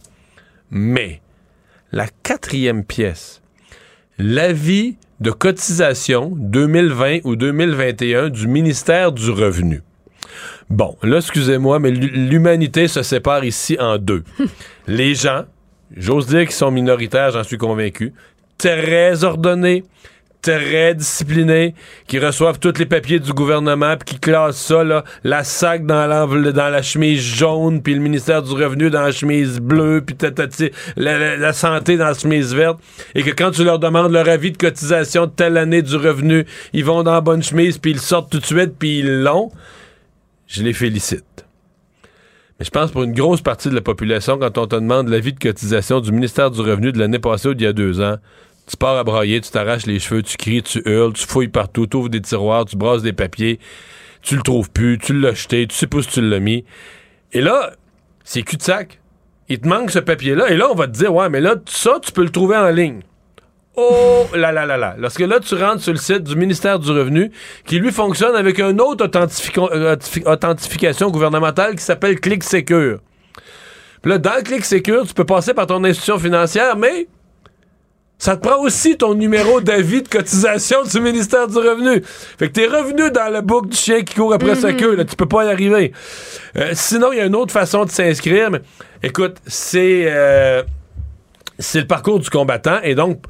Mais, 0.71 1.21
la 1.91 2.07
quatrième 2.23 2.83
pièce, 2.83 3.43
l'avis 4.17 4.97
de 5.22 5.32
cotisation 5.32 6.32
2020 6.36 7.19
ou 7.24 7.36
2021 7.36 8.30
du 8.30 8.47
ministère 8.47 9.11
du 9.11 9.30
Revenu. 9.30 9.82
Bon, 10.69 10.97
là, 11.03 11.17
excusez-moi, 11.17 11.80
mais 11.80 11.91
l'hu- 11.91 12.09
l'humanité 12.30 12.88
se 12.88 13.03
sépare 13.03 13.43
ici 13.45 13.78
en 13.80 13.97
deux. 13.97 14.24
Les 14.88 15.13
gens, 15.15 15.43
j'ose 15.95 16.28
dire 16.28 16.41
qu'ils 16.41 16.51
sont 16.51 16.72
minoritaires, 16.72 17.32
j'en 17.32 17.43
suis 17.43 17.57
convaincu, 17.57 18.13
très 18.57 19.24
ordonnés, 19.24 19.84
très 20.41 20.95
disciplinés, 20.95 21.75
qui 22.07 22.19
reçoivent 22.19 22.59
tous 22.59 22.77
les 22.79 22.85
papiers 22.85 23.19
du 23.19 23.31
gouvernement, 23.33 23.95
puis 23.97 24.15
qui 24.15 24.19
classent 24.19 24.57
ça, 24.61 24.83
là, 24.83 25.03
la 25.23 25.43
SAC 25.43 25.85
dans, 25.85 26.07
dans 26.07 26.69
la 26.69 26.81
chemise 26.81 27.21
jaune, 27.21 27.81
puis 27.81 27.93
le 27.93 27.99
ministère 27.99 28.41
du 28.41 28.51
Revenu 28.53 28.89
dans 28.89 29.01
la 29.03 29.11
chemise 29.11 29.59
bleue, 29.59 30.01
puis 30.05 30.17
la, 30.95 31.17
la- 31.17 31.37
la 31.37 31.53
santé 31.53 31.97
dans 31.97 32.05
la 32.07 32.13
chemise 32.13 32.53
verte, 32.53 32.79
et 33.15 33.23
que 33.23 33.29
quand 33.31 33.51
tu 33.51 33.63
leur 33.63 33.79
demandes 33.79 34.11
leur 34.11 34.27
avis 34.27 34.51
de 34.51 34.57
cotisation 34.57 35.27
de 35.27 35.31
telle 35.31 35.57
année 35.57 35.81
du 35.81 35.95
revenu, 35.95 36.45
ils 36.73 36.83
vont 36.85 37.03
dans 37.03 37.13
la 37.13 37.21
bonne 37.21 37.43
chemise, 37.43 37.77
puis 37.77 37.91
ils 37.91 37.99
sortent 37.99 38.31
tout 38.31 38.39
de 38.39 38.45
suite, 38.45 38.73
puis 38.79 38.99
ils 38.99 39.21
l'ont, 39.21 39.51
je 40.47 40.63
les 40.63 40.73
félicite. 40.73 41.23
Mais 42.59 42.65
je 42.65 42.71
pense 42.71 42.91
pour 42.91 43.03
une 43.03 43.13
grosse 43.13 43.41
partie 43.41 43.69
de 43.69 43.75
la 43.75 43.81
population, 43.81 44.37
quand 44.37 44.57
on 44.57 44.67
te 44.67 44.75
demande 44.75 45.07
l'avis 45.07 45.33
de 45.33 45.39
cotisation 45.39 45.99
du 45.99 46.11
ministère 46.11 46.51
du 46.51 46.61
Revenu 46.61 46.91
de 46.91 46.99
l'année 46.99 47.19
passée 47.19 47.47
ou 47.49 47.53
d'il 47.53 47.65
y 47.65 47.67
a 47.67 47.73
deux 47.73 48.01
ans, 48.01 48.17
tu 48.72 48.78
pars 48.78 48.97
à 48.97 49.03
brailler, 49.03 49.41
tu 49.41 49.51
t'arraches 49.51 49.86
les 49.86 49.99
cheveux, 49.99 50.24
tu 50.24 50.38
cries, 50.38 50.63
tu 50.63 50.82
hurles, 50.86 51.13
tu 51.13 51.28
fouilles 51.28 51.49
partout, 51.49 51.88
tu 51.88 51.97
ouvres 51.97 52.09
des 52.09 52.22
tiroirs, 52.22 52.65
tu 52.65 52.78
brasses 52.78 53.01
des 53.01 53.13
papiers. 53.13 53.59
tu 54.22 54.36
le 54.36 54.41
trouves 54.43 54.69
plus, 54.69 54.97
tu 54.97 55.19
l'as 55.19 55.34
jeté, 55.34 55.67
tu 55.67 55.76
sais 55.76 55.88
pas 55.88 55.99
tu 56.01 56.22
l'as 56.22 56.39
mis. 56.39 56.63
Et 57.34 57.41
là, 57.41 57.72
c'est 58.24 58.43
cul-de-sac. 58.43 58.99
Il 59.49 59.59
te 59.59 59.67
manque 59.67 59.91
ce 59.91 59.99
papier-là. 59.99 60.49
Et 60.51 60.55
là, 60.55 60.67
on 60.72 60.76
va 60.76 60.88
te 60.88 60.91
dire, 60.93 61.13
ouais, 61.13 61.28
mais 61.30 61.41
là, 61.41 61.55
ça, 61.65 61.99
tu 62.01 62.11
peux 62.11 62.24
le 62.24 62.30
trouver 62.30 62.55
en 62.55 62.69
ligne. 62.69 63.01
Oh 63.76 64.28
là 64.36 64.51
là 64.51 64.65
là 64.65 64.78
là. 64.78 64.95
Lorsque 64.97 65.22
là, 65.22 65.39
tu 65.39 65.55
rentres 65.55 65.82
sur 65.82 65.93
le 65.93 65.97
site 65.97 66.24
du 66.24 66.36
ministère 66.36 66.78
du 66.78 66.91
Revenu, 66.91 67.32
qui 67.65 67.80
lui 67.80 67.91
fonctionne 67.91 68.36
avec 68.36 68.59
une 68.59 68.80
autre 68.80 69.07
authentifica- 69.07 69.97
authentification 70.26 71.09
gouvernementale 71.09 71.76
qui 71.76 71.84
s'appelle 71.84 72.19
Click 72.19 72.43
Secure. 72.43 72.99
Puis 74.01 74.11
là, 74.11 74.17
dans 74.17 74.43
Click 74.43 74.65
Secure, 74.65 75.07
tu 75.07 75.13
peux 75.13 75.26
passer 75.26 75.53
par 75.53 75.67
ton 75.67 75.84
institution 75.84 76.19
financière, 76.19 76.76
mais 76.76 77.07
ça 78.22 78.38
te 78.38 78.47
prend 78.47 78.61
aussi 78.61 78.97
ton 78.97 79.15
numéro 79.15 79.61
d'avis 79.61 80.03
de 80.03 80.07
cotisation 80.07 80.84
du 80.84 81.01
ministère 81.01 81.47
du 81.47 81.57
Revenu. 81.57 82.03
Fait 82.38 82.49
que 82.49 82.53
t'es 82.53 82.67
revenu 82.67 83.09
dans 83.09 83.34
le 83.34 83.41
bouc 83.41 83.67
du 83.67 83.76
chien 83.76 84.03
qui 84.03 84.13
court 84.13 84.32
après 84.32 84.53
sa 84.53 84.74
queue, 84.74 84.93
là, 84.93 85.05
tu 85.05 85.15
peux 85.15 85.26
pas 85.26 85.43
y 85.45 85.49
arriver. 85.49 85.91
Euh, 86.55 86.69
sinon, 86.74 87.11
il 87.11 87.17
y 87.17 87.19
a 87.19 87.26
une 87.26 87.36
autre 87.36 87.51
façon 87.51 87.84
de 87.84 87.89
s'inscrire, 87.89 88.51
mais 88.51 88.61
écoute, 89.01 89.38
c'est 89.47 90.03
euh, 90.05 90.61
c'est 91.57 91.80
le 91.80 91.88
parcours 91.88 92.19
du 92.19 92.30
combattant, 92.30 92.80
et 92.84 92.93
donc, 92.93 93.24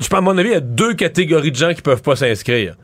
je 0.00 0.08
pense, 0.08 0.16
à 0.16 0.22
mon 0.22 0.38
avis, 0.38 0.48
il 0.48 0.52
y 0.52 0.56
a 0.56 0.60
deux 0.60 0.94
catégories 0.94 1.52
de 1.52 1.56
gens 1.56 1.74
qui 1.74 1.82
peuvent 1.82 2.00
pas 2.00 2.16
s'inscrire. 2.16 2.76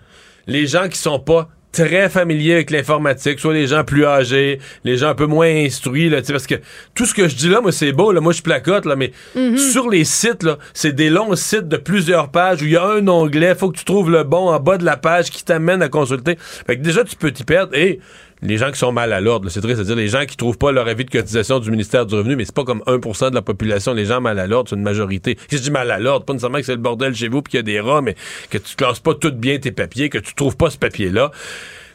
Les 0.47 0.67
gens 0.67 0.91
qui 0.91 0.99
sont 0.99 1.21
pas 1.21 1.49
très 1.77 2.09
familiers 2.09 2.55
avec 2.55 2.71
l'informatique, 2.71 3.39
soit 3.39 3.53
les 3.53 3.67
gens 3.67 3.85
plus 3.85 4.07
âgés, 4.07 4.61
les 4.85 4.97
gens 4.97 5.09
un 5.09 5.15
peu 5.15 5.27
moins 5.27 5.49
instruits, 5.49 6.09
là, 6.09 6.21
tu 6.21 6.29
sais, 6.29 6.33
parce 6.33 6.47
que 6.47 6.55
tout 6.95 7.05
ce 7.05 7.13
que 7.13 7.29
je 7.29 7.37
dis 7.37 7.51
là, 7.51 7.61
moi, 7.61 7.71
c'est 7.71 7.93
beau, 7.93 8.13
là, 8.13 8.23
moi, 8.23 8.33
je 8.33 8.41
placote, 8.41 8.87
là, 8.87 8.97
mais 8.97 9.13
sur 9.57 9.91
les 9.91 10.05
sites, 10.05 10.43
là, 10.43 10.57
c'est 10.73 10.95
des 10.95 11.11
longs 11.11 11.37
sites 11.37 11.69
de 11.69 11.77
plusieurs 11.77 12.31
pages 12.31 12.63
où 12.63 12.65
il 12.65 12.71
y 12.71 12.77
a 12.77 12.85
un 12.85 13.07
onglet, 13.09 13.55
faut 13.55 13.71
que 13.71 13.77
tu 13.77 13.85
trouves 13.85 14.11
le 14.11 14.25
bon 14.25 14.49
en 14.49 14.59
bas 14.59 14.79
de 14.79 14.85
la 14.87 14.97
page 14.97 15.31
qui 15.31 15.45
t'amène 15.45 15.83
à 15.83 15.89
consulter. 15.89 16.39
Fait 16.67 16.79
que 16.79 16.83
déjà, 16.83 17.05
tu 17.05 17.15
peux 17.15 17.31
t'y 17.31 17.45
perdre, 17.45 17.77
et 17.77 18.01
les 18.43 18.59
gens 18.59 18.71
qui 18.71 18.79
sont 18.79 18.93
mal 18.93 19.13
à 19.13 19.21
l'ordre, 19.21 19.49
c'est 19.49 19.61
triste, 19.61 19.77
c'est-à-dire 19.77 19.97
les 19.97 20.09
gens 20.09 20.25
qui 20.27 20.37
trouvent 20.37 20.59
pas 20.59 20.73
leur 20.73 20.87
avis 20.89 21.05
de 21.05 21.11
cotisation 21.11 21.59
du 21.59 21.71
ministère 21.71 22.07
du 22.07 22.15
Revenu, 22.15 22.37
mais 22.37 22.45
c'est 22.45 22.55
pas 22.55 22.65
comme 22.65 22.83
1% 22.87 23.31
de 23.31 23.35
la 23.35 23.43
population, 23.43 23.95
les 23.95 24.05
gens 24.07 24.21
mal 24.21 24.39
à 24.39 24.47
l'ordre, 24.47 24.69
c'est 24.69 24.77
une 24.77 24.83
majorité. 24.83 25.39
Si 25.49 25.57
je 25.57 25.63
dis 25.63 25.71
mal 25.71 25.91
à 25.91 25.99
l'ordre, 25.99 26.25
pas 26.25 26.33
nécessairement 26.33 26.59
que 26.59 26.65
c'est 26.65 26.75
le 26.75 26.81
bordel 26.81 27.15
chez 27.15 27.29
vous 27.29 27.43
puis 27.43 27.53
qu'il 27.53 27.59
y 27.59 27.61
a 27.61 27.63
des 27.63 27.81
rats, 27.81 28.03
mais 28.03 28.15
que 28.51 28.59
tu 28.59 28.77
classes 28.77 29.01
pas 29.01 29.15
tout 29.15 29.33
bien 29.33 29.59
tes 29.59 29.73
papiers, 29.73 30.09
que 30.09 30.19
tu 30.19 30.35
trouves 30.35 30.57
pas 30.57 30.71
ce 30.71 30.79
papier-là. 30.79 31.31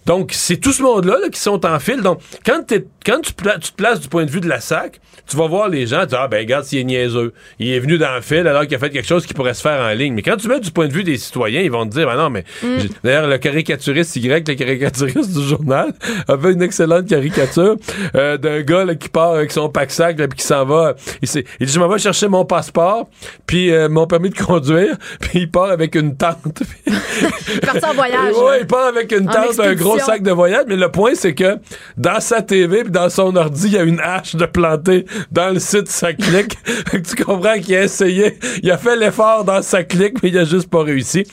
Donc, 0.05 0.31
c'est 0.33 0.57
tout 0.57 0.71
ce 0.73 0.81
monde-là 0.81 1.17
là, 1.21 1.29
qui 1.29 1.39
sont 1.39 1.65
en 1.65 1.79
file. 1.79 2.01
Donc, 2.01 2.19
quand, 2.45 2.63
t'es- 2.65 2.85
quand 3.05 3.19
tu, 3.21 3.33
pla- 3.33 3.57
tu 3.59 3.71
te 3.71 3.75
places 3.75 3.99
du 3.99 4.07
point 4.07 4.25
de 4.25 4.31
vue 4.31 4.41
de 4.41 4.49
la 4.49 4.59
SAC, 4.59 4.99
tu 5.27 5.37
vas 5.37 5.47
voir 5.47 5.69
les 5.69 5.85
gens, 5.87 6.01
tu 6.01 6.07
dis, 6.07 6.15
ah 6.17 6.27
ben 6.27 6.39
regarde 6.39 6.65
s'il 6.65 6.79
est 6.79 6.83
niaiseux. 6.83 7.33
Il 7.59 7.69
est 7.71 7.79
venu 7.79 7.97
dans 7.97 8.13
le 8.15 8.21
fil 8.21 8.45
alors 8.47 8.63
qu'il 8.63 8.75
a 8.75 8.79
fait 8.79 8.89
quelque 8.89 9.07
chose 9.07 9.25
qui 9.25 9.33
pourrait 9.33 9.53
se 9.53 9.61
faire 9.61 9.79
en 9.79 9.89
ligne. 9.93 10.13
Mais 10.13 10.23
quand 10.23 10.35
tu 10.37 10.47
mets 10.47 10.59
du 10.59 10.71
point 10.71 10.87
de 10.87 10.93
vue 10.93 11.03
des 11.03 11.17
citoyens, 11.17 11.61
ils 11.61 11.71
vont 11.71 11.85
te 11.85 11.91
dire, 11.93 12.07
ben 12.07 12.15
non, 12.17 12.29
mais... 12.29 12.43
j'ai- 12.61 12.89
D'ailleurs, 13.03 13.27
le 13.27 13.37
caricaturiste 13.37 14.15
Y, 14.15 14.47
le 14.47 14.55
caricaturiste 14.55 15.31
du 15.37 15.43
journal, 15.47 15.93
avait 16.27 16.51
une 16.53 16.61
excellente 16.63 17.07
caricature 17.07 17.75
euh, 18.15 18.37
d'un 18.37 18.61
gars 18.61 18.83
là, 18.85 18.95
qui 18.95 19.07
part 19.09 19.33
avec 19.35 19.51
son 19.51 19.69
pack-sac 19.69 20.17
puis 20.17 20.27
qui 20.39 20.45
s'en 20.45 20.65
va. 20.65 20.95
Il, 21.21 21.27
s'est- 21.27 21.45
il 21.59 21.67
dit, 21.67 21.73
je 21.73 21.79
m'en 21.79 21.87
vais 21.87 21.99
chercher 21.99 22.27
mon 22.27 22.43
passeport, 22.43 23.07
puis 23.45 23.71
euh, 23.71 23.87
mon 23.87 24.07
permis 24.07 24.31
de 24.31 24.37
conduire, 24.37 24.97
puis 25.21 25.41
il 25.41 25.51
part 25.51 25.69
avec 25.71 25.95
une 25.95 26.17
tente. 26.17 26.37
Parti 27.61 27.85
en 27.85 27.93
voyage. 27.93 28.33
Ouais, 28.35 28.61
il 28.61 28.67
part 28.67 28.87
avec 28.87 29.11
une 29.11 29.29
En 29.29 29.33
tente, 29.33 29.59
un 29.59 29.73
gros 29.75 29.90
sac 29.99 30.23
de 30.23 30.31
voyage, 30.31 30.65
mais 30.67 30.75
le 30.75 30.89
point, 30.89 31.15
c'est 31.15 31.33
que 31.33 31.57
dans 31.97 32.19
sa 32.19 32.41
TV 32.41 32.83
puis 32.83 32.91
dans 32.91 33.09
son 33.09 33.35
ordi, 33.35 33.67
il 33.67 33.73
y 33.73 33.77
a 33.77 33.83
une 33.83 33.99
hache 33.99 34.35
de 34.35 34.45
planter 34.45 35.05
dans 35.31 35.53
le 35.53 35.59
site 35.59 35.87
sa 35.87 36.13
clique. 36.13 36.57
Tu 36.91 37.23
comprends 37.23 37.59
qu'il 37.59 37.75
a 37.75 37.83
essayé, 37.83 38.37
il 38.61 38.71
a 38.71 38.77
fait 38.77 38.95
l'effort 38.95 39.43
dans 39.43 39.61
sa 39.61 39.83
clique, 39.83 40.21
mais 40.21 40.29
il 40.29 40.37
a 40.37 40.45
juste 40.45 40.69
pas 40.69 40.83
réussi. 40.83 41.25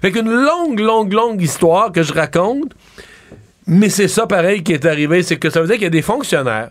Fait 0.00 0.12
qu'une 0.12 0.30
longue, 0.30 0.80
longue, 0.80 1.12
longue 1.12 1.42
histoire 1.42 1.92
que 1.92 2.02
je 2.02 2.12
raconte, 2.12 2.72
mais 3.66 3.88
c'est 3.88 4.08
ça 4.08 4.26
pareil 4.26 4.62
qui 4.62 4.72
est 4.72 4.84
arrivé, 4.84 5.22
c'est 5.22 5.36
que 5.36 5.50
ça 5.50 5.60
veut 5.60 5.66
dire 5.66 5.76
qu'il 5.76 5.84
y 5.84 5.86
a 5.86 5.90
des 5.90 6.02
fonctionnaires 6.02 6.70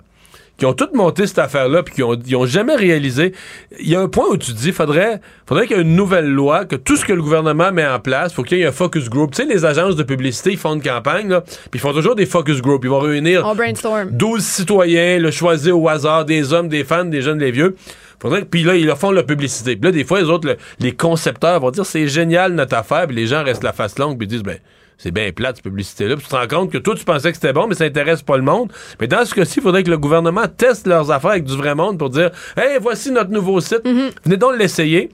qui 0.58 0.66
ont 0.66 0.74
toutes 0.74 0.94
monté 0.94 1.28
cette 1.28 1.40
affaire-là 1.40 1.84
puis 1.84 1.96
qui 1.96 2.04
ont, 2.04 2.18
ils 2.26 2.36
ont 2.36 2.46
jamais 2.46 2.76
réalisé. 2.76 3.34
Il 3.80 3.90
y 3.90 3.96
a 3.96 4.00
un 4.02 4.08
point 4.08 4.26
où 4.30 4.38
tu 4.38 4.54
te 4.54 4.58
dis, 4.58 4.72
faudrait, 4.72 5.20
faudrait 5.48 5.68
qu'il 5.68 5.76
y 5.76 5.80
ait 5.80 5.84
une 5.84 5.96
nouvelle 5.96 6.30
loi, 6.30 6.66
que 6.66 6.76
tout 6.76 6.96
ce 6.96 7.04
que 7.06 7.14
le 7.14 7.22
gouvernement 7.22 7.72
met 7.72 7.86
en 7.86 8.00
place, 8.00 8.34
faut 8.34 8.44
qu'il 8.44 8.60
y 8.60 8.62
ait 8.62 8.66
un 8.68 8.72
focus 8.72 9.10
group. 9.10 9.32
Tu 9.36 9.44
sais, 9.44 9.48
les 9.54 9.66
agences 9.66 9.96
de 9.96 10.04
publicité, 10.04 10.52
ils 10.52 10.58
font 10.58 10.74
une 10.76 10.82
campagne, 10.82 11.28
là, 11.30 11.42
puis 11.42 11.70
ils 11.76 11.80
font 11.80 11.94
toujours 11.94 12.16
des 12.16 12.26
focus 12.26 12.62
groups. 12.62 12.84
Ils 12.86 12.90
vont 12.90 13.00
réunir 13.00 13.46
On 13.46 13.54
brainstorm. 13.56 14.10
12 14.12 14.44
citoyens, 14.44 15.20
le 15.20 15.32
choisir 15.32 15.78
au 15.80 15.90
hasard, 15.90 16.26
des 16.26 16.54
hommes, 16.54 16.70
des 16.70 16.84
femmes, 16.84 17.10
des 17.10 17.22
jeunes, 17.22 17.38
des 17.40 17.52
vieux. 17.52 17.76
Faudrait 18.22 18.42
que- 18.42 18.46
puis 18.48 18.64
là, 18.64 18.76
ils 18.76 18.86
leur 18.86 18.98
font 18.98 19.12
la 19.12 19.24
publicité. 19.24 19.76
Puis 19.76 19.86
là, 19.86 19.92
des 19.92 20.06
fois, 20.06 20.22
les 20.22 20.30
autres, 20.30 20.48
le- 20.48 20.58
les 20.80 20.94
concepteurs 20.94 21.60
vont 21.60 21.70
dire 21.72 21.86
c'est 21.86 22.08
génial 22.08 22.54
notre 22.54 22.76
affaire, 22.78 23.08
puis 23.08 23.16
les 23.16 23.28
gens 23.28 23.44
restent 23.44 23.64
la 23.64 23.74
face 23.74 24.00
longue, 24.00 24.18
puis 24.18 24.26
disent 24.26 24.42
ben 24.42 24.58
c'est 24.98 25.12
bien 25.12 25.32
plate, 25.32 25.58
cette 25.58 25.66
publicité-là. 25.66 26.16
Puis 26.16 26.26
tu 26.26 26.32
te 26.32 26.36
rends 26.36 26.48
compte 26.48 26.72
que 26.72 26.78
toi, 26.78 26.96
tu 26.96 27.04
pensais 27.04 27.30
que 27.32 27.36
c'était 27.36 27.54
bon, 27.54 27.68
mais 27.68 27.76
ça 27.76 27.84
intéresse 27.84 28.22
pas 28.22 28.38
le 28.38 28.44
monde. 28.44 28.72
Mais 29.00 29.08
dans 29.08 29.26
ce 29.26 29.34
cas-ci, 29.34 29.60
il 29.60 29.64
faudrait 29.64 29.84
que 29.84 29.92
le 29.92 29.98
gouvernement 29.98 30.48
teste 30.48 30.88
leurs 30.88 31.12
affaires 31.12 31.32
avec 31.32 31.44
du 31.44 31.56
vrai 31.56 31.76
monde 31.76 32.00
pour 32.00 32.10
dire 32.10 32.32
Hey, 32.58 32.78
voici 32.82 33.12
notre 33.12 33.32
nouveau 33.32 33.60
site. 33.60 33.82
Venez 34.24 34.38
donc 34.38 34.58
l'essayer. 34.58 35.10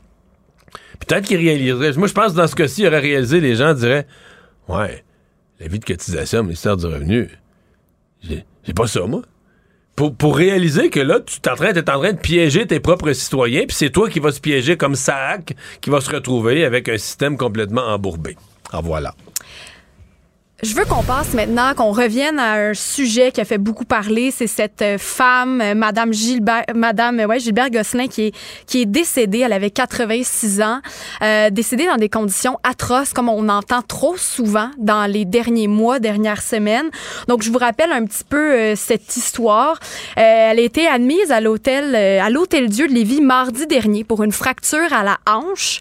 Peut-être 1.00 1.26
qu'ils 1.26 1.38
réaliseraient. 1.38 1.94
Moi, 1.94 2.08
je 2.08 2.14
pense 2.14 2.34
que 2.34 2.38
dans 2.38 2.48
ce 2.48 2.56
cas-ci, 2.56 2.82
ils 2.82 2.88
auraient 2.88 3.00
réalisé, 3.00 3.40
les 3.40 3.56
gens 3.56 3.74
diraient 3.74 4.06
Ouais, 4.68 5.04
la 5.60 5.68
vie 5.68 5.80
de 5.80 5.86
cotisation 5.86 6.40
au 6.40 6.44
ministère 6.44 6.78
du 6.78 6.86
Revenu, 6.86 7.30
j'ai 8.24 8.74
pas 8.76 8.88
ça, 8.88 9.02
moi. 9.08 9.22
Pour, 9.96 10.16
pour 10.16 10.38
réaliser 10.38 10.90
que 10.90 11.00
là, 11.00 11.20
tu 11.20 11.38
es 11.44 11.50
en 11.50 11.56
train, 11.56 11.74
t'es 11.74 11.90
en 11.90 12.00
train 12.00 12.14
de 12.14 12.20
piéger 12.20 12.66
tes 12.66 12.80
propres 12.80 13.12
citoyens, 13.14 13.66
puis 13.68 13.76
c'est 13.76 13.90
toi 13.90 14.10
qui 14.10 14.20
vas 14.20 14.32
se 14.32 14.40
piéger 14.40 14.78
comme 14.78 14.96
SAC, 14.96 15.56
qui 15.82 15.90
va 15.90 16.00
se 16.00 16.10
retrouver 16.10 16.64
avec 16.64 16.88
un 16.88 16.98
système 16.98 17.36
complètement 17.36 17.82
embourbé. 17.88 18.38
En 18.72 18.82
voilà. 18.82 19.14
Je 20.64 20.76
veux 20.76 20.86
qu'on 20.86 21.02
passe 21.02 21.34
maintenant, 21.34 21.74
qu'on 21.74 21.92
revienne 21.92 22.38
à 22.38 22.54
un 22.54 22.76
sujet 22.76 23.32
qui 23.32 23.42
a 23.42 23.46
fait 23.46 23.58
beaucoup 23.58 23.84
parler, 23.84 24.30
c'est 24.30 24.46
cette 24.46 24.84
euh, 24.84 25.00
femme, 25.00 25.60
euh, 25.60 25.74
Madame 25.74 26.14
Gilbert, 26.14 26.66
Madame 26.76 27.20
euh, 27.20 27.26
ouais, 27.26 27.40
Gilbert 27.40 27.72
Gosselin, 27.72 28.08
qui 28.08 28.28
est, 28.28 28.36
qui 28.68 28.84
est 28.84 28.86
décédée. 28.86 29.40
Elle 29.40 29.54
avait 29.54 29.72
86 29.72 30.62
ans, 30.62 30.80
euh, 31.24 31.50
décédée 31.50 31.88
dans 31.88 31.98
des 31.98 32.10
conditions 32.10 32.60
atroces, 32.62 33.12
comme 33.12 33.28
on 33.28 33.50
entend 33.50 33.82
trop 33.82 34.18
souvent 34.18 34.70
dans 34.78 35.10
les 35.12 35.26
derniers 35.26 35.68
mois, 35.68 35.98
dernières 35.98 36.44
semaines. 36.44 36.92
Donc, 37.28 37.42
je 37.42 37.50
vous 37.50 37.58
rappelle 37.58 37.92
un 37.92 38.06
petit 38.06 38.24
peu 38.24 38.76
cette 38.76 39.18
histoire. 39.18 39.80
Euh, 40.20 40.52
elle 40.52 40.60
a 40.60 40.62
été 40.62 40.88
admise 40.88 41.32
à 41.32 41.42
l'hôtel, 41.42 41.96
à 41.96 42.30
l'hôtel 42.30 42.70
Dieu 42.70 42.88
de 42.88 42.94
Lévis 42.94 43.22
mardi 43.22 43.66
dernier 43.66 44.04
pour 44.04 44.22
une 44.22 44.32
fracture 44.32 44.94
à 44.94 45.04
la 45.04 45.18
hanche. 45.28 45.80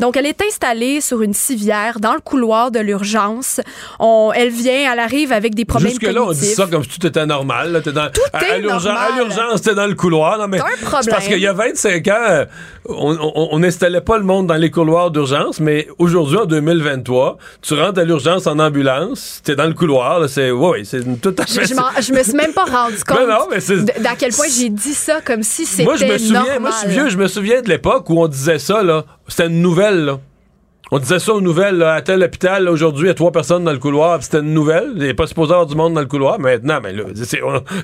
Donc, 0.00 0.16
elle 0.16 0.26
est 0.26 0.40
installée 0.40 1.02
sur 1.02 1.20
une 1.20 1.34
civière 1.34 2.00
dans 2.00 2.14
le 2.14 2.20
couloir 2.20 2.70
de 2.70 2.80
l'urgence. 2.80 3.60
Elle 4.32 4.50
vient, 4.50 4.92
elle 4.92 4.98
arrive 5.00 5.32
avec 5.32 5.54
des 5.56 5.64
problèmes 5.64 5.90
Jusque-là, 5.90 6.22
on 6.22 6.30
dit 6.30 6.38
cognitifs. 6.38 6.54
ça 6.56 6.66
comme 6.70 6.84
si 6.84 6.90
tout 6.98 7.06
était 7.06 7.26
normal. 7.26 7.72
là. 7.72 7.80
T'es 7.80 7.90
dans, 7.92 8.02
à, 8.02 8.38
à 8.38 8.44
est 8.56 8.60
l'urgence, 8.60 8.84
normal. 8.84 9.10
à 9.12 9.16
l'urgence, 9.16 9.62
t'es 9.62 9.74
dans 9.74 9.86
le 9.86 9.94
couloir. 9.94 10.38
Non, 10.38 10.46
mais 10.48 10.58
c'est 10.58 10.84
problème. 10.84 11.14
parce 11.14 11.26
qu'il 11.26 11.38
y 11.40 11.46
a 11.46 11.52
25 11.52 12.06
ans, 12.08 12.44
on 12.88 13.58
n'installait 13.58 14.00
pas 14.00 14.18
le 14.18 14.24
monde 14.24 14.46
dans 14.46 14.54
les 14.56 14.70
couloirs 14.70 15.10
d'urgence, 15.10 15.60
mais 15.60 15.88
aujourd'hui, 15.98 16.36
en 16.38 16.44
2023, 16.46 17.38
tu 17.62 17.74
rentres 17.74 17.98
à 18.00 18.04
l'urgence 18.04 18.46
en 18.46 18.58
ambulance, 18.58 19.40
t'es 19.44 19.56
dans 19.56 19.66
le 19.66 19.74
couloir. 19.74 20.20
là, 20.20 20.28
C'est 20.28 20.50
ouais, 20.50 20.82
c'est 20.84 21.00
tout 21.20 21.34
à 21.38 21.44
Je, 21.46 21.52
fait. 21.60 21.66
je, 21.66 22.02
je 22.06 22.12
me 22.12 22.22
suis 22.22 22.34
même 22.34 22.52
pas 22.52 22.64
rendu 22.64 22.96
compte 23.06 23.18
Mais 23.20 23.26
non, 23.26 23.46
mais 23.50 23.60
c'est- 23.60 23.84
d- 23.84 23.92
d'à 24.00 24.14
quel 24.18 24.32
point 24.32 24.46
j'ai 24.54 24.68
dit 24.68 24.94
ça 24.94 25.20
comme 25.24 25.42
si 25.42 25.64
c'était 25.64 25.84
Moi, 25.84 25.96
je 25.96 26.04
me 26.04 26.18
souviens, 26.18 26.40
normal. 26.40 26.60
moi, 26.60 26.70
je 26.72 26.76
suis 26.78 26.88
vieux, 26.88 27.08
je 27.08 27.16
me 27.16 27.26
souviens 27.28 27.62
de 27.62 27.68
l'époque 27.68 28.08
où 28.10 28.20
on 28.22 28.28
disait 28.28 28.58
ça, 28.58 28.82
là. 28.82 29.04
C'était 29.28 29.46
une 29.46 29.62
nouvelle, 29.62 30.04
là. 30.04 30.18
On 30.94 30.98
disait 30.98 31.18
ça 31.18 31.32
aux 31.32 31.40
nouvelles, 31.40 31.76
là, 31.78 31.94
à 31.94 32.02
tel 32.02 32.22
hôpital, 32.22 32.68
aujourd'hui, 32.68 33.04
il 33.06 33.08
y 33.08 33.10
a 33.10 33.14
trois 33.14 33.32
personnes 33.32 33.64
dans 33.64 33.72
le 33.72 33.78
couloir, 33.78 34.22
c'était 34.22 34.40
une 34.40 34.52
nouvelle. 34.52 34.92
Il 34.96 35.04
n'est 35.04 35.14
pas 35.14 35.26
supposé 35.26 35.52
avoir 35.52 35.66
du 35.66 35.74
monde 35.74 35.94
dans 35.94 36.02
le 36.02 36.06
couloir. 36.06 36.38
Maintenant, 36.38 36.80
mais 36.82 36.92
là, 36.92 37.04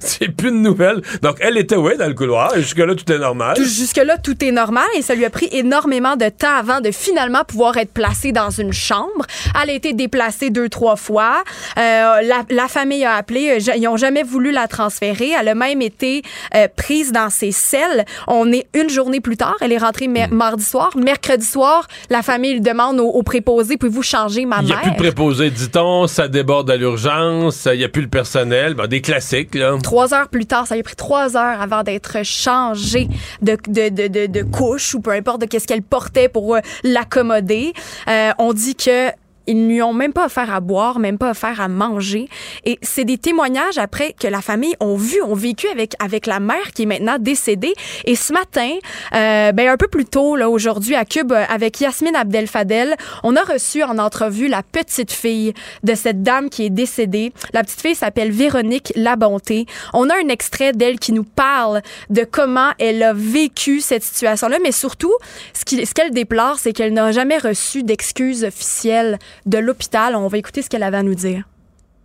c'est, 0.01 0.29
plus 0.37 0.51
une 0.51 0.61
nouvelle. 0.61 1.01
Donc, 1.23 1.37
elle 1.41 1.57
était, 1.57 1.75
oui, 1.77 1.97
dans 1.99 2.07
le 2.07 2.13
couloir, 2.13 2.55
et 2.55 2.61
jusque-là, 2.61 2.95
tout 2.95 3.11
est 3.11 3.19
normal. 3.19 3.57
Jusque-là, 3.57 4.19
tout 4.19 4.45
est 4.45 4.51
normal 4.53 4.85
et 4.95 5.01
ça 5.01 5.15
lui 5.15 5.25
a 5.25 5.31
pris 5.31 5.49
énormément 5.53 6.17
de 6.17 6.29
temps 6.29 6.55
avant 6.55 6.83
de 6.83 6.91
finalement 6.91 7.45
pouvoir 7.45 7.79
être 7.79 7.93
placée 7.95 8.33
dans 8.33 8.51
une 8.51 8.75
chambre. 8.75 9.25
Elle 9.63 9.71
a 9.71 9.73
été 9.73 9.95
déplacée 9.95 10.51
deux, 10.51 10.69
trois 10.69 10.97
fois. 10.97 11.43
Euh, 11.79 11.81
la, 12.23 12.43
la 12.51 12.69
famille 12.69 13.07
a 13.07 13.15
appelé. 13.15 13.53
euh, 13.69 13.73
Ils 13.75 13.85
n'ont 13.85 13.97
jamais 13.97 14.23
voulu 14.23 14.53
la 14.53 14.69
transférer. 14.69 15.31
Elle 15.41 15.49
a 15.49 15.55
même 15.55 15.81
été 15.81 16.21
euh, 16.55 16.69
prise 16.77 17.11
dans 17.13 17.31
ses 17.31 17.53
selles. 17.53 18.05
On 18.27 18.53
est 18.53 18.67
une 18.75 18.91
journée 18.91 19.21
plus 19.21 19.39
tard. 19.39 19.57
Elle 19.63 19.73
est 19.73 19.79
rentrée 19.79 20.09
Hmm. 20.09 20.27
mardi 20.35 20.65
soir. 20.65 20.91
Mercredi 20.97 21.47
soir, 21.47 21.89
la 22.11 22.23
famille 22.23 22.53
lui 22.53 22.61
demande 22.61 22.98
au, 22.99 23.09
au 23.09 23.23
préposé, 23.23 23.77
pouvez-vous 23.77 24.03
changer 24.03 24.45
ma 24.47 24.59
Il 24.61 24.67
n'y 24.67 24.73
a 24.73 24.77
mère? 24.77 24.83
plus 24.83 24.91
de 24.93 24.97
préposé, 24.97 25.51
dit-on, 25.51 26.07
ça 26.07 26.29
déborde 26.29 26.71
à 26.71 26.77
l'urgence, 26.77 27.67
il 27.73 27.79
n'y 27.79 27.85
a 27.85 27.89
plus 27.89 28.03
le 28.03 28.09
personnel. 28.09 28.75
Ben, 28.75 28.87
des 28.87 29.01
classiques, 29.01 29.55
là. 29.55 29.77
Trois 29.83 30.15
heures 30.15 30.29
plus 30.29 30.47
tard, 30.47 30.67
ça 30.67 30.75
lui 30.75 30.81
a 30.81 30.85
pris 30.85 30.97
trois 30.97 31.37
heures 31.37 31.61
avant 31.61 31.83
d'être 31.83 32.25
changée 32.25 33.09
de, 33.43 33.57
de, 33.69 33.89
de, 33.89 34.09
de, 34.09 34.27
de 34.27 34.43
couche 34.43 34.95
ou 34.95 35.01
peu 35.01 35.11
importe 35.13 35.41
de 35.41 35.47
qu'est-ce 35.47 35.67
qu'elle 35.67 35.83
portait 35.83 36.29
pour 36.29 36.55
euh, 36.57 36.61
l'accommoder. 36.85 37.73
Euh, 38.09 38.31
on 38.39 38.53
dit 38.53 38.75
que 38.75 39.09
ils 39.49 39.67
lui 39.67 39.83
ont 39.83 39.95
même 39.95 40.13
pas 40.13 40.27
offert 40.27 40.53
à 40.53 40.61
boire, 40.61 40.99
même 40.99 41.19
pas 41.19 41.31
offert 41.31 41.61
à 41.61 41.69
manger. 41.69 42.29
Et 42.65 42.79
c'est 42.83 43.05
des 43.05 43.19
témoignages 43.19 43.79
après 43.79 44.15
que 44.19 44.29
la 44.29 44.43
famille 44.43 44.75
ont 44.79 44.97
vu, 44.97 45.21
ont 45.23 45.35
vécu 45.35 45.67
avec 45.69 45.95
avec 45.99 46.27
la 46.27 46.39
mère 46.39 46.73
qui 46.75 46.83
est 46.83 46.87
maintenant 46.87 47.17
décédée. 47.19 47.73
Et 48.05 48.15
ce 48.15 48.33
matin, 48.33 48.71
euh, 49.15 49.53
ben 49.53 49.69
un 49.69 49.77
peu 49.77 49.89
plus 49.89 50.05
tôt 50.05 50.37
là 50.37 50.51
aujourd'hui 50.51 50.95
à 50.95 51.05
Cube 51.05 51.33
euh, 51.33 51.45
avec 51.49 51.81
Yasmine 51.81 52.15
Abdel 52.15 52.47
Fadel, 52.47 52.95
on 53.25 53.37
a 53.37 53.43
reçu 53.43 53.83
en 53.83 53.99
entrevue 53.99 54.49
la 54.49 54.63
petite 54.63 55.13
fille 55.13 55.55
de 55.83 55.95
cette 55.95 56.23
dame 56.23 56.51
qui 56.51 56.67
est 56.67 56.71
décédée. 56.71 57.33
La 57.55 57.63
petite 57.63 57.81
fille 57.81 57.95
s'appelle 57.95 58.31
Véronique 58.31 58.93
Labonté. 58.97 59.65
On 59.95 60.11
a 60.11 60.15
un 60.15 60.29
extrait 60.29 60.73
d'elle 60.73 60.99
qui 60.99 61.13
nous 61.13 61.25
parle 61.25 61.81
de 62.11 62.25
comment 62.25 62.71
elle 62.79 63.03
a 63.03 63.15
vécu 63.15 63.81
cette 63.81 64.03
situation-là, 64.03 64.59
mais 64.63 64.73
surtout, 64.73 65.15
ce 65.55 65.65
qu'elle 65.65 65.87
ce 65.87 65.95
qu'elle 65.95 66.11
déplore, 66.11 66.59
c'est 66.59 66.75
qu'elle 66.75 66.93
n'a 66.93 67.13
jamais 67.13 67.39
reçu 67.39 67.83
d'excuses 67.83 68.45
officielles 68.45 69.19
de 69.47 69.59
l'hôpital. 69.59 70.15
On 70.17 70.29
va 70.29 70.39
écouter 70.39 70.63
ce 70.63 70.71
qu'elle 70.71 70.83
avait 70.83 70.99
à 70.99 71.03
nous 71.03 71.15
dire. 71.15 71.45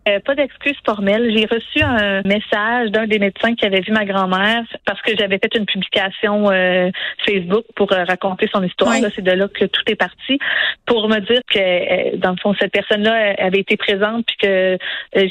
Euh, 0.06 0.20
pas 0.20 0.36
d'excuses 0.36 0.76
formelles. 0.86 1.32
J'ai 1.34 1.46
reçu 1.46 1.82
un 1.82 2.22
message 2.24 2.92
d'un 2.92 3.08
des 3.08 3.20
médecins 3.20 3.56
qui 3.56 3.66
avait 3.66 3.80
vu 3.80 3.94
ma 3.94 4.04
grand-mère 4.04 4.64
parce 4.86 5.02
que 5.02 5.16
j'avais 5.18 5.38
fait 5.38 5.56
une 5.56 5.66
publication 5.66 6.52
euh, 6.52 6.90
Facebook 7.26 7.64
pour 7.76 7.90
euh, 7.94 8.04
raconter 8.04 8.50
son 8.54 8.62
histoire. 8.64 8.96
C'est 9.16 9.22
de 9.22 9.32
là 9.32 9.48
que 9.48 9.64
tout 9.64 9.82
est 9.88 9.96
parti 9.96 10.40
pour 10.86 11.08
me 11.08 11.20
dire 11.20 11.40
que 11.50 12.18
dans 12.18 12.32
le 12.32 12.38
fond 12.42 12.54
cette 12.60 12.74
personne-là 12.74 13.36
avait 13.38 13.60
été 13.60 13.78
présente 13.78 14.26
puis 14.26 14.36
que 14.42 14.78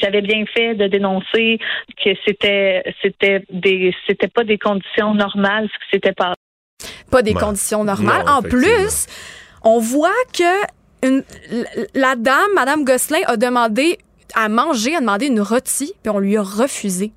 j'avais 0.00 0.22
bien 0.22 0.44
fait 0.46 0.74
de 0.74 0.86
dénoncer 0.86 1.58
que 2.02 2.10
c'était 2.24 2.82
c'était 3.02 3.44
des 3.50 3.94
c'était 4.06 4.28
pas 4.28 4.44
des 4.44 4.56
conditions 4.56 5.12
normales 5.12 5.68
ce 5.70 5.78
qui 5.84 5.96
s'était 5.96 6.12
passé. 6.14 6.36
Pas 7.10 7.20
des 7.20 7.34
conditions 7.34 7.84
normales. 7.84 8.24
Non, 8.26 8.32
en 8.32 8.42
plus, 8.42 9.06
on 9.62 9.78
voit 9.78 10.08
que 10.32 10.81
une, 11.02 11.22
la 11.94 12.14
dame, 12.16 12.50
Madame 12.54 12.84
Gosselin, 12.84 13.20
a 13.26 13.36
demandé 13.36 13.98
à 14.34 14.48
manger, 14.48 14.96
a 14.96 15.00
demandé 15.00 15.26
une 15.26 15.40
rôtie, 15.40 15.92
puis 16.02 16.10
on 16.10 16.18
lui 16.18 16.36
a 16.36 16.42
refusé. 16.42 17.12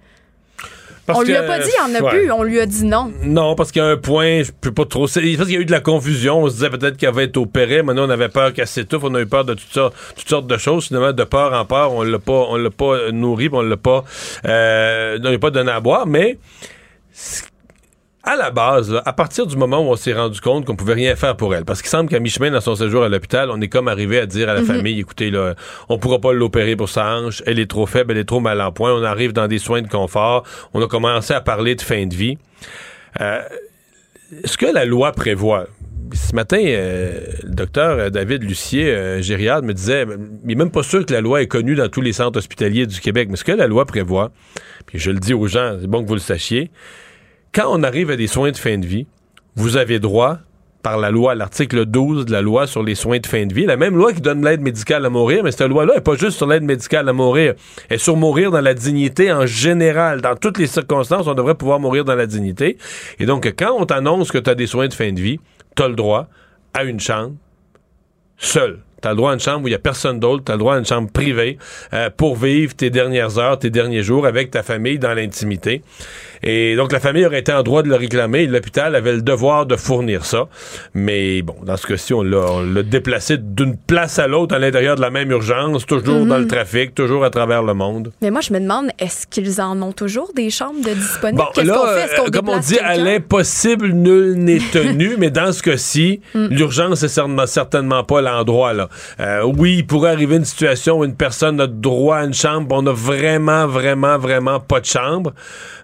Parce 1.06 1.20
on 1.20 1.22
lui 1.22 1.36
a 1.36 1.44
que- 1.44 1.48
pas 1.48 1.60
dit 1.60 1.70
il 1.70 1.94
y 1.94 1.96
en 1.98 2.00
a 2.00 2.04
ouais. 2.04 2.10
plus, 2.10 2.32
on 2.32 2.42
lui 2.42 2.60
a 2.60 2.66
dit 2.66 2.84
non. 2.84 3.14
Non, 3.22 3.54
parce 3.54 3.72
qu'il 3.72 3.80
y 3.80 3.86
a 3.86 3.90
un 3.90 3.96
point, 3.98 4.42
je 4.42 4.52
peux 4.52 4.72
pas 4.72 4.86
trop. 4.86 5.02
Parce 5.02 5.14
qu'il 5.20 5.28
y 5.52 5.56
a 5.56 5.60
eu 5.60 5.66
de 5.66 5.72
la 5.72 5.80
confusion. 5.80 6.40
On 6.42 6.48
se 6.50 6.56
disait 6.56 6.72
peut-être 6.72 6.98
qu'elle 6.98 7.14
va 7.14 7.22
être 7.22 7.38
opérée. 7.38 7.84
Maintenant, 7.84 8.08
on 8.08 8.10
avait 8.10 8.28
peur 8.30 8.54
qu'elle 8.54 8.66
s'étouffe. 8.66 9.04
On 9.04 9.14
a 9.14 9.22
eu 9.22 9.28
peur 9.28 9.46
de 9.46 9.54
toutes 9.54 9.72
sortes, 9.72 9.96
toutes 10.16 10.28
sortes 10.28 10.48
de 10.48 10.58
choses. 10.58 10.88
Finalement, 10.88 11.14
de 11.14 11.24
peur 11.24 11.54
en 11.54 11.64
peur, 11.64 11.94
on 11.94 12.02
l'a 12.02 12.18
pas, 12.18 12.48
on 12.50 12.56
l'a 12.56 12.72
pas 12.72 13.12
nourri, 13.12 13.50
puis 13.50 13.58
on 13.60 13.62
l'a 13.62 13.78
pas, 13.78 14.04
euh, 14.48 15.20
on 15.24 15.28
lui 15.28 15.36
a 15.36 15.40
pas 15.40 15.52
donné 15.52 15.72
à 15.72 15.80
boire. 15.80 16.08
Mais 16.08 16.40
c- 17.14 17.44
à 18.26 18.36
la 18.36 18.50
base, 18.52 18.92
là, 18.92 19.02
à 19.06 19.14
partir 19.14 19.46
du 19.46 19.56
moment 19.56 19.80
où 19.80 19.92
on 19.92 19.96
s'est 19.96 20.14
rendu 20.14 20.42
compte 20.42 20.66
qu'on 20.66 20.76
pouvait 20.76 20.96
rien 20.96 21.16
faire 21.16 21.38
pour 21.38 21.54
elle, 21.54 21.64
parce 21.64 21.82
qu'il 21.82 21.90
semble 21.90 22.10
qu'à 22.10 22.20
mi-chemin 22.20 22.50
dans 22.52 22.60
son 22.62 22.76
séjour 22.76 23.04
à 23.04 23.10
l'hôpital, 23.10 23.50
on 23.52 23.62
est 23.62 23.68
comme 23.68 23.88
arrivé 23.88 24.20
à 24.20 24.26
dire 24.26 24.50
à 24.50 24.54
la 24.56 24.62
Mhm. 24.62 24.66
famille, 24.68 25.00
écoutez, 25.00 25.30
là, 25.30 25.54
on 25.90 25.98
pourra 26.00 26.20
pas 26.20 26.34
l'opérer 26.34 26.76
pour 26.76 26.90
sa 26.90 27.06
hanche, 27.16 27.44
elle 27.46 27.60
est 27.60 27.70
trop 27.70 27.86
faible, 27.86 28.14
elle 28.14 28.18
est 28.18 28.26
trop 28.26 28.40
mal 28.40 28.60
en 28.62 28.72
point, 28.72 28.94
on 28.94 29.04
arrive 29.04 29.32
dans 29.32 29.48
des 29.48 29.60
soins 29.60 29.82
de 29.84 29.88
confort, 29.88 30.44
on 30.74 30.82
a 30.84 30.88
commencé 30.88 31.34
à 31.34 31.42
parler 31.42 31.76
de 31.76 31.82
fin 31.82 32.06
de 32.08 32.16
vie. 32.16 32.38
Euh, 33.22 33.40
ce 34.44 34.58
que 34.58 34.66
la 34.66 34.86
loi 34.86 35.12
prévoit, 35.12 35.68
ce 36.14 36.36
matin, 36.36 36.58
euh, 36.62 37.20
le 37.44 37.50
docteur 37.54 37.98
euh, 38.00 38.10
David 38.10 38.44
Lucier, 38.44 38.90
euh, 38.90 39.22
gériade, 39.22 39.64
me 39.64 39.74
disait, 39.74 40.06
il 40.46 40.52
est 40.52 40.56
même 40.56 40.72
pas 40.72 40.84
sûr 40.84 41.06
que 41.06 41.14
la 41.14 41.22
loi 41.22 41.42
est 41.42 41.48
connue 41.48 41.76
dans 41.76 41.90
tous 41.90 42.02
les 42.02 42.14
centres 42.14 42.38
hospitaliers 42.40 42.88
du 42.88 43.00
Québec, 43.00 43.28
mais 43.30 43.38
ce 43.38 43.44
que 43.44 43.52
la 43.52 43.68
loi 43.68 43.86
prévoit, 43.86 44.32
puis 44.88 44.98
je 45.00 45.12
le 45.12 45.20
dis 45.20 45.34
aux 45.34 45.48
gens, 45.48 45.78
c'est 45.80 45.88
bon 45.88 46.02
que 46.04 46.08
vous 46.08 46.14
le 46.16 46.20
sachiez, 46.20 46.72
quand 47.56 47.68
on 47.70 47.84
arrive 47.84 48.12
à 48.12 48.18
des 48.18 48.28
soins 48.28 48.52
de 48.52 48.58
fin 48.58 48.78
de 48.78 48.86
vie, 48.86 49.08
vous 49.56 49.78
avez 49.78 50.00
droit, 50.00 50.40
par 50.84 50.98
la 50.98 51.10
loi, 51.10 51.34
l'article 51.34 51.86
12 51.86 52.26
de 52.26 52.32
la 52.32 52.42
loi 52.42 52.68
sur 52.68 52.84
les 52.84 52.96
soins 52.96 53.18
de 53.18 53.26
fin 53.26 53.46
de 53.46 53.54
vie, 53.54 53.66
la 53.66 53.78
même 53.78 53.96
loi 53.96 54.14
qui 54.14 54.20
donne 54.20 54.44
l'aide 54.44 54.62
médicale 54.62 55.06
à 55.06 55.10
mourir, 55.10 55.44
mais 55.44 55.52
cette 55.52 55.70
loi-là 55.70 55.96
n'est 55.96 56.02
pas 56.02 56.16
juste 56.16 56.38
sur 56.38 56.48
l'aide 56.48 56.64
médicale 56.64 57.08
à 57.08 57.14
mourir, 57.14 57.54
elle 57.90 57.96
est 57.96 57.98
sur 57.98 58.18
mourir 58.18 58.52
dans 58.52 58.60
la 58.60 58.74
dignité 58.74 59.32
en 59.32 59.46
général. 59.46 60.22
Dans 60.22 60.36
toutes 60.36 60.58
les 60.58 60.68
circonstances, 60.68 61.28
on 61.28 61.34
devrait 61.34 61.56
pouvoir 61.56 61.80
mourir 61.80 62.04
dans 62.04 62.14
la 62.14 62.28
dignité. 62.28 62.78
Et 63.20 63.26
donc, 63.26 63.52
quand 63.58 63.74
on 63.80 63.86
t'annonce 63.86 64.32
que 64.32 64.38
tu 64.38 64.50
as 64.50 64.56
des 64.56 64.68
soins 64.68 64.90
de 64.90 64.94
fin 64.94 65.12
de 65.14 65.22
vie, 65.22 65.40
tu 65.76 65.82
as 65.82 65.88
le 65.88 65.96
droit 65.96 66.28
à 66.74 66.84
une 66.84 67.00
chambre 67.00 67.34
seul. 68.38 68.82
Tu 69.02 69.08
as 69.08 69.12
le 69.12 69.18
droit 69.18 69.32
à 69.32 69.34
une 69.36 69.40
chambre 69.40 69.64
où 69.66 69.68
il 69.68 69.72
n'y 69.72 69.76
a 69.76 69.80
personne 69.80 70.20
d'autre. 70.20 70.44
Tu 70.44 70.52
as 70.52 70.56
le 70.56 70.60
droit 70.60 70.76
à 70.76 70.80
une 70.80 70.86
chambre 70.86 71.12
privée 71.12 71.58
euh, 71.94 72.10
pour 72.10 72.36
vivre 72.36 72.76
tes 72.76 72.90
dernières 72.90 73.38
heures, 73.38 73.60
tes 73.60 73.70
derniers 73.70 74.02
jours 74.02 74.26
avec 74.26 74.52
ta 74.52 74.64
famille 74.64 74.98
dans 74.98 75.14
l'intimité. 75.14 75.84
Et 76.46 76.76
donc, 76.76 76.92
la 76.92 77.00
famille 77.00 77.26
aurait 77.26 77.40
été 77.40 77.52
en 77.52 77.64
droit 77.64 77.82
de 77.84 77.90
le 77.90 77.96
réclamer 77.96 78.44
et 78.44 78.48
l'hôpital 78.48 78.96
avait 78.96 79.14
le 79.14 79.22
devoir 79.22 79.66
de 79.66 79.76
fournir 79.76 80.26
ça. 80.26 80.48
Mais 80.94 81.42
bon, 81.42 81.56
dans 81.64 81.76
ce 81.76 81.88
cas-ci, 81.88 82.14
on 82.14 82.22
l'a 82.22 82.38
on 82.52 82.62
l'a 82.62 82.84
déplacé 82.84 83.38
d'une 83.38 83.76
place 83.76 84.20
à 84.20 84.28
l'autre 84.28 84.56
à 84.56 84.60
l'intérieur 84.60 84.96
de 84.96 85.02
la 85.02 85.10
même 85.10 85.32
urgence, 85.32 85.86
toujours 85.86 86.20
Mhm. 86.22 86.28
dans 86.30 86.38
le 86.38 86.48
trafic, 86.48 86.94
toujours 86.94 87.26
à 87.26 87.30
travers 87.32 87.64
le 87.64 87.74
monde. 87.74 88.12
Mais 88.22 88.30
moi, 88.32 88.42
je 88.42 88.54
me 88.54 88.60
demande, 88.60 88.90
est-ce 89.00 89.26
qu'ils 89.28 89.60
en 89.60 89.82
ont 89.82 89.92
toujours 89.92 90.32
des 90.36 90.50
chambres 90.52 90.82
de 90.86 90.94
disponibles? 90.94 91.40
Bon, 91.40 91.48
Qu'est-ce 91.54 91.68
qu'on 91.72 91.88
fait? 91.88 92.16
Qu'on 92.16 92.28
euh, 92.28 92.30
comme 92.32 92.50
on 92.50 92.60
dit, 92.60 92.78
à 92.80 92.96
l'impossible, 92.98 93.88
nul 93.90 94.34
n'est 94.36 94.60
tenu, 94.72 95.16
mais 95.18 95.32
dans 95.32 95.52
ce 95.52 95.64
cas-ci, 95.64 96.22
Mm. 96.36 96.48
l'urgence 96.52 97.02
est 97.04 97.08
certainement, 97.08 97.48
certainement 97.48 98.04
pas 98.04 98.22
l'endroit. 98.22 98.74
là. 98.74 98.90
Euh, 99.20 99.42
oui, 99.58 99.78
il 99.80 99.88
pourrait 99.88 100.12
arriver 100.12 100.36
une 100.36 100.46
situation 100.46 101.00
où 101.00 101.06
une 101.06 101.16
personne 101.16 101.60
a 101.60 101.68
droit 101.68 102.18
à 102.18 102.26
une 102.26 102.34
chambre, 102.34 102.68
on 102.70 102.86
a 102.86 102.94
vraiment, 102.94 103.66
vraiment, 103.68 104.18
vraiment 104.18 104.60
pas 104.60 104.80
de 104.80 104.86
chambre. 104.86 105.34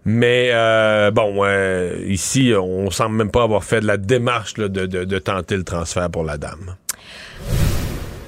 Mais 0.06 0.51
euh, 0.54 1.12
bon, 1.12 1.44
euh, 1.44 2.04
ici, 2.08 2.54
on 2.58 2.90
semble 2.92 3.16
même 3.16 3.32
pas 3.32 3.44
avoir 3.44 3.64
fait 3.64 3.82
de 3.82 3.88
la 3.88 3.98
démarche 3.98 4.56
de 4.56 5.20
tenter 5.20 5.58
le 5.58 5.64
transfert 5.64 6.10
pour 6.10 6.24
la 6.24 6.38
dame. 6.38 6.76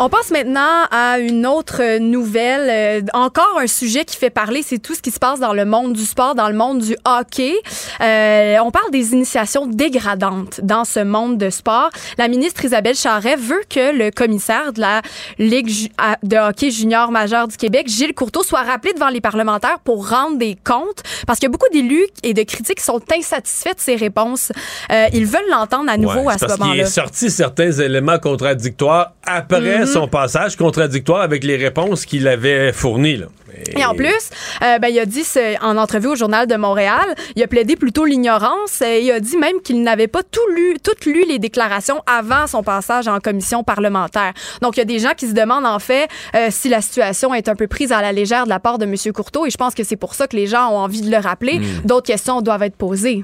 On 0.06 0.10
passe 0.10 0.32
maintenant 0.32 0.84
à 0.92 1.18
une 1.20 1.46
autre 1.48 1.98
nouvelle. 2.00 2.70
Euh, 2.70 3.06
encore 3.14 3.58
un 3.62 3.68
sujet 3.68 4.04
qui 4.04 4.18
fait 4.18 4.30
parler, 4.30 4.62
c'est 4.62 4.80
tout 4.80 4.96
ce 4.96 5.02
qui 5.02 5.12
se 5.12 5.20
passe 5.20 5.40
dans 5.40 5.54
le 5.54 5.64
monde 5.64 5.94
du 5.94 6.04
sport, 6.04 6.36
dans 6.36 6.50
le 6.50 6.56
monde 6.56 6.80
du 6.80 6.98
hockey. 7.06 7.54
Euh, 8.02 8.58
on 8.66 8.70
parle 8.70 8.92
des 8.92 9.14
initiations 9.14 9.66
dégradantes 9.66 10.60
dans 10.62 10.84
ce 10.84 11.00
monde 11.00 11.38
de 11.38 11.50
sport. 11.50 11.90
La 12.18 12.28
ministre 12.28 12.66
Isabelle 12.66 12.96
Charret 12.98 13.38
veut 13.38 13.62
que 13.70 13.96
le 13.98 14.12
commissaire 14.12 14.74
de 14.74 14.82
la 14.82 15.02
Ligue 15.40 15.70
ju- 15.70 15.88
de 16.24 16.36
hockey 16.36 16.70
junior 16.70 17.10
majeur 17.10 17.48
du 17.48 17.56
Québec, 17.56 17.88
Gilles 17.88 18.14
Courteau, 18.14 18.44
soit 18.44 18.64
rappelé 18.64 18.92
devant 18.92 19.08
les 19.10 19.22
parlementaires 19.22 19.80
pour 19.86 20.10
rendre 20.10 20.38
des 20.38 20.58
comptes, 20.66 21.02
parce 21.26 21.40
qu'il 21.40 21.48
y 21.48 21.50
a 21.50 21.54
beaucoup 21.54 21.72
d'élus 21.72 22.08
et 22.24 22.34
de 22.34 22.44
critiques 22.44 22.80
qui 22.80 22.84
sont 22.84 23.00
insatisfaits 23.18 23.76
de 23.76 23.80
ses 23.80 23.96
réponses. 23.96 24.52
Euh, 24.92 25.06
ils 25.14 25.26
veulent 25.26 25.50
l'entendre 25.50 25.90
à 25.90 25.96
nouveau 25.96 26.20
Ouais, 26.24 26.34
à 26.34 26.38
ce 26.38 26.40
parce 26.46 26.56
qu'il 26.56 26.64
moment-là. 26.64 26.84
est 26.84 26.88
sorti 26.88 27.32
certains 27.32 27.72
éléments 27.72 28.20
contradictoires 28.20 29.14
après 29.26 29.62
Mhm. 29.62 29.93
Son 29.94 30.08
passage 30.08 30.56
contradictoire 30.56 31.22
avec 31.22 31.44
les 31.44 31.58
réponses 31.58 32.06
qu'il 32.06 32.28
avait 32.28 32.72
fournies. 32.74 33.18
là. 33.18 33.28
Et 33.76 33.86
en 33.86 33.94
plus, 33.94 34.30
euh, 34.64 34.80
ben, 34.80 34.88
il 34.88 35.00
a 35.00 35.06
dit 35.06 35.24
en 35.62 35.78
entrevue 35.78 36.08
au 36.08 36.16
Journal 36.16 36.48
de 36.48 36.56
Montréal, 36.56 37.16
il 37.36 37.44
a 37.44 37.48
plaidé 37.48 37.76
plutôt 37.76 38.06
l'ignorance 38.06 38.82
et 38.82 39.02
il 39.02 39.12
a 39.12 39.20
dit 39.20 39.38
même 39.38 39.62
qu'il 39.64 39.84
n'avait 39.84 40.08
pas 40.08 40.24
tout 40.24 40.48
lu, 40.56 40.76
toutes 40.84 41.06
lu 41.06 41.24
les 41.28 41.40
déclarations 41.40 42.02
avant 42.06 42.48
son 42.48 42.64
passage 42.64 43.08
en 43.08 43.20
commission 43.20 43.64
parlementaire. 43.64 44.34
Donc, 44.62 44.78
il 44.78 44.80
y 44.80 44.82
a 44.82 44.86
des 44.86 45.00
gens 45.00 45.14
qui 45.16 45.28
se 45.28 45.34
demandent 45.34 45.66
en 45.66 45.80
fait 45.80 46.08
euh, 46.36 46.48
si 46.50 46.70
la 46.70 46.82
situation 46.82 47.34
est 47.34 47.48
un 47.48 47.56
peu 47.56 47.68
prise 47.68 47.92
à 47.92 48.02
la 48.02 48.12
légère 48.12 48.46
de 48.46 48.50
la 48.50 48.60
part 48.60 48.78
de 48.78 48.86
M. 48.86 48.96
Courteau 49.14 49.46
et 49.46 49.50
je 49.50 49.58
pense 49.58 49.74
que 49.76 49.84
c'est 49.84 49.96
pour 49.96 50.16
ça 50.16 50.28
que 50.28 50.36
les 50.36 50.48
gens 50.48 50.70
ont 50.70 50.78
envie 50.78 51.02
de 51.02 51.12
le 51.12 51.18
rappeler. 51.18 51.60
Mm. 51.60 51.86
D'autres 51.86 52.08
questions 52.08 52.42
doivent 52.42 52.64
être 52.64 52.76
posées. 52.76 53.24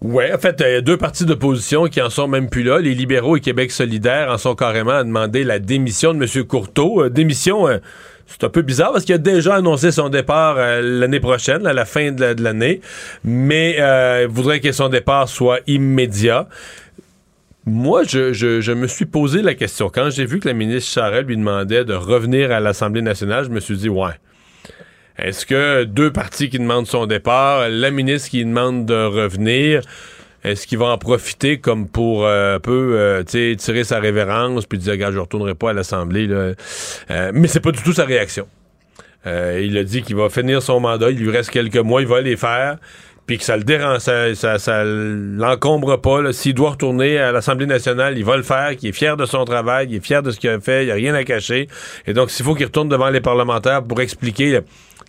Ouais, 0.00 0.32
en 0.32 0.38
fait, 0.38 0.62
il 0.64 0.72
y 0.72 0.76
a 0.76 0.80
deux 0.80 0.96
partis 0.96 1.24
d'opposition 1.24 1.86
qui 1.88 2.00
en 2.00 2.08
sont 2.08 2.28
même 2.28 2.48
plus 2.48 2.62
là. 2.62 2.78
Les 2.78 2.94
libéraux 2.94 3.36
et 3.36 3.40
Québec 3.40 3.72
solidaire 3.72 4.30
en 4.30 4.38
sont 4.38 4.54
carrément 4.54 4.92
à 4.92 5.02
demander 5.02 5.42
la 5.42 5.58
démission 5.58 6.14
de 6.14 6.22
M. 6.24 6.44
Courteau. 6.44 7.02
Euh, 7.02 7.10
démission, 7.10 7.66
euh, 7.66 7.78
c'est 8.28 8.44
un 8.44 8.48
peu 8.48 8.62
bizarre 8.62 8.92
parce 8.92 9.04
qu'il 9.04 9.14
a 9.16 9.18
déjà 9.18 9.56
annoncé 9.56 9.90
son 9.90 10.08
départ 10.08 10.54
euh, 10.56 10.80
l'année 10.82 11.18
prochaine, 11.18 11.66
à 11.66 11.72
la 11.72 11.84
fin 11.84 12.12
de 12.12 12.20
la- 12.20 12.34
de 12.34 12.44
l'année, 12.44 12.80
mais 13.24 13.76
il 14.22 14.28
voudrait 14.28 14.60
que 14.60 14.70
son 14.70 14.88
départ 14.88 15.28
soit 15.28 15.60
immédiat. 15.66 16.46
Moi, 17.66 18.04
je 18.04 18.72
me 18.72 18.86
suis 18.86 19.04
posé 19.06 19.42
la 19.42 19.54
question. 19.54 19.90
Quand 19.92 20.10
j'ai 20.10 20.26
vu 20.26 20.38
que 20.38 20.46
la 20.46 20.54
ministre 20.54 20.92
Charest 20.92 21.26
lui 21.26 21.36
demandait 21.36 21.84
de 21.84 21.92
revenir 21.94 22.52
à 22.52 22.60
l'Assemblée 22.60 23.02
nationale, 23.02 23.44
je 23.44 23.50
me 23.50 23.58
suis 23.60 23.76
dit, 23.76 23.88
ouais. 23.88 24.12
Est-ce 25.18 25.46
que 25.46 25.84
deux 25.84 26.12
partis 26.12 26.48
qui 26.48 26.58
demandent 26.58 26.86
son 26.86 27.06
départ, 27.06 27.68
la 27.68 27.90
ministre 27.90 28.30
qui 28.30 28.44
demande 28.44 28.86
de 28.86 29.04
revenir, 29.04 29.82
est-ce 30.44 30.66
qu'il 30.66 30.78
va 30.78 30.86
en 30.86 30.98
profiter 30.98 31.58
comme 31.58 31.88
pour 31.88 32.24
euh, 32.24 32.56
un 32.56 32.60
peu 32.60 32.94
euh, 32.96 33.22
tirer 33.24 33.84
sa 33.84 33.98
révérence 33.98 34.66
puis 34.66 34.78
dire, 34.78 34.92
regarde, 34.92 35.14
je 35.14 35.18
retournerai 35.18 35.54
pas 35.54 35.70
à 35.70 35.72
l'Assemblée. 35.72 36.28
Euh, 36.30 36.54
mais 37.34 37.48
c'est 37.48 37.60
pas 37.60 37.72
du 37.72 37.82
tout 37.82 37.92
sa 37.92 38.04
réaction. 38.04 38.46
Euh, 39.26 39.60
il 39.62 39.76
a 39.76 39.84
dit 39.84 40.02
qu'il 40.02 40.16
va 40.16 40.28
finir 40.28 40.62
son 40.62 40.80
mandat, 40.80 41.10
il 41.10 41.18
lui 41.18 41.30
reste 41.30 41.50
quelques 41.50 41.76
mois, 41.76 42.00
il 42.00 42.06
va 42.06 42.20
les 42.20 42.36
faire, 42.36 42.78
puis 43.28 43.36
que 43.36 43.44
ça 43.44 43.58
le 43.58 43.62
dérange, 43.62 43.98
ça, 43.98 44.34
ça, 44.34 44.58
ça 44.58 44.84
l'encombre 44.84 46.00
pas. 46.00 46.32
S'il 46.32 46.54
doit 46.54 46.70
retourner 46.70 47.18
à 47.18 47.30
l'Assemblée 47.30 47.66
nationale, 47.66 48.16
il 48.16 48.24
va 48.24 48.38
le 48.38 48.42
faire, 48.42 48.74
qu'il 48.74 48.88
est 48.88 48.92
fier 48.92 49.18
de 49.18 49.26
son 49.26 49.44
travail, 49.44 49.88
il 49.90 49.96
est 49.96 50.04
fier 50.04 50.22
de 50.22 50.30
ce 50.30 50.40
qu'il 50.40 50.48
a 50.48 50.58
fait, 50.58 50.84
il 50.84 50.86
n'y 50.86 50.92
a 50.92 50.94
rien 50.94 51.14
à 51.14 51.24
cacher. 51.24 51.68
Et 52.06 52.14
donc, 52.14 52.30
s'il 52.30 52.46
faut 52.46 52.54
qu'il 52.54 52.64
retourne 52.64 52.88
devant 52.88 53.10
les 53.10 53.20
parlementaires 53.20 53.84
pour 53.84 54.00
expliquer 54.00 54.60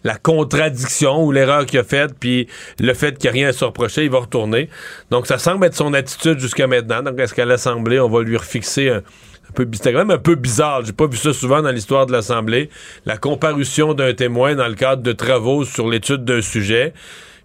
la 0.03 0.15
contradiction 0.15 1.23
ou 1.23 1.31
l'erreur 1.31 1.65
qu'il 1.65 1.79
a 1.79 1.85
faite, 1.85 2.11
puis 2.19 2.49
le 2.77 2.93
fait 2.93 3.17
qu'il 3.17 3.31
n'y 3.31 3.37
a 3.37 3.39
rien 3.39 3.47
à 3.47 3.53
se 3.53 3.63
reprocher, 3.63 4.03
il 4.03 4.11
va 4.11 4.19
retourner. 4.19 4.69
Donc, 5.11 5.25
ça 5.25 5.37
semble 5.37 5.65
être 5.65 5.75
son 5.75 5.93
attitude 5.93 6.39
jusqu'à 6.39 6.67
maintenant. 6.67 7.01
Donc, 7.01 7.17
est-ce 7.21 7.33
qu'à 7.33 7.45
l'Assemblée, 7.45 8.01
on 8.01 8.09
va 8.09 8.21
lui 8.21 8.35
refixer 8.35 8.89
un, 8.89 8.97
un 8.97 9.53
peu, 9.55 9.65
c'était 9.71 9.93
quand 9.93 9.99
même 9.99 10.11
un 10.11 10.17
peu 10.17 10.35
bizarre. 10.35 10.83
J'ai 10.83 10.91
pas 10.91 11.07
vu 11.07 11.15
ça 11.15 11.31
souvent 11.31 11.61
dans 11.61 11.71
l'histoire 11.71 12.05
de 12.05 12.11
l'Assemblée. 12.11 12.69
La 13.05 13.15
comparution 13.15 13.93
d'un 13.93 14.13
témoin 14.13 14.55
dans 14.55 14.67
le 14.67 14.75
cadre 14.75 15.03
de 15.03 15.13
travaux 15.13 15.63
sur 15.63 15.87
l'étude 15.87 16.25
d'un 16.25 16.41
sujet 16.41 16.93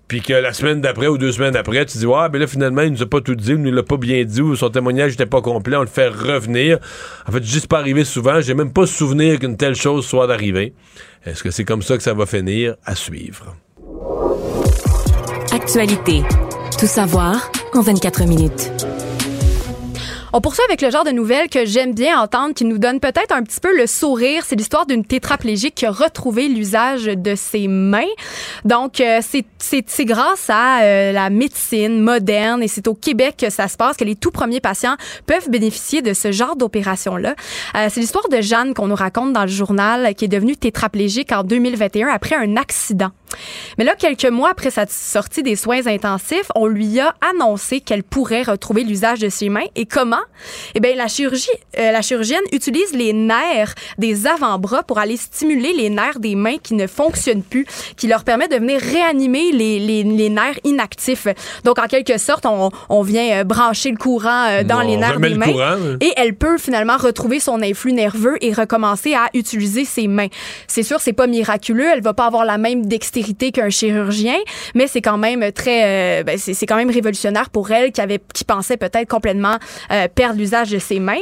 puis 0.08 0.20
que 0.20 0.32
la 0.32 0.52
semaine 0.52 0.80
d'après 0.80 1.06
ou 1.06 1.18
deux 1.18 1.32
semaines 1.32 1.56
après, 1.56 1.84
tu 1.86 1.98
dis 1.98 2.06
Ouais, 2.06 2.28
ben 2.28 2.38
là, 2.38 2.46
finalement, 2.46 2.82
il 2.82 2.92
nous 2.92 3.02
a 3.02 3.06
pas 3.06 3.20
tout 3.20 3.34
dit, 3.34 3.50
il 3.50 3.56
nous 3.56 3.72
l'a 3.72 3.82
pas 3.82 3.96
bien 3.96 4.24
dit, 4.24 4.40
ou 4.40 4.54
son 4.56 4.70
témoignage 4.70 5.12
n'était 5.12 5.26
pas 5.26 5.40
complet, 5.40 5.76
on 5.76 5.80
le 5.80 5.86
fait 5.86 6.08
revenir. 6.08 6.78
En 7.26 7.32
fait, 7.32 7.42
juste 7.42 7.68
pas 7.68 7.78
arrivé 7.78 8.04
souvent, 8.04 8.40
j'ai 8.40 8.54
même 8.54 8.72
pas 8.72 8.86
souvenir 8.86 9.38
qu'une 9.38 9.56
telle 9.56 9.74
chose 9.74 10.06
soit 10.06 10.26
d'arriver. 10.26 10.74
Est-ce 11.24 11.42
que 11.42 11.50
c'est 11.50 11.64
comme 11.64 11.82
ça 11.82 11.96
que 11.96 12.02
ça 12.02 12.12
va 12.12 12.26
finir? 12.26 12.74
À 12.84 12.94
suivre? 12.94 13.56
Actualité. 15.52 16.22
Tout 16.78 16.86
savoir 16.86 17.50
en 17.74 17.80
24 17.80 18.26
minutes. 18.26 18.93
On 20.36 20.40
poursuit 20.40 20.64
avec 20.68 20.82
le 20.82 20.90
genre 20.90 21.04
de 21.04 21.12
nouvelles 21.12 21.48
que 21.48 21.64
j'aime 21.64 21.94
bien 21.94 22.18
entendre, 22.18 22.54
qui 22.54 22.64
nous 22.64 22.78
donne 22.78 22.98
peut-être 22.98 23.30
un 23.30 23.44
petit 23.44 23.60
peu 23.60 23.72
le 23.78 23.86
sourire. 23.86 24.42
C'est 24.44 24.56
l'histoire 24.56 24.84
d'une 24.84 25.04
tétraplégique 25.04 25.76
qui 25.76 25.86
a 25.86 25.92
retrouvé 25.92 26.48
l'usage 26.48 27.04
de 27.04 27.36
ses 27.36 27.68
mains. 27.68 28.02
Donc, 28.64 29.00
euh, 29.00 29.20
c'est 29.22 30.04
grâce 30.04 30.50
à 30.50 30.82
euh, 30.82 31.12
la 31.12 31.30
médecine 31.30 32.00
moderne 32.00 32.64
et 32.64 32.66
c'est 32.66 32.88
au 32.88 32.94
Québec 32.94 33.36
que 33.38 33.48
ça 33.48 33.68
se 33.68 33.76
passe, 33.76 33.96
que 33.96 34.02
les 34.02 34.16
tout 34.16 34.32
premiers 34.32 34.58
patients 34.58 34.96
peuvent 35.24 35.48
bénéficier 35.50 36.02
de 36.02 36.12
ce 36.12 36.32
genre 36.32 36.56
d'opération-là. 36.56 37.36
Euh, 37.76 37.86
c'est 37.88 38.00
l'histoire 38.00 38.28
de 38.28 38.40
Jeanne 38.40 38.74
qu'on 38.74 38.88
nous 38.88 38.96
raconte 38.96 39.32
dans 39.32 39.42
le 39.42 39.46
journal, 39.46 40.16
qui 40.16 40.24
est 40.24 40.28
devenue 40.28 40.56
tétraplégique 40.56 41.30
en 41.30 41.44
2021 41.44 42.08
après 42.08 42.34
un 42.34 42.56
accident. 42.56 43.12
Mais 43.78 43.84
là, 43.84 43.94
quelques 43.96 44.26
mois 44.26 44.50
après 44.50 44.70
sa 44.70 44.86
sortie 44.86 45.42
des 45.42 45.56
soins 45.56 45.86
intensifs, 45.86 46.50
on 46.54 46.66
lui 46.66 47.00
a 47.00 47.14
annoncé 47.32 47.80
qu'elle 47.80 48.02
pourrait 48.02 48.42
retrouver 48.42 48.84
l'usage 48.84 49.18
de 49.18 49.28
ses 49.28 49.48
mains. 49.48 49.66
Et 49.74 49.86
comment? 49.86 50.22
Eh 50.74 50.80
bien, 50.80 50.94
la, 50.94 51.08
chirurgie, 51.08 51.48
euh, 51.78 51.90
la 51.90 52.02
chirurgienne 52.02 52.42
utilise 52.52 52.92
les 52.92 53.12
nerfs 53.12 53.74
des 53.98 54.26
avant-bras 54.26 54.82
pour 54.82 54.98
aller 54.98 55.16
stimuler 55.16 55.72
les 55.72 55.90
nerfs 55.90 56.20
des 56.20 56.34
mains 56.34 56.58
qui 56.62 56.74
ne 56.74 56.86
fonctionnent 56.86 57.42
plus, 57.42 57.66
qui 57.96 58.06
leur 58.06 58.24
permet 58.24 58.48
de 58.48 58.56
venir 58.56 58.80
réanimer 58.80 59.52
les, 59.52 59.78
les, 59.78 60.02
les 60.02 60.30
nerfs 60.30 60.58
inactifs. 60.64 61.26
Donc, 61.64 61.78
en 61.78 61.86
quelque 61.86 62.18
sorte, 62.18 62.46
on, 62.46 62.70
on 62.88 63.02
vient 63.02 63.40
euh, 63.40 63.44
brancher 63.44 63.90
le 63.90 63.96
courant 63.96 64.46
euh, 64.48 64.62
dans 64.62 64.80
les 64.80 64.96
nerfs 64.96 65.20
des 65.20 65.34
mains. 65.34 65.96
Et 66.00 66.12
elle 66.16 66.34
peut 66.34 66.58
finalement 66.58 66.96
retrouver 66.96 67.40
son 67.40 67.62
influx 67.62 67.92
nerveux 67.92 68.36
et 68.44 68.52
recommencer 68.52 69.14
à 69.14 69.28
utiliser 69.34 69.84
ses 69.84 70.08
mains. 70.08 70.28
C'est 70.66 70.82
sûr, 70.82 71.00
c'est 71.00 71.12
pas 71.12 71.26
miraculeux. 71.26 71.88
Elle 71.92 72.02
va 72.02 72.14
pas 72.14 72.26
avoir 72.26 72.44
la 72.44 72.58
même 72.58 72.86
dextérité 72.86 73.23
qu'un 73.52 73.70
chirurgien, 73.70 74.36
mais 74.74 74.86
c'est 74.86 75.00
quand 75.00 75.18
même 75.18 75.52
très, 75.52 76.20
euh, 76.20 76.22
ben, 76.22 76.38
c'est 76.38 76.66
quand 76.66 76.76
même 76.76 76.90
révolutionnaire 76.90 77.50
pour 77.50 77.70
elle 77.70 77.92
qui 77.92 78.00
avait, 78.00 78.20
qui 78.32 78.44
pensait 78.44 78.76
peut-être 78.76 79.08
complètement 79.08 79.58
euh, 79.90 80.08
perdre 80.14 80.38
l'usage 80.38 80.70
de 80.70 80.78
ses 80.78 81.00
mains. 81.00 81.14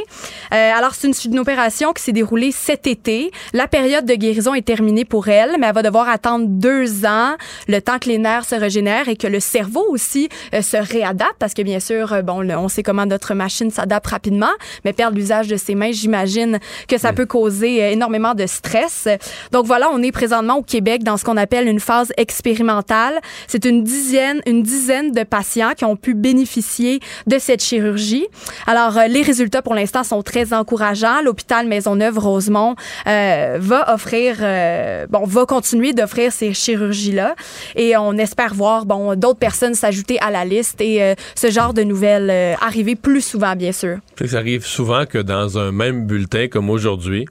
Euh, 0.53 0.71
alors 0.75 0.93
c'est 0.93 1.07
une, 1.07 1.13
une, 1.33 1.39
opération 1.39 1.93
qui 1.93 2.03
s'est 2.03 2.11
déroulée 2.11 2.51
cet 2.51 2.87
été. 2.87 3.31
La 3.53 3.67
période 3.67 4.05
de 4.05 4.15
guérison 4.15 4.53
est 4.53 4.65
terminée 4.65 5.05
pour 5.05 5.27
elle, 5.27 5.57
mais 5.59 5.67
elle 5.67 5.73
va 5.73 5.81
devoir 5.81 6.09
attendre 6.09 6.45
deux 6.47 7.05
ans, 7.05 7.35
le 7.67 7.79
temps 7.79 7.99
que 7.99 8.09
les 8.09 8.17
nerfs 8.17 8.45
se 8.45 8.55
régénèrent 8.55 9.09
et 9.09 9.15
que 9.15 9.27
le 9.27 9.39
cerveau 9.39 9.85
aussi 9.89 10.29
se 10.53 10.77
réadapte, 10.77 11.35
parce 11.39 11.53
que 11.53 11.61
bien 11.61 11.79
sûr, 11.79 12.23
bon, 12.23 12.49
on 12.51 12.67
sait 12.69 12.83
comment 12.83 13.05
notre 13.05 13.33
machine 13.33 13.71
s'adapte 13.71 14.07
rapidement, 14.07 14.51
mais 14.85 14.93
perdre 14.93 15.17
l'usage 15.17 15.47
de 15.47 15.57
ses 15.57 15.75
mains, 15.75 15.91
j'imagine 15.91 16.59
que 16.87 16.97
ça 16.97 17.13
peut 17.13 17.25
causer 17.25 17.91
énormément 17.91 18.33
de 18.33 18.45
stress. 18.45 19.07
Donc 19.51 19.65
voilà, 19.65 19.89
on 19.91 20.01
est 20.01 20.11
présentement 20.11 20.57
au 20.57 20.63
Québec 20.63 21.03
dans 21.03 21.17
ce 21.17 21.25
qu'on 21.25 21.37
appelle 21.37 21.67
une 21.67 21.79
phase 21.83 22.11
expérimentale. 22.17 23.19
C'est 23.47 23.65
une 23.65 23.83
dizaine, 23.83 24.41
une 24.47 24.63
dizaine 24.63 25.11
de 25.11 25.23
patients 25.23 25.73
qui 25.77 25.85
ont 25.85 25.95
pu 25.95 26.13
bénéficier 26.13 26.99
de 27.27 27.37
cette 27.37 27.63
chirurgie. 27.63 28.25
Alors, 28.65 28.97
euh, 28.97 29.07
les 29.07 29.21
résultats 29.21 29.61
pour 29.61 29.75
l'instant 29.75 30.03
sont 30.03 30.23
très 30.23 30.53
encourageants. 30.53 31.21
L'hôpital 31.21 31.67
Maisonneuve-Rosemont 31.67 32.75
euh, 33.07 33.57
va 33.59 33.93
offrir, 33.93 34.37
euh, 34.41 35.05
bon, 35.09 35.25
va 35.25 35.45
continuer 35.45 35.93
d'offrir 35.93 36.31
ces 36.31 36.53
chirurgies-là 36.53 37.35
et 37.75 37.97
on 37.97 38.13
espère 38.17 38.53
voir, 38.53 38.85
bon, 38.85 39.15
d'autres 39.15 39.39
personnes 39.39 39.75
s'ajouter 39.75 40.19
à 40.21 40.31
la 40.31 40.45
liste 40.45 40.79
et 40.81 41.15
ce 41.35 41.51
genre 41.51 41.73
de 41.73 41.83
nouvelles 41.83 42.57
arriver 42.61 42.95
plus 42.95 43.21
souvent, 43.21 43.55
bien 43.55 43.71
sûr. 43.71 43.97
Ça 44.25 44.37
arrive 44.37 44.65
souvent 44.65 45.05
que 45.05 45.17
dans 45.17 45.57
un 45.57 45.71
même 45.71 46.05
bulletin 46.05 46.47
comme 46.47 46.69
aujourd'hui, 46.69 47.25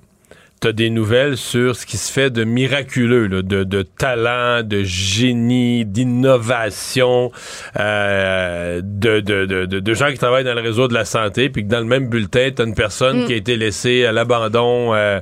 t'as 0.62 0.70
des 0.70 0.90
nouvelles 0.90 1.36
sur 1.36 1.74
ce 1.74 1.84
qui 1.84 1.96
se 1.96 2.10
fait 2.12 2.30
de 2.30 2.44
miraculeux, 2.44 3.28
de, 3.28 3.64
de, 3.64 3.82
talent, 3.82 4.62
de 4.62 4.84
génie, 4.84 5.84
d'innovation, 5.84 7.32
euh, 7.80 8.80
de, 8.80 9.18
de, 9.18 9.44
de, 9.44 9.66
de, 9.66 9.94
gens 9.94 10.12
qui 10.12 10.18
travaillent 10.18 10.44
dans 10.44 10.54
le 10.54 10.60
réseau 10.60 10.86
de 10.86 10.94
la 10.94 11.04
santé, 11.04 11.48
puis 11.48 11.64
que 11.64 11.68
dans 11.68 11.80
le 11.80 11.86
même 11.86 12.08
bulletin, 12.08 12.50
t'as 12.54 12.64
une 12.64 12.76
personne 12.76 13.24
mm. 13.24 13.26
qui 13.26 13.32
a 13.32 13.36
été 13.36 13.56
laissée 13.56 14.04
à 14.04 14.12
l'abandon, 14.12 14.94
euh, 14.94 15.18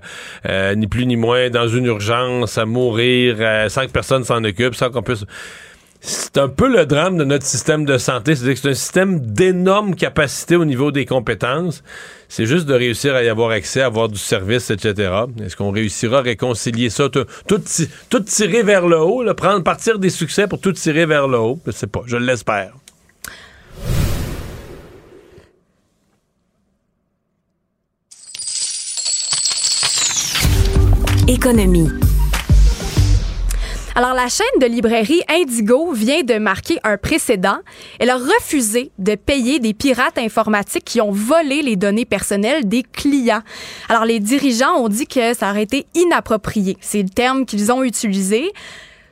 euh, 0.47 0.75
ni 0.75 0.87
plus 0.87 1.07
ni 1.07 1.17
moins, 1.17 1.49
dans 1.49 1.69
une 1.69 1.87
urgence, 1.87 2.59
à 2.59 2.67
mourir, 2.67 3.39
sans 3.71 3.87
que 3.87 3.93
personne 3.93 4.25
s'en 4.25 4.45
occupe, 4.45 4.75
sans 4.75 4.91
qu'on 4.91 5.03
puisse 5.03 5.25
c'est 6.01 6.39
un 6.39 6.49
peu 6.49 6.69
le 6.69 6.87
drame 6.87 7.19
de 7.19 7.25
notre 7.25 7.45
système 7.45 7.85
de 7.85 7.99
santé. 7.99 8.35
C'est-à-dire 8.35 8.55
que 8.55 8.61
c'est 8.61 8.71
un 8.71 8.75
système 8.75 9.21
d'énormes 9.21 9.95
capacités 9.95 10.57
au 10.57 10.65
niveau 10.65 10.93
des 10.93 11.05
compétences. 11.05 11.83
C'est 12.29 12.47
juste 12.47 12.67
de 12.67 12.75
réussir 12.75 13.15
à 13.15 13.23
y 13.23 13.29
avoir 13.29 13.51
accès, 13.51 13.83
à 13.83 13.87
avoir 13.87 14.09
du 14.09 14.19
service, 14.19 14.71
etc. 14.71 15.13
Est-ce 15.45 15.57
qu'on 15.57 15.71
réussira 15.71 16.19
à 16.19 16.23
réconcilier 16.23 16.89
ça, 16.89 17.09
tout, 17.09 17.27
tout, 17.47 18.21
tirer 18.21 18.63
vers 18.63 18.87
le 18.87 18.99
haut, 18.99 19.25
prendre 19.35 19.63
partir 19.63 19.99
des 19.99 20.11
succès 20.11 20.47
pour 20.47 20.61
tout 20.61 20.73
tirer 20.73 21.07
vers 21.07 21.29
le 21.29 21.39
haut? 21.39 21.61
Je 21.67 21.73
sais 21.73 21.87
pas, 21.87 22.03
je 22.07 22.17
l'espère. 22.17 22.73
Économie. 31.29 31.89
Alors, 34.03 34.15
la 34.15 34.29
chaîne 34.29 34.47
de 34.59 34.65
librairie 34.65 35.21
Indigo 35.29 35.93
vient 35.93 36.23
de 36.23 36.39
marquer 36.39 36.79
un 36.85 36.97
précédent. 36.97 37.59
Elle 37.99 38.09
a 38.09 38.17
refusé 38.17 38.93
de 38.99 39.15
payer 39.15 39.59
des 39.59 39.75
pirates 39.75 40.17
informatiques 40.17 40.87
qui 40.87 41.03
ont 41.03 41.11
volé 41.11 41.61
les 41.61 41.77
données 41.77 42.07
personnelles 42.07 42.67
des 42.67 42.83
clients. 42.83 43.43
Alors, 43.91 44.07
les 44.07 44.19
dirigeants 44.19 44.75
ont 44.79 44.89
dit 44.89 45.07
que 45.07 45.35
ça 45.35 45.51
aurait 45.51 45.65
été 45.65 45.85
inapproprié. 45.95 46.79
C'est 46.81 47.03
le 47.03 47.11
terme 47.11 47.45
qu'ils 47.45 47.71
ont 47.73 47.83
utilisé. 47.83 48.51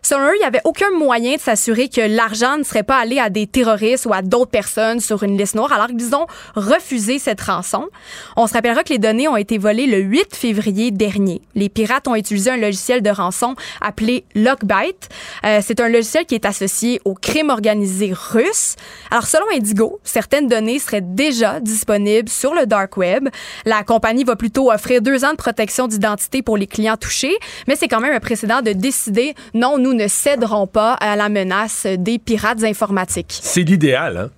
Selon 0.09 0.29
eux, 0.29 0.37
il 0.37 0.39
n'y 0.39 0.47
avait 0.47 0.63
aucun 0.65 0.91
moyen 0.91 1.35
de 1.35 1.41
s'assurer 1.41 1.91
que 1.91 2.01
l'argent 2.01 2.57
ne 2.57 2.63
serait 2.63 2.83
pas 2.83 2.97
allé 2.97 3.19
à 3.19 3.29
des 3.29 3.47
terroristes 3.47 4.07
ou 4.07 4.15
à 4.15 4.23
d'autres 4.23 4.51
personnes 4.51 5.01
sur 5.01 5.23
une 5.23 5.37
liste 5.37 5.55
noire, 5.55 5.71
alors 5.71 5.89
qu'ils 5.89 6.15
ont 6.15 6.27
refusé 6.55 7.19
cette 7.19 7.43
rançon. 7.43 7.91
On 8.35 8.47
se 8.47 8.55
rappellera 8.55 8.85
que 8.85 8.89
les 8.89 8.99
données 8.99 9.29
ont 9.29 9.37
été 9.37 9.59
volées 9.59 9.87
le 9.87 9.99
8 9.99 10.35
février 10.35 10.93
dernier. 10.93 11.43
Les 11.55 11.69
pirates 11.69 12.09
ont 12.09 12.15
utilisé 12.15 12.51
un 12.51 12.57
logiciel 12.57 13.03
de 13.03 13.11
rançon 13.11 13.55
appelé 13.83 14.25
Lockbite. 14.35 15.11
Euh, 15.45 15.61
c'est 15.63 15.79
un 15.79 15.91
logiciel 15.91 16.25
qui 16.25 16.35
est 16.35 16.47
associé 16.47 17.03
au 17.05 17.13
crime 17.13 17.51
organisé 17.51 18.15
russe. 18.15 18.77
Alors, 19.11 19.27
selon 19.27 19.45
Indigo, 19.55 20.01
certaines 20.05 20.49
données 20.49 20.79
seraient 20.79 21.03
déjà 21.03 21.61
disponibles 21.61 22.31
sur 22.31 22.55
le 22.55 22.65
dark 22.65 22.97
web. 22.97 23.29
La 23.67 23.83
compagnie 23.83 24.25
va 24.25 24.37
plutôt 24.37 24.73
offrir 24.73 25.03
deux 25.03 25.27
ans 25.27 25.33
de 25.33 25.37
protection 25.37 25.87
d'identité 25.87 26.41
pour 26.41 26.57
les 26.57 26.67
clients 26.67 26.97
touchés, 26.97 27.37
mais 27.67 27.77
c'est 27.77 27.89
quand 27.89 28.01
même 28.01 28.15
un 28.15 28.21
précédent 28.21 28.63
de 28.63 28.73
décider, 28.73 29.35
non, 29.53 29.77
nous 29.77 29.98
ne 29.99 30.09
céderont 30.09 30.67
pas 30.67 30.95
à 30.95 31.17
la 31.17 31.29
menace 31.29 31.87
des 31.87 32.19
pirates 32.19 32.65
informatiques. 32.65 33.39
C'est 33.43 33.63
l'idéal, 33.63 34.17
hein? 34.17 34.31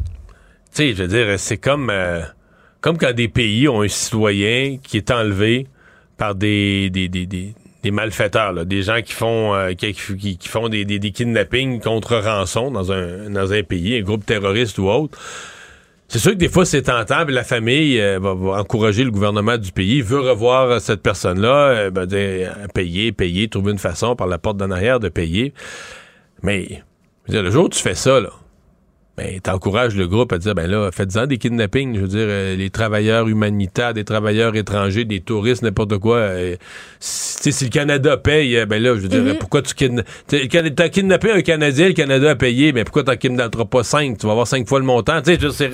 Tu 0.74 0.77
sais, 0.77 0.95
je 0.95 1.03
veux 1.03 1.09
dire, 1.09 1.39
c'est 1.39 1.57
comme, 1.57 1.91
euh, 1.91 2.23
comme 2.81 2.97
quand 2.97 3.12
des 3.12 3.28
pays 3.28 3.69
ont 3.69 3.82
un 3.82 3.89
citoyen 3.89 4.78
qui 4.82 4.97
est 4.97 5.11
enlevé 5.11 5.66
par 6.16 6.35
des, 6.35 6.91
des, 6.91 7.09
des, 7.09 7.27
des, 7.27 7.91
malfaiteurs, 7.91 8.65
des 8.66 8.82
gens 8.82 9.01
qui 9.03 9.12
font, 9.12 9.55
euh, 9.55 9.73
qui, 9.73 9.93
qui, 9.93 10.49
font 10.49 10.69
des, 10.69 10.85
des, 10.85 11.11
kidnappings 11.11 11.81
contre 11.81 12.16
rançon 12.16 12.70
dans 12.70 12.93
un, 12.93 13.31
dans 13.31 13.53
un 13.53 13.62
pays, 13.62 13.97
un 13.97 14.03
groupe 14.03 14.24
terroriste 14.24 14.78
ou 14.78 14.89
autre. 14.89 15.19
C'est 16.12 16.19
sûr 16.19 16.32
que 16.32 16.39
des 16.39 16.49
fois, 16.49 16.66
c'est 16.66 16.82
tentant, 16.82 17.24
la 17.28 17.45
famille 17.45 18.01
euh, 18.01 18.19
va, 18.19 18.31
encourager 18.59 19.05
le 19.05 19.12
gouvernement 19.12 19.57
du 19.57 19.70
pays, 19.70 20.03
veut 20.03 20.19
revoir 20.19 20.81
cette 20.81 21.03
personne-là, 21.03 21.69
euh, 21.69 21.91
ben, 21.91 22.09
payer, 22.74 23.12
payer, 23.12 23.47
trouver 23.47 23.70
une 23.70 23.78
façon 23.78 24.16
par 24.16 24.27
la 24.27 24.37
porte 24.37 24.57
d'en 24.57 24.73
arrière 24.73 24.99
de 24.99 25.09
payer. 25.09 25.55
Mais, 26.43 26.82
le 27.28 27.49
jour 27.53 27.66
où 27.66 27.69
tu 27.69 27.78
fais 27.78 27.95
ça, 27.95 28.19
là, 28.19 28.31
ben, 29.21 29.39
t'encourages 29.41 29.97
le 29.97 30.07
groupe 30.07 30.33
à 30.33 30.39
dire, 30.39 30.55
ben 30.55 30.67
là, 30.67 30.91
faites-en 30.91 31.27
des 31.27 31.37
kidnappings. 31.37 31.95
Je 31.95 32.01
veux 32.01 32.09
dire, 32.09 32.27
euh, 32.27 32.57
les 32.57 32.71
travailleurs 32.71 33.29
humanitaires, 33.29 33.93
des 33.93 34.05
travailleurs 34.05 34.57
étrangers, 34.57 35.05
des 35.05 35.21
touristes, 35.21 35.63
n'importe 35.63 35.99
quoi. 35.99 36.17
Euh, 36.17 36.57
si, 37.01 37.53
si, 37.53 37.65
le 37.65 37.71
Canada 37.71 38.17
paye, 38.17 38.57
euh, 38.57 38.65
ben 38.65 38.83
là, 38.83 38.95
je 38.95 39.01
veux 39.01 39.09
dire, 39.09 39.23
mm-hmm. 39.23 39.39
pourquoi 39.39 39.61
tu 39.61 39.75
kidnappes... 39.75 40.07
T'as 40.27 40.89
kidnappé 40.89 41.33
un 41.33 41.43
Canadien, 41.43 41.89
le 41.89 41.93
Canada 41.93 42.31
a 42.31 42.35
payé, 42.35 42.73
mais 42.73 42.85
pourquoi 42.85 43.05
t'en 43.05 43.17
kidnapperas 43.17 43.67
pas 43.67 43.83
cinq? 43.83 44.17
Tu 44.17 44.25
vas 44.25 44.33
avoir 44.33 44.47
cinq 44.47 44.67
fois 44.67 44.79
le 44.79 44.87
montant. 44.87 45.21
Tu 45.21 45.37
sais, 45.37 45.51
c'est 45.53 45.71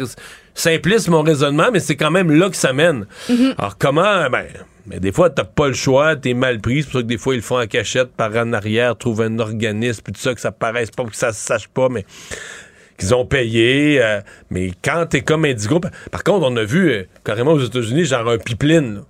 simpliste 0.54 1.08
mon 1.08 1.22
raisonnement, 1.22 1.68
mais 1.72 1.80
c'est 1.80 1.96
quand 1.96 2.10
même 2.10 2.32
là 2.32 2.50
que 2.50 2.56
ça 2.56 2.72
mène. 2.72 3.06
Mm-hmm. 3.30 3.54
Alors, 3.58 3.78
comment... 3.78 4.28
Ben, 4.28 4.46
mais 4.88 5.00
des 5.00 5.10
fois, 5.10 5.30
t'as 5.30 5.44
pas 5.44 5.66
le 5.66 5.74
choix, 5.74 6.14
t'es 6.14 6.34
mal 6.34 6.60
pris. 6.60 6.82
C'est 6.82 6.90
pour 6.90 7.00
ça 7.00 7.02
que 7.02 7.08
des 7.08 7.18
fois, 7.18 7.34
ils 7.34 7.38
le 7.38 7.42
font 7.42 7.60
en 7.60 7.66
cachette 7.66 8.12
par 8.12 8.34
en 8.36 8.52
arrière, 8.52 8.96
trouvent 8.96 9.22
un 9.22 9.38
organisme, 9.38 10.00
puis 10.02 10.12
tout 10.12 10.20
ça, 10.20 10.34
que 10.34 10.40
ça 10.40 10.52
paraisse 10.52 10.90
pas, 10.90 11.04
que 11.04 11.16
ça 11.16 11.32
se 11.32 11.44
sache 11.44 11.68
pas, 11.68 11.88
mais 11.88 12.04
qu'ils 12.98 13.14
ont 13.14 13.26
payé. 13.26 14.00
euh, 14.02 14.20
mais 14.50 14.70
quand 14.84 15.06
t'es 15.10 15.20
comme 15.22 15.44
Indigo, 15.44 15.80
par- 15.80 15.90
par 16.10 16.24
contre, 16.24 16.46
on 16.50 16.56
a 16.56 16.64
vu 16.64 16.90
euh, 16.90 17.02
carrément 17.24 17.52
aux 17.52 17.60
États-Unis, 17.64 18.04
genre 18.04 18.28
un 18.28 18.38
pipeline, 18.38 18.94
là, 18.96 19.00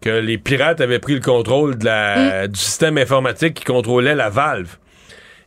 que 0.00 0.10
les 0.10 0.36
pirates 0.38 0.80
avaient 0.80 0.98
pris 0.98 1.14
le 1.14 1.20
contrôle 1.20 1.78
de 1.78 1.84
la, 1.84 2.48
du 2.48 2.58
système 2.58 2.98
informatique 2.98 3.54
qui 3.54 3.64
contrôlait 3.64 4.14
la 4.16 4.30
valve. 4.30 4.76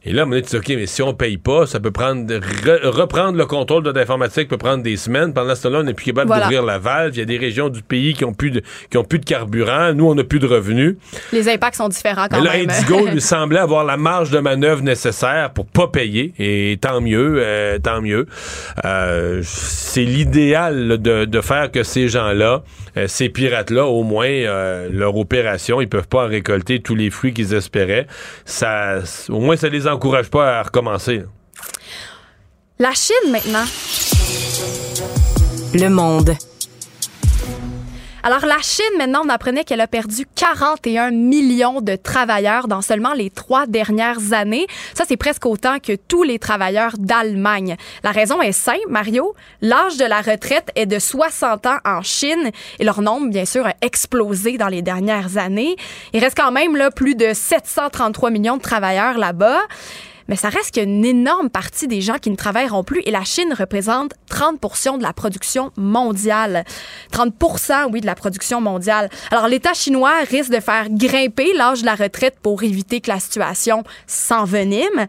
Et 0.07 0.13
là, 0.13 0.25
on 0.27 0.31
a 0.33 0.39
dit, 0.41 0.55
OK, 0.55 0.67
mais 0.69 0.85
si 0.85 1.01
on 1.01 1.13
paye 1.15 1.37
pas, 1.37 1.65
ça 1.65 1.79
peut 1.79 1.89
prendre, 1.91 2.31
re- 2.31 2.85
reprendre 2.87 3.37
le 3.37 3.45
contrôle 3.45 3.83
de 3.83 3.89
l'informatique 3.91 4.47
peut 4.47 4.57
prendre 4.57 4.83
des 4.83 4.97
semaines. 4.97 5.33
Pendant 5.33 5.55
ce 5.55 5.63
temps-là, 5.63 5.79
on 5.79 5.83
n'est 5.83 5.93
plus 5.95 6.05
capable 6.05 6.27
Voilà. 6.27 6.43
d'ouvrir 6.43 6.63
la 6.63 6.77
valve. 6.77 7.13
Il 7.15 7.19
y 7.19 7.21
a 7.21 7.25
des 7.25 7.37
régions 7.37 7.69
du 7.69 7.81
pays 7.81 8.13
qui 8.13 8.23
ont 8.23 8.33
plus 8.33 8.51
de, 8.51 8.61
qui 8.91 8.97
ont 8.97 9.03
plus 9.03 9.17
de 9.19 9.25
carburant. 9.25 9.93
Nous, 9.93 10.05
on 10.07 10.13
n'a 10.13 10.23
plus 10.23 10.37
de 10.39 10.45
revenus. 10.47 10.95
Les 11.33 11.49
impacts 11.49 11.77
sont 11.77 11.89
différents 11.89 12.27
quand 12.29 12.37
Mais 12.39 12.45
là, 12.45 12.57
même. 12.57 12.69
Indigo 12.69 13.07
lui 13.11 13.19
semblait 13.21 13.59
avoir 13.59 13.83
la 13.83 13.97
marge 13.97 14.29
de 14.29 14.37
manœuvre 14.39 14.83
nécessaire 14.83 15.49
pour 15.51 15.65
pas 15.65 15.87
payer. 15.87 16.33
Et 16.37 16.77
tant 16.79 17.01
mieux, 17.01 17.35
euh, 17.37 17.79
tant 17.79 18.01
mieux. 18.01 18.27
Euh, 18.85 19.41
c'est 19.43 20.03
l'idéal 20.03 20.99
de, 20.99 21.25
de 21.25 21.41
faire 21.41 21.71
que 21.71 21.83
ces 21.83 22.07
gens-là, 22.09 22.63
euh, 22.97 23.07
ces 23.07 23.29
pirates-là, 23.29 23.85
au 23.85 24.03
moins, 24.03 24.27
euh, 24.27 24.89
leur 24.91 25.15
opération, 25.17 25.81
ils 25.81 25.89
peuvent 25.89 26.07
pas 26.07 26.25
en 26.25 26.27
récolter 26.27 26.81
tous 26.81 26.95
les 26.95 27.09
fruits 27.09 27.33
qu'ils 27.33 27.53
espéraient. 27.53 28.07
Ça, 28.45 28.99
au 29.29 29.39
moins, 29.39 29.55
ça 29.55 29.69
les 29.69 29.87
encourage 29.87 30.29
pas 30.29 30.59
à 30.59 30.63
recommencer. 30.63 31.23
La 32.79 32.93
Chine 32.93 33.31
maintenant. 33.31 33.65
Le 35.73 35.89
monde. 35.89 36.35
Alors, 38.27 38.43
la 38.47 38.57
Chine, 38.59 38.83
maintenant, 38.97 39.21
on 39.23 39.29
apprenait 39.29 39.63
qu'elle 39.63 39.81
a 39.81 39.87
perdu 39.87 40.25
41 40.33 41.11
millions 41.11 41.79
de 41.79 41.95
travailleurs 41.95 42.67
dans 42.67 42.81
seulement 42.81 43.13
les 43.13 43.29
trois 43.29 43.67
dernières 43.67 44.33
années. 44.33 44.65
Ça, 44.95 45.03
c'est 45.07 45.15
presque 45.15 45.45
autant 45.45 45.77
que 45.77 45.95
tous 45.95 46.23
les 46.23 46.39
travailleurs 46.39 46.93
d'Allemagne. 46.97 47.75
La 48.03 48.09
raison 48.09 48.41
est 48.41 48.51
simple, 48.51 48.79
Mario. 48.89 49.35
L'âge 49.61 49.97
de 49.97 50.05
la 50.05 50.21
retraite 50.21 50.71
est 50.73 50.87
de 50.87 50.97
60 50.97 51.67
ans 51.67 51.77
en 51.85 52.01
Chine 52.01 52.49
et 52.79 52.83
leur 52.83 53.03
nombre, 53.03 53.29
bien 53.29 53.45
sûr, 53.45 53.67
a 53.67 53.75
explosé 53.81 54.57
dans 54.57 54.69
les 54.69 54.81
dernières 54.81 55.37
années. 55.37 55.75
Il 56.11 56.19
reste 56.19 56.35
quand 56.35 56.51
même 56.51 56.75
là, 56.75 56.89
plus 56.89 57.13
de 57.13 57.31
733 57.31 58.31
millions 58.31 58.57
de 58.57 58.63
travailleurs 58.63 59.19
là-bas. 59.19 59.59
Mais 60.27 60.35
ça 60.35 60.49
reste 60.49 60.73
qu'une 60.75 61.05
énorme 61.05 61.49
partie 61.49 61.87
des 61.87 62.01
gens 62.01 62.17
qui 62.17 62.29
ne 62.29 62.35
travailleront 62.35 62.83
plus 62.83 63.01
et 63.05 63.11
la 63.11 63.23
Chine 63.23 63.53
représente 63.57 64.13
30% 64.31 64.97
de 64.97 65.03
la 65.03 65.13
production 65.13 65.71
mondiale. 65.77 66.65
30% 67.11 67.89
oui, 67.91 68.01
de 68.01 68.05
la 68.05 68.15
production 68.15 68.61
mondiale. 68.61 69.09
Alors, 69.31 69.47
l'État 69.47 69.73
chinois 69.73 70.13
risque 70.29 70.51
de 70.51 70.59
faire 70.59 70.87
grimper 70.89 71.53
l'âge 71.53 71.81
de 71.81 71.85
la 71.85 71.95
retraite 71.95 72.35
pour 72.41 72.63
éviter 72.63 73.01
que 73.01 73.11
la 73.11 73.19
situation 73.19 73.83
s'envenime. 74.07 75.05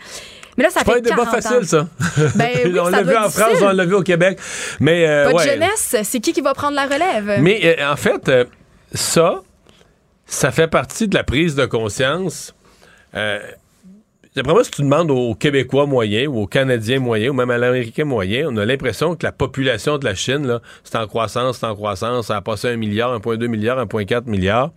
Mais 0.56 0.64
là, 0.64 0.70
ça 0.70 0.80
C'est 0.80 0.86
pas 0.86 0.92
fait 0.92 0.98
un 0.98 1.02
débat 1.02 1.16
40 1.24 1.28
ans. 1.28 1.30
facile, 1.40 1.66
ça. 1.66 1.88
Ben 2.34 2.50
oui, 2.64 2.80
on 2.80 2.88
l'a 2.88 3.02
vu 3.02 3.16
en 3.16 3.28
France, 3.28 3.58
on 3.62 3.68
l'a 3.72 3.84
vu 3.84 3.94
au 3.94 4.02
Québec. 4.02 4.38
Mais, 4.80 5.06
euh, 5.06 5.24
Pas 5.26 5.30
de 5.32 5.36
ouais. 5.36 5.44
jeunesse, 5.44 5.96
c'est 6.02 6.20
qui 6.20 6.32
qui 6.32 6.40
va 6.40 6.54
prendre 6.54 6.74
la 6.74 6.84
relève? 6.84 7.42
Mais 7.42 7.78
euh, 7.78 7.92
en 7.92 7.96
fait, 7.96 8.28
euh, 8.28 8.44
ça, 8.92 9.42
ça 10.26 10.50
fait 10.50 10.68
partie 10.68 11.08
de 11.08 11.14
la 11.14 11.24
prise 11.24 11.54
de 11.54 11.66
conscience. 11.66 12.54
D'après 14.36 14.52
moi, 14.52 14.64
si 14.64 14.70
tu 14.70 14.82
demandes 14.82 15.10
aux 15.10 15.34
Québécois 15.34 15.86
moyens 15.86 16.28
ou 16.28 16.42
aux 16.42 16.46
Canadiens 16.46 16.98
moyens 16.98 17.30
ou 17.30 17.34
même 17.34 17.48
à 17.48 17.56
l'Américain 17.56 18.04
moyen, 18.04 18.48
on 18.50 18.58
a 18.58 18.66
l'impression 18.66 19.16
que 19.16 19.24
la 19.24 19.32
population 19.32 19.96
de 19.96 20.04
la 20.04 20.14
Chine, 20.14 20.60
c'est 20.84 20.96
en 20.96 21.06
croissance, 21.06 21.56
c'est 21.56 21.66
en 21.66 21.74
croissance, 21.74 22.26
ça 22.26 22.36
a 22.36 22.42
passé 22.42 22.68
un 22.68 22.76
milliard, 22.76 23.18
1,2 23.18 23.46
milliard, 23.46 23.82
1,4 23.82 24.28
milliard. 24.28 24.72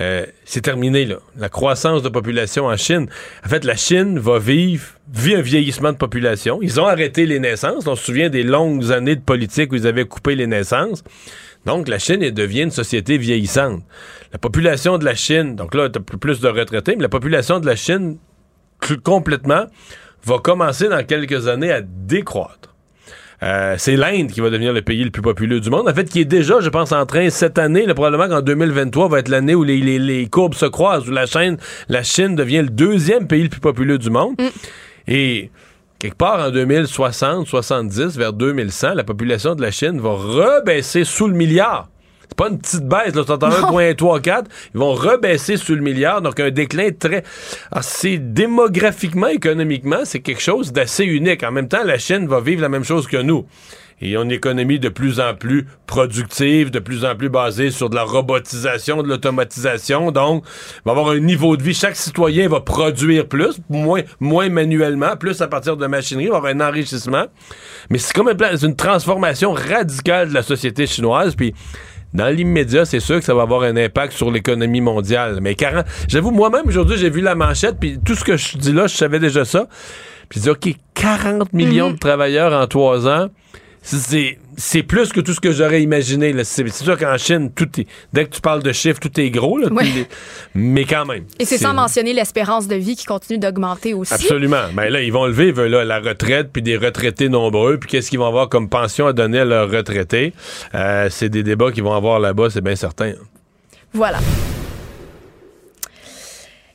Euh, 0.00 0.24
c'est 0.44 0.60
terminé, 0.60 1.04
là. 1.04 1.16
La 1.36 1.48
croissance 1.48 2.04
de 2.04 2.08
population 2.08 2.66
en 2.66 2.76
Chine. 2.76 3.08
En 3.44 3.48
fait, 3.48 3.64
la 3.64 3.74
Chine 3.74 4.20
va 4.20 4.38
vivre, 4.38 4.86
vit 5.12 5.34
un 5.34 5.42
vieillissement 5.42 5.90
de 5.90 5.96
population. 5.96 6.60
Ils 6.62 6.80
ont 6.80 6.86
arrêté 6.86 7.26
les 7.26 7.40
naissances. 7.40 7.88
On 7.88 7.96
se 7.96 8.04
souvient 8.04 8.30
des 8.30 8.44
longues 8.44 8.92
années 8.92 9.16
de 9.16 9.20
politique 9.20 9.72
où 9.72 9.74
ils 9.74 9.88
avaient 9.88 10.06
coupé 10.06 10.36
les 10.36 10.46
naissances. 10.46 11.02
Donc, 11.66 11.88
la 11.88 11.98
Chine 11.98 12.22
elle 12.22 12.34
devient 12.34 12.62
une 12.62 12.70
société 12.70 13.18
vieillissante. 13.18 13.82
La 14.32 14.38
population 14.38 14.96
de 14.98 15.04
la 15.04 15.16
Chine, 15.16 15.56
donc 15.56 15.74
là, 15.74 15.88
tu 15.90 16.00
plus 16.00 16.38
de 16.38 16.48
retraités, 16.48 16.94
mais 16.94 17.02
la 17.02 17.08
population 17.08 17.58
de 17.58 17.66
la 17.66 17.74
Chine, 17.74 18.18
complètement, 19.04 19.64
va 20.24 20.38
commencer 20.38 20.88
dans 20.88 21.04
quelques 21.04 21.48
années 21.48 21.72
à 21.72 21.80
décroître. 21.82 22.70
Euh, 23.42 23.74
c'est 23.76 23.96
l'Inde 23.96 24.28
qui 24.30 24.40
va 24.40 24.50
devenir 24.50 24.72
le 24.72 24.82
pays 24.82 25.02
le 25.02 25.10
plus 25.10 25.20
populeux 25.22 25.58
du 25.58 25.68
monde. 25.68 25.88
En 25.88 25.94
fait, 25.94 26.04
qui 26.04 26.20
est 26.20 26.24
déjà, 26.24 26.60
je 26.60 26.68
pense, 26.68 26.92
en 26.92 27.04
train 27.06 27.28
cette 27.28 27.58
année, 27.58 27.86
là, 27.86 27.94
probablement 27.94 28.28
qu'en 28.28 28.40
2023 28.40 29.08
va 29.08 29.18
être 29.18 29.28
l'année 29.28 29.56
où 29.56 29.64
les, 29.64 29.78
les- 29.78 29.98
les 29.98 30.26
courbes 30.28 30.54
se 30.54 30.66
croisent, 30.66 31.08
où 31.08 31.10
la, 31.10 31.26
Chine, 31.26 31.56
la 31.88 32.04
Chine 32.04 32.36
devient 32.36 32.62
le 32.62 32.68
deuxième 32.68 33.26
pays 33.26 33.42
le 33.42 33.48
plus 33.48 33.58
populeux 33.60 33.98
du 33.98 34.10
monde. 34.10 34.36
Et 35.08 35.50
quelque 35.98 36.14
part 36.16 36.38
en 36.46 36.50
2060, 36.52 37.48
70, 37.48 38.16
vers 38.16 38.32
2100, 38.32 38.94
la 38.94 39.02
population 39.02 39.56
de 39.56 39.62
la 39.62 39.72
Chine 39.72 39.98
va 40.00 40.10
rebaisser 40.10 41.02
sous 41.02 41.26
le 41.26 41.34
milliard. 41.34 41.88
C'est 42.32 42.38
pas 42.38 42.48
une 42.48 42.58
petite 42.58 42.88
baisse, 42.88 43.14
là, 43.14 43.24
t'entends 43.24 43.50
1.34, 43.50 44.44
ils 44.74 44.78
vont 44.78 44.94
rebaisser 44.94 45.58
sous 45.58 45.74
le 45.74 45.82
milliard, 45.82 46.22
donc 46.22 46.40
un 46.40 46.50
déclin 46.50 46.88
très... 46.98 47.24
Alors, 47.70 47.84
c'est 47.84 48.16
démographiquement, 48.16 49.26
économiquement, 49.26 49.98
c'est 50.04 50.20
quelque 50.20 50.40
chose 50.40 50.72
d'assez 50.72 51.04
unique. 51.04 51.42
En 51.42 51.52
même 51.52 51.68
temps, 51.68 51.84
la 51.84 51.98
Chine 51.98 52.26
va 52.26 52.40
vivre 52.40 52.62
la 52.62 52.70
même 52.70 52.84
chose 52.84 53.06
que 53.06 53.18
nous. 53.18 53.44
Et 54.00 54.16
une 54.16 54.32
économie 54.32 54.78
de 54.80 54.88
plus 54.88 55.20
en 55.20 55.34
plus 55.34 55.66
productive, 55.86 56.70
de 56.70 56.78
plus 56.78 57.04
en 57.04 57.14
plus 57.14 57.28
basée 57.28 57.70
sur 57.70 57.90
de 57.90 57.94
la 57.96 58.02
robotisation, 58.02 59.02
de 59.02 59.08
l'automatisation. 59.08 60.10
Donc, 60.10 60.44
il 60.76 60.80
va 60.86 60.92
avoir 60.92 61.10
un 61.10 61.20
niveau 61.20 61.58
de 61.58 61.62
vie. 61.62 61.74
Chaque 61.74 61.96
citoyen 61.96 62.48
va 62.48 62.60
produire 62.60 63.28
plus, 63.28 63.60
moins, 63.68 64.00
moins 64.20 64.48
manuellement, 64.48 65.16
plus 65.18 65.40
à 65.42 65.48
partir 65.48 65.76
de 65.76 65.86
machinerie, 65.86 66.24
il 66.24 66.30
va 66.30 66.38
avoir 66.38 66.52
un 66.52 66.60
enrichissement. 66.62 67.26
Mais 67.90 67.98
c'est 67.98 68.14
comme 68.14 68.28
un 68.28 68.34
plan- 68.34 68.48
c'est 68.56 68.66
une 68.66 68.74
transformation 68.74 69.52
radicale 69.52 70.30
de 70.30 70.34
la 70.34 70.42
société 70.42 70.86
chinoise. 70.86 71.36
Puis, 71.36 71.54
dans 72.14 72.28
l'immédiat, 72.28 72.84
c'est 72.84 73.00
sûr 73.00 73.18
que 73.18 73.24
ça 73.24 73.34
va 73.34 73.42
avoir 73.42 73.62
un 73.62 73.76
impact 73.76 74.12
sur 74.12 74.30
l'économie 74.30 74.80
mondiale. 74.80 75.38
Mais 75.40 75.54
40, 75.54 75.86
j'avoue, 76.08 76.30
moi-même, 76.30 76.66
aujourd'hui, 76.66 76.96
j'ai 76.98 77.10
vu 77.10 77.20
la 77.20 77.34
manchette, 77.34 77.76
puis 77.80 77.98
tout 78.04 78.14
ce 78.14 78.24
que 78.24 78.36
je 78.36 78.58
dis 78.58 78.72
là, 78.72 78.86
je 78.86 78.96
savais 78.96 79.18
déjà 79.18 79.44
ça. 79.44 79.66
Puis 80.28 80.40
je 80.40 80.44
dis, 80.44 80.50
OK, 80.50 80.76
40 80.94 81.52
millions 81.52 81.90
de 81.90 81.98
travailleurs 81.98 82.52
en 82.52 82.66
trois 82.66 83.08
ans, 83.08 83.28
c'est, 83.82 84.38
c'est 84.56 84.82
plus 84.82 85.12
que 85.12 85.20
tout 85.20 85.32
ce 85.32 85.40
que 85.40 85.52
j'aurais 85.52 85.82
imaginé. 85.82 86.34
C'est, 86.44 86.68
sûr 86.70 86.98
qu'en 86.98 87.16
Chine, 87.16 87.50
tout 87.54 87.68
est, 87.80 87.86
dès 88.12 88.24
que 88.26 88.30
tu 88.30 88.40
parles 88.40 88.62
de 88.62 88.72
chiffres, 88.72 89.00
tout 89.00 89.20
est 89.20 89.30
gros. 89.30 89.58
Là, 89.58 89.68
Ouais. 89.72 89.84
Tous 89.84 89.94
les- 89.96 90.06
mais 90.54 90.84
quand 90.84 91.04
même. 91.06 91.24
Et 91.38 91.44
c'est 91.44 91.58
sans 91.58 91.74
mentionner 91.74 92.12
l'espérance 92.12 92.68
de 92.68 92.76
vie 92.76 92.96
qui 92.96 93.04
continue 93.06 93.38
d'augmenter 93.38 93.94
aussi. 93.94 94.14
Absolument. 94.14 94.64
Mais 94.74 94.90
là, 94.90 95.00
ils 95.02 95.12
vont 95.12 95.26
lever 95.26 95.52
là, 95.68 95.84
la 95.84 96.00
retraite, 96.00 96.50
puis 96.52 96.62
des 96.62 96.76
retraités 96.76 97.28
nombreux, 97.28 97.78
puis 97.78 97.88
qu'est-ce 97.90 98.10
qu'ils 98.10 98.18
vont 98.18 98.26
avoir 98.26 98.48
comme 98.48 98.68
pension 98.68 99.06
à 99.06 99.12
donner 99.12 99.40
à 99.40 99.44
leurs 99.44 99.70
retraités? 99.70 100.32
Euh, 100.74 101.08
c'est 101.10 101.28
des 101.28 101.42
débats 101.42 101.70
qu'ils 101.72 101.82
vont 101.84 101.94
avoir 101.94 102.20
là-bas, 102.20 102.48
c'est 102.50 102.60
bien 102.62 102.76
certain. 102.76 103.12
Voilà. 103.94 104.18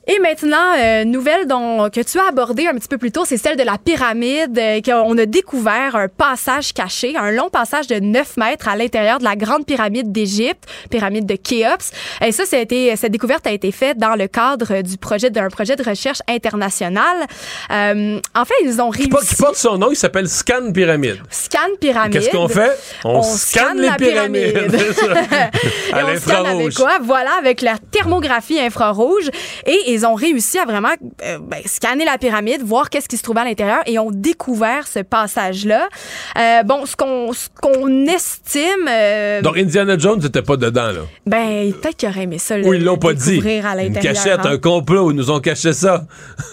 Et 0.09 0.19
maintenant, 0.19 0.73
euh, 0.79 1.03
nouvelle 1.03 1.47
dont, 1.47 1.89
que 1.89 1.99
tu 1.99 2.17
as 2.17 2.29
abordée 2.29 2.65
un 2.65 2.75
petit 2.75 2.87
peu 2.87 2.97
plus 2.97 3.11
tôt, 3.11 3.25
c'est 3.25 3.35
celle 3.35 3.57
de 3.57 3.63
la 3.63 3.77
pyramide, 3.77 4.57
euh, 4.57 4.79
qu'on 4.81 5.17
a 5.17 5.25
découvert 5.25 5.97
un 5.97 6.07
passage 6.07 6.73
caché, 6.73 7.17
un 7.17 7.31
long 7.31 7.49
passage 7.49 7.87
de 7.87 7.99
9 7.99 8.37
mètres 8.37 8.69
à 8.69 8.77
l'intérieur 8.77 9.19
de 9.19 9.25
la 9.25 9.35
grande 9.35 9.65
pyramide 9.65 10.13
d'Égypte, 10.13 10.63
pyramide 10.89 11.25
de 11.25 11.35
Khéops. 11.35 11.91
Et 12.25 12.31
ça, 12.31 12.45
ça 12.45 12.55
a 12.55 12.59
été, 12.59 12.95
cette 12.95 13.11
découverte 13.11 13.45
a 13.47 13.51
été 13.51 13.69
faite 13.73 13.97
dans 13.97 14.15
le 14.15 14.27
cadre 14.27 14.81
du 14.81 14.97
projet 14.97 15.29
d'un 15.29 15.49
projet 15.49 15.75
de 15.75 15.83
recherche 15.83 16.19
international. 16.29 17.17
Euh, 17.71 18.21
en 18.33 18.45
fait, 18.45 18.55
ils 18.63 18.81
ont 18.81 18.89
réussi... 18.89 19.09
Qui 19.09 19.35
porte, 19.35 19.57
son 19.57 19.77
nom, 19.77 19.89
il 19.91 19.97
s'appelle 19.97 20.29
Scan 20.29 20.71
Pyramide. 20.73 21.17
Scan 21.29 21.59
pyramide. 21.81 22.13
Qu'est-ce 22.13 22.29
qu'on 22.29 22.47
fait? 22.47 22.71
On, 23.03 23.21
scanne 23.23 23.77
scanne 23.77 23.81
les 23.81 23.87
la 23.87 23.95
pyramides. 23.95 24.53
pyramide. 24.53 24.71
C'est 24.77 24.93
ça. 24.93 25.97
à 25.97 25.99
Et 25.99 26.03
on 26.03 26.17
scanne 26.17 26.45
avec 26.45 26.63
l'infrarouge. 26.63 26.75
quoi? 26.75 26.97
Voilà, 27.01 27.31
avec 27.37 27.61
la 27.61 27.75
thermographie 27.91 28.59
infrarouge. 28.59 29.29
Et 29.65 29.96
ils 29.97 30.05
ont 30.05 30.13
réussi 30.15 30.57
à 30.59 30.65
vraiment 30.65 30.93
euh, 31.23 31.37
ben, 31.41 31.59
scanner 31.65 32.05
la 32.05 32.17
pyramide, 32.17 32.61
voir 32.63 32.89
qu'est-ce 32.89 33.07
qui 33.07 33.17
se 33.17 33.23
trouvait 33.23 33.41
à 33.41 33.45
l'intérieur 33.45 33.79
et 33.85 33.97
ont 33.99 34.11
découvert 34.11 34.87
ce 34.87 34.99
passage-là. 34.99 35.87
Euh, 36.37 36.63
bon, 36.63 36.85
ce 36.85 36.95
qu'on 36.95 37.33
ce 37.33 37.47
qu'on 37.61 38.05
estime... 38.05 38.87
euh, 38.89 39.41
Donc 39.41 39.57
Indiana 39.57 39.97
Jones 39.97 40.19
n'était 40.21 40.41
pas 40.41 40.57
dedans, 40.57 40.91
là. 40.91 41.01
ben, 41.25 41.73
peut-être 41.73 41.97
qu'ils 41.97 42.09
auraient 42.09 42.23
aimé 42.23 42.37
ça. 42.37 42.57
Ou 42.59 42.73
ils 42.73 42.83
l'ont 42.83 42.97
pas 42.97 43.13
dit. 43.13 43.41
à 43.63 43.83
Une 43.83 43.93
cachette, 43.93 44.41
hein. 44.45 44.51
un 44.51 44.57
complot, 44.57 45.11
ils 45.11 45.15
nous 45.15 45.31
ont 45.31 45.39
caché 45.39 45.73
ça. 45.73 46.05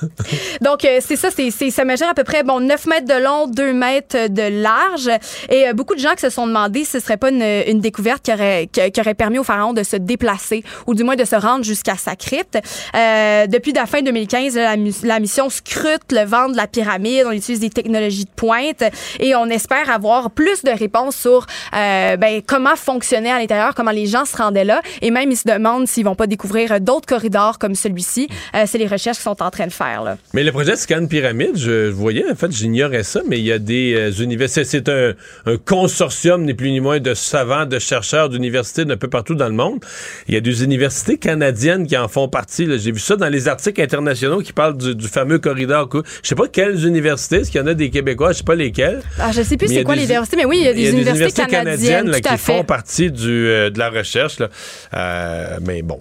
Donc, 0.62 0.84
euh, 0.84 0.98
c'est 1.00 1.16
ça, 1.16 1.28
c'est, 1.30 1.50
ça 1.70 1.84
mesure 1.84 2.08
à 2.08 2.14
peu 2.14 2.24
près 2.24 2.42
bon, 2.42 2.60
9 2.60 2.86
mètres 2.86 3.06
de 3.06 3.22
long, 3.22 3.46
2 3.46 3.72
mètres 3.72 4.28
de 4.28 4.62
large. 4.62 5.10
Et 5.50 5.72
beaucoup 5.74 5.94
de 5.94 6.00
gens 6.00 6.14
qui 6.14 6.20
se 6.22 6.30
sont 6.30 6.46
demandé 6.46 6.84
si 6.84 6.92
ce 6.92 7.00
serait 7.00 7.16
pas 7.16 7.30
une, 7.30 7.42
une 7.42 7.80
découverte 7.80 8.22
qui 8.22 8.32
aurait, 8.32 8.68
qui, 8.72 8.90
qui 8.90 9.00
aurait 9.00 9.14
permis 9.14 9.38
au 9.38 9.44
pharaon 9.44 9.72
de 9.72 9.82
se 9.82 9.96
déplacer 9.96 10.62
ou 10.86 10.94
du 10.94 11.04
moins 11.04 11.16
de 11.16 11.24
se 11.24 11.36
rendre 11.36 11.64
jusqu'à 11.64 11.96
sa 11.96 12.16
crypte. 12.16 12.58
Euh, 12.94 13.33
Euh, 13.34 13.46
depuis 13.46 13.72
la 13.72 13.86
fin 13.86 14.02
2015, 14.02 14.56
la, 15.02 15.20
mission 15.20 15.48
scrute 15.50 16.12
le 16.12 16.24
ventre 16.24 16.52
de 16.52 16.56
la 16.56 16.66
pyramide. 16.66 17.24
On 17.26 17.32
utilise 17.32 17.60
des 17.60 17.70
technologies 17.70 18.24
de 18.24 18.30
pointe 18.34 18.82
et 19.20 19.34
on 19.34 19.46
espère 19.46 19.90
avoir 19.90 20.30
plus 20.30 20.62
de 20.62 20.70
réponses 20.70 21.16
sur 21.16 21.46
euh, 21.74 22.16
ben, 22.16 22.42
comment 22.46 22.76
fonctionnait 22.76 23.30
à 23.30 23.38
l'intérieur, 23.38 23.74
comment 23.74 23.90
les 23.90 24.06
gens 24.06 24.24
se 24.24 24.36
rendaient 24.36 24.64
là. 24.64 24.82
Et 25.02 25.10
même, 25.10 25.30
ils 25.30 25.36
se 25.36 25.48
demandent 25.48 25.88
s'ils 25.88 26.04
vont 26.04 26.14
pas 26.14 26.26
découvrir 26.26 26.80
d'autres 26.80 27.06
corridors 27.06 27.58
comme 27.58 27.74
celui-ci. 27.74 28.28
Euh, 28.54 28.64
c'est 28.66 28.78
les 28.78 28.86
recherches 28.86 29.18
qu'ils 29.18 29.24
sont 29.24 29.42
en 29.42 29.50
train 29.50 29.66
de 29.66 29.72
faire. 29.72 30.02
Là. 30.02 30.16
Mais 30.32 30.44
le 30.44 30.52
projet 30.52 30.76
Scan 30.76 31.06
Pyramide, 31.06 31.56
je 31.56 31.88
voyais, 31.88 32.24
en 32.30 32.34
fait, 32.34 32.52
j'ignorais 32.52 33.02
ça, 33.02 33.20
mais 33.26 33.38
il 33.38 33.44
y 33.44 33.52
a 33.52 33.58
des 33.58 34.22
universités. 34.22 34.64
C'est 34.64 34.88
un, 34.88 35.12
un, 35.46 35.56
consortium, 35.56 36.44
ni 36.44 36.54
plus 36.54 36.70
ni 36.70 36.80
moins, 36.80 37.00
de 37.00 37.14
savants, 37.14 37.66
de 37.66 37.78
chercheurs 37.78 38.28
d'universités 38.28 38.84
d'un 38.84 38.96
peu 38.96 39.08
partout 39.08 39.34
dans 39.34 39.48
le 39.48 39.54
monde. 39.54 39.84
Il 40.28 40.34
y 40.34 40.36
a 40.36 40.40
des 40.40 40.64
universités 40.64 41.18
canadiennes 41.18 41.86
qui 41.86 41.96
en 41.96 42.08
font 42.08 42.28
partie. 42.28 42.66
J'ai 42.78 42.92
vu 42.92 42.98
ça 42.98 43.16
dans 43.16 43.23
les 43.28 43.48
articles 43.48 43.80
internationaux 43.80 44.40
qui 44.40 44.52
parlent 44.52 44.76
du, 44.76 44.94
du 44.94 45.08
fameux 45.08 45.38
corridor. 45.38 45.88
Je 46.22 46.28
sais 46.28 46.34
pas 46.34 46.48
quelles 46.48 46.84
universités, 46.86 47.36
est-ce 47.36 47.50
qu'il 47.50 47.60
y 47.60 47.64
en 47.64 47.66
a 47.66 47.74
des 47.74 47.90
Québécois, 47.90 48.32
je 48.32 48.38
sais 48.38 48.44
pas 48.44 48.54
lesquelles. 48.54 49.02
Ah, 49.18 49.32
je 49.32 49.42
sais 49.42 49.56
plus 49.56 49.68
c'est 49.68 49.84
quoi 49.84 49.94
les 49.94 50.04
universités, 50.04 50.36
mais 50.36 50.44
oui, 50.44 50.58
il 50.60 50.64
y 50.64 50.68
a 50.68 50.72
des, 50.72 50.80
il 50.80 50.84
y 50.84 50.88
a 50.88 50.90
universités, 50.90 51.12
des 51.12 51.24
universités 51.24 51.56
canadiennes, 51.56 52.10
là, 52.10 52.20
tout 52.20 52.28
à 52.28 52.32
qui 52.32 52.38
font 52.38 52.64
partie 52.64 53.10
du, 53.10 53.48
euh, 53.48 53.70
de 53.70 53.78
la 53.78 53.90
recherche. 53.90 54.38
Là. 54.38 54.48
Euh, 54.94 55.58
mais 55.62 55.82
bon. 55.82 56.00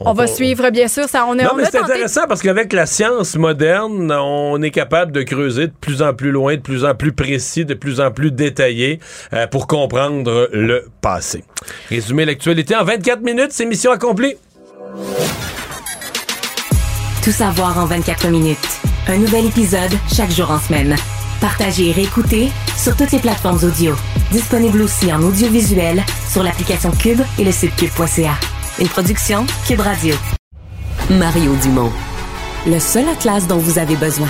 On, 0.00 0.12
va 0.12 0.28
suivre, 0.28 0.70
bien 0.70 0.86
sûr. 0.86 1.08
Ça, 1.08 1.26
on 1.26 1.36
est, 1.36 1.42
non, 1.42 1.50
on 1.54 1.56
mais 1.56 1.64
c'est 1.64 1.78
tenté- 1.78 1.92
intéressant 1.92 2.26
parce 2.28 2.40
qu'avec 2.40 2.72
la 2.72 2.86
science 2.86 3.34
moderne, 3.36 4.12
on 4.12 4.62
est 4.62 4.70
capable 4.70 5.10
de 5.12 5.22
creuser 5.22 5.66
de 5.66 5.72
plus 5.80 6.02
en 6.02 6.14
plus 6.14 6.30
loin, 6.30 6.54
de 6.54 6.60
plus 6.60 6.84
en 6.84 6.94
plus 6.94 7.12
précis, 7.12 7.64
de 7.64 7.74
plus 7.74 8.00
en 8.00 8.12
plus 8.12 8.30
détaillé 8.30 9.00
euh, 9.32 9.46
pour 9.48 9.66
comprendre 9.66 10.48
le 10.52 10.84
passé. 11.00 11.42
Résumer 11.90 12.24
l'actualité 12.24 12.76
en 12.76 12.84
24 12.84 13.22
minutes, 13.22 13.50
c'est 13.50 13.66
mission 13.66 13.90
accomplie. 13.90 14.36
Tout 17.22 17.32
savoir 17.32 17.78
en 17.78 17.86
24 17.86 18.28
minutes. 18.28 18.80
Un 19.06 19.18
nouvel 19.18 19.46
épisode 19.46 19.92
chaque 20.12 20.30
jour 20.30 20.50
en 20.50 20.58
semaine. 20.58 20.96
Partagez 21.40 21.88
et 21.88 21.92
réécoutez 21.92 22.50
sur 22.76 22.96
toutes 22.96 23.12
les 23.12 23.18
plateformes 23.18 23.58
audio. 23.62 23.94
Disponible 24.30 24.82
aussi 24.82 25.12
en 25.12 25.22
audiovisuel 25.22 26.02
sur 26.30 26.42
l'application 26.42 26.90
Cube 26.90 27.20
et 27.38 27.44
le 27.44 27.52
site 27.52 27.74
cube.ca. 27.76 28.34
Une 28.80 28.88
production 28.88 29.46
Cube 29.66 29.80
Radio. 29.80 30.14
Mario 31.10 31.54
Dumont. 31.62 31.92
Le 32.66 32.78
seul 32.78 33.08
atlas 33.08 33.46
dont 33.46 33.58
vous 33.58 33.78
avez 33.78 33.96
besoin. 33.96 34.28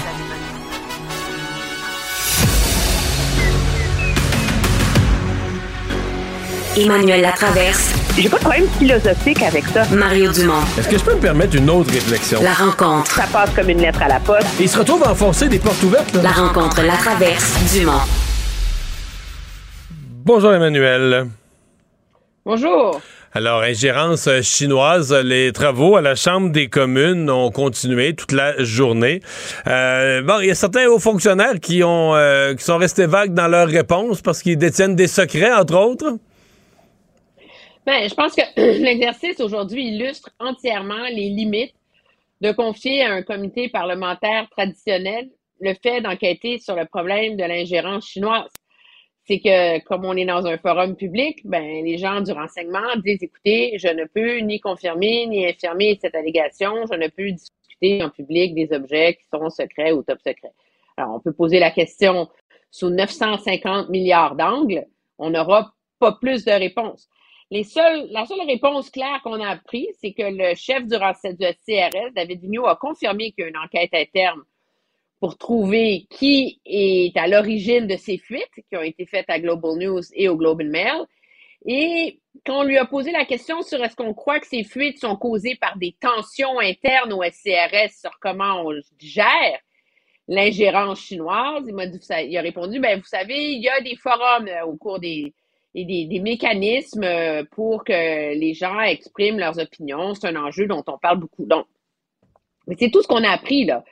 Emmanuel 6.78 7.22
Latraverse. 7.22 7.92
J'ai 8.16 8.28
pas 8.28 8.36
de 8.36 8.42
problème 8.42 8.68
philosophique 8.78 9.42
avec 9.42 9.64
ça. 9.66 9.84
Mario 9.90 10.30
Dumont. 10.30 10.60
Est-ce 10.78 10.88
que 10.88 10.96
je 10.96 11.02
peux 11.04 11.14
me 11.14 11.20
permettre 11.20 11.56
une 11.56 11.68
autre 11.70 11.92
réflexion? 11.92 12.40
La 12.42 12.52
rencontre. 12.52 13.10
Ça 13.10 13.24
passe 13.32 13.50
comme 13.50 13.68
une 13.68 13.80
lettre 13.80 14.00
à 14.02 14.08
la 14.08 14.20
poste. 14.20 14.46
Et 14.60 14.64
il 14.64 14.68
se 14.68 14.78
retrouve 14.78 15.02
à 15.04 15.10
enfoncer 15.10 15.48
des 15.48 15.58
portes 15.58 15.82
ouvertes. 15.82 16.12
là. 16.14 16.22
La 16.22 16.30
rencontre 16.30 16.80
La 16.82 16.96
Traverse 16.96 17.52
Dumont. 17.74 18.00
Bonjour 20.24 20.52
Emmanuel. 20.54 21.26
Bonjour. 22.44 23.00
Alors, 23.34 23.62
ingérence 23.62 24.28
chinoise, 24.42 25.12
les 25.12 25.52
travaux 25.52 25.96
à 25.96 26.00
la 26.00 26.14
Chambre 26.14 26.50
des 26.50 26.68
communes 26.68 27.28
ont 27.28 27.50
continué 27.50 28.14
toute 28.14 28.32
la 28.32 28.62
journée. 28.62 29.20
Euh, 29.66 30.22
bon, 30.22 30.38
il 30.40 30.46
y 30.46 30.50
a 30.50 30.54
certains 30.54 30.86
hauts 30.86 30.98
fonctionnaires 30.98 31.60
qui, 31.60 31.82
ont, 31.84 32.14
euh, 32.14 32.54
qui 32.54 32.64
sont 32.64 32.78
restés 32.78 33.06
vagues 33.06 33.34
dans 33.34 33.48
leurs 33.48 33.68
réponses 33.68 34.22
parce 34.22 34.42
qu'ils 34.42 34.56
détiennent 34.58 34.96
des 34.96 35.08
secrets, 35.08 35.52
entre 35.52 35.76
autres. 35.76 36.14
Ben, 37.88 38.06
je 38.06 38.14
pense 38.14 38.34
que 38.34 38.42
l'exercice 38.82 39.40
aujourd'hui 39.40 39.88
illustre 39.88 40.28
entièrement 40.38 41.06
les 41.06 41.30
limites 41.30 41.74
de 42.42 42.52
confier 42.52 43.02
à 43.02 43.14
un 43.14 43.22
comité 43.22 43.70
parlementaire 43.70 44.46
traditionnel 44.50 45.30
le 45.58 45.72
fait 45.72 46.02
d'enquêter 46.02 46.58
sur 46.58 46.76
le 46.76 46.84
problème 46.84 47.38
de 47.38 47.44
l'ingérence 47.44 48.06
chinoise. 48.06 48.50
C'est 49.24 49.38
que, 49.40 49.82
comme 49.84 50.04
on 50.04 50.14
est 50.18 50.26
dans 50.26 50.44
un 50.46 50.58
forum 50.58 50.96
public, 50.96 51.40
ben, 51.46 51.82
les 51.82 51.96
gens 51.96 52.20
du 52.20 52.30
renseignement 52.30 52.94
disent, 53.02 53.22
écoutez, 53.22 53.78
je 53.78 53.88
ne 53.88 54.04
peux 54.04 54.40
ni 54.40 54.60
confirmer 54.60 55.26
ni 55.26 55.46
infirmer 55.46 55.98
cette 55.98 56.14
allégation, 56.14 56.84
je 56.92 56.94
ne 56.94 57.08
peux 57.08 57.30
discuter 57.30 58.04
en 58.04 58.10
public 58.10 58.54
des 58.54 58.70
objets 58.70 59.14
qui 59.14 59.24
sont 59.32 59.48
secrets 59.48 59.92
ou 59.92 60.02
top 60.02 60.18
secrets. 60.18 60.52
Alors, 60.98 61.14
on 61.14 61.20
peut 61.20 61.32
poser 61.32 61.58
la 61.58 61.70
question 61.70 62.28
sous 62.70 62.90
950 62.90 63.88
milliards 63.88 64.36
d'angles, 64.36 64.84
on 65.16 65.30
n'aura 65.30 65.72
pas 65.98 66.12
plus 66.12 66.44
de 66.44 66.52
réponses. 66.52 67.08
Les 67.50 67.64
la 68.10 68.26
seule 68.26 68.46
réponse 68.46 68.90
claire 68.90 69.20
qu'on 69.22 69.40
a 69.40 69.48
appris, 69.48 69.88
c'est 70.00 70.12
que 70.12 70.22
le 70.22 70.54
chef 70.54 70.82
du, 70.84 70.96
du 70.96 71.46
CRS, 71.66 72.12
David 72.14 72.42
Vigneault, 72.42 72.66
a 72.66 72.76
confirmé 72.76 73.32
qu'il 73.32 73.44
y 73.44 73.46
a 73.46 73.48
une 73.48 73.56
enquête 73.56 73.94
interne 73.94 74.42
pour 75.18 75.38
trouver 75.38 76.06
qui 76.10 76.60
est 76.66 77.16
à 77.16 77.26
l'origine 77.26 77.86
de 77.86 77.96
ces 77.96 78.18
fuites 78.18 78.44
qui 78.68 78.76
ont 78.76 78.82
été 78.82 79.06
faites 79.06 79.28
à 79.30 79.40
Global 79.40 79.78
News 79.78 80.02
et 80.12 80.28
au 80.28 80.36
Globe 80.36 80.60
and 80.60 80.70
Mail. 80.70 81.06
Et 81.66 82.20
quand 82.44 82.60
on 82.60 82.64
lui 82.64 82.76
a 82.76 82.84
posé 82.84 83.12
la 83.12 83.24
question 83.24 83.62
sur 83.62 83.82
est-ce 83.82 83.96
qu'on 83.96 84.14
croit 84.14 84.40
que 84.40 84.46
ces 84.46 84.62
fuites 84.62 85.00
sont 85.00 85.16
causées 85.16 85.56
par 85.56 85.76
des 85.78 85.96
tensions 85.98 86.60
internes 86.60 87.12
au 87.12 87.22
SCRS 87.22 87.90
sur 87.98 88.18
comment 88.20 88.62
on 88.66 88.78
gère 88.98 89.58
l'ingérence 90.28 91.00
chinoise, 91.00 91.64
il 91.66 91.74
m'a 91.74 91.86
dit, 91.86 91.98
il 92.26 92.36
a 92.36 92.42
répondu, 92.42 92.78
ben 92.78 92.98
vous 92.98 93.06
savez, 93.06 93.52
il 93.52 93.62
y 93.62 93.68
a 93.68 93.80
des 93.80 93.96
forums 93.96 94.46
euh, 94.46 94.66
au 94.66 94.76
cours 94.76 95.00
des, 95.00 95.32
et 95.74 95.84
des, 95.84 96.06
des 96.06 96.20
mécanismes 96.20 97.04
euh, 97.04 97.44
pour 97.52 97.84
que 97.84 97.92
les 98.34 98.54
gens 98.54 98.80
expriment 98.80 99.38
leurs 99.38 99.58
opinions. 99.58 100.14
C'est 100.14 100.28
un 100.28 100.36
enjeu 100.36 100.66
dont 100.66 100.84
on 100.86 100.98
parle 100.98 101.18
beaucoup. 101.18 101.46
Donc, 101.46 101.66
c'est 102.78 102.90
tout 102.90 103.02
ce 103.02 103.08
qu'on 103.08 103.24
a 103.24 103.30
appris 103.30 103.64
là. 103.64 103.84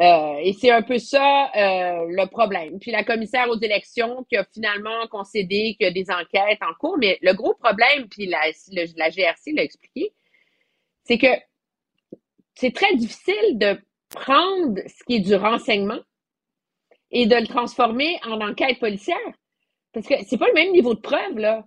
Euh, 0.00 0.38
et 0.42 0.52
c'est 0.52 0.70
un 0.70 0.82
peu 0.82 0.98
ça 0.98 1.50
euh, 1.56 2.06
le 2.08 2.26
problème. 2.26 2.78
Puis 2.78 2.92
la 2.92 3.02
commissaire 3.02 3.48
aux 3.50 3.58
élections 3.60 4.24
qui 4.28 4.36
a 4.36 4.44
finalement 4.44 5.06
concédé 5.10 5.74
qu'il 5.76 5.86
y 5.86 5.90
a 5.90 5.90
des 5.90 6.08
enquêtes 6.10 6.62
en 6.62 6.72
cours, 6.78 6.98
mais 6.98 7.18
le 7.20 7.32
gros 7.32 7.54
problème, 7.54 8.08
puis 8.08 8.26
la, 8.26 8.38
la 8.96 9.10
GRC 9.10 9.52
l'a 9.54 9.64
expliqué, 9.64 10.12
c'est 11.02 11.18
que 11.18 11.26
c'est 12.54 12.72
très 12.72 12.94
difficile 12.94 13.58
de 13.58 13.80
prendre 14.08 14.80
ce 14.86 15.04
qui 15.04 15.16
est 15.16 15.20
du 15.20 15.34
renseignement 15.34 16.00
et 17.10 17.26
de 17.26 17.34
le 17.34 17.46
transformer 17.46 18.20
en 18.24 18.40
enquête 18.40 18.78
policière. 18.78 19.16
Parce 20.02 20.08
que 20.22 20.26
c'est 20.28 20.38
pas 20.38 20.48
le 20.48 20.54
même 20.54 20.72
niveau 20.72 20.94
de 20.94 21.00
preuve, 21.00 21.38
là. 21.38 21.64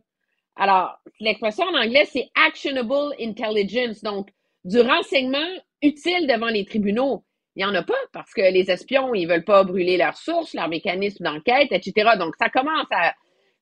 Alors, 0.55 0.97
l'expression 1.19 1.65
en 1.65 1.75
anglais, 1.81 2.07
c'est 2.11 2.29
actionable 2.47 3.13
intelligence, 3.19 4.01
donc 4.03 4.29
du 4.63 4.79
renseignement 4.81 5.37
utile 5.81 6.27
devant 6.27 6.47
les 6.47 6.65
tribunaux. 6.65 7.23
Il 7.55 7.65
n'y 7.65 7.65
en 7.65 7.73
a 7.75 7.83
pas 7.83 7.93
parce 8.13 8.31
que 8.33 8.41
les 8.41 8.69
espions, 8.69 9.13
ils 9.13 9.27
veulent 9.27 9.43
pas 9.43 9.63
brûler 9.63 9.97
leurs 9.97 10.15
sources, 10.17 10.53
leurs 10.53 10.69
mécanismes 10.69 11.23
d'enquête, 11.25 11.69
etc. 11.71 12.11
Donc, 12.19 12.35
ça 12.39 12.49
commence 12.49 12.85
à, 12.91 13.13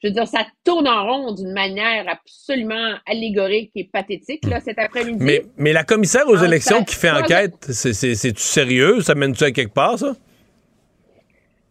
je 0.03 0.07
veux 0.09 0.13
dire, 0.13 0.27
ça 0.27 0.45
tourne 0.63 0.87
en 0.87 1.05
rond 1.05 1.31
d'une 1.33 1.53
manière 1.53 2.05
absolument 2.07 2.95
allégorique 3.07 3.71
et 3.75 3.85
pathétique, 3.85 4.45
là, 4.45 4.59
cet 4.59 4.77
après-midi. 4.77 5.17
Mais, 5.23 5.43
mais 5.57 5.73
la 5.73 5.83
commissaire 5.83 6.27
aux 6.27 6.37
Ah, 6.43 6.45
élections 6.45 6.83
qui 6.83 6.95
fait 6.95 7.09
enquête, 7.11 7.65
c'est- 7.71 7.93
c'est- 7.93 8.15
c'est-tu 8.15 8.41
sérieux? 8.43 9.01
Ça 9.01 9.15
mène-tu 9.15 9.43
à 9.43 9.51
quelque 9.51 9.73
part, 9.73 9.97
ça? 9.97 10.15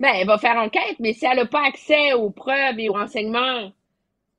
Ben, 0.00 0.12
elle 0.14 0.26
va 0.26 0.38
faire 0.38 0.56
enquête, 0.56 0.96
mais 1.00 1.12
si 1.12 1.26
elle 1.26 1.38
n'a 1.38 1.46
pas 1.46 1.66
accès 1.66 2.12
aux 2.12 2.30
preuves 2.30 2.78
et 2.78 2.88
aux 2.88 2.92
renseignements 2.92 3.72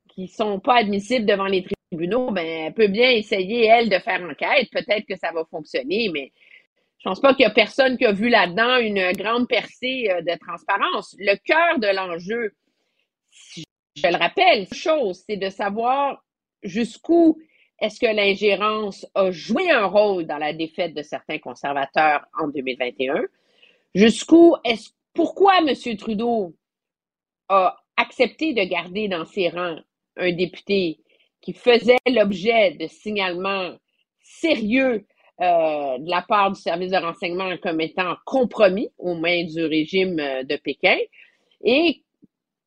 qui 0.08 0.26
sont 0.26 0.58
pas 0.58 0.76
admissibles 0.76 1.26
devant 1.26 1.46
les 1.46 1.64
tribunaux, 1.90 2.30
ben, 2.30 2.46
elle 2.46 2.74
peut 2.74 2.88
bien 2.88 3.10
essayer, 3.10 3.66
elle, 3.66 3.90
de 3.90 3.98
faire 3.98 4.22
enquête. 4.22 4.68
Peut-être 4.72 5.06
que 5.06 5.16
ça 5.16 5.32
va 5.32 5.44
fonctionner, 5.44 6.08
mais 6.12 6.32
je 6.98 7.08
pense 7.08 7.20
pas 7.20 7.34
qu'il 7.34 7.44
y 7.44 7.46
a 7.46 7.50
personne 7.50 7.98
qui 7.98 8.06
a 8.06 8.12
vu 8.12 8.28
là-dedans 8.28 8.78
une 8.78 9.12
grande 9.12 9.48
percée 9.48 10.08
euh, 10.10 10.22
de 10.22 10.38
transparence. 10.38 11.14
Le 11.18 11.34
cœur 11.36 11.78
de 11.78 11.94
l'enjeu, 11.94 12.54
je 13.96 14.06
le 14.06 14.16
rappelle, 14.16 14.66
chose, 14.72 15.24
c'est 15.26 15.36
de 15.36 15.50
savoir 15.50 16.22
jusqu'où 16.62 17.38
est-ce 17.80 17.98
que 17.98 18.14
l'ingérence 18.14 19.06
a 19.14 19.30
joué 19.30 19.70
un 19.70 19.86
rôle 19.86 20.26
dans 20.26 20.36
la 20.36 20.52
défaite 20.52 20.94
de 20.94 21.02
certains 21.02 21.38
conservateurs 21.38 22.26
en 22.38 22.48
2021? 22.48 23.24
Jusqu'où 23.94 24.56
est-ce 24.64 24.90
pourquoi 25.14 25.58
M. 25.58 25.96
Trudeau 25.96 26.54
a 27.48 27.76
accepté 27.96 28.54
de 28.54 28.62
garder 28.62 29.08
dans 29.08 29.24
ses 29.24 29.48
rangs 29.48 29.80
un 30.16 30.32
député 30.32 31.00
qui 31.40 31.52
faisait 31.52 31.96
l'objet 32.06 32.72
de 32.72 32.86
signalements 32.86 33.74
sérieux 34.22 35.06
euh, 35.40 35.98
de 35.98 36.10
la 36.10 36.22
part 36.22 36.52
du 36.52 36.60
service 36.60 36.90
de 36.90 36.98
renseignement 36.98 37.56
comme 37.62 37.80
étant 37.80 38.14
compromis 38.26 38.90
aux 38.98 39.14
mains 39.14 39.44
du 39.44 39.64
régime 39.64 40.20
euh, 40.20 40.42
de 40.44 40.56
Pékin? 40.56 40.98
Et 41.64 42.02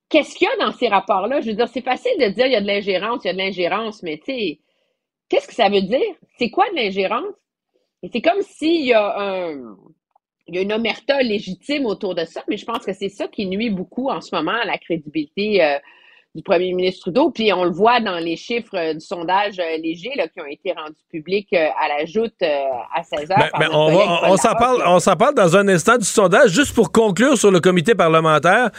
qu'est-ce 0.10 0.36
qu'il 0.36 0.48
y 0.48 0.52
a 0.52 0.66
dans 0.66 0.72
ces 0.72 0.88
rapports-là? 0.88 1.42
Je 1.42 1.52
veux 1.52 1.56
dire, 1.56 1.68
c'est 1.68 1.82
facile 1.84 2.18
de 2.20 2.30
dire 2.30 2.48
il 2.48 2.54
y 2.54 2.56
a 2.56 2.62
de 2.62 2.68
l'ingérence, 2.68 3.24
il 3.24 3.28
y 3.28 3.30
a 3.30 3.34
de 3.34 3.38
l'ingérence, 3.38 4.02
mais 4.02 4.18
tu 4.18 4.26
sais, 4.26 4.60
qu'est-ce 5.30 5.48
que 5.48 5.54
ça 5.54 5.70
veut 5.70 5.82
dire? 5.82 6.16
C'est 6.38 6.50
quoi 6.50 6.70
de 6.72 6.76
l'ingérence? 6.76 7.36
Et 8.02 8.10
c'est 8.12 8.22
comme 8.22 8.42
s'il 8.42 8.86
y 8.86 8.94
a 8.94 9.20
un, 9.20 9.78
il 10.48 10.56
y 10.56 10.58
a 10.58 10.62
une 10.62 10.74
omerta 10.74 11.22
légitime 11.22 11.86
autour 11.86 12.16
de 12.16 12.26
ça, 12.26 12.42
mais 12.50 12.58
je 12.58 12.66
pense 12.66 12.86
que 12.86 12.94
c'est 12.94 13.10
ça 13.10 13.28
qui 13.28 13.46
nuit 13.46 13.70
beaucoup 13.70 14.10
en 14.10 14.22
ce 14.22 14.36
moment 14.36 14.52
à 14.62 14.66
la 14.66 14.78
crédibilité 14.78 15.64
euh, 15.64 15.78
du 16.36 16.42
premier 16.44 16.74
ministre 16.74 17.02
Trudeau. 17.04 17.32
Puis 17.32 17.54
on 17.54 17.64
le 17.64 17.70
voit 17.72 18.02
dans 18.02 18.18
les 18.18 18.36
chiffres 18.36 18.76
euh, 18.76 18.94
du 18.94 19.00
sondage 19.00 19.58
euh, 19.60 19.78
léger 19.82 20.10
là, 20.18 20.28
qui 20.28 20.42
ont 20.42 20.46
été 20.46 20.74
rendus 20.74 21.00
publics 21.10 21.54
à 21.54 21.88
la 21.88 22.06
joute 22.06 22.34
à 22.42 23.04
16 23.04 23.32
heures. 23.32 23.38
Ben, 23.38 23.50
ben, 23.58 23.70
on, 23.72 23.96
va- 23.96 24.30
on 24.32 24.36
s'en 24.36 24.54
parle, 24.56 24.84
on 24.86 25.00
s'en 25.00 25.16
parle 25.16 25.36
dans 25.36 25.56
un 25.56 25.68
instant 25.70 25.98
du 25.98 26.06
sondage. 26.06 26.50
Juste 26.52 26.74
pour 26.76 26.92
conclure 26.92 27.38
sur 27.38 27.52
le 27.52 27.62
comité 27.62 27.96
parlementaire, 27.96 28.70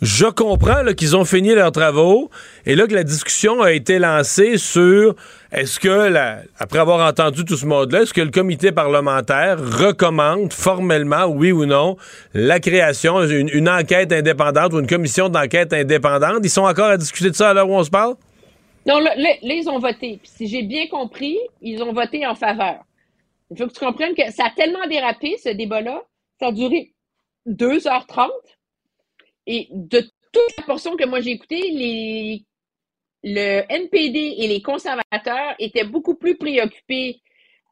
je 0.00 0.26
comprends 0.26 0.84
qu'ils 0.96 1.14
ont 1.16 1.24
fini 1.24 1.54
leurs 1.54 1.72
travaux 1.72 2.30
et 2.66 2.74
là 2.74 2.86
que 2.88 2.94
la 2.94 3.04
discussion 3.04 3.62
a 3.62 3.72
été 3.72 3.98
lancée 4.00 4.56
sur 4.58 5.14
est-ce 5.52 5.78
que, 5.78 6.14
après 6.58 6.78
avoir 6.78 7.06
entendu 7.06 7.44
tout 7.44 7.56
ce 7.56 7.66
monde-là, 7.66 8.02
est-ce 8.02 8.14
que 8.14 8.22
le 8.22 8.30
comité 8.30 8.72
parlementaire 8.72 9.58
recommande 9.58 10.50
formellement, 10.50 11.26
oui 11.26 11.52
ou 11.52 11.66
non, 11.66 11.96
la 12.32 12.58
création 12.58 13.26
d'une 13.26 13.50
une 13.50 13.68
enquête 13.68 14.12
indépendante 14.12 14.72
ou 14.72 14.80
une 14.80 14.86
commission 14.86 15.28
d'enquête 15.28 15.74
indépendante? 15.74 16.38
Ils 16.42 16.50
sont 16.50 16.62
encore 16.62 16.86
à 16.86 16.96
discuter 16.96 17.28
de 17.28 17.34
ça 17.34 17.50
à 17.50 17.54
l'heure 17.54 17.68
où 17.68 17.74
on 17.74 17.84
se 17.84 17.90
parle? 17.90 18.14
Non, 18.86 18.98
là, 18.98 19.14
là, 19.14 19.30
là, 19.42 19.54
ils 19.54 19.68
ont 19.68 19.78
voté. 19.78 20.18
Puis 20.22 20.30
si 20.34 20.48
j'ai 20.48 20.62
bien 20.62 20.86
compris, 20.86 21.38
ils 21.60 21.82
ont 21.82 21.92
voté 21.92 22.26
en 22.26 22.34
faveur. 22.34 22.84
Il 23.50 23.58
faut 23.58 23.66
que 23.66 23.72
tu 23.72 23.80
comprennes 23.84 24.14
que 24.14 24.30
ça 24.32 24.46
a 24.46 24.50
tellement 24.56 24.86
dérapé, 24.88 25.36
ce 25.42 25.50
débat-là. 25.50 26.02
Ça 26.40 26.46
a 26.46 26.52
duré 26.52 26.94
2h30. 27.46 28.30
Et 29.46 29.68
de 29.70 30.00
toute 30.00 30.56
la 30.56 30.64
portion 30.64 30.96
que 30.96 31.04
moi 31.04 31.20
j'ai 31.20 31.32
écoutée, 31.32 31.60
les, 31.60 32.44
le 33.22 33.62
NPD 33.68 34.36
et 34.38 34.48
les 34.48 34.62
conservateurs 34.62 35.54
étaient 35.58 35.84
beaucoup 35.84 36.14
plus 36.14 36.36
préoccupés 36.36 37.20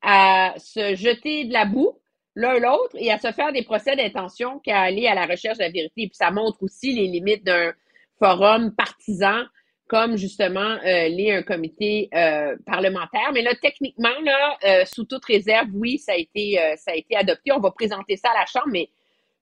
à 0.03 0.55
se 0.57 0.95
jeter 0.95 1.45
de 1.45 1.53
la 1.53 1.65
boue 1.65 2.01
l'un 2.37 2.59
l'autre 2.59 2.97
et 2.97 3.11
à 3.11 3.19
se 3.19 3.33
faire 3.33 3.53
des 3.53 3.63
procès 3.63 3.97
d'intention 3.97 4.61
qu'à 4.61 4.81
aller 4.81 5.07
à 5.07 5.15
la 5.15 5.27
recherche 5.27 5.59
de 5.59 5.65
la 5.65 5.71
vérité. 5.71 6.07
Puis 6.07 6.15
ça 6.15 6.31
montre 6.31 6.63
aussi 6.63 6.93
les 6.93 7.07
limites 7.07 7.45
d'un 7.45 7.73
forum 8.19 8.75
partisan 8.75 9.45
comme 9.89 10.17
justement 10.17 10.79
euh, 10.87 11.09
l'est 11.09 11.33
un 11.33 11.43
comité 11.43 12.09
euh, 12.15 12.57
parlementaire. 12.65 13.33
Mais 13.35 13.43
là, 13.43 13.51
techniquement, 13.61 14.09
là, 14.25 14.57
euh, 14.65 14.85
sous 14.85 15.05
toute 15.05 15.25
réserve, 15.25 15.67
oui, 15.75 15.99
ça 15.99 16.13
a 16.13 16.17
été 16.17 16.59
ça 16.77 16.93
a 16.93 16.95
été 16.95 17.17
adopté. 17.17 17.51
On 17.51 17.59
va 17.59 17.73
présenter 17.73 18.17
ça 18.17 18.31
à 18.31 18.39
la 18.39 18.47
Chambre, 18.47 18.69
mais 18.71 18.89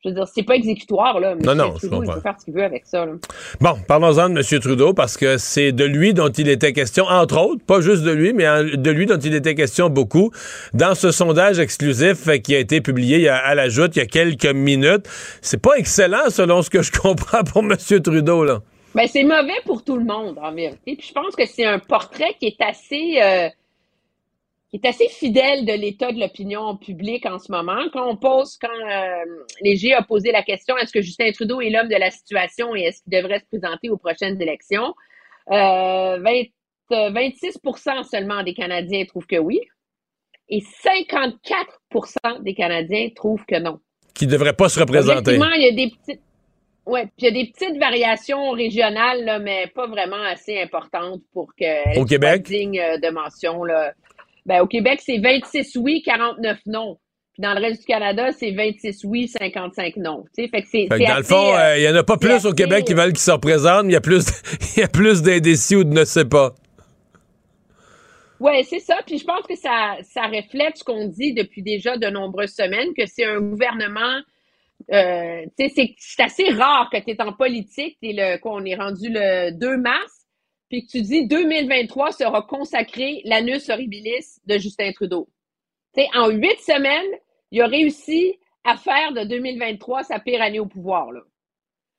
je 0.04 0.10
veux 0.10 0.14
dire, 0.14 0.28
c'est 0.32 0.44
pas 0.44 0.54
exécutoire, 0.54 1.18
là. 1.18 1.34
Non, 1.34 1.56
non, 1.56 1.72
Monsieur 1.72 1.88
je 1.88 1.94
Trudeau, 1.94 2.04
il 2.04 2.14
peut 2.14 2.20
faire 2.20 2.34
ce 2.38 2.44
qu'il 2.44 2.54
veut 2.54 2.62
avec 2.62 2.86
ça. 2.86 3.04
Là. 3.04 3.12
Bon, 3.60 3.74
parlons-en 3.88 4.30
de 4.30 4.38
M. 4.38 4.60
Trudeau 4.60 4.94
parce 4.94 5.16
que 5.16 5.38
c'est 5.38 5.72
de 5.72 5.84
lui 5.84 6.14
dont 6.14 6.28
il 6.28 6.48
était 6.48 6.72
question, 6.72 7.04
entre 7.04 7.38
autres, 7.38 7.64
pas 7.64 7.80
juste 7.80 8.04
de 8.04 8.12
lui, 8.12 8.32
mais 8.32 8.44
de 8.76 8.90
lui 8.90 9.06
dont 9.06 9.18
il 9.18 9.34
était 9.34 9.56
question 9.56 9.90
beaucoup 9.90 10.30
dans 10.72 10.94
ce 10.94 11.10
sondage 11.10 11.58
exclusif 11.58 12.28
qui 12.42 12.54
a 12.54 12.58
été 12.58 12.80
publié 12.80 13.28
à 13.28 13.54
la 13.56 13.68
joute 13.68 13.96
il 13.96 13.98
y 13.98 14.02
a 14.02 14.06
quelques 14.06 14.46
minutes. 14.46 15.08
C'est 15.42 15.60
pas 15.60 15.74
excellent 15.76 16.30
selon 16.30 16.62
ce 16.62 16.70
que 16.70 16.82
je 16.82 16.92
comprends 16.92 17.42
pour 17.42 17.64
M. 17.64 17.76
Trudeau, 17.76 18.44
là. 18.44 18.60
Ben, 18.94 19.06
c'est 19.06 19.24
mauvais 19.24 19.60
pour 19.64 19.84
tout 19.84 19.96
le 19.96 20.04
monde, 20.04 20.38
en 20.42 20.52
vérité. 20.52 20.96
Puis 20.96 21.08
je 21.08 21.12
pense 21.12 21.36
que 21.36 21.44
c'est 21.46 21.64
un 21.64 21.78
portrait 21.78 22.34
qui 22.40 22.46
est 22.46 22.60
assez, 22.60 23.20
euh, 23.22 23.48
qui 24.70 24.76
est 24.76 24.86
assez 24.86 25.08
fidèle 25.08 25.64
de 25.64 25.72
l'état 25.72 26.12
de 26.12 26.20
l'opinion 26.20 26.76
publique 26.76 27.24
en 27.24 27.38
ce 27.38 27.50
moment. 27.50 27.80
Quand 27.92 28.06
on 28.08 28.16
pose, 28.16 28.58
quand 28.58 28.68
euh, 28.68 29.24
Léger 29.62 29.94
a 29.94 30.02
posé 30.02 30.30
la 30.30 30.42
question, 30.42 30.76
est-ce 30.76 30.92
que 30.92 31.00
Justin 31.00 31.30
Trudeau 31.32 31.60
est 31.60 31.70
l'homme 31.70 31.88
de 31.88 31.96
la 31.96 32.10
situation 32.10 32.76
et 32.76 32.82
est-ce 32.82 33.02
qu'il 33.02 33.12
devrait 33.12 33.40
se 33.40 33.46
présenter 33.46 33.88
aux 33.88 33.96
prochaines 33.96 34.40
élections? 34.42 34.94
Euh, 35.50 36.18
20, 36.18 36.30
euh, 36.92 37.10
26% 37.10 38.04
seulement 38.04 38.42
des 38.42 38.52
Canadiens 38.52 39.04
trouvent 39.06 39.26
que 39.26 39.38
oui 39.38 39.60
et 40.50 40.60
54% 40.60 42.42
des 42.42 42.54
Canadiens 42.54 43.08
trouvent 43.14 43.44
que 43.46 43.58
non. 43.58 43.78
Qui 44.14 44.26
devrait 44.26 44.54
pas 44.54 44.68
se 44.68 44.80
représenter. 44.80 45.36
Objectivement, 45.36 45.52
il 45.54 45.62
y 45.62 45.68
a 45.68 45.72
des 45.72 45.90
petites. 45.90 46.22
Ouais, 46.86 47.04
puis 47.04 47.12
il 47.18 47.24
y 47.24 47.28
a 47.28 47.44
des 47.44 47.52
petites 47.52 47.78
variations 47.78 48.50
régionales, 48.52 49.22
là, 49.24 49.38
mais 49.38 49.66
pas 49.74 49.86
vraiment 49.86 50.22
assez 50.22 50.58
importantes 50.58 51.20
pour 51.34 51.54
que 51.54 51.98
Au 52.00 52.06
Québec? 52.06 52.42
digne 52.44 52.80
euh, 52.80 52.96
de 52.96 53.10
mention. 53.10 53.62
Là. 53.62 53.92
Ben, 54.48 54.62
au 54.62 54.66
Québec, 54.66 55.00
c'est 55.04 55.18
26 55.18 55.76
oui, 55.76 56.00
49 56.02 56.58
non. 56.64 56.96
Puis 57.34 57.42
dans 57.42 57.52
le 57.52 57.60
reste 57.60 57.82
du 57.82 57.86
Canada, 57.86 58.32
c'est 58.32 58.50
26 58.52 59.04
oui, 59.04 59.28
55 59.28 59.96
non. 59.96 60.24
Tu 60.34 60.42
sais, 60.42 60.48
fait 60.48 60.62
que 60.62 60.68
c'est, 60.70 60.86
dans 60.86 60.96
le 60.96 61.04
assez, 61.04 61.22
fond, 61.22 61.54
euh, 61.54 61.58
euh, 61.58 61.78
il 61.78 61.82
y 61.82 61.88
en 61.88 61.94
a 61.94 62.02
pas 62.02 62.16
plus 62.16 62.46
au 62.46 62.54
Québec 62.54 62.86
qui 62.86 62.94
veulent 62.94 63.12
qu'il 63.12 63.18
se 63.18 63.30
représente, 63.30 63.84
mais 63.84 63.90
il 63.90 63.92
y 63.92 63.96
a 63.96 64.00
plus, 64.00 64.26
il 64.76 64.80
y 64.80 64.82
a 64.82 64.88
plus 64.88 65.20
d'indécis 65.20 65.76
ou 65.76 65.84
de 65.84 65.92
ne 65.92 66.02
sais 66.06 66.24
pas. 66.24 66.54
Oui, 68.40 68.64
c'est 68.64 68.78
ça. 68.78 68.96
Puis 69.06 69.18
je 69.18 69.24
pense 69.24 69.46
que 69.46 69.54
ça, 69.54 69.98
ça 70.02 70.22
reflète 70.22 70.78
ce 70.78 70.84
qu'on 70.84 71.08
dit 71.08 71.34
depuis 71.34 71.62
déjà 71.62 71.98
de 71.98 72.06
nombreuses 72.06 72.54
semaines, 72.54 72.94
que 72.96 73.04
c'est 73.04 73.26
un 73.26 73.40
gouvernement. 73.40 74.22
Euh, 74.90 75.44
c'est, 75.58 75.94
assez 76.20 76.48
rare 76.54 76.88
que 76.90 76.96
tu 77.04 77.10
es 77.10 77.20
en 77.20 77.34
politique, 77.34 77.98
t'es 78.00 78.14
le, 78.14 78.38
qu'on 78.38 78.64
est 78.64 78.76
rendu 78.76 79.10
le 79.10 79.50
2 79.50 79.76
mars, 79.76 80.17
puis 80.68 80.86
que 80.86 80.90
tu 80.92 81.02
dis 81.02 81.26
2023 81.26 82.12
sera 82.12 82.42
consacré 82.42 83.22
l'anus 83.24 83.68
horribilis 83.70 84.38
de 84.46 84.58
Justin 84.58 84.92
Trudeau. 84.92 85.28
Tu 85.94 86.02
sais, 86.02 86.08
en 86.14 86.28
huit 86.30 86.58
semaines, 86.60 87.18
il 87.50 87.62
a 87.62 87.66
réussi 87.66 88.38
à 88.64 88.76
faire 88.76 89.12
de 89.12 89.24
2023 89.24 90.02
sa 90.04 90.18
pire 90.18 90.42
année 90.42 90.60
au 90.60 90.66
pouvoir. 90.66 91.10
Là. 91.12 91.20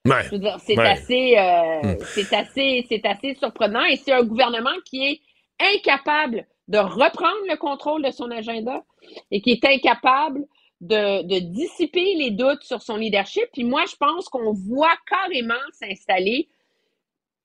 Ouais. 0.08 0.24
C'est 0.60 0.78
Ouais. 0.78 0.88
assez, 0.88 1.38
euh, 1.38 1.82
Hmm. 1.82 1.98
c'est 2.14 2.34
assez, 2.34 2.86
c'est 2.88 3.06
assez 3.06 3.34
surprenant 3.36 3.84
et 3.86 3.98
c'est 3.98 4.14
un 4.14 4.24
gouvernement 4.24 4.76
qui 4.86 5.06
est 5.06 5.22
incapable 5.60 6.48
de 6.68 6.78
reprendre 6.78 7.42
le 7.50 7.58
contrôle 7.58 8.04
de 8.04 8.12
son 8.12 8.30
agenda 8.32 8.84
et 9.32 9.42
qui 9.42 9.52
est 9.52 9.66
incapable 9.66 10.46
de, 10.82 11.24
de 11.24 11.40
dissiper 11.40 12.14
les 12.16 12.32
doutes 12.32 12.64
sur 12.64 12.82
son 12.82 12.96
leadership. 12.96 13.44
Puis 13.52 13.64
moi, 13.64 13.84
je 13.90 13.96
pense 13.98 14.30
qu'on 14.30 14.54
voit 14.54 14.96
carrément 15.10 15.56
s'installer 15.74 16.48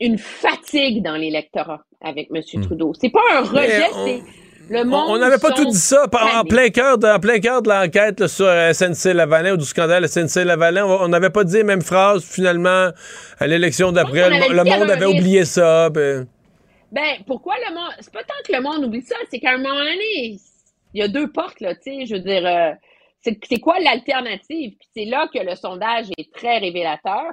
une 0.00 0.18
fatigue 0.18 1.02
dans 1.02 1.16
l'électorat 1.16 1.82
avec 2.02 2.28
M. 2.34 2.42
Trudeau. 2.62 2.92
C'est 3.00 3.10
pas 3.10 3.20
un 3.32 3.40
rejet, 3.42 3.88
Hmm. 3.90 3.94
on- 3.96 4.04
c'est 4.06 4.22
le 4.70 4.80
On- 4.80 4.84
monde. 4.86 5.04
On 5.10 5.18
n'avait 5.18 5.38
pas 5.38 5.52
tout 5.52 5.66
dit 5.66 5.76
ça 5.76 6.04
en 6.36 6.44
plein 6.44 6.68
cœur 6.70 6.98
de, 6.98 7.06
en 7.06 7.20
plein 7.20 7.38
cœur 7.38 7.62
de 7.62 7.68
l'enquête 7.68 8.26
sur 8.26 8.46
euh, 8.46 8.70
SNC-Lavalin 8.72 9.52
ou 9.52 9.56
du 9.56 9.64
scandale 9.64 10.04
SNC-Lavalin. 10.08 10.84
On 10.86 11.02
on 11.04 11.08
n'avait 11.08 11.30
pas 11.30 11.44
dit 11.44 11.56
les 11.56 11.64
mêmes 11.64 11.82
phrases 11.82 12.24
finalement 12.24 12.90
à 13.38 13.46
l'élection 13.46 13.92
d'après. 13.92 14.28
Le, 14.30 14.64
monde 14.64 14.90
avait 14.90 15.06
oublié 15.06 15.44
ça. 15.44 15.90
ben. 15.90 16.26
Ben, 16.92 17.16
pourquoi 17.26 17.54
le 17.68 17.74
monde. 17.74 17.90
C'est 18.00 18.12
pas 18.12 18.22
tant 18.22 18.34
que 18.46 18.52
le 18.52 18.62
monde 18.62 18.84
oublie 18.84 19.02
ça, 19.02 19.16
c'est 19.30 19.38
qu'à 19.40 19.52
un 19.52 19.58
moment 19.58 19.74
donné, 19.74 20.38
il 20.94 21.00
y 21.00 21.02
a 21.02 21.08
deux 21.08 21.30
portes, 21.30 21.60
là, 21.60 21.74
tu 21.74 21.82
sais. 22.00 22.06
Je 22.06 22.14
veux 22.14 22.20
dire, 22.20 22.46
euh, 22.46 22.70
c'est 23.20 23.36
c'est 23.48 23.58
quoi 23.58 23.78
l'alternative? 23.80 24.72
Puis 24.78 24.88
c'est 24.96 25.04
là 25.06 25.28
que 25.32 25.40
le 25.40 25.56
sondage 25.56 26.06
est 26.16 26.32
très 26.32 26.58
révélateur. 26.58 27.24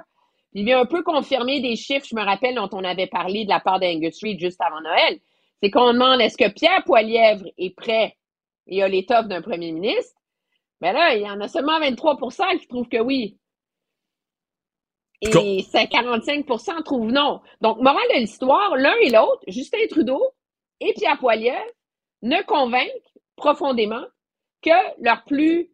Il 0.54 0.64
vient 0.64 0.80
un 0.80 0.86
peu 0.86 1.02
confirmer 1.02 1.60
des 1.60 1.76
chiffres, 1.76 2.06
je 2.08 2.14
me 2.14 2.22
rappelle, 2.22 2.54
dont 2.54 2.68
on 2.72 2.84
avait 2.84 3.06
parlé 3.06 3.44
de 3.44 3.48
la 3.48 3.60
part 3.60 3.80
d'Angus 3.80 4.22
Reid 4.22 4.38
juste 4.38 4.60
avant 4.60 4.80
Noël. 4.80 5.18
C'est 5.62 5.70
qu'on 5.70 5.92
demande 5.92 6.20
est-ce 6.20 6.36
que 6.36 6.50
Pierre 6.50 6.84
Poilièvre 6.84 7.44
est 7.56 7.74
prêt 7.74 8.16
et 8.66 8.82
a 8.82 8.88
l'étoffe 8.88 9.28
d'un 9.28 9.42
premier 9.42 9.72
ministre? 9.72 10.20
Ben 10.80 10.92
là, 10.92 11.14
il 11.14 11.22
y 11.22 11.30
en 11.30 11.40
a 11.40 11.48
seulement 11.48 11.78
23% 11.80 12.58
qui 12.58 12.66
trouvent 12.66 12.88
que 12.88 13.00
oui. 13.00 13.38
Et 15.20 15.30
Com- 15.30 15.60
c'est 15.70 15.86
45 15.88 16.44
trouvent 16.84 17.12
non. 17.12 17.40
Donc, 17.60 17.78
morale 17.78 18.02
de 18.14 18.18
l'histoire, 18.18 18.76
l'un 18.76 18.94
et 18.96 19.10
l'autre, 19.10 19.42
Justin 19.46 19.86
Trudeau 19.88 20.20
et 20.80 20.92
Pierre 20.94 21.18
Poilievre, 21.18 21.64
ne 22.22 22.42
convainquent 22.42 22.90
profondément 23.36 24.04
que 24.62 24.70
leurs 25.00 25.24
plus 25.24 25.70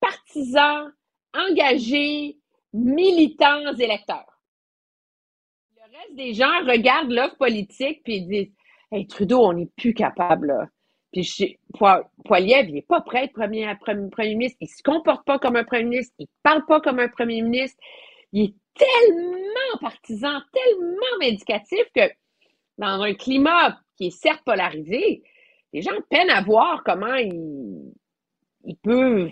partisans, 0.00 0.92
engagés, 1.34 2.38
militants 2.76 3.74
électeurs. 3.78 4.40
Le 5.76 5.82
reste 5.98 6.14
des 6.14 6.34
gens 6.34 6.60
regardent 6.66 7.12
l'offre 7.12 7.36
politique 7.36 8.02
puis 8.04 8.22
disent 8.22 8.52
Hey, 8.92 9.06
Trudeau, 9.06 9.40
on 9.46 9.52
n'est 9.54 9.70
plus 9.76 9.94
capable. 9.94 10.70
Puis 11.12 11.24
je- 11.24 11.56
Po- 11.78 12.04
Poilievre, 12.24 12.68
il 12.68 12.74
n'est 12.74 12.82
pas 12.82 13.00
prêt 13.00 13.18
à 13.18 13.24
être 13.24 14.10
premier 14.10 14.34
ministre. 14.34 14.58
Il 14.60 14.66
ne 14.66 14.68
se 14.76 14.82
comporte 14.82 15.24
pas 15.26 15.38
comme 15.38 15.56
un 15.56 15.64
premier 15.64 15.84
ministre. 15.84 16.14
Il 16.18 16.24
ne 16.24 16.28
parle 16.42 16.64
pas 16.66 16.80
comme 16.80 16.98
un 17.00 17.08
premier 17.08 17.42
ministre. 17.42 17.78
Il 18.32 18.44
est 18.44 18.54
tellement 18.74 19.78
partisan, 19.80 20.40
tellement 20.52 21.18
vindicatif 21.20 21.84
que 21.94 22.02
dans 22.78 23.00
un 23.02 23.14
climat 23.14 23.80
qui 23.96 24.08
est 24.08 24.10
certes 24.10 24.44
polarisé, 24.44 25.22
les 25.72 25.82
gens 25.82 25.98
peinent 26.10 26.30
à 26.30 26.42
voir 26.42 26.82
comment 26.84 27.14
il, 27.14 27.92
il 28.64 28.76
peut 28.76 29.30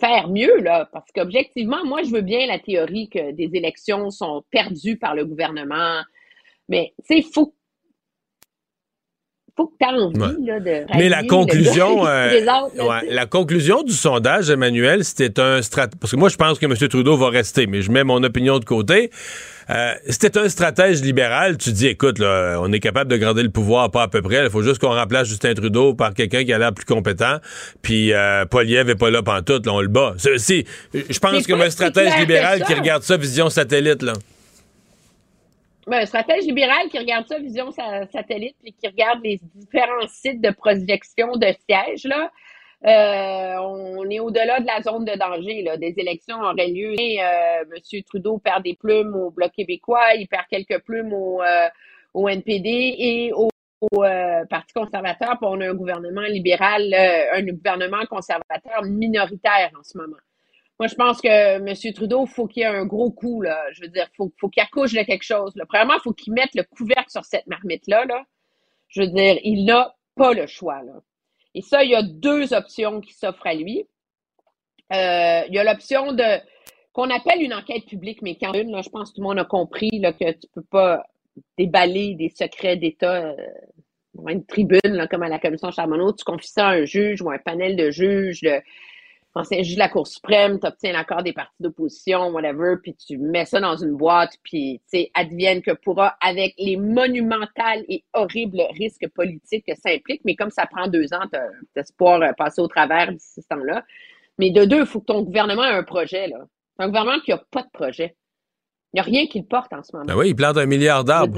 faire 0.00 0.28
mieux, 0.28 0.58
là. 0.60 0.88
Parce 0.92 1.10
qu'objectivement, 1.12 1.84
moi, 1.84 2.02
je 2.02 2.10
veux 2.10 2.22
bien 2.22 2.46
la 2.46 2.58
théorie 2.58 3.08
que 3.08 3.32
des 3.32 3.50
élections 3.54 4.10
sont 4.10 4.44
perdues 4.50 4.98
par 4.98 5.14
le 5.14 5.24
gouvernement. 5.26 6.02
Mais, 6.68 6.94
il 7.10 7.24
faut, 7.24 7.54
faut 9.60 9.66
que 9.66 9.72
tu 9.78 9.86
aies 9.88 9.98
envie, 10.00 10.18
Ouais. 10.18 10.46
là, 10.46 10.60
de 10.60 10.96
Mais 10.96 11.08
la 11.08 11.22
conclusion, 11.22 12.06
euh, 12.06 12.30
ouais, 12.30 13.10
la 13.10 13.26
conclusion 13.26 13.82
du 13.82 13.92
sondage, 13.92 14.50
Emmanuel, 14.50 15.04
c'était 15.04 15.40
un 15.40 15.60
strat. 15.62 15.88
Parce 16.00 16.12
que 16.12 16.16
moi, 16.16 16.28
je 16.28 16.36
pense 16.36 16.58
que 16.58 16.66
M. 16.66 16.74
Trudeau 16.88 17.16
va 17.16 17.28
rester, 17.28 17.66
mais 17.66 17.82
je 17.82 17.90
mets 17.90 18.04
mon 18.04 18.22
opinion 18.22 18.58
de 18.58 18.64
côté. 18.64 19.10
Euh, 19.68 19.92
c'était 20.08 20.38
un 20.38 20.48
stratège 20.48 21.02
libéral. 21.02 21.56
Tu 21.56 21.72
dis, 21.72 21.86
écoute, 21.86 22.18
là, 22.18 22.58
on 22.60 22.72
est 22.72 22.80
capable 22.80 23.10
de 23.10 23.16
garder 23.16 23.42
le 23.42 23.50
pouvoir, 23.50 23.90
pas 23.90 24.02
à 24.02 24.08
peu 24.08 24.22
près. 24.22 24.44
Il 24.44 24.50
faut 24.50 24.62
juste 24.62 24.80
qu'on 24.80 24.94
remplace 24.94 25.28
Justin 25.28 25.54
Trudeau 25.54 25.94
par 25.94 26.14
quelqu'un 26.14 26.44
qui 26.44 26.52
a 26.52 26.58
l'air 26.58 26.72
plus 26.72 26.86
compétent. 26.86 27.36
Puis 27.82 28.12
euh, 28.12 28.44
Poliev 28.46 28.88
est 28.90 28.96
pas 28.96 29.10
là 29.10 29.22
pantoute, 29.22 29.66
là, 29.66 29.72
on 29.72 29.80
le 29.80 29.88
bat. 29.88 30.14
Je 30.16 31.18
pense 31.18 31.46
que 31.46 31.52
un 31.52 31.70
stratège 31.70 32.18
libéral 32.18 32.64
qui 32.64 32.74
regarde 32.74 33.02
ça 33.02 33.16
vision 33.16 33.50
satellite, 33.50 34.02
là. 34.02 34.14
Ben, 35.90 36.02
un 36.02 36.06
stratège 36.06 36.44
libéral 36.44 36.88
qui 36.88 36.98
regarde 36.98 37.26
ça, 37.26 37.38
vision 37.40 37.72
sa- 37.72 38.06
satellite, 38.06 38.56
puis 38.62 38.72
qui 38.72 38.86
regarde 38.86 39.20
les 39.24 39.40
différents 39.56 40.06
sites 40.08 40.40
de 40.40 40.50
projection 40.50 41.32
de 41.36 41.48
sièges, 41.68 42.04
là. 42.04 42.30
Euh, 42.86 43.56
on 43.60 44.08
est 44.08 44.20
au-delà 44.20 44.60
de 44.60 44.66
la 44.66 44.80
zone 44.82 45.04
de 45.04 45.18
danger. 45.18 45.62
Là. 45.62 45.76
Des 45.76 45.94
élections 45.98 46.40
auraient 46.40 46.68
lieu. 46.68 46.94
Euh, 46.98 47.64
M. 47.76 48.02
Trudeau 48.06 48.38
perd 48.38 48.62
des 48.62 48.74
plumes 48.74 49.14
au 49.16 49.30
Bloc 49.30 49.52
québécois, 49.52 50.14
il 50.16 50.28
perd 50.28 50.44
quelques 50.50 50.82
plumes 50.84 51.12
au, 51.12 51.42
euh, 51.42 51.68
au 52.14 52.28
NPD 52.28 52.94
et 52.98 53.32
au, 53.34 53.50
euh, 54.04 54.44
Parti 54.48 54.72
conservateur. 54.72 55.30
Puis 55.38 55.48
on 55.50 55.60
a 55.60 55.68
un 55.70 55.74
gouvernement 55.74 56.22
libéral, 56.22 56.94
un 56.94 57.42
gouvernement 57.42 58.06
conservateur 58.08 58.82
minoritaire 58.84 59.70
en 59.78 59.82
ce 59.82 59.98
moment. 59.98 60.16
Moi, 60.80 60.86
je 60.86 60.94
pense 60.94 61.20
que 61.20 61.28
M. 61.28 61.92
Trudeau, 61.92 62.24
faut 62.24 62.46
qu'il 62.46 62.62
y 62.62 62.64
ait 62.64 62.68
un 62.68 62.86
gros 62.86 63.10
coup. 63.10 63.42
Là. 63.42 63.62
Je 63.72 63.82
veux 63.82 63.88
dire, 63.88 64.08
faut, 64.16 64.32
faut 64.40 64.48
qu'il 64.48 64.62
accouche 64.62 64.94
de 64.94 65.02
quelque 65.02 65.24
chose. 65.24 65.54
Là. 65.54 65.66
Premièrement, 65.66 65.98
faut 66.02 66.14
qu'il 66.14 66.32
mette 66.32 66.54
le 66.54 66.62
couvercle 66.62 67.10
sur 67.10 67.22
cette 67.22 67.46
marmite-là. 67.48 68.06
Là. 68.06 68.24
Je 68.88 69.02
veux 69.02 69.08
dire, 69.08 69.38
il 69.44 69.66
n'a 69.66 69.94
pas 70.16 70.32
le 70.32 70.46
choix. 70.46 70.80
Et 71.54 71.60
ça, 71.60 71.84
il 71.84 71.90
y 71.90 71.94
a 71.94 72.02
deux 72.02 72.54
options 72.54 73.02
qui 73.02 73.12
s'offrent 73.12 73.46
à 73.46 73.52
lui. 73.52 73.86
Euh, 74.94 75.42
il 75.48 75.54
y 75.54 75.58
a 75.58 75.64
l'option 75.64 76.12
de 76.12 76.40
qu'on 76.94 77.10
appelle 77.10 77.42
une 77.42 77.52
enquête 77.52 77.84
publique, 77.84 78.22
mais 78.22 78.36
quand 78.40 78.54
une, 78.54 78.82
je 78.82 78.88
pense 78.88 79.10
que 79.10 79.16
tout 79.16 79.20
le 79.20 79.28
monde 79.28 79.38
a 79.38 79.44
compris 79.44 80.00
là, 80.00 80.14
que 80.14 80.32
tu 80.32 80.48
peux 80.54 80.64
pas 80.64 81.04
déballer 81.58 82.14
des 82.14 82.30
secrets 82.30 82.76
d'État 82.76 83.26
euh, 83.26 83.36
dans 84.14 84.28
une 84.28 84.46
tribune, 84.46 84.80
là, 84.84 85.06
comme 85.06 85.22
à 85.22 85.28
la 85.28 85.38
commission 85.38 85.70
Charbonneau. 85.70 86.14
Tu 86.14 86.24
confies 86.24 86.48
ça 86.48 86.68
à 86.68 86.70
un 86.72 86.84
juge 86.86 87.20
ou 87.20 87.28
à 87.28 87.34
un 87.34 87.38
panel 87.38 87.76
de 87.76 87.90
juges, 87.90 88.40
ancien 89.34 89.62
juge 89.62 89.74
de 89.74 89.78
la 89.78 89.88
Cour 89.88 90.06
suprême, 90.06 90.58
tu 90.58 90.66
obtiens 90.66 90.92
l'accord 90.92 91.22
des 91.22 91.32
partis 91.32 91.62
d'opposition, 91.62 92.28
whatever, 92.30 92.74
puis 92.82 92.94
tu 92.94 93.18
mets 93.18 93.44
ça 93.44 93.60
dans 93.60 93.76
une 93.76 93.96
boîte, 93.96 94.36
puis, 94.42 94.80
tu 94.90 94.98
sais, 94.98 95.10
advienne 95.14 95.62
que 95.62 95.70
pourra, 95.72 96.16
avec 96.20 96.54
les 96.58 96.76
monumentales 96.76 97.84
et 97.88 98.04
horribles 98.12 98.62
risques 98.76 99.08
politiques 99.14 99.64
que 99.66 99.74
ça 99.76 99.90
implique, 99.90 100.22
mais 100.24 100.34
comme 100.34 100.50
ça 100.50 100.66
prend 100.66 100.88
deux 100.88 101.12
ans, 101.14 101.26
t'as 101.30 101.80
espoir 101.80 102.20
euh, 102.22 102.32
passer 102.36 102.60
au 102.60 102.68
travers 102.68 103.12
d'ici 103.12 103.40
ce 103.40 103.48
temps-là. 103.48 103.84
Mais 104.38 104.50
de 104.50 104.64
deux, 104.64 104.80
il 104.80 104.86
faut 104.86 105.00
que 105.00 105.06
ton 105.06 105.22
gouvernement 105.22 105.64
ait 105.64 105.74
un 105.74 105.84
projet, 105.84 106.26
là. 106.28 106.38
C'est 106.76 106.84
un 106.84 106.88
gouvernement 106.88 107.20
qui 107.20 107.30
n'a 107.30 107.42
pas 107.50 107.62
de 107.62 107.70
projet. 107.72 108.16
Il 108.92 108.96
n'y 108.96 109.00
a 109.00 109.04
rien 109.04 109.26
qui 109.26 109.38
le 109.38 109.44
porte 109.44 109.72
en 109.72 109.82
ce 109.82 109.94
moment. 109.94 110.06
Ben 110.06 110.16
oui, 110.16 110.30
il 110.30 110.34
plante 110.34 110.56
un 110.56 110.66
milliard 110.66 111.04
d'arbres. 111.04 111.36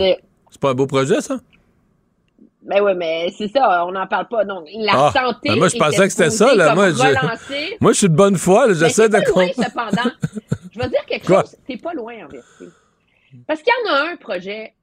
C'est 0.50 0.60
pas 0.60 0.70
un 0.70 0.74
beau 0.74 0.86
projet, 0.86 1.20
ça? 1.20 1.40
Ben 2.62 2.80
oui, 2.82 2.92
mais 2.96 3.28
c'est 3.36 3.48
ça, 3.48 3.84
on 3.86 3.92
n'en 3.92 4.06
parle 4.06 4.28
pas. 4.28 4.44
Donc, 4.44 4.68
la 4.74 4.92
Ah, 4.94 5.12
santé. 5.12 5.48
ben 5.50 5.56
moi, 5.58 5.68
je 5.68 5.76
pensais 5.76 6.04
que 6.04 6.10
c'était 6.10 6.30
ça, 6.30 6.54
là. 6.54 6.74
Moi, 6.74 6.90
je, 6.90 6.96
relancer. 6.96 7.76
moi, 7.80 7.92
je 7.92 7.98
suis 7.98 8.08
de 8.08 8.14
bonne 8.14 8.36
foi, 8.36 8.66
là. 8.66 8.72
Ben, 8.74 8.78
J'essaie 8.78 9.08
de 9.08 9.16
comprendre. 9.18 9.52
cependant. 9.54 10.10
Je 10.72 10.78
vais 10.78 10.88
dire 10.88 11.04
quelque 11.06 11.26
Quoi? 11.26 11.40
chose. 11.42 11.56
T'es 11.66 11.76
pas 11.76 11.92
loin, 11.92 12.14
en 12.24 12.28
vérité. 12.28 12.66
Parce 13.46 13.62
qu'il 13.62 13.72
y 13.86 13.88
en 13.88 13.94
a 13.94 14.10
un 14.12 14.16
projet 14.16 14.74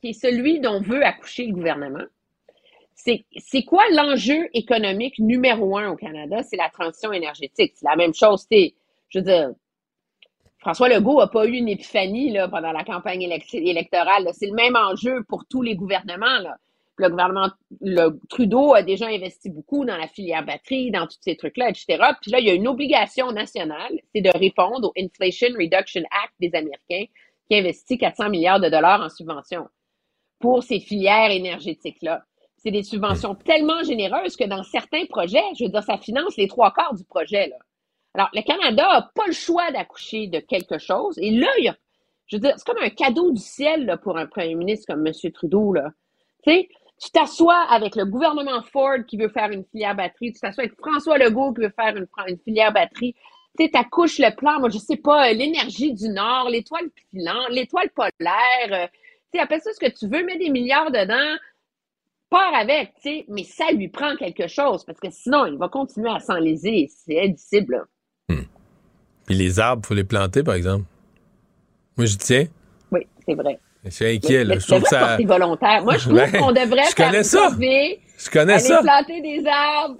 qui 0.00 0.08
est 0.10 0.12
celui 0.14 0.60
dont 0.60 0.80
veut 0.80 1.04
accoucher 1.04 1.46
le 1.46 1.52
gouvernement. 1.52 2.04
C'est 2.94 3.62
quoi 3.64 3.82
l'enjeu 3.92 4.48
économique 4.54 5.18
numéro 5.18 5.76
un 5.76 5.90
au 5.90 5.96
Canada? 5.96 6.42
C'est 6.42 6.56
la 6.56 6.68
transition 6.70 7.12
énergétique. 7.12 7.72
C'est 7.76 7.88
la 7.88 7.96
même 7.96 8.14
chose. 8.14 8.46
Je 8.50 9.18
veux 9.18 9.24
dire, 9.24 9.50
François 10.58 10.88
Legault 10.88 11.18
n'a 11.18 11.26
pas 11.26 11.44
eu 11.46 11.52
une 11.54 11.68
épiphanie 11.68 12.30
là, 12.32 12.46
pendant 12.48 12.70
la 12.72 12.84
campagne 12.84 13.20
élec- 13.22 13.54
électorale. 13.54 14.28
C'est 14.32 14.46
le 14.46 14.54
même 14.54 14.76
enjeu 14.76 15.24
pour 15.28 15.44
tous 15.46 15.62
les 15.62 15.74
gouvernements. 15.74 16.38
Là. 16.40 16.56
Le 16.98 17.08
gouvernement 17.08 17.50
le 17.80 18.10
Trudeau 18.28 18.74
a 18.74 18.82
déjà 18.82 19.06
investi 19.06 19.50
beaucoup 19.50 19.84
dans 19.84 19.96
la 19.96 20.08
filière 20.08 20.44
batterie, 20.44 20.90
dans 20.90 21.06
tous 21.06 21.18
ces 21.20 21.36
trucs-là, 21.36 21.70
etc. 21.70 21.98
Puis 22.20 22.30
là, 22.30 22.38
il 22.38 22.46
y 22.46 22.50
a 22.50 22.54
une 22.54 22.68
obligation 22.68 23.32
nationale, 23.32 23.98
c'est 24.14 24.20
de 24.20 24.30
répondre 24.30 24.88
au 24.88 24.92
Inflation 24.98 25.48
Reduction 25.58 26.02
Act 26.02 26.34
des 26.38 26.54
Américains 26.54 27.06
qui 27.48 27.56
investit 27.56 27.98
400 27.98 28.28
milliards 28.30 28.60
de 28.60 28.68
dollars 28.68 29.00
en 29.00 29.08
subventions 29.08 29.68
pour 30.38 30.62
ces 30.62 30.80
filières 30.80 31.30
énergétiques-là. 31.30 32.24
C'est 32.58 32.70
des 32.70 32.82
subventions 32.82 33.34
tellement 33.34 33.82
généreuses 33.82 34.36
que 34.36 34.44
dans 34.44 34.62
certains 34.62 35.06
projets, 35.06 35.42
je 35.58 35.64
veux 35.64 35.70
dire, 35.70 35.82
ça 35.82 35.98
finance 35.98 36.36
les 36.36 36.48
trois 36.48 36.72
quarts 36.72 36.94
du 36.94 37.04
projet. 37.04 37.48
Là. 37.48 37.56
Alors, 38.14 38.28
le 38.34 38.42
Canada 38.42 38.82
n'a 38.82 39.10
pas 39.14 39.26
le 39.26 39.32
choix 39.32 39.70
d'accoucher 39.70 40.26
de 40.26 40.38
quelque 40.38 40.78
chose. 40.78 41.18
Et 41.18 41.30
là, 41.30 41.48
il 41.58 41.64
y 41.64 41.68
a, 41.68 41.76
je 42.26 42.36
veux 42.36 42.40
dire, 42.40 42.54
c'est 42.56 42.66
comme 42.66 42.82
un 42.82 42.90
cadeau 42.90 43.32
du 43.32 43.40
ciel 43.40 43.86
là, 43.86 43.96
pour 43.96 44.18
un 44.18 44.26
premier 44.26 44.54
ministre 44.54 44.92
comme 44.92 45.06
M. 45.06 45.12
Trudeau. 45.32 45.72
Là. 45.72 45.90
Tu 46.44 46.52
sais, 46.52 46.68
tu 47.02 47.10
t'assois 47.10 47.66
avec 47.68 47.96
le 47.96 48.04
gouvernement 48.04 48.62
Ford 48.62 48.98
qui 49.08 49.16
veut 49.16 49.28
faire 49.28 49.50
une 49.50 49.64
filière 49.64 49.96
batterie, 49.96 50.32
tu 50.32 50.40
t'assois 50.40 50.64
avec 50.64 50.76
François 50.78 51.18
Legault 51.18 51.52
qui 51.52 51.62
veut 51.62 51.72
faire 51.74 51.96
une, 51.96 52.06
une 52.28 52.38
filière 52.38 52.72
batterie. 52.72 53.14
Tu 53.58 53.64
sais, 53.64 53.70
t'accouches 53.70 54.18
le 54.18 54.34
plan, 54.34 54.60
moi, 54.60 54.68
je 54.70 54.78
sais 54.78 54.96
pas, 54.96 55.28
euh, 55.28 55.32
l'énergie 55.32 55.92
du 55.92 56.08
Nord, 56.08 56.48
l'étoile 56.48 56.88
filante, 57.10 57.48
l'étoile 57.50 57.90
polaire, 57.90 58.70
euh, 58.70 58.86
tu 58.86 59.38
sais, 59.38 59.40
appelle 59.40 59.60
ça 59.60 59.72
ce 59.72 59.80
que 59.80 59.90
tu 59.92 60.06
veux, 60.06 60.24
mets 60.24 60.38
des 60.38 60.48
milliards 60.48 60.90
dedans, 60.90 61.36
pars 62.30 62.54
avec, 62.54 62.94
tu 62.94 63.02
sais, 63.02 63.24
mais 63.28 63.44
ça 63.44 63.70
lui 63.72 63.88
prend 63.88 64.16
quelque 64.16 64.46
chose, 64.46 64.84
parce 64.84 65.00
que 65.00 65.10
sinon, 65.10 65.44
il 65.46 65.58
va 65.58 65.68
continuer 65.68 66.08
à 66.08 66.20
s'enliser, 66.20 66.88
c'est 67.04 67.20
indicible, 67.20 67.74
là. 67.74 67.84
Puis 69.26 69.36
les 69.36 69.60
arbres, 69.60 69.86
faut 69.86 69.94
les 69.94 70.04
planter, 70.04 70.42
par 70.42 70.54
exemple. 70.54 70.84
Moi, 71.96 72.06
je 72.06 72.16
tiens. 72.16 72.46
Oui, 72.90 73.06
c'est 73.26 73.34
vrai. 73.34 73.58
Je 73.84 73.90
suis 73.90 74.06
inquiet, 74.06 74.44
là. 74.44 74.54
Mais 74.54 74.60
Je 74.60 74.66
trouve 74.66 74.82
que 74.82 74.88
c'est 74.88 74.94
ça. 74.96 75.06
porter 75.08 75.24
volontaire. 75.24 75.82
Moi, 75.82 75.94
je 75.98 76.00
trouve 76.08 76.14
Ben, 76.14 76.30
qu'on 76.32 76.52
devrait 76.52 76.84
je 76.88 76.94
faire 76.94 77.06
connais 77.10 77.22
ça. 77.24 77.48
Je 77.58 78.30
connais 78.30 78.52
aller 78.54 78.62
ça. 78.62 78.80
planter 78.82 79.20
des 79.20 79.44
arbres. 79.48 79.96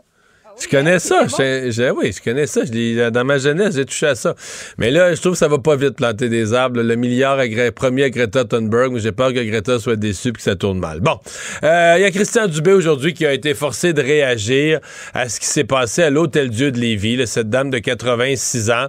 Je 0.63 0.69
connais 0.69 0.99
ça. 0.99 1.25
Je- 1.27 1.71
je- 1.71 1.91
oui, 1.93 2.13
je 2.13 2.23
connais 2.23 2.47
ça. 2.47 2.61
Je 2.67 3.09
dans 3.09 3.25
ma 3.25 3.39
jeunesse, 3.39 3.75
j'ai 3.75 3.87
touché 3.87 4.09
à 4.09 4.15
ça. 4.15 4.35
Mais 4.77 4.91
là, 4.91 5.15
je 5.15 5.21
trouve 5.21 5.33
que 5.33 5.39
ça 5.39 5.49
va 5.49 5.57
pas 5.59 5.77
vite 5.77 5.97
planter 5.97 6.29
des 6.29 6.53
arbres. 6.53 6.83
Le 6.83 6.95
milliard 6.95 7.39
à 7.39 7.47
Gre- 7.47 7.71
premier 7.71 8.05
à 8.05 8.11
Greta 8.11 8.45
Thunberg, 8.45 8.93
mais 8.93 9.01
j'ai 9.01 9.13
peur 9.13 9.33
que 9.33 9.43
Greta 9.43 9.79
soit 9.79 9.97
déçue 9.97 10.29
et 10.29 10.33
que 10.33 10.43
ça 10.43 10.55
tourne 10.55 10.79
mal. 10.79 11.01
Bon, 11.01 11.19
Euh, 11.65 11.95
il 11.97 12.03
y 12.03 12.05
a 12.05 12.11
Christian 12.11 12.49
Dubé 12.49 12.73
aujourd'hui 12.73 13.15
qui 13.15 13.25
a 13.25 13.33
été 13.33 13.55
forcé 13.55 13.95
de 13.95 14.03
réagir 14.03 14.81
à 15.15 15.29
ce 15.31 15.41
qui 15.41 15.47
s'est 15.47 15.65
passé 15.65 16.03
à 16.03 16.11
l'Hôtel 16.11 16.51
Dieu 16.51 16.71
de 16.71 16.79
Lévis, 16.79 17.17
là, 17.17 17.25
cette 17.27 17.49
dame 17.49 17.71
de 17.71 17.79
86 17.79 18.71
ans. 18.71 18.89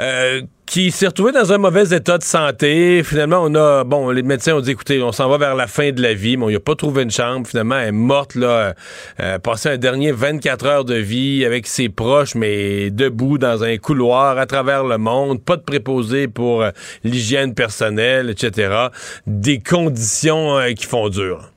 euh, 0.00 0.42
qui 0.66 0.90
s'est 0.90 1.06
retrouvée 1.06 1.32
dans 1.32 1.52
un 1.52 1.58
mauvais 1.58 1.94
état 1.94 2.18
de 2.18 2.22
santé. 2.22 3.02
Finalement, 3.04 3.40
on 3.42 3.54
a, 3.54 3.84
bon, 3.84 4.10
les 4.10 4.22
médecins 4.22 4.54
ont 4.54 4.60
dit, 4.60 4.70
écoutez, 4.70 5.02
on 5.02 5.12
s'en 5.12 5.28
va 5.28 5.38
vers 5.38 5.54
la 5.54 5.66
fin 5.66 5.92
de 5.92 6.00
la 6.00 6.14
vie, 6.14 6.36
mais 6.36 6.44
on 6.44 6.50
n'a 6.50 6.60
pas 6.60 6.74
trouvé 6.74 7.02
une 7.02 7.10
chambre. 7.10 7.46
Finalement, 7.46 7.76
elle 7.76 7.88
est 7.88 7.92
morte, 7.92 8.34
là, 8.34 8.74
euh, 9.20 9.38
passé 9.38 9.68
un 9.68 9.76
dernier 9.76 10.12
24 10.12 10.66
heures 10.66 10.84
de 10.84 10.94
vie 10.94 11.44
avec 11.44 11.66
ses 11.66 11.88
proches, 11.88 12.34
mais 12.34 12.90
debout 12.90 13.38
dans 13.38 13.62
un 13.62 13.76
couloir 13.76 14.38
à 14.38 14.46
travers 14.46 14.84
le 14.84 14.98
monde, 14.98 15.42
pas 15.42 15.56
de 15.56 15.62
préposé 15.62 16.28
pour 16.28 16.62
euh, 16.62 16.70
l'hygiène 17.04 17.54
personnelle, 17.54 18.30
etc. 18.30 18.88
Des 19.26 19.58
conditions 19.58 20.58
euh, 20.58 20.72
qui 20.72 20.86
font 20.86 21.08
dur. 21.08 21.50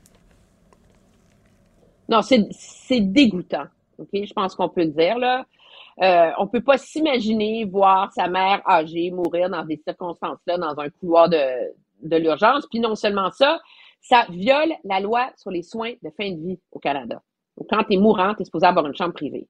Non, 2.08 2.22
c'est 2.22 2.46
c'est 2.50 3.00
dégoûtant. 3.00 3.66
OK? 3.98 4.08
Je 4.12 4.32
pense 4.32 4.54
qu'on 4.54 4.68
peut 4.68 4.82
le 4.82 4.90
dire, 4.90 5.18
là. 5.18 5.44
Euh, 6.02 6.30
on 6.38 6.46
peut 6.46 6.62
pas 6.62 6.78
s'imaginer 6.78 7.64
voir 7.64 8.12
sa 8.12 8.28
mère 8.28 8.62
âgée 8.68 9.10
mourir 9.10 9.50
dans 9.50 9.64
des 9.64 9.76
circonstances-là, 9.76 10.58
dans 10.58 10.78
un 10.78 10.88
couloir 10.90 11.28
de, 11.28 11.72
de 12.02 12.16
l'urgence. 12.16 12.66
Puis 12.70 12.80
non 12.80 12.94
seulement 12.94 13.30
ça, 13.30 13.60
ça 14.00 14.26
viole 14.30 14.72
la 14.84 15.00
loi 15.00 15.30
sur 15.36 15.50
les 15.50 15.62
soins 15.62 15.92
de 16.02 16.10
fin 16.16 16.30
de 16.30 16.40
vie 16.40 16.58
au 16.70 16.78
Canada. 16.78 17.20
Donc, 17.56 17.66
quand 17.68 17.82
tu 17.84 17.94
es 17.94 17.96
mourant, 17.96 18.34
tu 18.34 18.42
es 18.42 18.44
supposé 18.44 18.66
avoir 18.66 18.86
une 18.86 18.94
chambre 18.94 19.14
privée. 19.14 19.48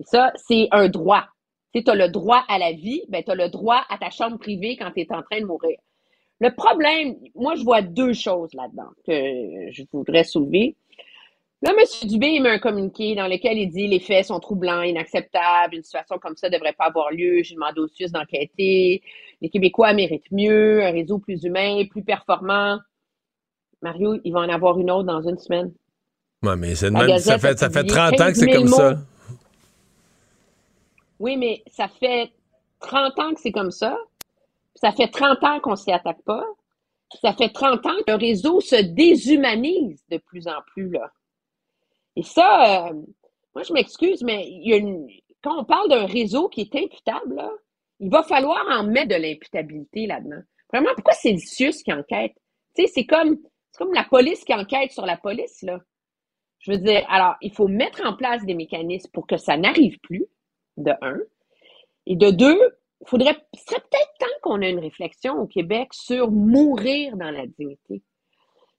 Et 0.00 0.04
ça, 0.04 0.32
c'est 0.36 0.68
un 0.70 0.88
droit. 0.88 1.24
Tu 1.74 1.82
as 1.86 1.94
le 1.94 2.08
droit 2.08 2.42
à 2.48 2.58
la 2.58 2.72
vie, 2.72 3.02
ben, 3.08 3.22
tu 3.22 3.30
as 3.30 3.34
le 3.34 3.48
droit 3.48 3.82
à 3.88 3.98
ta 3.98 4.10
chambre 4.10 4.38
privée 4.38 4.76
quand 4.76 4.90
tu 4.92 5.00
es 5.00 5.12
en 5.12 5.22
train 5.22 5.40
de 5.40 5.46
mourir. 5.46 5.76
Le 6.40 6.50
problème, 6.54 7.16
moi, 7.34 7.54
je 7.54 7.62
vois 7.62 7.82
deux 7.82 8.12
choses 8.12 8.52
là-dedans 8.54 8.90
que 9.06 9.70
je 9.70 9.82
voudrais 9.92 10.24
soulever. 10.24 10.76
Là, 11.62 11.72
M. 11.72 12.08
Dubé 12.08 12.26
il 12.28 12.42
met 12.42 12.50
un 12.50 12.58
communiqué 12.58 13.14
dans 13.14 13.26
lequel 13.26 13.56
il 13.58 13.70
dit 13.70 13.86
les 13.86 14.00
faits 14.00 14.26
sont 14.26 14.38
troublants, 14.38 14.82
inacceptables, 14.82 15.76
une 15.76 15.82
situation 15.82 16.18
comme 16.18 16.36
ça 16.36 16.48
ne 16.48 16.54
devrait 16.54 16.74
pas 16.74 16.84
avoir 16.86 17.10
lieu. 17.10 17.42
J'ai 17.42 17.54
demandé 17.54 17.80
aux 17.80 17.88
Suisses 17.88 18.12
d'enquêter. 18.12 19.02
Les 19.40 19.48
Québécois 19.48 19.94
méritent 19.94 20.30
mieux, 20.30 20.84
un 20.84 20.90
réseau 20.90 21.18
plus 21.18 21.42
humain, 21.44 21.82
plus 21.90 22.02
performant. 22.04 22.78
Mario, 23.80 24.16
il 24.24 24.32
va 24.32 24.40
en 24.40 24.48
avoir 24.50 24.78
une 24.78 24.90
autre 24.90 25.04
dans 25.04 25.22
une 25.26 25.38
semaine. 25.38 25.72
Mais 26.90 26.98
c'est 27.06 27.06
même- 27.06 27.18
ça 27.18 27.38
fait, 27.38 27.58
ça 27.58 27.70
fait 27.70 27.80
publié 27.80 27.94
30 27.94 28.20
ans 28.20 28.26
que 28.26 28.34
c'est 28.34 28.46
15 28.46 28.52
000 28.52 28.62
comme 28.64 28.68
ça. 28.76 28.98
Oui, 31.20 31.36
mais 31.38 31.62
ça 31.68 31.88
fait 31.88 32.30
30 32.80 33.18
ans 33.18 33.32
que 33.32 33.40
c'est 33.40 33.52
comme 33.52 33.70
ça. 33.70 33.96
Ça 34.74 34.92
fait 34.92 35.08
30 35.08 35.42
ans 35.44 35.60
qu'on 35.60 35.76
s'y 35.76 35.92
attaque 35.92 36.20
pas. 36.26 36.44
Ça 37.22 37.32
fait 37.32 37.48
30 37.50 37.86
ans 37.86 37.94
que 38.06 38.10
le 38.12 38.16
réseau 38.18 38.60
se 38.60 38.76
déshumanise 38.76 40.02
de 40.10 40.18
plus 40.18 40.46
en 40.48 40.60
plus, 40.74 40.90
là. 40.90 41.10
Et 42.16 42.22
ça, 42.22 42.88
euh, 42.88 42.92
moi, 43.54 43.62
je 43.62 43.72
m'excuse, 43.72 44.22
mais 44.22 44.46
il 44.48 44.68
y 44.68 44.74
a 44.74 44.76
une- 44.76 45.08
quand 45.42 45.60
on 45.60 45.64
parle 45.64 45.88
d'un 45.88 46.06
réseau 46.06 46.48
qui 46.48 46.62
est 46.62 46.74
imputable, 46.76 47.34
là, 47.34 47.50
il 48.00 48.10
va 48.10 48.22
falloir 48.22 48.64
en 48.70 48.84
mettre 48.84 49.08
de 49.08 49.20
l'imputabilité 49.20 50.06
là-dedans. 50.06 50.42
Vraiment, 50.72 50.90
pourquoi 50.94 51.14
c'est 51.14 51.32
le 51.32 51.38
CIUS 51.38 51.82
qui 51.82 51.92
enquête? 51.92 52.34
Tu 52.74 52.82
sais, 52.82 52.92
c'est 52.92 53.06
comme, 53.06 53.38
comme 53.76 53.92
la 53.92 54.04
police 54.04 54.44
qui 54.44 54.54
enquête 54.54 54.92
sur 54.92 55.06
la 55.06 55.16
police, 55.16 55.62
là. 55.62 55.80
Je 56.58 56.72
veux 56.72 56.78
dire, 56.78 57.04
alors, 57.10 57.34
il 57.42 57.52
faut 57.52 57.68
mettre 57.68 58.04
en 58.06 58.16
place 58.16 58.44
des 58.44 58.54
mécanismes 58.54 59.10
pour 59.12 59.26
que 59.26 59.36
ça 59.36 59.56
n'arrive 59.56 59.98
plus, 60.00 60.24
de 60.76 60.92
un. 61.02 61.18
Et 62.06 62.16
de 62.16 62.30
deux, 62.30 62.58
faudrait, 63.06 63.36
ce 63.54 63.64
serait 63.64 63.80
peut-être 63.80 64.14
temps 64.18 64.38
qu'on 64.42 64.62
ait 64.62 64.70
une 64.70 64.78
réflexion 64.80 65.34
au 65.34 65.46
Québec 65.46 65.88
sur 65.92 66.30
mourir 66.30 67.16
dans 67.16 67.30
la 67.30 67.46
dignité. 67.46 68.02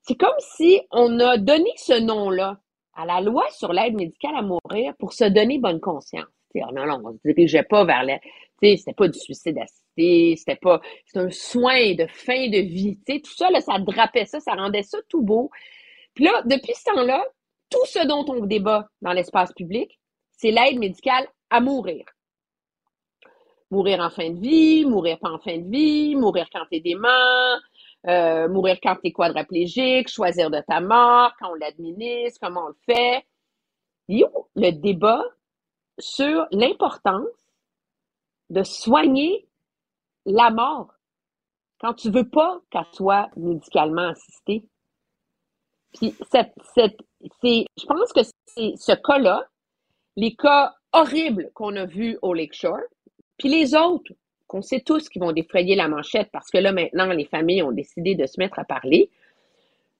C'est 0.01 0.15
comme 0.15 0.35
si 0.39 0.81
on 0.91 1.19
a 1.19 1.37
donné 1.37 1.71
ce 1.77 1.99
nom-là 1.99 2.59
à 2.95 3.05
la 3.05 3.21
loi 3.21 3.43
sur 3.51 3.73
l'aide 3.73 3.95
médicale 3.95 4.35
à 4.35 4.41
mourir 4.41 4.93
pour 4.97 5.13
se 5.13 5.25
donner 5.25 5.59
bonne 5.59 5.79
conscience. 5.79 6.25
Oh 6.55 6.71
non, 6.73 6.85
non, 6.85 7.01
on 7.03 7.11
ne 7.11 7.17
se 7.17 7.27
dirigeait 7.27 7.63
pas 7.63 7.83
vers 7.83 8.03
la. 8.03 8.19
C'était 8.61 8.93
pas 8.93 9.07
du 9.07 9.19
suicide 9.19 9.57
assisté, 9.59 10.35
c'était 10.37 10.55
pas. 10.55 10.81
C'est 11.05 11.19
un 11.19 11.29
soin 11.29 11.93
de 11.93 12.07
fin 12.07 12.47
de 12.47 12.57
vie. 12.57 12.97
sais, 13.07 13.19
tout 13.19 13.33
ça, 13.35 13.49
là, 13.51 13.61
ça 13.61 13.77
drapait 13.79 14.25
ça, 14.25 14.39
ça 14.39 14.53
rendait 14.53 14.83
ça 14.83 14.97
tout 15.09 15.21
beau. 15.21 15.51
Puis 16.13 16.23
là, 16.23 16.41
depuis 16.45 16.73
ce 16.73 16.85
temps-là, 16.85 17.23
tout 17.69 17.85
ce 17.85 18.07
dont 18.07 18.25
on 18.29 18.45
débat 18.45 18.87
dans 19.01 19.11
l'espace 19.11 19.51
public, 19.53 19.99
c'est 20.31 20.51
l'aide 20.51 20.79
médicale 20.79 21.27
à 21.49 21.59
mourir. 21.59 22.05
Mourir 23.71 23.99
en 23.99 24.09
fin 24.09 24.29
de 24.29 24.39
vie, 24.39 24.85
mourir 24.85 25.19
pas 25.19 25.31
en 25.31 25.39
fin 25.39 25.57
de 25.57 25.69
vie, 25.69 26.15
mourir 26.15 26.47
quand 26.51 26.65
t'es 26.71 26.79
dément, 26.79 27.59
euh, 28.07 28.47
mourir 28.47 28.77
quand 28.81 28.95
t'es 29.01 29.11
quadraplégique, 29.11 30.09
choisir 30.09 30.49
de 30.49 30.61
ta 30.67 30.79
mort, 30.79 31.31
quand 31.39 31.51
on 31.51 31.55
l'administre, 31.55 32.39
comment 32.41 32.65
on 32.65 32.69
le 32.69 32.77
fait. 32.85 33.25
Yo, 34.07 34.27
le 34.55 34.71
débat 34.71 35.23
sur 35.97 36.45
l'importance 36.51 37.27
de 38.49 38.63
soigner 38.63 39.47
la 40.25 40.51
mort 40.51 40.93
quand 41.79 41.93
tu 41.93 42.09
veux 42.09 42.29
pas 42.29 42.61
qu'elle 42.69 42.85
soit 42.93 43.29
médicalement 43.35 44.09
assistée. 44.09 44.65
Puis 45.93 46.15
cette, 46.31 46.53
cette, 46.73 46.99
je 47.41 47.85
pense 47.85 48.11
que 48.13 48.21
c'est 48.23 48.73
ce 48.75 48.91
cas-là, 48.91 49.47
les 50.15 50.35
cas 50.35 50.75
horribles 50.93 51.51
qu'on 51.53 51.75
a 51.75 51.85
vus 51.85 52.17
au 52.21 52.33
Lakeshore, 52.33 52.81
puis 53.37 53.49
les 53.49 53.75
autres 53.75 54.11
qu'on 54.47 54.61
sait 54.61 54.81
tous 54.81 55.09
qui 55.09 55.19
vont 55.19 55.31
défrayer 55.31 55.75
la 55.75 55.87
manchette 55.87 56.29
parce 56.31 56.49
que 56.49 56.57
là 56.57 56.71
maintenant 56.71 57.07
les 57.07 57.25
familles 57.25 57.63
ont 57.63 57.71
décidé 57.71 58.15
de 58.15 58.25
se 58.25 58.39
mettre 58.39 58.59
à 58.59 58.63
parler, 58.63 59.09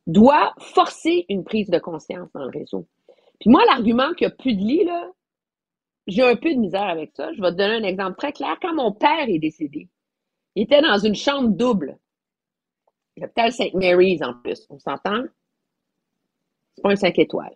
doit 0.08 0.54
forcer 0.60 1.26
une 1.30 1.44
prise 1.44 1.70
de 1.70 1.80
conscience 1.80 2.30
dans 2.34 2.44
le 2.44 2.52
réseau. 2.52 2.86
Puis 3.40 3.50
moi, 3.50 3.64
l'argument 3.66 4.14
qu'il 4.14 4.28
n'y 4.28 4.34
a 4.34 4.36
plus 4.36 4.56
de 4.56 4.62
lit, 4.62 4.84
là, 4.84 5.12
j'ai 6.08 6.22
un 6.22 6.36
peu 6.36 6.54
de 6.54 6.60
misère 6.60 6.88
avec 6.88 7.12
ça. 7.14 7.34
Je 7.34 7.42
vais 7.42 7.52
te 7.52 7.56
donner 7.56 7.76
un 7.76 7.84
exemple 7.84 8.18
très 8.18 8.32
clair. 8.32 8.58
Quand 8.62 8.74
mon 8.74 8.92
père 8.92 9.28
est 9.28 9.40
décédé, 9.40 9.90
il 10.56 10.64
était 10.64 10.82
dans 10.82 10.98
une 11.00 11.16
chambre 11.16 11.50
double. 11.50 11.98
L'hôpital 13.18 13.52
St. 13.52 13.74
Mary's 13.74 14.22
en 14.22 14.34
plus. 14.34 14.66
On 14.70 14.80
s'entend? 14.80 15.24
C'est 16.76 16.82
pas 16.82 16.92
un 16.92 16.96
5 16.96 17.18
étoiles. 17.20 17.56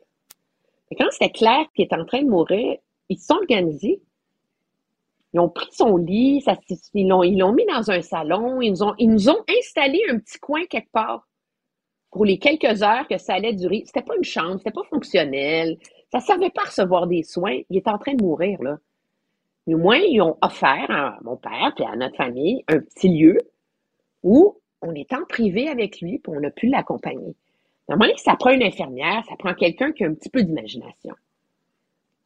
Et 0.92 0.96
quand 0.96 1.12
c'était 1.12 1.32
clair 1.32 1.66
qu'il 1.74 1.86
était 1.86 1.96
en 1.96 2.06
train 2.06 2.24
de 2.24 2.30
mourir, 2.30 2.78
ils 3.10 3.20
se 3.20 3.28
sont 3.28 3.36
organisés. 3.36 4.02
Ils 5.34 5.40
ont 5.40 5.50
pris 5.50 5.68
son 5.72 5.98
lit, 5.98 6.44
ils 6.94 7.08
l'ont 7.08 7.54
mis 7.54 7.66
dans 7.66 7.92
un 7.92 8.02
salon, 8.02 8.62
ils 8.62 8.72
nous, 8.72 8.84
ont, 9.30 9.44
installé 9.60 10.02
un 10.10 10.18
petit 10.18 10.40
coin 10.40 10.66
quelque 10.66 10.92
part 10.92 11.28
pour 12.12 12.26
les 12.26 12.40
quelques 12.40 12.82
heures 12.82 13.08
que 13.08 13.18
ça 13.18 13.36
allait 13.36 13.54
durer. 13.54 13.84
C'était 13.86 14.02
pas 14.02 14.16
une 14.16 14.24
chambre, 14.24 14.58
c'était 14.58 14.72
pas 14.72 14.84
fonctionnel. 14.90 15.78
Ça 16.12 16.18
ne 16.18 16.24
servait 16.24 16.50
pas 16.50 16.64
recevoir 16.64 17.06
des 17.06 17.22
soins. 17.22 17.60
Il 17.70 17.78
était 17.78 17.92
en 17.92 18.00
train 18.00 18.16
de 18.16 18.24
mourir, 18.24 18.62
là. 18.64 18.78
Mais 19.68 19.76
au 19.76 19.78
moins, 19.78 19.98
ils 19.98 20.20
ont 20.22 20.38
offert 20.42 20.90
à 20.90 21.20
mon 21.22 21.38
père 21.38 21.74
et 21.78 21.86
à 21.86 21.96
notre 21.96 22.16
famille 22.16 22.64
un 22.68 22.80
petit 22.80 23.10
lieu 23.10 23.38
où 24.24 24.60
on 24.82 24.96
est 24.96 25.14
en 25.14 25.26
privé 25.26 25.70
avec 25.70 26.02
lui 26.02 26.16
et 26.16 26.22
on 26.28 26.44
a 26.44 26.50
pu 26.50 26.68
l'accompagner. 26.68 27.36
Normalement, 27.88 28.18
ça 28.18 28.36
prend 28.36 28.52
une 28.52 28.64
infirmière, 28.64 29.24
ça 29.30 29.36
prend 29.38 29.54
quelqu'un 29.54 29.92
qui 29.92 30.04
a 30.04 30.08
un 30.08 30.14
petit 30.14 30.30
peu 30.30 30.44
d'imagination. 30.44 31.14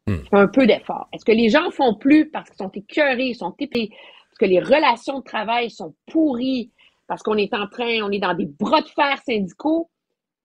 Hmm. 0.08 0.18
Un 0.34 0.48
peu 0.48 0.68
d'effort. 0.68 1.08
Est-ce 1.14 1.24
que 1.24 1.32
les 1.32 1.50
gens 1.50 1.72
font 1.72 1.96
plus 1.96 2.30
parce 2.30 2.50
qu'ils 2.50 2.58
sont 2.58 2.72
écœurés, 2.72 3.28
ils 3.28 3.36
sont 3.36 3.56
épais, 3.60 3.90
parce 3.90 4.38
que 4.40 4.46
les 4.46 4.60
relations 4.60 5.20
de 5.20 5.24
travail 5.24 5.70
sont 5.70 5.96
pourries, 6.12 6.72
parce 7.08 7.24
qu'on 7.24 7.38
est 7.38 7.54
en 7.54 7.68
train, 7.68 8.02
on 8.04 8.12
est 8.12 8.20
dans 8.20 8.34
des 8.34 8.46
bras 8.46 8.82
de 8.82 8.88
fer 8.88 9.18
syndicaux? 9.26 9.90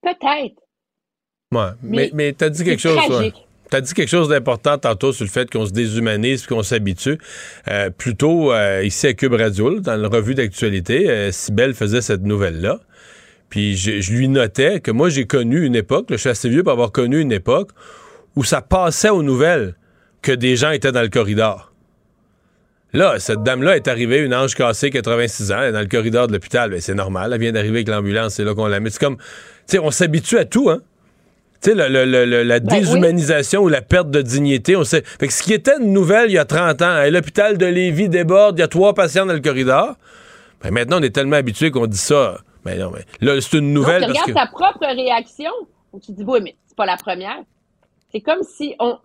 Peut-être. 0.03 0.63
Ouais, 1.53 1.71
mais, 1.83 2.11
mais, 2.15 2.33
tu 2.35 2.45
as 2.45 2.51
dit 2.51 2.63
quelque 2.63 2.81
chose. 2.81 2.99
Tu 3.71 3.77
as 3.77 3.81
dit 3.83 3.93
quelque 3.93 4.09
chose 4.09 4.29
d'important 4.29 4.79
tantôt 4.79 5.13
sur 5.13 5.25
le 5.25 5.31
fait 5.31 5.51
qu'on 5.51 5.67
se 5.67 5.73
déshumanise 5.73 6.47
qu'on 6.47 6.63
s'habitue. 6.63 7.19
Euh, 7.69 7.91
plutôt 7.91 8.53
euh, 8.53 8.83
ici 8.83 9.07
à 9.07 9.13
Cube 9.13 9.35
Radio, 9.35 9.81
dans 9.81 9.97
la 9.97 10.09
revue 10.09 10.35
d'actualité, 10.35 11.11
euh, 11.11 11.33
Sibelle 11.33 11.75
faisait 11.75 12.01
cette 12.01 12.23
nouvelle-là. 12.23 12.81
Puis 13.51 13.77
je, 13.77 14.13
lui 14.13 14.29
notais 14.29 14.81
que 14.81 14.91
moi, 14.91 15.09
j'ai 15.09 15.27
connu 15.27 15.65
une 15.65 15.75
époque, 15.75 16.07
je 16.11 16.17
suis 16.17 16.29
assez 16.29 16.49
vieux 16.49 16.63
pour 16.63 16.73
avoir 16.73 16.93
connu 16.93 17.21
une 17.21 17.33
époque 17.33 17.71
où 18.39 18.45
ça 18.45 18.63
passait 18.63 19.11
aux 19.11 19.25
nouvelles 19.25 19.75
que 20.23 20.31
des 20.31 20.55
gens 20.55 20.71
étaient 20.71 20.93
dans 20.93 21.03
le 21.03 21.09
corridor. 21.09 21.73
Là, 22.93 23.19
cette 23.19 23.43
dame-là 23.43 23.75
est 23.75 23.89
arrivée, 23.89 24.21
une 24.21 24.33
ange 24.33 24.55
cassée, 24.55 24.91
86 24.91 25.51
ans, 25.51 25.57
elle 25.61 25.71
est 25.71 25.73
dans 25.73 25.81
le 25.81 25.87
corridor 25.87 26.29
de 26.29 26.33
l'hôpital. 26.35 26.71
Ben, 26.71 26.81
c'est 26.81 26.95
normal, 26.95 27.33
elle 27.33 27.41
vient 27.41 27.51
d'arriver 27.51 27.79
avec 27.79 27.89
l'ambulance, 27.89 28.35
c'est 28.35 28.45
là 28.45 28.55
qu'on 28.55 28.69
la 28.69 28.79
met. 28.79 28.91
C'est 28.91 29.01
comme, 29.01 29.17
tu 29.17 29.25
sais, 29.67 29.79
on 29.81 29.91
s'habitue 29.91 30.39
à 30.39 30.45
tout, 30.45 30.71
hein? 30.71 30.79
Tu 31.61 31.71
sais, 31.71 31.75
la 31.75 32.61
ben 32.61 32.61
déshumanisation 32.61 33.63
ou 33.63 33.69
la 33.69 33.83
perte 33.83 34.13
de 34.13 34.23
dignité, 34.23 34.77
on 34.77 34.85
sait. 34.85 35.03
Fait 35.19 35.27
que 35.27 35.33
ce 35.33 35.43
qui 35.43 35.53
était 35.53 35.77
une 35.81 35.93
nouvelle 35.93 36.31
il 36.31 36.35
y 36.35 36.39
a 36.39 36.45
30 36.45 36.81
ans, 36.83 37.03
l'hôpital 37.11 37.59
de 37.59 37.67
Lévis 37.67 38.09
déborde, 38.09 38.57
il 38.57 38.61
y 38.61 38.65
a 38.65 38.69
trois 38.69 38.95
patients 38.95 39.27
dans 39.27 39.33
le 39.33 39.41
corridor. 39.41 39.97
Ben 40.63 40.71
maintenant, 40.71 41.01
on 41.01 41.03
est 41.03 41.13
tellement 41.13 41.37
habitué 41.37 41.73
qu'on 41.73 41.89
dit 41.89 41.99
ça. 41.99 42.39
Mais 42.65 42.77
ben 42.77 42.85
non, 42.85 42.93
mais 42.95 43.05
là, 43.21 43.41
c'est 43.41 43.59
une 43.59 43.73
nouvelle. 43.73 44.03
tu 44.05 44.11
regardes 44.11 44.35
ta 44.35 44.47
propre 44.47 44.87
réaction. 44.87 45.51
Tu 46.01 46.13
dis, 46.13 46.23
oui, 46.25 46.39
mais 46.41 46.55
c'est 46.69 46.77
pas 46.77 46.87
la 46.87 46.97
première. 46.97 47.39
C'est 48.11 48.21
comme 48.21 48.43
si 48.43 48.75
on. 48.79 48.99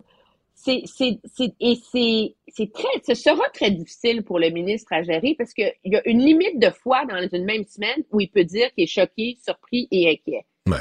C'est, 0.56 0.82
c'est, 0.86 1.18
c'est, 1.24 1.52
et 1.60 1.74
c'est, 1.92 2.36
c'est 2.48 2.72
très, 2.72 2.88
ce 3.06 3.14
sera 3.14 3.48
très 3.52 3.72
difficile 3.72 4.22
pour 4.22 4.38
le 4.38 4.50
ministre 4.50 4.92
à 4.92 5.02
gérer 5.02 5.34
parce 5.36 5.52
qu'il 5.52 5.72
y 5.84 5.96
a 5.96 6.08
une 6.08 6.20
limite 6.20 6.60
de 6.60 6.70
fois 6.70 7.04
dans 7.06 7.18
une 7.32 7.44
même 7.44 7.64
semaine 7.64 8.04
où 8.12 8.20
il 8.20 8.28
peut 8.28 8.44
dire 8.44 8.72
qu'il 8.72 8.84
est 8.84 8.86
choqué, 8.86 9.36
surpris 9.44 9.88
et 9.90 10.08
inquiet. 10.10 10.46
Ouais. 10.68 10.76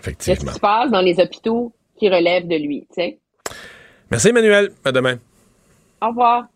Effectivement. 0.00 0.34
Qu'est-ce 0.34 0.46
qui 0.46 0.54
se 0.54 0.60
passe 0.60 0.90
dans 0.90 1.02
les 1.02 1.20
hôpitaux 1.20 1.74
qui 1.98 2.08
relèvent 2.08 2.48
de 2.48 2.56
lui, 2.56 2.86
tu 2.88 2.94
sais? 2.94 3.20
Merci, 4.10 4.28
Emmanuel. 4.28 4.70
À 4.84 4.90
demain. 4.90 5.18
Au 6.00 6.08
revoir. 6.08 6.46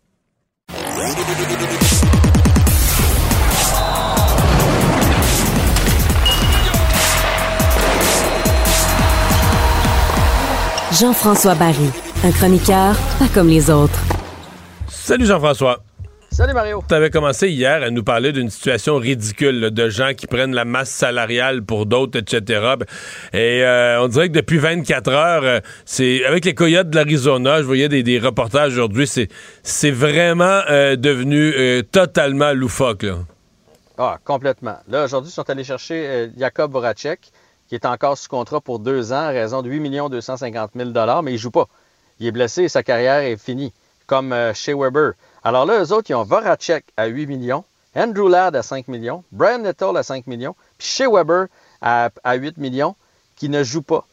Jean-François 10.99 11.55
Barry, 11.55 11.89
un 12.23 12.31
chroniqueur 12.31 12.95
pas 13.19 13.27
comme 13.33 13.49
les 13.49 13.69
autres. 13.69 13.99
Salut 14.87 15.25
Jean-François. 15.25 15.83
Salut 16.31 16.53
Mario. 16.53 16.83
Tu 16.87 16.93
avais 16.93 17.09
commencé 17.09 17.49
hier 17.49 17.83
à 17.83 17.89
nous 17.89 18.03
parler 18.03 18.31
d'une 18.31 18.49
situation 18.49 18.95
ridicule 18.95 19.71
de 19.71 19.89
gens 19.89 20.13
qui 20.13 20.25
prennent 20.25 20.53
la 20.53 20.63
masse 20.63 20.89
salariale 20.89 21.63
pour 21.63 21.85
d'autres, 21.85 22.19
etc. 22.19 22.75
Et 23.33 23.63
euh, 23.63 24.03
on 24.03 24.07
dirait 24.07 24.29
que 24.29 24.35
depuis 24.35 24.57
24 24.57 25.11
heures, 25.11 25.43
euh, 25.43 25.59
c'est 25.83 26.23
avec 26.23 26.45
les 26.45 26.53
coyotes 26.53 26.89
de 26.89 26.95
l'Arizona, 26.95 27.57
je 27.57 27.63
voyais 27.63 27.89
des, 27.89 28.19
reportages 28.19 28.71
aujourd'hui, 28.71 29.05
c'est 29.05 29.27
c'est 29.63 29.91
vraiment 29.91 30.61
euh, 30.69 30.95
devenu 30.95 31.83
totalement 31.91 32.53
loufoque. 32.53 33.03
Là. 33.03 33.15
Ah, 33.97 34.17
complètement. 34.23 34.77
Là, 34.87 35.05
aujourd'hui, 35.05 35.29
ils 35.29 35.33
sont 35.33 35.49
allés 35.49 35.63
chercher 35.65 36.29
Jacob 36.37 36.71
Voracek, 36.71 37.31
qui 37.67 37.75
est 37.75 37.85
encore 37.85 38.17
sous 38.17 38.29
contrat 38.29 38.61
pour 38.61 38.79
deux 38.79 39.11
ans 39.13 39.27
à 39.27 39.29
raison 39.29 39.61
de 39.61 39.69
8 39.69 40.09
250 40.09 40.71
000 40.75 40.89
mais 41.23 41.33
il 41.33 41.37
joue 41.37 41.51
pas. 41.51 41.67
Il 42.19 42.27
est 42.27 42.31
blessé 42.31 42.63
et 42.63 42.69
sa 42.69 42.83
carrière 42.83 43.19
est 43.19 43.37
finie, 43.37 43.73
comme 44.07 44.33
chez 44.53 44.73
Weber. 44.73 45.13
Alors 45.43 45.65
là, 45.65 45.83
eux 45.83 45.91
autres, 45.91 46.09
ils 46.09 46.15
ont 46.15 46.23
Voracek 46.23 46.85
à 46.97 47.05
8 47.05 47.27
millions, 47.27 47.63
Andrew 47.95 48.27
Ladd 48.27 48.55
à 48.55 48.63
5 48.63 48.87
millions, 48.87 49.23
Brian 49.31 49.59
Nettle 49.59 49.95
à 49.95 50.03
5 50.03 50.27
millions, 50.27 50.55
puis 50.77 50.87
Shea 50.87 51.09
Weber 51.09 51.47
à, 51.81 52.09
8 52.35 52.57
millions, 52.57 52.95
qui 53.35 53.47
ne 53.49 53.63
jouent 53.63 53.83
pas. 53.83 54.05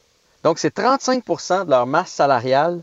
Donc, 0.45 0.59
c'est 0.59 0.77
35% 0.77 1.65
de 1.65 1.71
leur 1.71 1.87
masse 1.87 2.11
salariale 2.11 2.83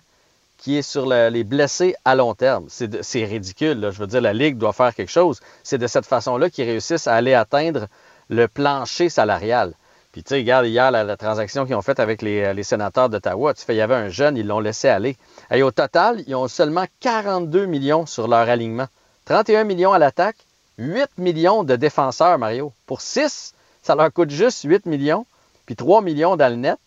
qui 0.58 0.78
est 0.78 0.82
sur 0.82 1.06
les 1.06 1.44
blessés 1.44 1.96
à 2.04 2.16
long 2.16 2.34
terme. 2.34 2.66
C'est 2.70 3.24
ridicule. 3.24 3.92
Je 3.94 4.00
veux 4.00 4.08
dire, 4.08 4.20
la 4.20 4.34
Ligue 4.34 4.58
doit 4.58 4.74
faire 4.74 4.94
quelque 4.94 5.12
chose. 5.12 5.40
C'est 5.64 5.78
de 5.78 5.88
cette 5.88 6.06
façon-là 6.06 6.50
qu'ils 6.50 6.66
réussissent 6.66 7.08
à 7.08 7.16
aller 7.16 7.34
atteindre 7.34 7.88
le 8.30 8.48
plancher 8.48 9.10
salarial. 9.10 9.74
Puis 10.12 10.24
tu 10.24 10.30
sais, 10.30 10.38
regarde 10.38 10.66
hier 10.66 10.90
la, 10.92 11.18
transaction 11.18 11.66
qu'ils 11.66 11.76
ont 11.76 11.82
faite 11.82 12.00
avec 12.00 12.22
les, 12.22 12.54
les 12.54 12.64
sénateurs 12.64 13.10
d'Ottawa. 13.10 13.54
Tu 13.54 13.64
fais, 13.64 13.76
il 13.76 13.78
y 13.78 13.82
avait 13.82 13.96
un 13.96 14.10
jeune, 14.10 14.38
ils 14.38 14.48
l'ont 14.48 14.60
laissé 14.60 14.88
aller. 14.88 15.18
Et 15.52 15.62
au 15.62 15.72
total, 15.72 16.24
ils 16.26 16.36
ont 16.36 16.48
seulement 16.48 16.86
42 17.00 17.66
millions 17.66 18.06
sur 18.06 18.28
leur 18.28 18.50
alignement. 18.50 18.88
31 19.26 19.66
millions 19.66 19.94
à 19.94 20.00
l'attaque, 20.00 20.38
8 20.80 21.20
millions 21.20 21.64
de 21.64 21.76
défenseurs, 21.76 22.40
Mario. 22.40 22.74
Pour 22.88 23.02
6, 23.02 23.54
ça 23.84 23.94
leur 23.94 24.12
coûte 24.12 24.32
juste 24.32 24.64
8 24.64 24.88
millions, 24.88 25.26
puis 25.66 25.76
3 25.76 26.02
millions 26.02 26.36
dans 26.36 26.50
le 26.50 26.56
net. 26.56 26.80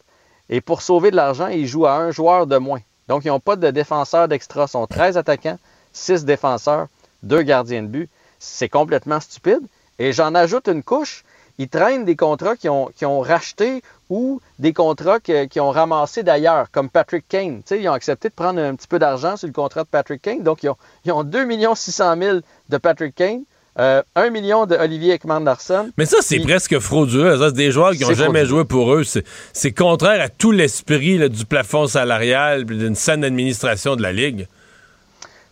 Et 0.48 0.60
pour 0.60 0.82
sauver 0.82 1.10
de 1.10 1.16
l'argent, 1.16 1.46
ils 1.46 1.66
jouent 1.66 1.86
à 1.86 1.94
un 1.94 2.10
joueur 2.10 2.46
de 2.46 2.56
moins. 2.56 2.80
Donc, 3.08 3.24
ils 3.24 3.28
n'ont 3.28 3.40
pas 3.40 3.56
de 3.56 3.70
défenseurs 3.70 4.28
d'extra. 4.28 4.64
Ils 4.64 4.70
sont 4.70 4.86
13 4.86 5.16
attaquants, 5.16 5.58
6 5.92 6.24
défenseurs, 6.24 6.88
2 7.22 7.42
gardiens 7.42 7.82
de 7.82 7.88
but. 7.88 8.10
C'est 8.38 8.68
complètement 8.68 9.20
stupide. 9.20 9.60
Et 9.98 10.12
j'en 10.12 10.34
ajoute 10.34 10.68
une 10.68 10.82
couche 10.82 11.24
ils 11.62 11.68
traînent 11.68 12.04
des 12.04 12.16
contrats 12.16 12.56
qui 12.56 12.68
ont, 12.68 12.90
qui 12.96 13.04
ont 13.06 13.20
racheté 13.20 13.82
ou 14.10 14.40
des 14.58 14.72
contrats 14.72 15.20
que- 15.20 15.44
qui 15.46 15.60
ont 15.60 15.70
ramassés 15.70 16.22
d'ailleurs, 16.22 16.70
comme 16.70 16.88
Patrick 16.90 17.24
Kane. 17.28 17.62
Ils 17.70 17.88
ont 17.88 17.92
accepté 17.92 18.28
de 18.28 18.34
prendre 18.34 18.60
un 18.60 18.74
petit 18.74 18.88
peu 18.88 18.98
d'argent 18.98 19.36
sur 19.36 19.46
le 19.46 19.52
contrat 19.52 19.82
de 19.84 19.88
Patrick 19.88 20.20
Kane. 20.22 20.42
Donc, 20.42 20.62
ils 20.62 20.68
ont, 20.68 20.76
ils 21.04 21.12
ont 21.12 21.24
2 21.24 21.74
600 21.74 22.16
000 22.18 22.38
de 22.68 22.76
Patrick 22.78 23.14
Kane, 23.14 23.42
euh, 23.78 24.02
1 24.16 24.28
million 24.30 24.66
de 24.66 24.76
Olivier 24.76 25.14
Ekman-Larson. 25.14 25.90
Mais 25.96 26.04
ça, 26.04 26.18
c'est 26.20 26.40
presque 26.40 26.78
frauduleux. 26.78 27.38
Ça, 27.38 27.46
c'est 27.48 27.54
des 27.54 27.70
joueurs 27.70 27.92
qui 27.92 28.00
n'ont 28.02 28.08
jamais 28.14 28.44
joué 28.44 28.64
pour 28.64 28.92
eux. 28.94 29.04
C'est- 29.04 29.24
C'est 29.54 29.72
contraire 29.72 30.20
à 30.20 30.28
tout 30.28 30.52
l'esprit 30.52 31.16
là, 31.16 31.28
du 31.28 31.46
plafond 31.46 31.86
salarial 31.86 32.64
d'une 32.66 32.94
saine 32.94 33.24
administration 33.24 33.96
de 33.96 34.02
la 34.02 34.12
Ligue. 34.12 34.46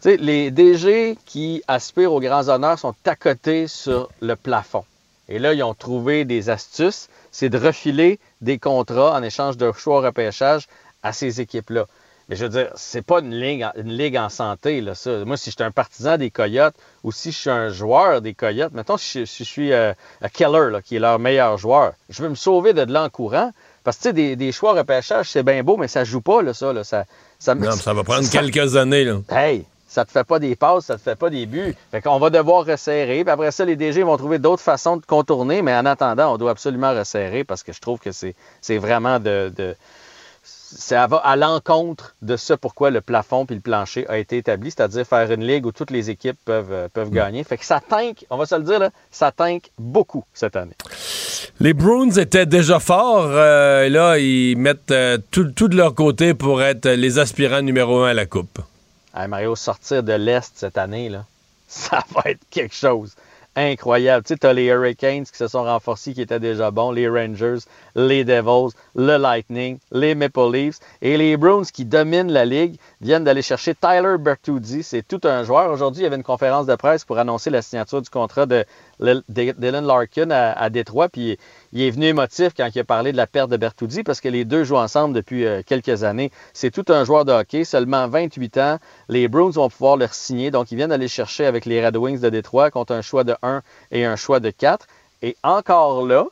Les 0.05 0.51
DG 0.51 1.17
qui 1.27 1.63
aspirent 1.69 2.13
aux 2.13 2.21
grands 2.21 2.49
honneurs 2.49 2.79
sont 2.79 2.95
à 3.07 3.17
côté 3.17 3.67
sur 3.69 4.09
le 4.21 4.35
plafond. 4.35 4.85
Et 5.31 5.39
là, 5.39 5.55
ils 5.55 5.63
ont 5.63 5.75
trouvé 5.75 6.25
des 6.25 6.51
astuces, 6.51 7.09
c'est 7.31 7.49
de 7.49 7.57
refiler 7.59 8.19
des 8.41 8.59
contrats 8.59 9.15
en 9.17 9.23
échange 9.23 9.57
de 9.57 9.71
choix 9.73 10.01
repêchage 10.03 10.67
à 11.03 11.13
ces 11.13 11.41
équipes-là. 11.41 11.87
Mais 12.29 12.37
je 12.37 12.45
veux 12.45 12.51
dire, 12.51 12.69
c'est 12.77 13.03
pas 13.03 13.21
une 13.21 13.35
ligue, 13.35 13.65
en- 13.65 13.73
une 13.77 13.89
ligue 13.93 14.17
en 14.17 14.29
santé, 14.29 14.81
là, 14.81 14.95
ça. 14.95 15.25
Moi, 15.25 15.37
si 15.37 15.51
je 15.51 15.57
suis 15.57 15.65
un 15.65 15.71
partisan 15.73 16.17
des 16.17 16.31
Coyotes 16.31 16.75
ou 17.03 17.11
si 17.11 17.33
je 17.33 17.37
suis 17.39 17.51
un 17.51 17.71
joueur 17.71 18.21
des 18.23 18.35
Coyotes, 18.35 18.73
mettons, 18.73 18.97
si 18.97 19.21
je, 19.21 19.25
si 19.25 19.45
je 19.45 19.49
suis 19.49 19.73
euh, 19.73 19.93
Keller, 20.33 20.71
là, 20.71 20.83
qui 20.83 20.97
est 20.97 21.01
leur 21.01 21.19
meilleur 21.19 21.59
joueur, 21.59 21.93
je 22.09 22.23
veux 22.23 22.29
me 22.29 22.35
sauver 22.37 22.73
de 22.73 22.83
là 22.83 23.05
en 23.05 23.09
courant. 23.09 23.51
Parce 23.83 23.97
que, 23.97 24.03
tu 24.03 24.09
sais, 24.09 24.13
des, 24.13 24.37
des 24.37 24.53
choix 24.53 24.75
repêchage, 24.75 25.31
c'est 25.31 25.43
bien 25.43 25.63
beau, 25.65 25.77
mais 25.77 25.89
ça 25.89 26.05
joue 26.05 26.21
pas, 26.21 26.43
là, 26.43 26.55
ça. 26.55 26.73
Là, 26.73 26.85
ça, 26.85 27.05
ça, 27.39 27.55
Non, 27.55 27.63
mais 27.63 27.77
ça 27.83 27.95
va 27.95 28.05
prendre 28.05 28.25
ça- 28.25 28.39
quelques 28.41 28.77
années. 28.77 29.05
Là. 29.05 29.21
Hey, 29.31 29.65
ça 29.93 30.05
te 30.05 30.13
fait 30.13 30.23
pas 30.23 30.39
des 30.39 30.55
passes, 30.55 30.85
ça 30.87 30.95
te 30.97 31.03
fait 31.03 31.17
pas 31.17 31.31
des 31.31 31.47
buts. 31.47 31.75
Fait 31.91 32.01
qu'on 32.01 32.21
va 32.21 32.31
devoir 32.31 32.65
resserrer. 32.65 33.25
Puis 33.25 33.31
après 33.33 33.51
ça, 33.51 33.65
les 33.65 33.75
DG 33.75 34.05
vont 34.05 34.17
trouver 34.17 34.39
d'autres 34.39 34.63
façons 34.63 34.97
de 34.97 35.05
contourner. 35.05 35.63
Mais 35.63 35.75
en 35.77 35.85
attendant, 35.85 36.33
on 36.33 36.39
doit 36.39 36.53
absolument 36.53 36.93
resserrer 36.95 37.43
parce 37.43 37.65
que 37.65 37.73
je 37.73 37.81
trouve 37.81 37.99
que 37.99 38.11
c'est, 38.13 38.35
vraiment 38.79 39.19
de, 39.19 39.53
de- 39.57 39.75
Ça 40.45 41.09
va 41.09 41.17
à 41.17 41.35
l'encontre 41.35 42.15
de 42.23 42.37
ce 42.37 42.55
pourquoi 42.55 42.91
le 42.91 43.01
plafond 43.01 43.45
puis 43.47 43.57
le 43.57 43.61
plancher 43.61 44.07
a 44.09 44.19
été 44.19 44.37
établi, 44.37 44.71
c'est-à-dire 44.71 45.05
faire 45.05 45.31
une 45.33 45.45
ligue 45.45 45.67
où 45.67 45.73
toutes 45.73 45.91
les 45.91 46.09
équipes 46.11 46.39
peuvent, 46.45 46.73
euh, 46.73 46.89
gagner. 47.11 47.43
Fait 47.43 47.57
que 47.59 47.65
ça 47.65 47.81
tanque, 47.81 48.25
on 48.31 48.37
va 48.37 48.47
se 48.47 48.55
le 48.55 48.63
dire, 48.63 48.79
là, 48.79 48.91
ça 49.11 49.33
tanque 49.33 49.71
beaucoup 49.79 50.25
cette 50.33 50.55
année. 50.55 50.77
Les 51.59 51.75
Bruins 51.75 52.11
étaient 52.11 52.47
déjà 52.47 52.79
forts. 52.79 53.27
euh, 53.31 53.89
là, 53.89 54.19
ils 54.19 54.57
mettent 54.57 54.93
euh, 54.93 55.19
tout 55.33 55.45
de 55.69 55.77
leur 55.77 55.95
côté 55.97 56.33
pour 56.35 56.63
être 56.63 56.89
les 56.89 57.19
aspirants 57.19 57.63
numéro 57.63 57.99
un 58.05 58.11
à 58.11 58.15
la 58.15 58.27
Coupe. 58.27 58.61
Hey, 59.15 59.29
Mario, 59.29 59.57
sortir 59.57 60.03
de 60.03 60.13
l'Est 60.13 60.53
cette 60.57 60.79
année, 60.79 61.09
là, 61.09 61.25
ça 61.69 62.03
va 62.15 62.23
être 62.31 62.41
quelque 62.51 62.75
chose. 62.75 63.15
Incroyable. 63.57 64.25
Tu 64.25 64.35
sais, 64.35 64.39
t'as 64.39 64.53
les 64.53 64.67
Hurricanes 64.67 65.25
qui 65.25 65.37
se 65.37 65.49
sont 65.49 65.65
renforcés, 65.65 66.15
qui 66.15 66.23
étaient 66.23 66.39
déjà 66.39 66.71
bons, 66.71 66.93
les 66.93 67.09
Rangers, 67.09 67.59
les 67.97 68.25
Devils, 68.25 68.73
le 68.95 69.17
Lightning, 69.17 69.79
les 69.91 70.15
Maple 70.15 70.53
Leafs 70.53 70.79
et 71.03 71.17
les 71.17 71.37
Bruins 71.37 71.65
qui 71.65 71.85
dominent 71.85 72.31
la 72.31 72.45
ligue 72.45 72.77
viennent 73.01 73.25
d'aller 73.25 73.43
chercher 73.43 73.75
Tyler 73.75 74.17
Bertuzzi. 74.21 74.85
C'est 74.85 75.03
tout 75.07 75.21
un 75.25 75.43
joueur. 75.43 75.69
Aujourd'hui, 75.73 76.03
il 76.03 76.05
y 76.05 76.07
avait 76.07 76.15
une 76.15 76.23
conférence 76.23 76.67
de 76.67 76.77
presse 76.77 77.05
pour 77.05 77.19
annoncer 77.19 77.51
la 77.51 77.61
signature 77.61 78.01
du 78.01 78.09
contrat 78.09 78.47
de- 78.47 78.65
Dylan 79.29 79.85
Larkin 79.85 80.31
à, 80.31 80.53
à 80.53 80.71
Détroit. 80.71 81.09
Puis 81.09 81.37
il 81.73 81.83
est 81.83 81.91
venu 81.91 82.07
émotif 82.07 82.53
quand 82.57 82.69
il 82.75 82.79
a 82.81 82.85
parlé 82.85 83.13
de 83.13 83.17
la 83.17 83.27
perte 83.27 83.51
de 83.51 83.57
Bertuzzi 83.57 84.03
parce 84.03 84.21
que 84.21 84.29
les 84.29 84.45
deux 84.45 84.65
jouent 84.65 84.77
ensemble 84.77 85.15
depuis 85.15 85.47
euh, 85.47 85.63
quelques 85.65 86.03
années. 86.03 86.33
C'est 86.53 86.71
tout 86.71 86.85
un 86.93 87.05
joueur 87.05 87.25
de 87.25 87.33
hockey, 87.33 87.65
seulement 87.65 88.09
28 88.09 88.59
ans. 88.59 88.79
Les 89.09 89.29
Bruins 89.29 89.51
vont 89.51 89.69
pouvoir 89.69 89.97
le 89.97 90.09
signer. 90.11 90.51
Donc, 90.51 90.73
ils 90.73 90.77
viennent 90.77 90.91
aller 90.93 91.09
chercher 91.09 91.47
avec 91.47 91.67
les 91.67 91.85
Red 91.85 91.97
Wings 91.97 92.21
de 92.21 92.29
Détroit 92.29 92.71
contre 92.71 92.93
un 92.93 93.03
choix 93.03 93.23
de 93.25 93.37
1 93.43 93.63
et 93.93 94.05
un 94.05 94.17
choix 94.17 94.41
de 94.41 94.51
4. 94.51 94.87
Et 95.23 95.37
encore 95.45 96.05
là, 96.07 96.25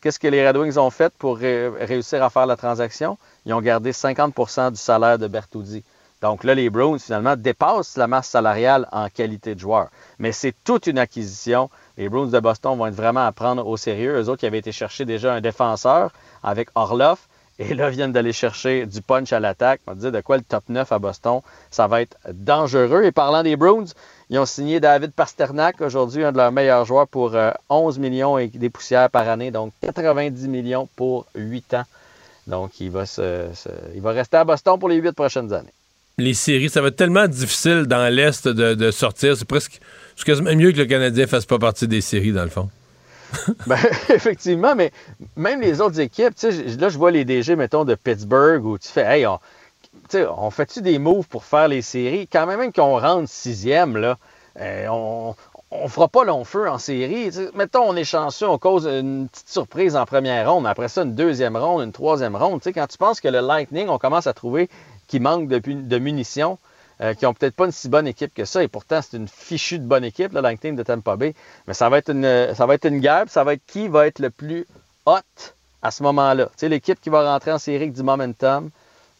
qu'est-ce 0.00 0.18
que 0.18 0.28
les 0.28 0.46
Red 0.46 0.56
Wings 0.56 0.78
ont 0.78 0.90
fait 0.90 1.12
pour 1.18 1.36
ré- 1.38 1.68
réussir 1.68 2.22
à 2.22 2.30
faire 2.30 2.46
la 2.46 2.56
transaction? 2.56 3.18
Ils 3.46 3.52
ont 3.52 3.60
gardé 3.60 3.92
50% 3.92 4.70
du 4.70 4.76
salaire 4.78 5.18
de 5.18 5.26
Bertuzzi. 5.28 5.82
Donc 6.22 6.44
là, 6.44 6.54
les 6.54 6.68
Browns, 6.68 6.98
finalement, 6.98 7.34
dépassent 7.34 7.96
la 7.96 8.06
masse 8.06 8.28
salariale 8.28 8.86
en 8.92 9.08
qualité 9.08 9.54
de 9.54 9.60
joueur. 9.60 9.88
Mais 10.18 10.32
c'est 10.32 10.54
toute 10.64 10.86
une 10.86 10.98
acquisition. 10.98 11.70
Les 12.00 12.08
Browns 12.08 12.30
de 12.30 12.40
Boston 12.40 12.78
vont 12.78 12.86
être 12.86 12.94
vraiment 12.94 13.26
à 13.26 13.30
prendre 13.32 13.66
au 13.66 13.76
sérieux. 13.76 14.18
Eux 14.18 14.28
autres 14.30 14.40
qui 14.40 14.46
avaient 14.46 14.58
été 14.58 14.72
chercher 14.72 15.04
déjà 15.04 15.34
un 15.34 15.40
défenseur 15.42 16.10
avec 16.42 16.68
Orloff. 16.74 17.28
Et 17.58 17.74
là, 17.74 17.90
viennent 17.90 18.12
d'aller 18.12 18.32
chercher 18.32 18.86
du 18.86 19.02
punch 19.02 19.34
à 19.34 19.38
l'attaque. 19.38 19.82
On 19.86 19.90
va 19.92 19.94
dire 20.00 20.10
de 20.10 20.20
quoi 20.22 20.38
le 20.38 20.42
top 20.42 20.64
9 20.70 20.90
à 20.92 20.98
Boston, 20.98 21.40
ça 21.70 21.86
va 21.88 22.00
être 22.00 22.16
dangereux. 22.32 23.04
Et 23.04 23.12
parlant 23.12 23.42
des 23.42 23.54
Browns, 23.54 23.88
ils 24.30 24.38
ont 24.38 24.46
signé 24.46 24.80
David 24.80 25.12
Pasternak, 25.12 25.78
aujourd'hui 25.82 26.24
un 26.24 26.32
de 26.32 26.38
leurs 26.38 26.52
meilleurs 26.52 26.86
joueurs, 26.86 27.06
pour 27.06 27.34
euh, 27.34 27.50
11 27.68 27.98
millions 27.98 28.38
et 28.38 28.46
des 28.48 28.70
poussières 28.70 29.10
par 29.10 29.28
année, 29.28 29.50
donc 29.50 29.74
90 29.82 30.48
millions 30.48 30.88
pour 30.96 31.26
8 31.34 31.74
ans. 31.74 31.84
Donc, 32.46 32.80
il 32.80 32.90
va, 32.90 33.04
se- 33.04 33.48
il 33.94 34.00
va 34.00 34.12
rester 34.12 34.38
à 34.38 34.44
Boston 34.44 34.78
pour 34.78 34.88
les 34.88 34.96
8 34.96 35.12
prochaines 35.12 35.52
années. 35.52 35.74
Les 36.16 36.34
séries, 36.34 36.70
ça 36.70 36.80
va 36.80 36.88
être 36.88 36.96
tellement 36.96 37.28
difficile 37.28 37.84
dans 37.86 38.10
l'Est 38.12 38.48
de 38.48 38.90
sortir. 38.90 39.36
C'est 39.36 39.46
presque 39.46 39.80
c'est 40.20 40.26
quasiment 40.26 40.54
mieux 40.54 40.72
que 40.72 40.76
le 40.76 40.84
Canadien 40.84 41.26
fasse 41.26 41.46
pas 41.46 41.58
partie 41.58 41.88
des 41.88 42.02
séries, 42.02 42.32
dans 42.32 42.42
le 42.42 42.50
fond. 42.50 42.68
Ben, 43.66 43.78
effectivement, 44.10 44.74
mais 44.74 44.90
même 45.36 45.60
les 45.60 45.80
autres 45.80 46.00
équipes, 46.00 46.34
là, 46.42 46.88
je 46.88 46.98
vois 46.98 47.10
les 47.10 47.24
DG, 47.24 47.56
mettons, 47.56 47.84
de 47.84 47.94
Pittsburgh, 47.94 48.64
où 48.64 48.76
tu 48.76 48.88
fais, 48.88 49.02
hey, 49.02 49.26
on, 49.26 49.38
on 50.14 50.50
fait-tu 50.50 50.82
des 50.82 50.98
moves 50.98 51.26
pour 51.28 51.44
faire 51.44 51.68
les 51.68 51.80
séries? 51.80 52.28
Quand 52.30 52.46
même, 52.46 52.58
même 52.58 52.72
qu'on 52.72 52.98
rentre 52.98 53.30
sixième, 53.30 53.96
là, 53.96 54.18
euh, 54.60 54.88
on, 54.90 55.34
on 55.70 55.88
fera 55.88 56.08
pas 56.08 56.24
long 56.24 56.44
feu 56.44 56.68
en 56.68 56.78
série. 56.78 57.30
Mettons, 57.54 57.88
on 57.88 57.96
est 57.96 58.04
chanceux, 58.04 58.48
on 58.48 58.58
cause 58.58 58.86
une 58.86 59.28
petite 59.28 59.48
surprise 59.48 59.96
en 59.96 60.04
première 60.04 60.52
ronde, 60.52 60.66
après 60.66 60.88
ça, 60.88 61.02
une 61.02 61.14
deuxième 61.14 61.56
ronde, 61.56 61.82
une 61.82 61.92
troisième 61.92 62.36
ronde. 62.36 62.60
Quand 62.62 62.86
tu 62.88 62.98
penses 62.98 63.20
que 63.20 63.28
le 63.28 63.40
Lightning, 63.40 63.88
on 63.88 63.98
commence 63.98 64.26
à 64.26 64.34
trouver 64.34 64.68
qu'il 65.06 65.22
manque 65.22 65.48
de 65.48 65.98
munitions, 65.98 66.58
euh, 67.02 67.14
qui 67.14 67.26
ont 67.26 67.34
peut-être 67.34 67.54
pas 67.54 67.64
une 67.64 67.72
si 67.72 67.88
bonne 67.88 68.06
équipe 68.06 68.34
que 68.34 68.44
ça, 68.44 68.62
et 68.62 68.68
pourtant, 68.68 69.00
c'est 69.02 69.16
une 69.16 69.28
fichue 69.28 69.78
de 69.78 69.84
bonne 69.84 70.04
équipe, 70.04 70.32
le 70.32 70.40
Lightning 70.40 70.76
de 70.76 70.82
Tampa 70.82 71.16
Bay. 71.16 71.34
Mais 71.66 71.74
ça 71.74 71.88
va 71.88 71.98
être 71.98 72.10
une, 72.10 72.54
ça 72.54 72.66
va 72.66 72.74
être 72.74 72.86
une 72.86 73.00
guerre, 73.00 73.22
puis 73.22 73.32
ça 73.32 73.44
va 73.44 73.54
être 73.54 73.62
qui 73.66 73.88
va 73.88 74.06
être 74.06 74.18
le 74.18 74.30
plus 74.30 74.66
hot 75.06 75.18
à 75.82 75.90
ce 75.90 76.02
moment-là. 76.02 76.46
Tu 76.46 76.52
sais, 76.58 76.68
l'équipe 76.68 77.00
qui 77.00 77.10
va 77.10 77.32
rentrer 77.32 77.52
en 77.52 77.58
série 77.58 77.84
avec 77.84 77.92
du 77.92 78.02
momentum, 78.02 78.70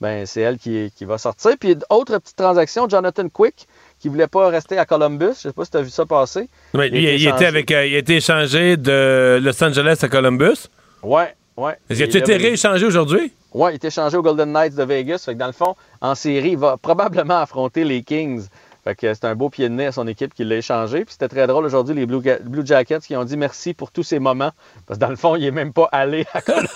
ben, 0.00 0.24
c'est 0.26 0.40
elle 0.40 0.58
qui, 0.58 0.92
qui 0.96 1.04
va 1.04 1.18
sortir. 1.18 1.52
Puis, 1.58 1.76
autre 1.90 2.18
petite 2.18 2.36
transaction, 2.36 2.88
Jonathan 2.88 3.28
Quick, 3.28 3.66
qui 3.98 4.08
voulait 4.08 4.28
pas 4.28 4.48
rester 4.48 4.78
à 4.78 4.86
Columbus. 4.86 5.34
Je 5.36 5.48
sais 5.48 5.52
pas 5.52 5.64
si 5.64 5.70
tu 5.70 5.76
as 5.76 5.82
vu 5.82 5.90
ça 5.90 6.06
passer. 6.06 6.48
Ouais, 6.74 6.88
Il 6.88 7.06
a 7.06 7.12
il, 7.12 7.26
était 7.26 7.44
échangé. 7.44 7.46
avec, 7.46 7.70
euh, 7.70 7.86
il 7.86 7.94
a 7.94 7.98
été 7.98 8.16
échangé 8.16 8.76
de 8.76 9.38
Los 9.42 9.62
Angeles 9.62 9.98
à 10.02 10.08
Columbus. 10.08 10.68
Ouais, 11.02 11.34
ouais. 11.56 11.76
Est-ce 11.88 12.00
que 12.04 12.10
tu 12.10 12.16
été 12.18 12.36
rééchangé 12.36 12.86
aujourd'hui? 12.86 13.32
Ouais, 13.52 13.72
il 13.72 13.74
est 13.74 13.84
échangé 13.84 14.16
aux 14.16 14.22
Golden 14.22 14.52
Knights 14.52 14.76
de 14.76 14.84
Vegas. 14.84 15.22
Fait 15.24 15.34
que 15.34 15.38
dans 15.38 15.46
le 15.46 15.52
fond, 15.52 15.74
en 16.00 16.14
série, 16.14 16.50
il 16.50 16.58
va 16.58 16.76
probablement 16.76 17.38
affronter 17.38 17.84
les 17.84 18.02
Kings. 18.02 18.46
Fait 18.84 18.94
que 18.94 19.12
c'est 19.12 19.24
un 19.24 19.34
beau 19.34 19.50
pied 19.50 19.68
de 19.68 19.74
nez 19.74 19.86
à 19.86 19.92
son 19.92 20.06
équipe 20.06 20.32
qui 20.32 20.44
l'a 20.44 20.56
échangé. 20.56 21.04
Puis 21.04 21.12
c'était 21.12 21.28
très 21.28 21.46
drôle 21.46 21.64
aujourd'hui, 21.66 21.94
les 21.94 22.06
Blue, 22.06 22.22
Jackets 22.64 23.00
qui 23.00 23.16
ont 23.16 23.24
dit 23.24 23.36
merci 23.36 23.74
pour 23.74 23.90
tous 23.90 24.02
ces 24.02 24.18
moments. 24.18 24.52
Parce 24.86 24.98
que 24.98 25.04
dans 25.04 25.10
le 25.10 25.16
fond, 25.16 25.36
il 25.36 25.42
n'est 25.42 25.50
même 25.50 25.72
pas 25.72 25.88
allé 25.92 26.26
à 26.32 26.40
Columbus. 26.42 26.68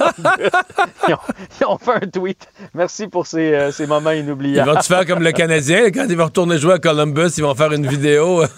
ils, 1.08 1.14
ont, 1.14 1.18
ils 1.60 1.66
ont 1.66 1.78
fait 1.78 1.94
un 2.04 2.06
tweet. 2.08 2.46
Merci 2.74 3.06
pour 3.08 3.26
ces, 3.26 3.54
euh, 3.54 3.72
ces 3.72 3.86
moments 3.86 4.10
Ils 4.10 4.20
inoubliables. 4.20 4.70
vont-tu 4.70 4.88
faire 4.88 5.06
comme 5.06 5.22
le 5.22 5.32
Canadien? 5.32 5.90
Quand 5.90 6.06
ils 6.08 6.16
vont 6.16 6.24
retourner 6.24 6.58
jouer 6.58 6.74
à 6.74 6.78
Columbus, 6.78 7.30
ils 7.36 7.42
vont 7.44 7.54
faire 7.54 7.72
une 7.72 7.86
vidéo. 7.86 8.44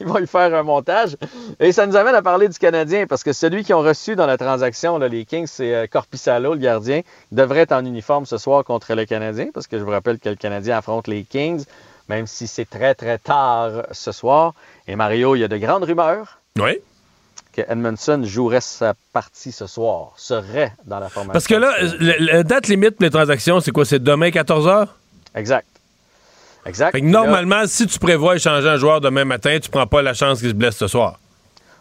Ils 0.00 0.06
vont 0.06 0.18
lui 0.18 0.26
faire 0.26 0.54
un 0.54 0.62
montage. 0.62 1.16
Et 1.60 1.72
ça 1.72 1.86
nous 1.86 1.96
amène 1.96 2.14
à 2.14 2.22
parler 2.22 2.48
du 2.48 2.58
Canadien, 2.58 3.06
parce 3.06 3.22
que 3.24 3.32
celui 3.32 3.64
qui 3.64 3.72
ont 3.72 3.80
reçu 3.80 4.16
dans 4.16 4.26
la 4.26 4.36
transaction, 4.36 4.98
là, 4.98 5.08
les 5.08 5.24
Kings, 5.24 5.46
c'est 5.46 5.74
euh, 5.74 5.86
Corpissalo, 5.86 6.54
le 6.54 6.58
gardien, 6.60 7.02
Il 7.32 7.38
devrait 7.38 7.60
être 7.60 7.72
en 7.72 7.84
uniforme 7.84 8.26
ce 8.26 8.36
soir 8.36 8.64
contre 8.64 8.94
le 8.94 9.04
Canadien, 9.06 9.46
parce 9.54 9.66
que 9.66 9.78
je 9.78 9.84
vous 9.84 9.90
rappelle 9.90 10.18
que 10.18 10.28
le 10.28 10.34
Canadien 10.36 10.78
affronte 10.78 11.08
les 11.08 11.22
Kings, 11.22 11.64
même 12.08 12.26
si 12.26 12.46
c'est 12.46 12.68
très, 12.68 12.94
très 12.94 13.18
tard 13.18 13.82
ce 13.92 14.12
soir. 14.12 14.54
Et 14.86 14.96
Mario, 14.96 15.34
il 15.36 15.40
y 15.40 15.44
a 15.44 15.48
de 15.48 15.56
grandes 15.56 15.84
rumeurs 15.84 16.38
oui. 16.58 16.78
que 17.52 17.62
Edmondson 17.62 18.22
jouerait 18.24 18.60
sa 18.60 18.94
partie 19.12 19.52
ce 19.52 19.66
soir, 19.66 20.12
serait 20.16 20.72
dans 20.84 20.98
la 21.00 21.08
formation. 21.08 21.32
Parce 21.32 21.46
que 21.46 21.54
là, 21.54 21.72
la 22.18 22.42
date 22.42 22.68
limite 22.68 22.92
pour 22.96 23.02
les 23.04 23.10
transactions, 23.10 23.60
c'est 23.60 23.70
quoi? 23.72 23.84
C'est 23.84 24.02
demain 24.02 24.28
14h? 24.28 24.88
Exact. 25.34 25.66
Exact. 26.64 26.92
Fait 26.92 27.00
que 27.00 27.06
là- 27.06 27.12
normalement, 27.12 27.62
si 27.66 27.86
tu 27.86 27.98
prévois 27.98 28.36
échanger 28.36 28.68
un 28.68 28.76
joueur 28.76 29.00
demain 29.00 29.24
matin, 29.24 29.58
tu 29.60 29.70
prends 29.70 29.86
pas 29.86 30.02
la 30.02 30.14
chance 30.14 30.40
qu'il 30.40 30.48
se 30.48 30.54
blesse 30.54 30.76
ce 30.76 30.88
soir. 30.88 31.20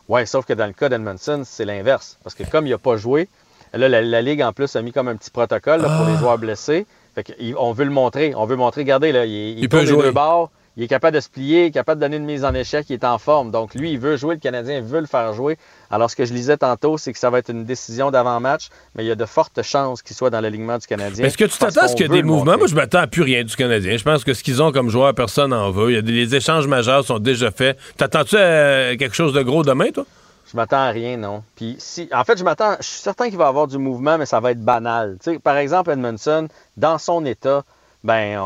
Oui, 0.07 0.27
sauf 0.27 0.45
que 0.45 0.53
dans 0.53 0.67
le 0.67 0.73
cas 0.73 0.89
d'Edmondson, 0.89 1.41
c'est 1.43 1.65
l'inverse. 1.65 2.17
Parce 2.23 2.35
que 2.35 2.43
comme 2.43 2.67
il 2.67 2.69
n'a 2.69 2.77
pas 2.77 2.95
joué, 2.95 3.27
là, 3.73 3.89
la, 3.89 4.01
la 4.03 4.21
Ligue, 4.21 4.43
en 4.43 4.53
plus, 4.53 4.75
a 4.75 4.81
mis 4.83 4.91
comme 4.91 5.07
un 5.07 5.15
petit 5.15 5.31
protocole 5.31 5.81
là, 5.81 5.87
pour 5.97 6.05
Ah. 6.07 6.11
les 6.11 6.17
joueurs 6.17 6.37
blessés. 6.37 6.85
Fait 7.15 7.33
il- 7.39 7.55
on 7.57 7.71
veut 7.71 7.85
le 7.85 7.91
montrer. 7.91 8.33
On 8.35 8.45
veut 8.45 8.55
montrer, 8.57 8.81
regardez, 8.81 9.11
là, 9.11 9.25
il, 9.25 9.31
il, 9.31 9.59
Il 9.59 9.69
peut 9.69 9.79
les 9.79 9.85
jouer. 9.87 10.03
deux 10.03 10.11
bords, 10.11 10.51
il 10.77 10.83
est 10.83 10.87
capable 10.89 11.15
de 11.15 11.21
se 11.21 11.29
plier, 11.29 11.63
il 11.63 11.65
est 11.67 11.71
capable 11.71 12.01
de 12.01 12.05
donner 12.05 12.17
une 12.17 12.25
mise 12.25 12.43
en 12.43 12.53
échec, 12.53 12.85
il 12.89 12.93
est 12.93 13.05
en 13.05 13.17
forme. 13.17 13.49
Donc, 13.51 13.73
lui, 13.73 13.93
il 13.93 13.99
veut 13.99 14.17
jouer, 14.17 14.35
le 14.35 14.41
Canadien 14.41 14.81
veut 14.81 14.99
le 14.99 15.05
faire 15.05 15.31
jouer. 15.33 15.57
Alors, 15.89 16.11
ce 16.11 16.15
que 16.17 16.25
je 16.25 16.33
lisais 16.33 16.57
tantôt, 16.57 16.97
c'est 16.97 17.13
que 17.13 17.19
ça 17.19 17.29
va 17.29 17.39
être 17.39 17.49
une 17.49 17.63
décision 17.63 18.11
d'avant-match, 18.11 18.67
mais 18.95 19.05
il 19.05 19.07
y 19.07 19.11
a 19.11 19.15
de 19.15 19.23
fortes 19.25 19.61
chances 19.63 20.01
qu'il 20.01 20.13
soit 20.15 20.29
dans 20.29 20.41
l'alignement 20.41 20.77
du 20.77 20.85
Canadien. 20.85 21.25
Est-ce 21.25 21.37
que 21.37 21.45
tu 21.45 21.57
t'attends 21.57 21.83
à 21.83 21.87
ce 21.87 21.95
qu'il 21.95 22.07
y 22.07 22.09
ait 22.09 22.21
des 22.21 22.23
mouvements? 22.23 22.57
Moi, 22.57 22.67
je 22.67 22.75
m'attends 22.75 22.99
à 22.99 23.07
plus 23.07 23.21
rien 23.21 23.45
du 23.45 23.55
Canadien. 23.55 23.95
Je 23.95 24.03
pense 24.03 24.25
que 24.25 24.33
ce 24.33 24.43
qu'ils 24.43 24.61
ont 24.61 24.73
comme 24.73 24.89
joueur, 24.89 25.13
personne 25.15 25.51
n'en 25.51 25.71
veut. 25.71 25.91
Il 25.91 25.95
y 25.95 25.97
a 25.97 26.01
des, 26.01 26.11
les 26.11 26.35
échanges 26.35 26.67
majeurs 26.67 27.05
sont 27.05 27.19
déjà 27.19 27.51
faits. 27.51 27.77
T'attends-tu 27.95 28.35
à 28.35 28.97
quelque 28.97 29.15
chose 29.15 29.31
de 29.31 29.41
gros 29.41 29.63
demain, 29.63 29.91
toi? 29.91 30.05
Je 30.51 30.55
m'attends 30.55 30.77
à 30.77 30.89
rien, 30.89 31.17
non. 31.17 31.43
Puis 31.55 31.75
si, 31.79 32.07
en 32.13 32.23
fait, 32.23 32.37
je 32.37 32.43
m'attends, 32.43 32.75
je 32.79 32.85
suis 32.85 33.01
certain 33.01 33.29
qu'il 33.29 33.37
va 33.37 33.45
y 33.45 33.47
avoir 33.47 33.67
du 33.67 33.77
mouvement, 33.77 34.17
mais 34.17 34.25
ça 34.25 34.39
va 34.39 34.51
être 34.51 34.63
banal. 34.63 35.17
Par 35.43 35.57
exemple, 35.57 35.91
Edmondson, 35.91 36.47
dans 36.77 36.97
son 36.97 37.25
état, 37.25 37.63
ben 38.03 38.39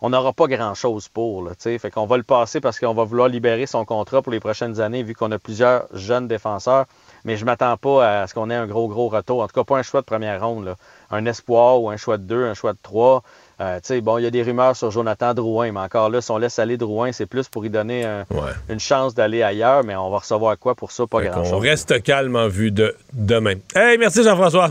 on 0.00 0.10
n'aura 0.10 0.32
pas 0.32 0.46
grand-chose 0.46 1.08
pour. 1.08 1.42
Là, 1.42 1.52
fait 1.58 1.90
qu'on 1.90 2.06
va 2.06 2.16
le 2.16 2.22
passer 2.22 2.60
parce 2.60 2.78
qu'on 2.78 2.94
va 2.94 3.04
vouloir 3.04 3.28
libérer 3.28 3.66
son 3.66 3.84
contrat 3.84 4.22
pour 4.22 4.32
les 4.32 4.40
prochaines 4.40 4.80
années, 4.80 5.02
vu 5.02 5.14
qu'on 5.14 5.30
a 5.32 5.38
plusieurs 5.38 5.86
jeunes 5.92 6.28
défenseurs. 6.28 6.86
Mais 7.24 7.36
je 7.36 7.44
m'attends 7.44 7.76
pas 7.76 8.22
à 8.22 8.26
ce 8.26 8.34
qu'on 8.34 8.50
ait 8.50 8.54
un 8.54 8.66
gros, 8.66 8.88
gros 8.88 9.08
retour. 9.08 9.42
En 9.42 9.46
tout 9.46 9.54
cas, 9.54 9.64
pas 9.64 9.78
un 9.78 9.82
choix 9.82 10.00
de 10.00 10.06
première 10.06 10.46
ronde. 10.46 10.74
Un 11.10 11.26
espoir 11.26 11.80
ou 11.80 11.90
un 11.90 11.96
choix 11.96 12.18
de 12.18 12.24
deux, 12.24 12.44
un 12.44 12.54
choix 12.54 12.72
de 12.72 12.78
trois. 12.82 13.22
Euh, 13.60 13.76
tu 13.76 13.82
sais, 13.88 14.00
bon, 14.00 14.18
il 14.18 14.24
y 14.24 14.26
a 14.26 14.30
des 14.30 14.42
rumeurs 14.42 14.74
sur 14.74 14.90
Jonathan 14.90 15.32
Drouin, 15.32 15.70
mais 15.70 15.80
encore 15.80 16.10
là, 16.10 16.20
si 16.20 16.30
on 16.32 16.38
laisse 16.38 16.58
aller 16.58 16.76
Drouin, 16.76 17.12
c'est 17.12 17.26
plus 17.26 17.48
pour 17.48 17.64
y 17.64 17.70
donner 17.70 18.04
un- 18.04 18.24
une 18.68 18.80
chance 18.80 19.14
d'aller 19.14 19.42
ailleurs, 19.44 19.84
mais 19.84 19.94
on 19.94 20.10
va 20.10 20.18
recevoir 20.18 20.58
quoi 20.58 20.74
pour 20.74 20.90
ça? 20.90 21.06
Pas 21.06 21.18
On 21.18 21.22
grand-chose. 21.30 21.62
reste 21.62 22.02
calme 22.02 22.34
en 22.34 22.48
vue 22.48 22.72
de 22.72 22.96
demain. 23.12 23.54
Hey, 23.76 23.96
merci 23.98 24.24
Jean-François. 24.24 24.70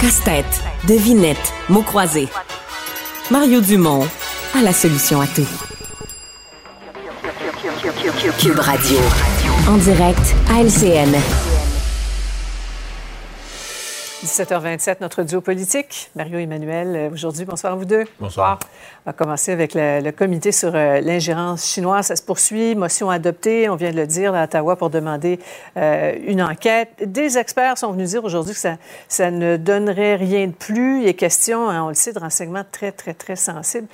Casse-tête, 0.00 0.62
devinette, 0.86 1.52
mots 1.68 1.82
croisés. 1.82 2.28
Mario 3.30 3.60
Dumont 3.60 4.06
a 4.56 4.62
la 4.62 4.72
solution 4.72 5.20
à 5.20 5.26
tout. 5.26 5.48
Cube 8.38 8.58
Radio. 8.60 8.98
En 9.68 9.76
direct 9.78 10.34
à 10.50 10.60
LCN. 10.62 11.14
17h27, 14.24 14.96
notre 15.00 15.22
duo 15.22 15.40
politique. 15.40 16.10
Mario 16.16 16.40
Emmanuel, 16.40 16.96
euh, 16.96 17.10
aujourd'hui, 17.10 17.44
bonsoir 17.44 17.74
à 17.74 17.76
vous 17.76 17.84
deux. 17.84 18.04
Bonsoir. 18.18 18.58
On 19.06 19.10
va 19.10 19.12
commencer 19.12 19.52
avec 19.52 19.74
le, 19.74 20.00
le 20.00 20.10
comité 20.10 20.50
sur 20.50 20.74
euh, 20.74 21.00
l'ingérence 21.00 21.64
chinoise. 21.66 22.06
Ça 22.06 22.16
se 22.16 22.22
poursuit. 22.22 22.74
Motion 22.74 23.10
adoptée, 23.10 23.68
on 23.68 23.76
vient 23.76 23.92
de 23.92 23.96
le 23.96 24.08
dire, 24.08 24.34
à 24.34 24.44
Ottawa 24.44 24.74
pour 24.74 24.90
demander 24.90 25.38
euh, 25.76 26.16
une 26.26 26.42
enquête. 26.42 26.90
Des 27.04 27.38
experts 27.38 27.78
sont 27.78 27.92
venus 27.92 28.10
dire 28.10 28.24
aujourd'hui 28.24 28.54
que 28.54 28.58
ça, 28.60 28.76
ça 29.06 29.30
ne 29.30 29.56
donnerait 29.56 30.16
rien 30.16 30.48
de 30.48 30.52
plus. 30.52 31.02
Il 31.02 31.06
est 31.06 31.14
question, 31.14 31.70
hein, 31.70 31.84
on 31.84 31.88
le 31.88 31.94
sait, 31.94 32.12
de 32.12 32.18
renseignements 32.18 32.64
très, 32.72 32.90
très, 32.90 33.14
très 33.14 33.36
sensibles. 33.36 33.86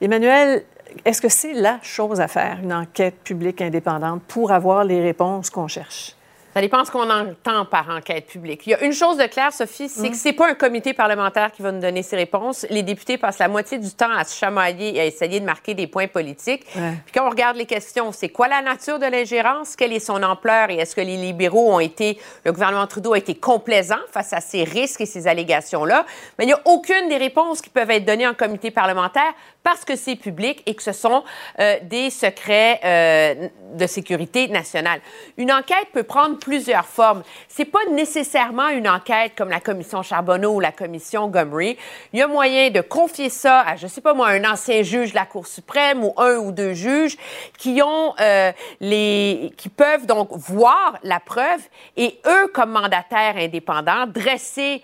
Emmanuel, 0.00 0.64
est-ce 1.04 1.20
que 1.20 1.28
c'est 1.28 1.52
la 1.52 1.78
chose 1.82 2.22
à 2.22 2.28
faire, 2.28 2.58
une 2.62 2.72
enquête 2.72 3.16
publique 3.22 3.60
indépendante, 3.60 4.22
pour 4.28 4.50
avoir 4.50 4.84
les 4.84 5.02
réponses 5.02 5.50
qu'on 5.50 5.68
cherche? 5.68 6.14
Ça 6.58 6.62
dépend 6.62 6.84
ce 6.84 6.90
qu'on 6.90 7.08
entend 7.08 7.66
par 7.66 7.88
enquête 7.88 8.26
publique. 8.26 8.66
Il 8.66 8.70
y 8.70 8.74
a 8.74 8.82
une 8.82 8.92
chose 8.92 9.16
de 9.16 9.26
claire, 9.26 9.52
Sophie, 9.52 9.88
c'est 9.88 10.08
Mm. 10.08 10.10
que 10.10 10.16
c'est 10.16 10.32
pas 10.32 10.50
un 10.50 10.54
comité 10.54 10.92
parlementaire 10.92 11.52
qui 11.52 11.62
va 11.62 11.70
nous 11.70 11.78
donner 11.80 12.02
ces 12.02 12.16
réponses. 12.16 12.66
Les 12.68 12.82
députés 12.82 13.16
passent 13.16 13.38
la 13.38 13.46
moitié 13.46 13.78
du 13.78 13.92
temps 13.92 14.10
à 14.10 14.24
se 14.24 14.36
chamailler 14.36 14.96
et 14.96 15.00
à 15.02 15.04
essayer 15.04 15.38
de 15.38 15.44
marquer 15.44 15.74
des 15.74 15.86
points 15.86 16.08
politiques. 16.08 16.66
Ouais. 16.74 16.94
Puis 17.04 17.12
quand 17.14 17.24
on 17.24 17.30
regarde 17.30 17.56
les 17.56 17.64
questions, 17.64 18.10
c'est 18.10 18.30
quoi 18.30 18.48
la 18.48 18.60
nature 18.60 18.98
de 18.98 19.06
l'ingérence? 19.06 19.76
Quelle 19.76 19.92
est 19.92 20.00
son 20.00 20.20
ampleur? 20.20 20.70
Et 20.70 20.78
est-ce 20.78 20.96
que 20.96 21.00
les 21.00 21.16
libéraux 21.16 21.72
ont 21.72 21.78
été, 21.78 22.18
le 22.44 22.50
gouvernement 22.50 22.88
Trudeau 22.88 23.12
a 23.12 23.18
été 23.18 23.36
complaisant 23.36 24.00
face 24.10 24.32
à 24.32 24.40
ces 24.40 24.64
risques 24.64 25.02
et 25.02 25.06
ces 25.06 25.28
allégations-là? 25.28 26.06
Mais 26.40 26.44
il 26.44 26.48
n'y 26.48 26.54
a 26.54 26.60
aucune 26.64 27.08
des 27.08 27.18
réponses 27.18 27.60
qui 27.60 27.70
peuvent 27.70 27.92
être 27.92 28.04
données 28.04 28.26
en 28.26 28.34
comité 28.34 28.72
parlementaire 28.72 29.32
parce 29.68 29.84
que 29.84 29.96
c'est 29.96 30.16
public 30.16 30.62
et 30.64 30.74
que 30.74 30.82
ce 30.82 30.92
sont 30.92 31.24
euh, 31.60 31.76
des 31.82 32.08
secrets 32.08 32.80
euh, 32.82 33.48
de 33.74 33.86
sécurité 33.86 34.48
nationale. 34.48 35.02
Une 35.36 35.52
enquête 35.52 35.88
peut 35.92 36.04
prendre 36.04 36.38
plusieurs 36.38 36.86
formes. 36.86 37.22
C'est 37.48 37.66
pas 37.66 37.84
nécessairement 37.92 38.68
une 38.68 38.88
enquête 38.88 39.32
comme 39.36 39.50
la 39.50 39.60
commission 39.60 40.02
Charbonneau 40.02 40.54
ou 40.54 40.60
la 40.60 40.72
commission 40.72 41.28
Gomery. 41.28 41.76
Il 42.14 42.18
y 42.18 42.22
a 42.22 42.26
moyen 42.26 42.70
de 42.70 42.80
confier 42.80 43.28
ça 43.28 43.60
à, 43.60 43.76
je 43.76 43.86
sais 43.86 44.00
pas 44.00 44.14
moi, 44.14 44.28
un 44.28 44.50
ancien 44.50 44.82
juge 44.82 45.10
de 45.10 45.16
la 45.16 45.26
Cour 45.26 45.46
suprême 45.46 46.02
ou 46.02 46.14
un 46.16 46.36
ou 46.36 46.50
deux 46.50 46.72
juges 46.72 47.18
qui 47.58 47.82
ont 47.82 48.14
euh, 48.20 48.52
les, 48.80 49.52
qui 49.58 49.68
peuvent 49.68 50.06
donc 50.06 50.30
voir 50.32 50.98
la 51.02 51.20
preuve 51.20 51.60
et 51.98 52.18
eux, 52.26 52.46
comme 52.54 52.70
mandataires 52.70 53.36
indépendants, 53.36 54.06
dresser 54.06 54.82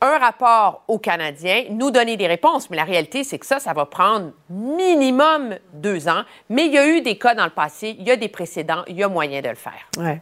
un 0.00 0.18
rapport 0.18 0.84
aux 0.88 0.98
Canadiens, 0.98 1.64
nous 1.70 1.90
donner 1.90 2.16
des 2.16 2.26
réponses. 2.26 2.70
Mais 2.70 2.76
la 2.76 2.84
réalité, 2.84 3.24
c'est 3.24 3.38
que 3.38 3.46
ça, 3.46 3.58
ça 3.58 3.72
va 3.72 3.84
prendre 3.86 4.30
minimum 4.48 5.56
deux 5.72 6.08
ans. 6.08 6.22
Mais 6.48 6.66
il 6.66 6.72
y 6.72 6.78
a 6.78 6.86
eu 6.86 7.00
des 7.00 7.18
cas 7.18 7.34
dans 7.34 7.44
le 7.44 7.50
passé, 7.50 7.96
il 7.98 8.06
y 8.06 8.10
a 8.10 8.16
des 8.16 8.28
précédents, 8.28 8.84
il 8.86 8.96
y 8.96 9.02
a 9.02 9.08
moyen 9.08 9.40
de 9.40 9.48
le 9.48 9.54
faire. 9.56 9.88
Ouais. 9.98 10.20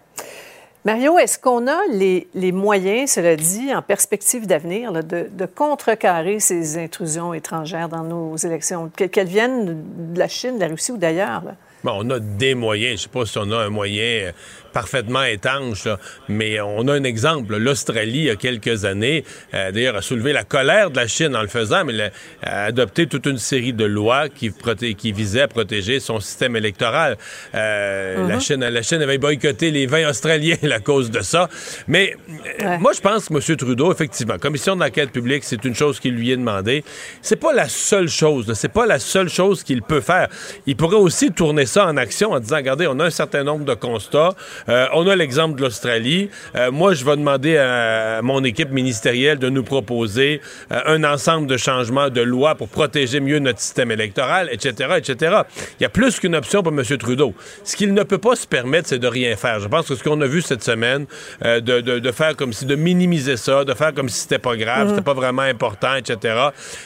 Mario, 0.85 1.19
est-ce 1.19 1.37
qu'on 1.39 1.67
a 1.67 1.79
les, 1.91 2.29
les 2.35 2.53
moyens, 2.53 3.11
cela 3.11 3.35
dit, 3.35 3.75
en 3.75 3.83
perspective 3.83 4.47
d'avenir, 4.47 4.93
de, 4.93 5.29
de 5.31 5.47
contrecarrer 5.47 6.39
ces 6.39 6.79
intrusions 6.79 7.35
étrangères 7.35 7.89
dans 7.89 8.05
nos 8.05 8.37
élections, 8.37 8.91
que- 8.97 9.05
qu'elles 9.05 9.27
viennent 9.27 10.13
de 10.15 10.19
la 10.19 10.29
Chine, 10.29 10.55
de 10.57 10.61
la 10.61 10.69
Russie 10.69 10.93
ou 10.93 10.97
d'ailleurs? 10.97 11.43
Bon, 11.83 11.99
on 12.05 12.11
a 12.11 12.21
des 12.21 12.55
moyens. 12.55 12.99
Je 12.99 13.03
sais 13.05 13.09
pas 13.09 13.27
si 13.27 13.37
on 13.39 13.51
a 13.51 13.65
un 13.65 13.69
moyen 13.69 14.03
euh, 14.29 14.33
parfaitement 14.77 15.25
étanche, 15.25 15.87
là, 15.87 15.99
mais 16.29 16.61
on 16.61 16.87
a 16.89 16.93
un 16.93 17.05
exemple. 17.05 17.57
L'Australie, 17.57 18.19
il 18.19 18.25
y 18.25 18.31
a 18.31 18.37
quelques 18.37 18.85
années, 18.85 19.25
euh, 19.55 19.73
d'ailleurs, 19.73 19.97
a 19.97 20.03
soulevé 20.03 20.35
la 20.35 20.45
colère 20.45 20.91
de 20.91 20.97
la 20.97 21.07
Chine 21.07 21.35
en 21.35 21.41
le 21.41 21.49
faisant, 21.49 21.83
mais 21.87 21.95
elle 21.95 22.13
a 22.43 22.65
adopté 22.65 23.07
toute 23.07 23.25
une 23.25 23.39
série 23.39 23.73
de 23.73 23.87
lois 23.87 24.29
qui, 24.29 24.51
proté- 24.51 24.95
qui 24.95 25.13
visaient 25.13 25.41
à 25.41 25.49
protéger 25.49 25.99
son 25.99 26.21
système 26.21 26.57
électoral. 26.57 27.17
Euh, 27.55 28.29
la, 28.29 28.39
Chine, 28.39 28.61
la 28.69 28.83
Chine 28.83 29.01
avait 29.01 29.17
boycotté 29.17 29.71
les 29.71 29.87
vins 29.87 30.11
australiens 30.11 30.59
à 30.71 30.81
cause 30.81 31.11
de 31.11 31.23
ça. 31.23 31.49
Mais 31.89 32.15
euh, 32.61 32.77
moi, 32.79 32.93
je 32.95 33.01
pense 33.01 33.31
que 33.31 33.35
M. 33.35 33.57
Trudeau, 33.57 33.91
effectivement, 33.91 34.37
commission 34.37 34.77
d'enquête 34.77 35.11
publique, 35.11 35.45
c'est 35.45 35.65
une 35.65 35.75
chose 35.75 35.99
qui 36.01 36.11
lui 36.11 36.33
est 36.33 36.37
demandée. 36.37 36.85
C'est 37.23 37.41
pas 37.41 37.55
la 37.55 37.71
seule 37.71 38.09
chose. 38.09 38.53
C'est 38.53 38.73
pas 38.73 38.85
la 38.85 38.99
seule 38.99 39.31
chose 39.31 39.63
qu'il 39.63 39.81
peut 39.81 40.03
faire. 40.03 40.29
Il 40.67 40.77
pourrait 40.77 40.97
aussi 40.97 41.33
tourner 41.33 41.65
ça 41.65 41.87
en 41.87 41.97
action 41.97 42.33
en 42.33 42.41
disant, 42.41 42.57
regardez, 42.57 42.87
on 42.87 43.01
a 43.01 43.07
un 43.07 43.11
certain 43.11 43.43
nombre 43.43 43.65
de 43.65 43.73
constats. 43.73 44.35
Euh, 44.69 44.87
on 44.95 45.07
a 45.07 45.15
l'exemple 45.17 45.57
de 45.57 45.63
l'Australie. 45.63 46.31
Euh, 46.57 46.71
moi, 46.71 46.95
je 46.95 47.05
vais 47.05 47.17
demander 47.17 47.57
à 47.57 48.21
mon 48.23 48.43
équipe 48.45 48.71
ministérielle 48.71 49.39
de 49.39 49.49
nous 49.49 49.63
proposer 49.63 50.41
euh, 50.73 50.81
un 50.87 51.05
ensemble 51.05 51.47
de 51.47 51.57
changements 51.57 52.11
de 52.11 52.21
loi 52.21 52.55
pour 52.55 52.69
protéger 52.69 53.21
mieux 53.21 53.39
notre 53.39 53.61
système 53.61 53.91
électoral, 53.91 54.49
etc., 54.53 54.91
etc. 54.97 55.37
Il 55.79 55.83
y 55.83 55.87
a 55.87 55.89
plus 55.89 56.19
qu'une 56.19 56.35
option 56.35 56.63
pour 56.63 56.73
M. 56.73 56.83
Trudeau. 56.99 57.35
Ce 57.65 57.77
qu'il 57.77 57.95
ne 57.95 58.03
peut 58.03 58.19
pas 58.19 58.37
se 58.37 58.47
permettre, 58.47 58.89
c'est 58.89 58.99
de 58.99 59.07
rien 59.09 59.37
faire. 59.37 59.61
Je 59.61 59.69
pense 59.69 59.87
que 59.89 59.95
ce 59.95 60.03
qu'on 60.03 60.21
a 60.21 60.27
vu 60.27 60.43
cette 60.43 60.63
semaine, 60.63 61.07
euh, 61.45 61.61
de, 61.61 61.81
de- 61.81 61.99
de 61.99 62.13
faire 62.13 62.35
comme 62.37 62.53
si, 62.53 62.67
de 62.67 62.75
minimiser 62.75 63.37
ça, 63.37 63.65
de 63.65 63.75
faire 63.75 63.95
comme 63.95 64.09
si 64.09 64.21
c'était 64.21 64.39
pas 64.39 64.57
grave, 64.57 64.85
Mhm. 64.85 64.91
c'était 64.91 65.05
pas 65.05 65.15
vraiment 65.15 65.43
important, 65.43 65.95
etc. 65.95 66.35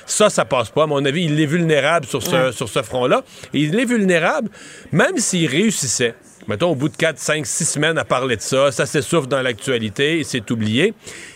Ça, 0.06 0.30
ça 0.30 0.44
passe 0.44 0.70
pas. 0.70 0.84
À 0.84 0.86
mon 0.86 1.04
avis, 1.04 1.24
il 1.24 1.40
est 1.40 1.46
vulnérable 1.46 2.06
sur 2.06 2.22
ce, 2.22 2.52
sur 2.52 2.68
ce 2.68 2.82
front-là. 2.82 3.22
Et 3.54 3.60
il 3.60 3.78
est 3.78 3.84
vulnérable, 3.84 4.50
même 4.92 5.16
s'il 5.18 5.48
réussissait. 5.48 6.14
Mettons, 6.48 6.70
au 6.70 6.74
bout 6.74 6.88
de 6.88 6.96
4, 6.96 7.18
5, 7.18 7.46
6 7.46 7.64
semaines 7.64 7.98
à 7.98 8.04
parler 8.04 8.34
de 8.36 8.40
ça, 8.40 8.72
ça 8.72 8.86
s'essouffle 8.86 9.28
dans 9.28 9.42
l'actualité 9.42 10.18
et 10.18 10.24
c'est 10.24 10.50
oublié. 10.50 10.94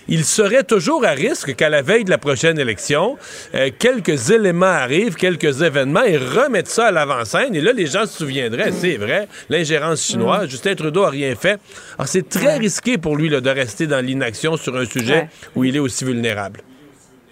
Il 0.09 0.25
serait 0.25 0.65
toujours 0.65 1.05
à 1.05 1.11
risque 1.11 1.55
qu'à 1.55 1.69
la 1.69 1.83
veille 1.83 2.05
de 2.05 2.11
la 2.11 2.19
prochaine 2.19 2.59
élection, 2.59 3.17
euh, 3.55 3.71
quelques 3.79 4.31
éléments 4.31 4.67
arrivent, 4.67 5.15
quelques 5.15 5.63
événements 5.63 6.03
et 6.03 6.17
remettent 6.17 6.69
ça 6.69 6.87
à 6.87 6.91
l'avant-scène. 6.91 7.55
Et 7.55 7.61
là, 7.61 7.73
les 7.73 7.87
gens 7.87 8.07
se 8.07 8.19
souviendraient, 8.19 8.73
c'est 8.73 8.97
vrai, 8.97 9.29
l'ingérence 9.51 10.03
chinoise. 10.05 10.49
Justin 10.51 10.75
Trudeau 10.75 11.05
a 11.05 11.11
rien 11.11 11.35
fait. 11.37 11.59
Alors, 11.99 12.09
c'est 12.09 12.29
très 12.29 12.57
risqué 12.57 12.99
pour 12.99 13.17
lui 13.17 13.29
là, 13.29 13.41
de 13.41 13.51
rester 13.51 13.87
dans 13.87 14.05
l'inaction 14.05 14.57
sur 14.57 14.77
un 14.77 14.87
sujet 14.87 15.15
Ouais. 15.15 15.29
où 15.55 15.65
il 15.65 15.77
est 15.77 15.81
aussi 15.81 16.05
vulnérable. 16.05 16.61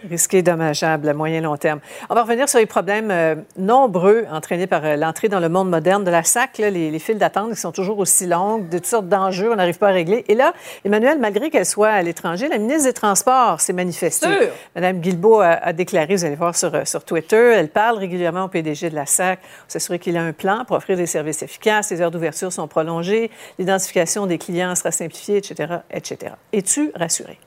Risqué, 0.09 0.43
dommageable 0.43 1.09
à 1.09 1.15
moyen 1.15 1.41
long 1.41 1.57
terme. 1.57 1.81
On 2.11 2.15
va 2.15 2.23
revenir 2.23 2.49
sur 2.49 2.59
les 2.59 2.67
problèmes 2.67 3.11
euh, 3.11 3.37
nombreux 3.57 4.25
entraînés 4.31 4.67
par 4.67 4.85
euh, 4.85 4.97
l'entrée 4.97 5.29
dans 5.29 5.41
le 5.41 5.49
monde 5.49 5.71
moderne 5.71 6.05
de 6.05 6.11
la 6.11 6.25
SAC, 6.25 6.59
là, 6.59 6.71
les, 6.71 6.91
les 6.91 6.99
files 6.99 7.19
d'attente 7.19 7.51
qui 7.51 7.61
sont 7.61 7.73
toujours 7.73 7.99
aussi 7.99 8.27
longues, 8.27 8.69
de 8.69 8.79
toutes 8.79 8.87
sortes 8.87 9.09
d'enjeux, 9.09 9.53
on 9.53 9.57
n'arrive 9.57 9.79
pas 9.79 9.89
à 9.89 9.93
régler. 9.93 10.25
Et 10.29 10.35
là, 10.35 10.55
Emmanuel, 10.85 11.19
malgré 11.19 11.51
qu'elle 11.51 11.67
soit 11.67 11.91
à 11.91 12.03
l'étranger, 12.03 12.49
la 12.49 12.59
ministre 12.59 12.85
des 12.85 12.93
Transports 12.93 13.61
s'est 13.61 13.73
manifestée. 13.73 14.27
Sûr. 14.27 14.51
Madame 14.75 15.01
Guilbeault 15.01 15.41
a, 15.41 15.51
a 15.51 15.73
déclaré, 15.73 16.17
vous 16.17 16.25
allez 16.25 16.37
voir 16.37 16.57
sur, 16.57 16.75
euh, 16.75 16.85
sur 16.85 17.05
Twitter, 17.05 17.53
elle 17.57 17.69
parle 17.69 17.99
régulièrement 17.99 18.45
au 18.45 18.49
PDG 18.49 18.91
de 18.91 18.95
la 18.95 19.07
SAC, 19.07 19.39
s'assurer 19.69 19.99
qu'il 19.99 20.17
a 20.17 20.23
un 20.23 20.33
plan 20.33 20.65
pour 20.67 20.77
offrir 20.77 20.97
des 20.97 21.07
services 21.07 21.43
efficaces, 21.43 21.91
les 21.91 22.01
heures 22.01 22.11
d'ouverture 22.11 22.53
sont 22.53 22.67
prolongées, 22.67 23.31
l'identification 23.59 24.27
des 24.27 24.39
clients 24.39 24.75
sera 24.75 24.91
simplifiée, 24.91 25.37
etc., 25.37 25.75
etc. 25.93 26.33
Es-tu 26.53 26.93
rassuré? 26.97 27.39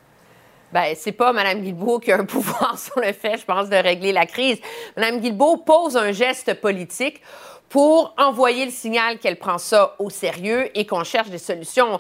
Ben, 0.72 0.94
c'est 0.96 1.12
pas 1.12 1.32
Mme 1.32 1.62
Guilbeault 1.62 2.00
qui 2.00 2.12
a 2.12 2.18
un 2.18 2.26
pouvoir 2.26 2.78
sur 2.78 3.00
le 3.00 3.14
fait, 3.14 3.38
je 3.38 3.46
pense, 3.46 3.70
de 3.70 3.76
régler 3.76 4.12
la 4.12 4.26
crise. 4.26 4.60
Mme 4.98 5.20
Guilbeault 5.20 5.58
pose 5.58 5.96
un 5.98 6.12
geste 6.12 6.54
politique 6.56 7.22
pour 7.70 8.14
envoyer 8.18 8.66
le 8.66 8.72
signal 8.72 9.20
qu'elle 9.20 9.38
prend 9.38 9.58
ça 9.58 9.96
au 10.00 10.10
sérieux 10.10 10.70
et 10.78 10.86
qu'on 10.86 11.04
cherche 11.04 11.30
des 11.30 11.38
solutions. 11.38 12.00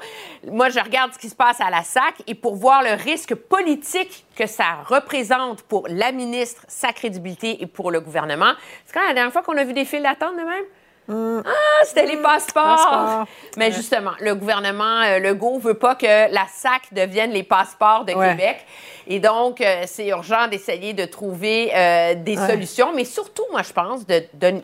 Moi, 0.49 0.69
je 0.69 0.79
regarde 0.79 1.13
ce 1.13 1.19
qui 1.19 1.29
se 1.29 1.35
passe 1.35 1.59
à 1.59 1.69
la 1.69 1.83
SAC 1.83 2.21
et 2.27 2.35
pour 2.35 2.55
voir 2.55 2.83
le 2.83 2.93
risque 2.93 3.35
politique 3.35 4.25
que 4.35 4.47
ça 4.47 4.83
représente 4.85 5.63
pour 5.63 5.87
la 5.89 6.11
ministre, 6.11 6.63
sa 6.67 6.93
crédibilité 6.93 7.61
et 7.61 7.67
pour 7.67 7.91
le 7.91 7.99
gouvernement. 7.99 8.53
C'est 8.85 8.93
quand 8.93 9.05
la 9.07 9.13
dernière 9.13 9.33
fois 9.33 9.41
qu'on 9.41 9.57
a 9.57 9.63
vu 9.63 9.73
des 9.73 9.85
files 9.85 10.03
d'attente 10.03 10.35
de 10.35 10.43
même? 10.43 10.65
Ah, 11.07 11.83
c'était 11.83 12.05
les 12.05 12.17
passeports. 12.17 13.25
Mais 13.57 13.71
justement, 13.71 14.11
le 14.19 14.33
gouvernement 14.35 15.01
euh, 15.03 15.19
Legault 15.19 15.59
veut 15.59 15.75
pas 15.75 15.95
que 15.95 16.05
la 16.33 16.45
SAC 16.51 16.93
devienne 16.93 17.31
les 17.31 17.43
passeports 17.43 18.05
de 18.05 18.13
Ouais. 18.13 18.29
Québec. 18.29 18.65
Et 19.07 19.19
donc, 19.19 19.61
euh, 19.61 19.83
c'est 19.85 20.07
urgent 20.07 20.47
d'essayer 20.47 20.93
de 20.93 21.05
trouver 21.05 21.71
euh, 21.75 22.15
des 22.15 22.37
Ouais. 22.39 22.47
solutions. 22.47 22.91
Mais 22.95 23.05
surtout, 23.05 23.45
moi, 23.51 23.61
je 23.61 23.71
pense, 23.73 24.05
de, 24.07 24.23
de 24.33 24.61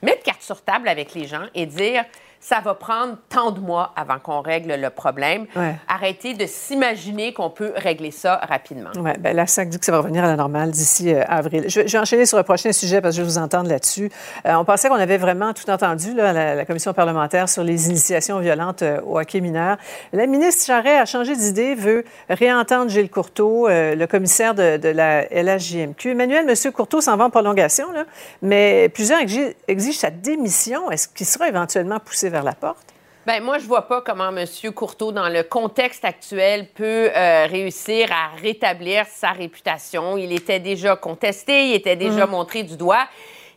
mettre 0.00 0.22
carte 0.22 0.42
sur 0.42 0.62
table 0.62 0.88
avec 0.88 1.14
les 1.14 1.26
gens 1.26 1.44
et 1.54 1.66
dire 1.66 2.04
ça 2.42 2.60
va 2.60 2.74
prendre 2.74 3.16
tant 3.28 3.52
de 3.52 3.60
mois 3.60 3.92
avant 3.94 4.18
qu'on 4.18 4.40
règle 4.40 4.74
le 4.74 4.90
problème. 4.90 5.46
Arrêtez 5.86 6.34
de 6.34 6.44
s'imaginer 6.46 7.32
qu'on 7.32 7.50
peut 7.50 7.72
régler 7.76 8.10
ça 8.10 8.36
rapidement. 8.48 8.90
Oui, 8.96 9.10
bien, 9.20 9.32
la 9.32 9.46
SAC 9.46 9.68
dit 9.68 9.78
que 9.78 9.84
ça 9.84 9.92
va 9.92 9.98
revenir 9.98 10.24
à 10.24 10.26
la 10.26 10.36
normale 10.36 10.72
d'ici 10.72 11.14
euh, 11.14 11.22
avril. 11.28 11.66
Je, 11.68 11.80
vais 11.80 11.98
enchaîner 11.98 12.26
sur 12.26 12.36
le 12.36 12.42
prochain 12.42 12.72
sujet 12.72 13.00
parce 13.00 13.14
que 13.14 13.18
je 13.18 13.22
vais 13.22 13.28
vous 13.28 13.38
entendre 13.38 13.70
là-dessus. 13.70 14.10
Euh, 14.44 14.54
on 14.54 14.64
pensait 14.64 14.88
qu'on 14.88 14.96
avait 14.96 15.18
vraiment 15.18 15.52
tout 15.52 15.70
entendu, 15.70 16.14
là, 16.14 16.32
la, 16.32 16.54
la, 16.56 16.64
commission 16.64 16.92
parlementaire, 16.92 17.48
sur 17.48 17.62
les 17.62 17.88
initiations 17.88 18.40
violentes 18.40 18.82
euh, 18.82 19.00
au 19.06 19.20
hockey 19.20 19.40
mineur. 19.40 19.76
La 20.12 20.26
ministre 20.26 20.66
Charret 20.66 20.98
a 20.98 21.04
changé 21.04 21.36
d'idée, 21.36 21.76
veut 21.76 22.04
réentendre 22.28 22.90
Gilles 22.90 23.10
Courteau, 23.10 23.68
le 23.68 24.06
commissaire 24.06 24.54
de, 24.54 24.78
de, 24.78 24.88
la 24.88 25.22
LHJMQ. 25.30 26.10
Emmanuel, 26.10 26.44
M. 26.48 26.72
Courteau 26.72 27.00
s'en 27.00 27.16
va 27.16 27.26
en 27.26 27.30
prolongation, 27.30 27.92
là, 27.92 28.04
mais 28.42 28.88
plusieurs 28.88 29.20
exigent 29.68 29.98
sa 29.98 30.10
démission. 30.10 30.90
Est-ce 30.90 31.06
qu'il 31.06 31.26
sera 31.26 31.48
éventuellement 31.48 32.00
poussé 32.00 32.31
vers 32.32 32.42
la 32.42 32.54
porte? 32.54 32.92
Ben 33.24 33.40
moi, 33.40 33.58
je 33.58 33.66
vois 33.66 33.82
pas 33.82 34.00
comment 34.00 34.36
M. 34.36 34.44
Courteau, 34.74 35.12
dans 35.12 35.28
le 35.28 35.44
contexte 35.44 36.04
actuel, 36.04 36.66
peut 36.74 37.08
euh, 37.14 37.46
réussir 37.46 38.10
à 38.10 38.34
rétablir 38.36 39.06
sa 39.06 39.30
réputation. 39.30 40.18
Il 40.18 40.32
était 40.32 40.58
déjà 40.58 40.96
contesté, 40.96 41.68
il 41.68 41.74
était 41.74 41.94
déjà 41.94 42.26
mhm. 42.26 42.32
montré 42.32 42.64
du 42.64 42.76
doigt. 42.76 43.06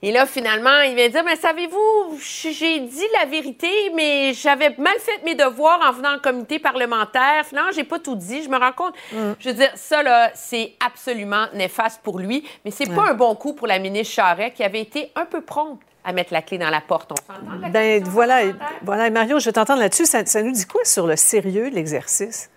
Et 0.04 0.12
là, 0.12 0.28
finalement, 0.28 0.82
il 0.82 0.94
vient 0.94 1.10
dire, 1.10 1.24
mais 1.24 1.36
savez-vous, 1.36 2.20
j'ai 2.20 2.80
dit 2.82 3.08
la 3.20 3.26
vérité, 3.26 3.92
mais 3.96 4.34
j'avais 4.36 4.76
mal 4.78 5.00
fait 5.00 5.24
mes 5.26 5.34
devoirs 5.34 5.80
en 5.82 5.94
venant 5.94 6.14
en 6.14 6.20
comité 6.20 6.60
parlementaire. 6.60 7.44
Finalement, 7.44 7.72
j'ai 7.72 7.86
pas 7.86 7.98
tout 7.98 8.16
dit. 8.16 8.44
Je 8.44 8.50
me 8.50 8.58
rends 8.60 8.74
compte. 8.74 8.94
Mhm. 9.12 9.36
Je 9.40 9.50
veux 9.50 9.56
dire, 9.56 9.72
ça, 9.74 10.04
là, 10.04 10.30
c'est 10.36 10.74
absolument 10.86 11.48
néfaste 11.56 12.02
pour 12.04 12.20
lui, 12.20 12.48
mais 12.64 12.70
c'est 12.70 12.94
pas 12.94 13.10
un 13.10 13.16
bon 13.16 13.34
coup 13.34 13.54
pour 13.54 13.66
la 13.66 13.80
ministre 13.80 14.14
Charret, 14.14 14.52
qui 14.52 14.64
avait 14.64 14.82
été 14.82 15.12
un 15.16 15.26
peu 15.26 15.42
prompte 15.42 15.82
à 16.06 16.14
mettre 16.14 16.32
la 16.32 16.42
clé 16.42 16.58
dans 16.58 16.70
la 16.70 16.82
porte. 16.82 17.12
On 17.12 17.70
ben, 17.70 18.04
voilà, 18.04 18.44
voilà, 18.84 19.10
Mario, 19.10 19.40
je 19.40 19.46
vais 19.46 19.54
t'entendre 19.54 19.80
là-dessus. 19.82 20.06
Ça, 20.06 20.26
ça, 20.26 20.42
nous 20.42 20.52
dit 20.52 20.66
quoi 20.66 20.86
sur 20.86 21.08
le 21.08 21.16
sérieux 21.16 21.70
de 21.70 21.76
l'exercice? 21.76 22.50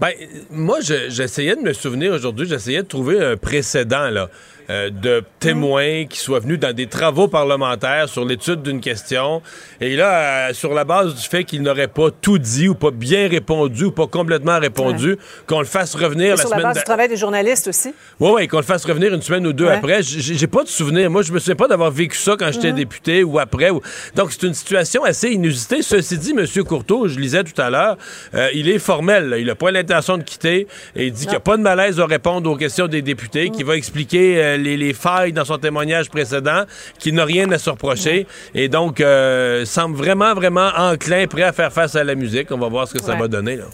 Ben, 0.00 0.12
moi, 0.50 0.80
j'essayais 0.80 1.56
de 1.56 1.60
me 1.60 1.72
souvenir 1.72 2.12
aujourd'hui, 2.12 2.46
j'essayais 2.46 2.82
de 2.82 2.88
trouver 2.88 3.24
un 3.24 3.36
précédent, 3.36 4.10
là. 4.10 4.28
Euh, 4.72 4.88
de 4.88 5.22
témoins 5.38 6.06
qui 6.06 6.18
soient 6.18 6.38
venus 6.38 6.58
dans 6.58 6.72
des 6.72 6.86
travaux 6.86 7.28
parlementaires 7.28 8.08
sur 8.08 8.24
l'étude 8.24 8.62
d'une 8.62 8.80
question. 8.80 9.42
Et 9.82 9.96
là, 9.96 10.48
euh, 10.48 10.54
sur 10.54 10.72
la 10.72 10.84
base 10.84 11.14
du 11.14 11.28
fait 11.28 11.44
qu'il 11.44 11.60
n'aurait 11.60 11.88
pas 11.88 12.08
tout 12.10 12.38
dit 12.38 12.68
ou 12.68 12.74
pas 12.74 12.90
bien 12.90 13.28
répondu 13.28 13.86
ou 13.86 13.90
pas 13.90 14.06
complètement 14.06 14.58
répondu, 14.58 15.18
qu'on 15.46 15.58
le 15.58 15.66
fasse 15.66 15.94
revenir 15.94 16.36
la 16.36 16.42
sur 16.42 16.48
la 16.48 16.62
base 16.62 16.78
du 16.78 16.84
travail 16.84 17.08
des 17.08 17.18
journalistes 17.18 17.68
aussi? 17.68 17.92
Oui, 18.18 18.30
oui, 18.34 18.48
qu'on 18.48 18.58
le 18.58 18.62
fasse 18.62 18.86
revenir 18.86 19.12
une 19.12 19.20
semaine 19.20 19.46
ou 19.46 19.52
deux 19.52 19.68
après. 19.68 20.00
J'ai 20.02 20.46
pas 20.46 20.62
de 20.62 20.68
souvenir. 20.68 21.10
Moi, 21.10 21.20
je 21.20 21.32
me 21.32 21.38
souviens 21.38 21.56
pas 21.56 21.68
d'avoir 21.68 21.90
vécu 21.90 22.16
ça 22.16 22.36
quand 22.38 22.50
j'étais 22.50 22.70
mm-hmm. 22.70 22.74
député 22.74 23.24
ou 23.24 23.38
après. 23.38 23.70
Donc, 24.14 24.32
c'est 24.32 24.46
une 24.46 24.54
situation 24.54 25.04
assez 25.04 25.28
inusitée. 25.28 25.82
Ceci 25.82 26.16
dit, 26.16 26.34
M. 26.38 26.46
Courteau, 26.64 27.08
je 27.08 27.18
lisais 27.18 27.44
tout 27.44 27.60
à 27.60 27.68
l'heure, 27.68 27.98
euh, 28.34 28.48
il 28.54 28.70
est 28.70 28.78
formel. 28.78 29.36
Il 29.38 29.46
n'a 29.46 29.54
pas 29.54 29.70
l'intention 29.70 30.16
de 30.16 30.22
quitter 30.22 30.66
et 30.96 31.08
il 31.08 31.12
dit 31.12 31.22
qu'il 31.22 31.30
n'y 31.30 31.36
a 31.36 31.40
pas 31.40 31.58
de 31.58 31.62
malaise 31.62 32.00
à 32.00 32.06
répondre 32.06 32.50
aux 32.50 32.56
questions 32.56 32.86
des 32.86 33.02
députés, 33.02 33.50
mm. 33.50 33.52
qu'il 33.52 33.66
va 33.66 33.76
expliquer 33.76 34.61
les, 34.62 34.92
failles 34.94 35.32
dans 35.32 35.44
son 35.44 35.58
témoignage 35.58 36.08
précédent, 36.08 36.64
qui 36.98 37.12
n'a 37.12 37.24
rien 37.24 37.50
à 37.50 37.58
se 37.58 37.70
reprocher. 37.70 38.26
Et 38.54 38.68
donc, 38.68 39.00
euh, 39.00 39.64
semble 39.64 39.96
vraiment, 39.96 40.34
vraiment 40.34 40.70
enclin, 40.76 41.26
prêt 41.26 41.42
à 41.42 41.52
faire 41.52 41.72
face 41.72 41.96
à 41.96 42.04
la 42.04 42.14
musique. 42.14 42.50
On 42.50 42.58
va 42.58 42.68
voir 42.68 42.88
ce 42.88 42.94
que 42.94 43.02
ça 43.02 43.14
va 43.14 43.28
donner. 43.28 43.56
Là. 43.56 43.64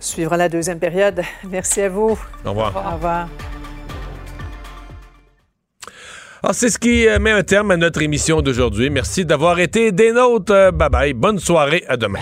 Suivra 0.00 0.36
la 0.36 0.48
deuxième 0.48 0.78
période. 0.78 1.22
Merci 1.50 1.82
à 1.82 1.88
vous. 1.88 2.18
Au 2.44 2.50
revoir. 2.50 2.74
Au 2.76 2.94
revoir. 2.94 3.28
Alors, 6.42 6.54
c'est 6.54 6.68
ce 6.68 6.78
qui 6.78 7.08
euh, 7.08 7.18
met 7.18 7.32
un 7.32 7.42
terme 7.42 7.72
à 7.72 7.76
notre 7.76 8.02
émission 8.02 8.40
d'aujourd'hui. 8.40 8.90
Merci 8.90 9.24
d'avoir 9.24 9.58
été 9.58 9.90
des 9.90 10.12
nôtres. 10.12 10.70
Bye 10.72 10.90
bye. 10.90 11.12
Bonne 11.12 11.38
soirée. 11.38 11.84
À 11.88 11.96
demain. 11.96 12.20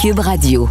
Cube 0.00 0.18
Radio. 0.18 0.68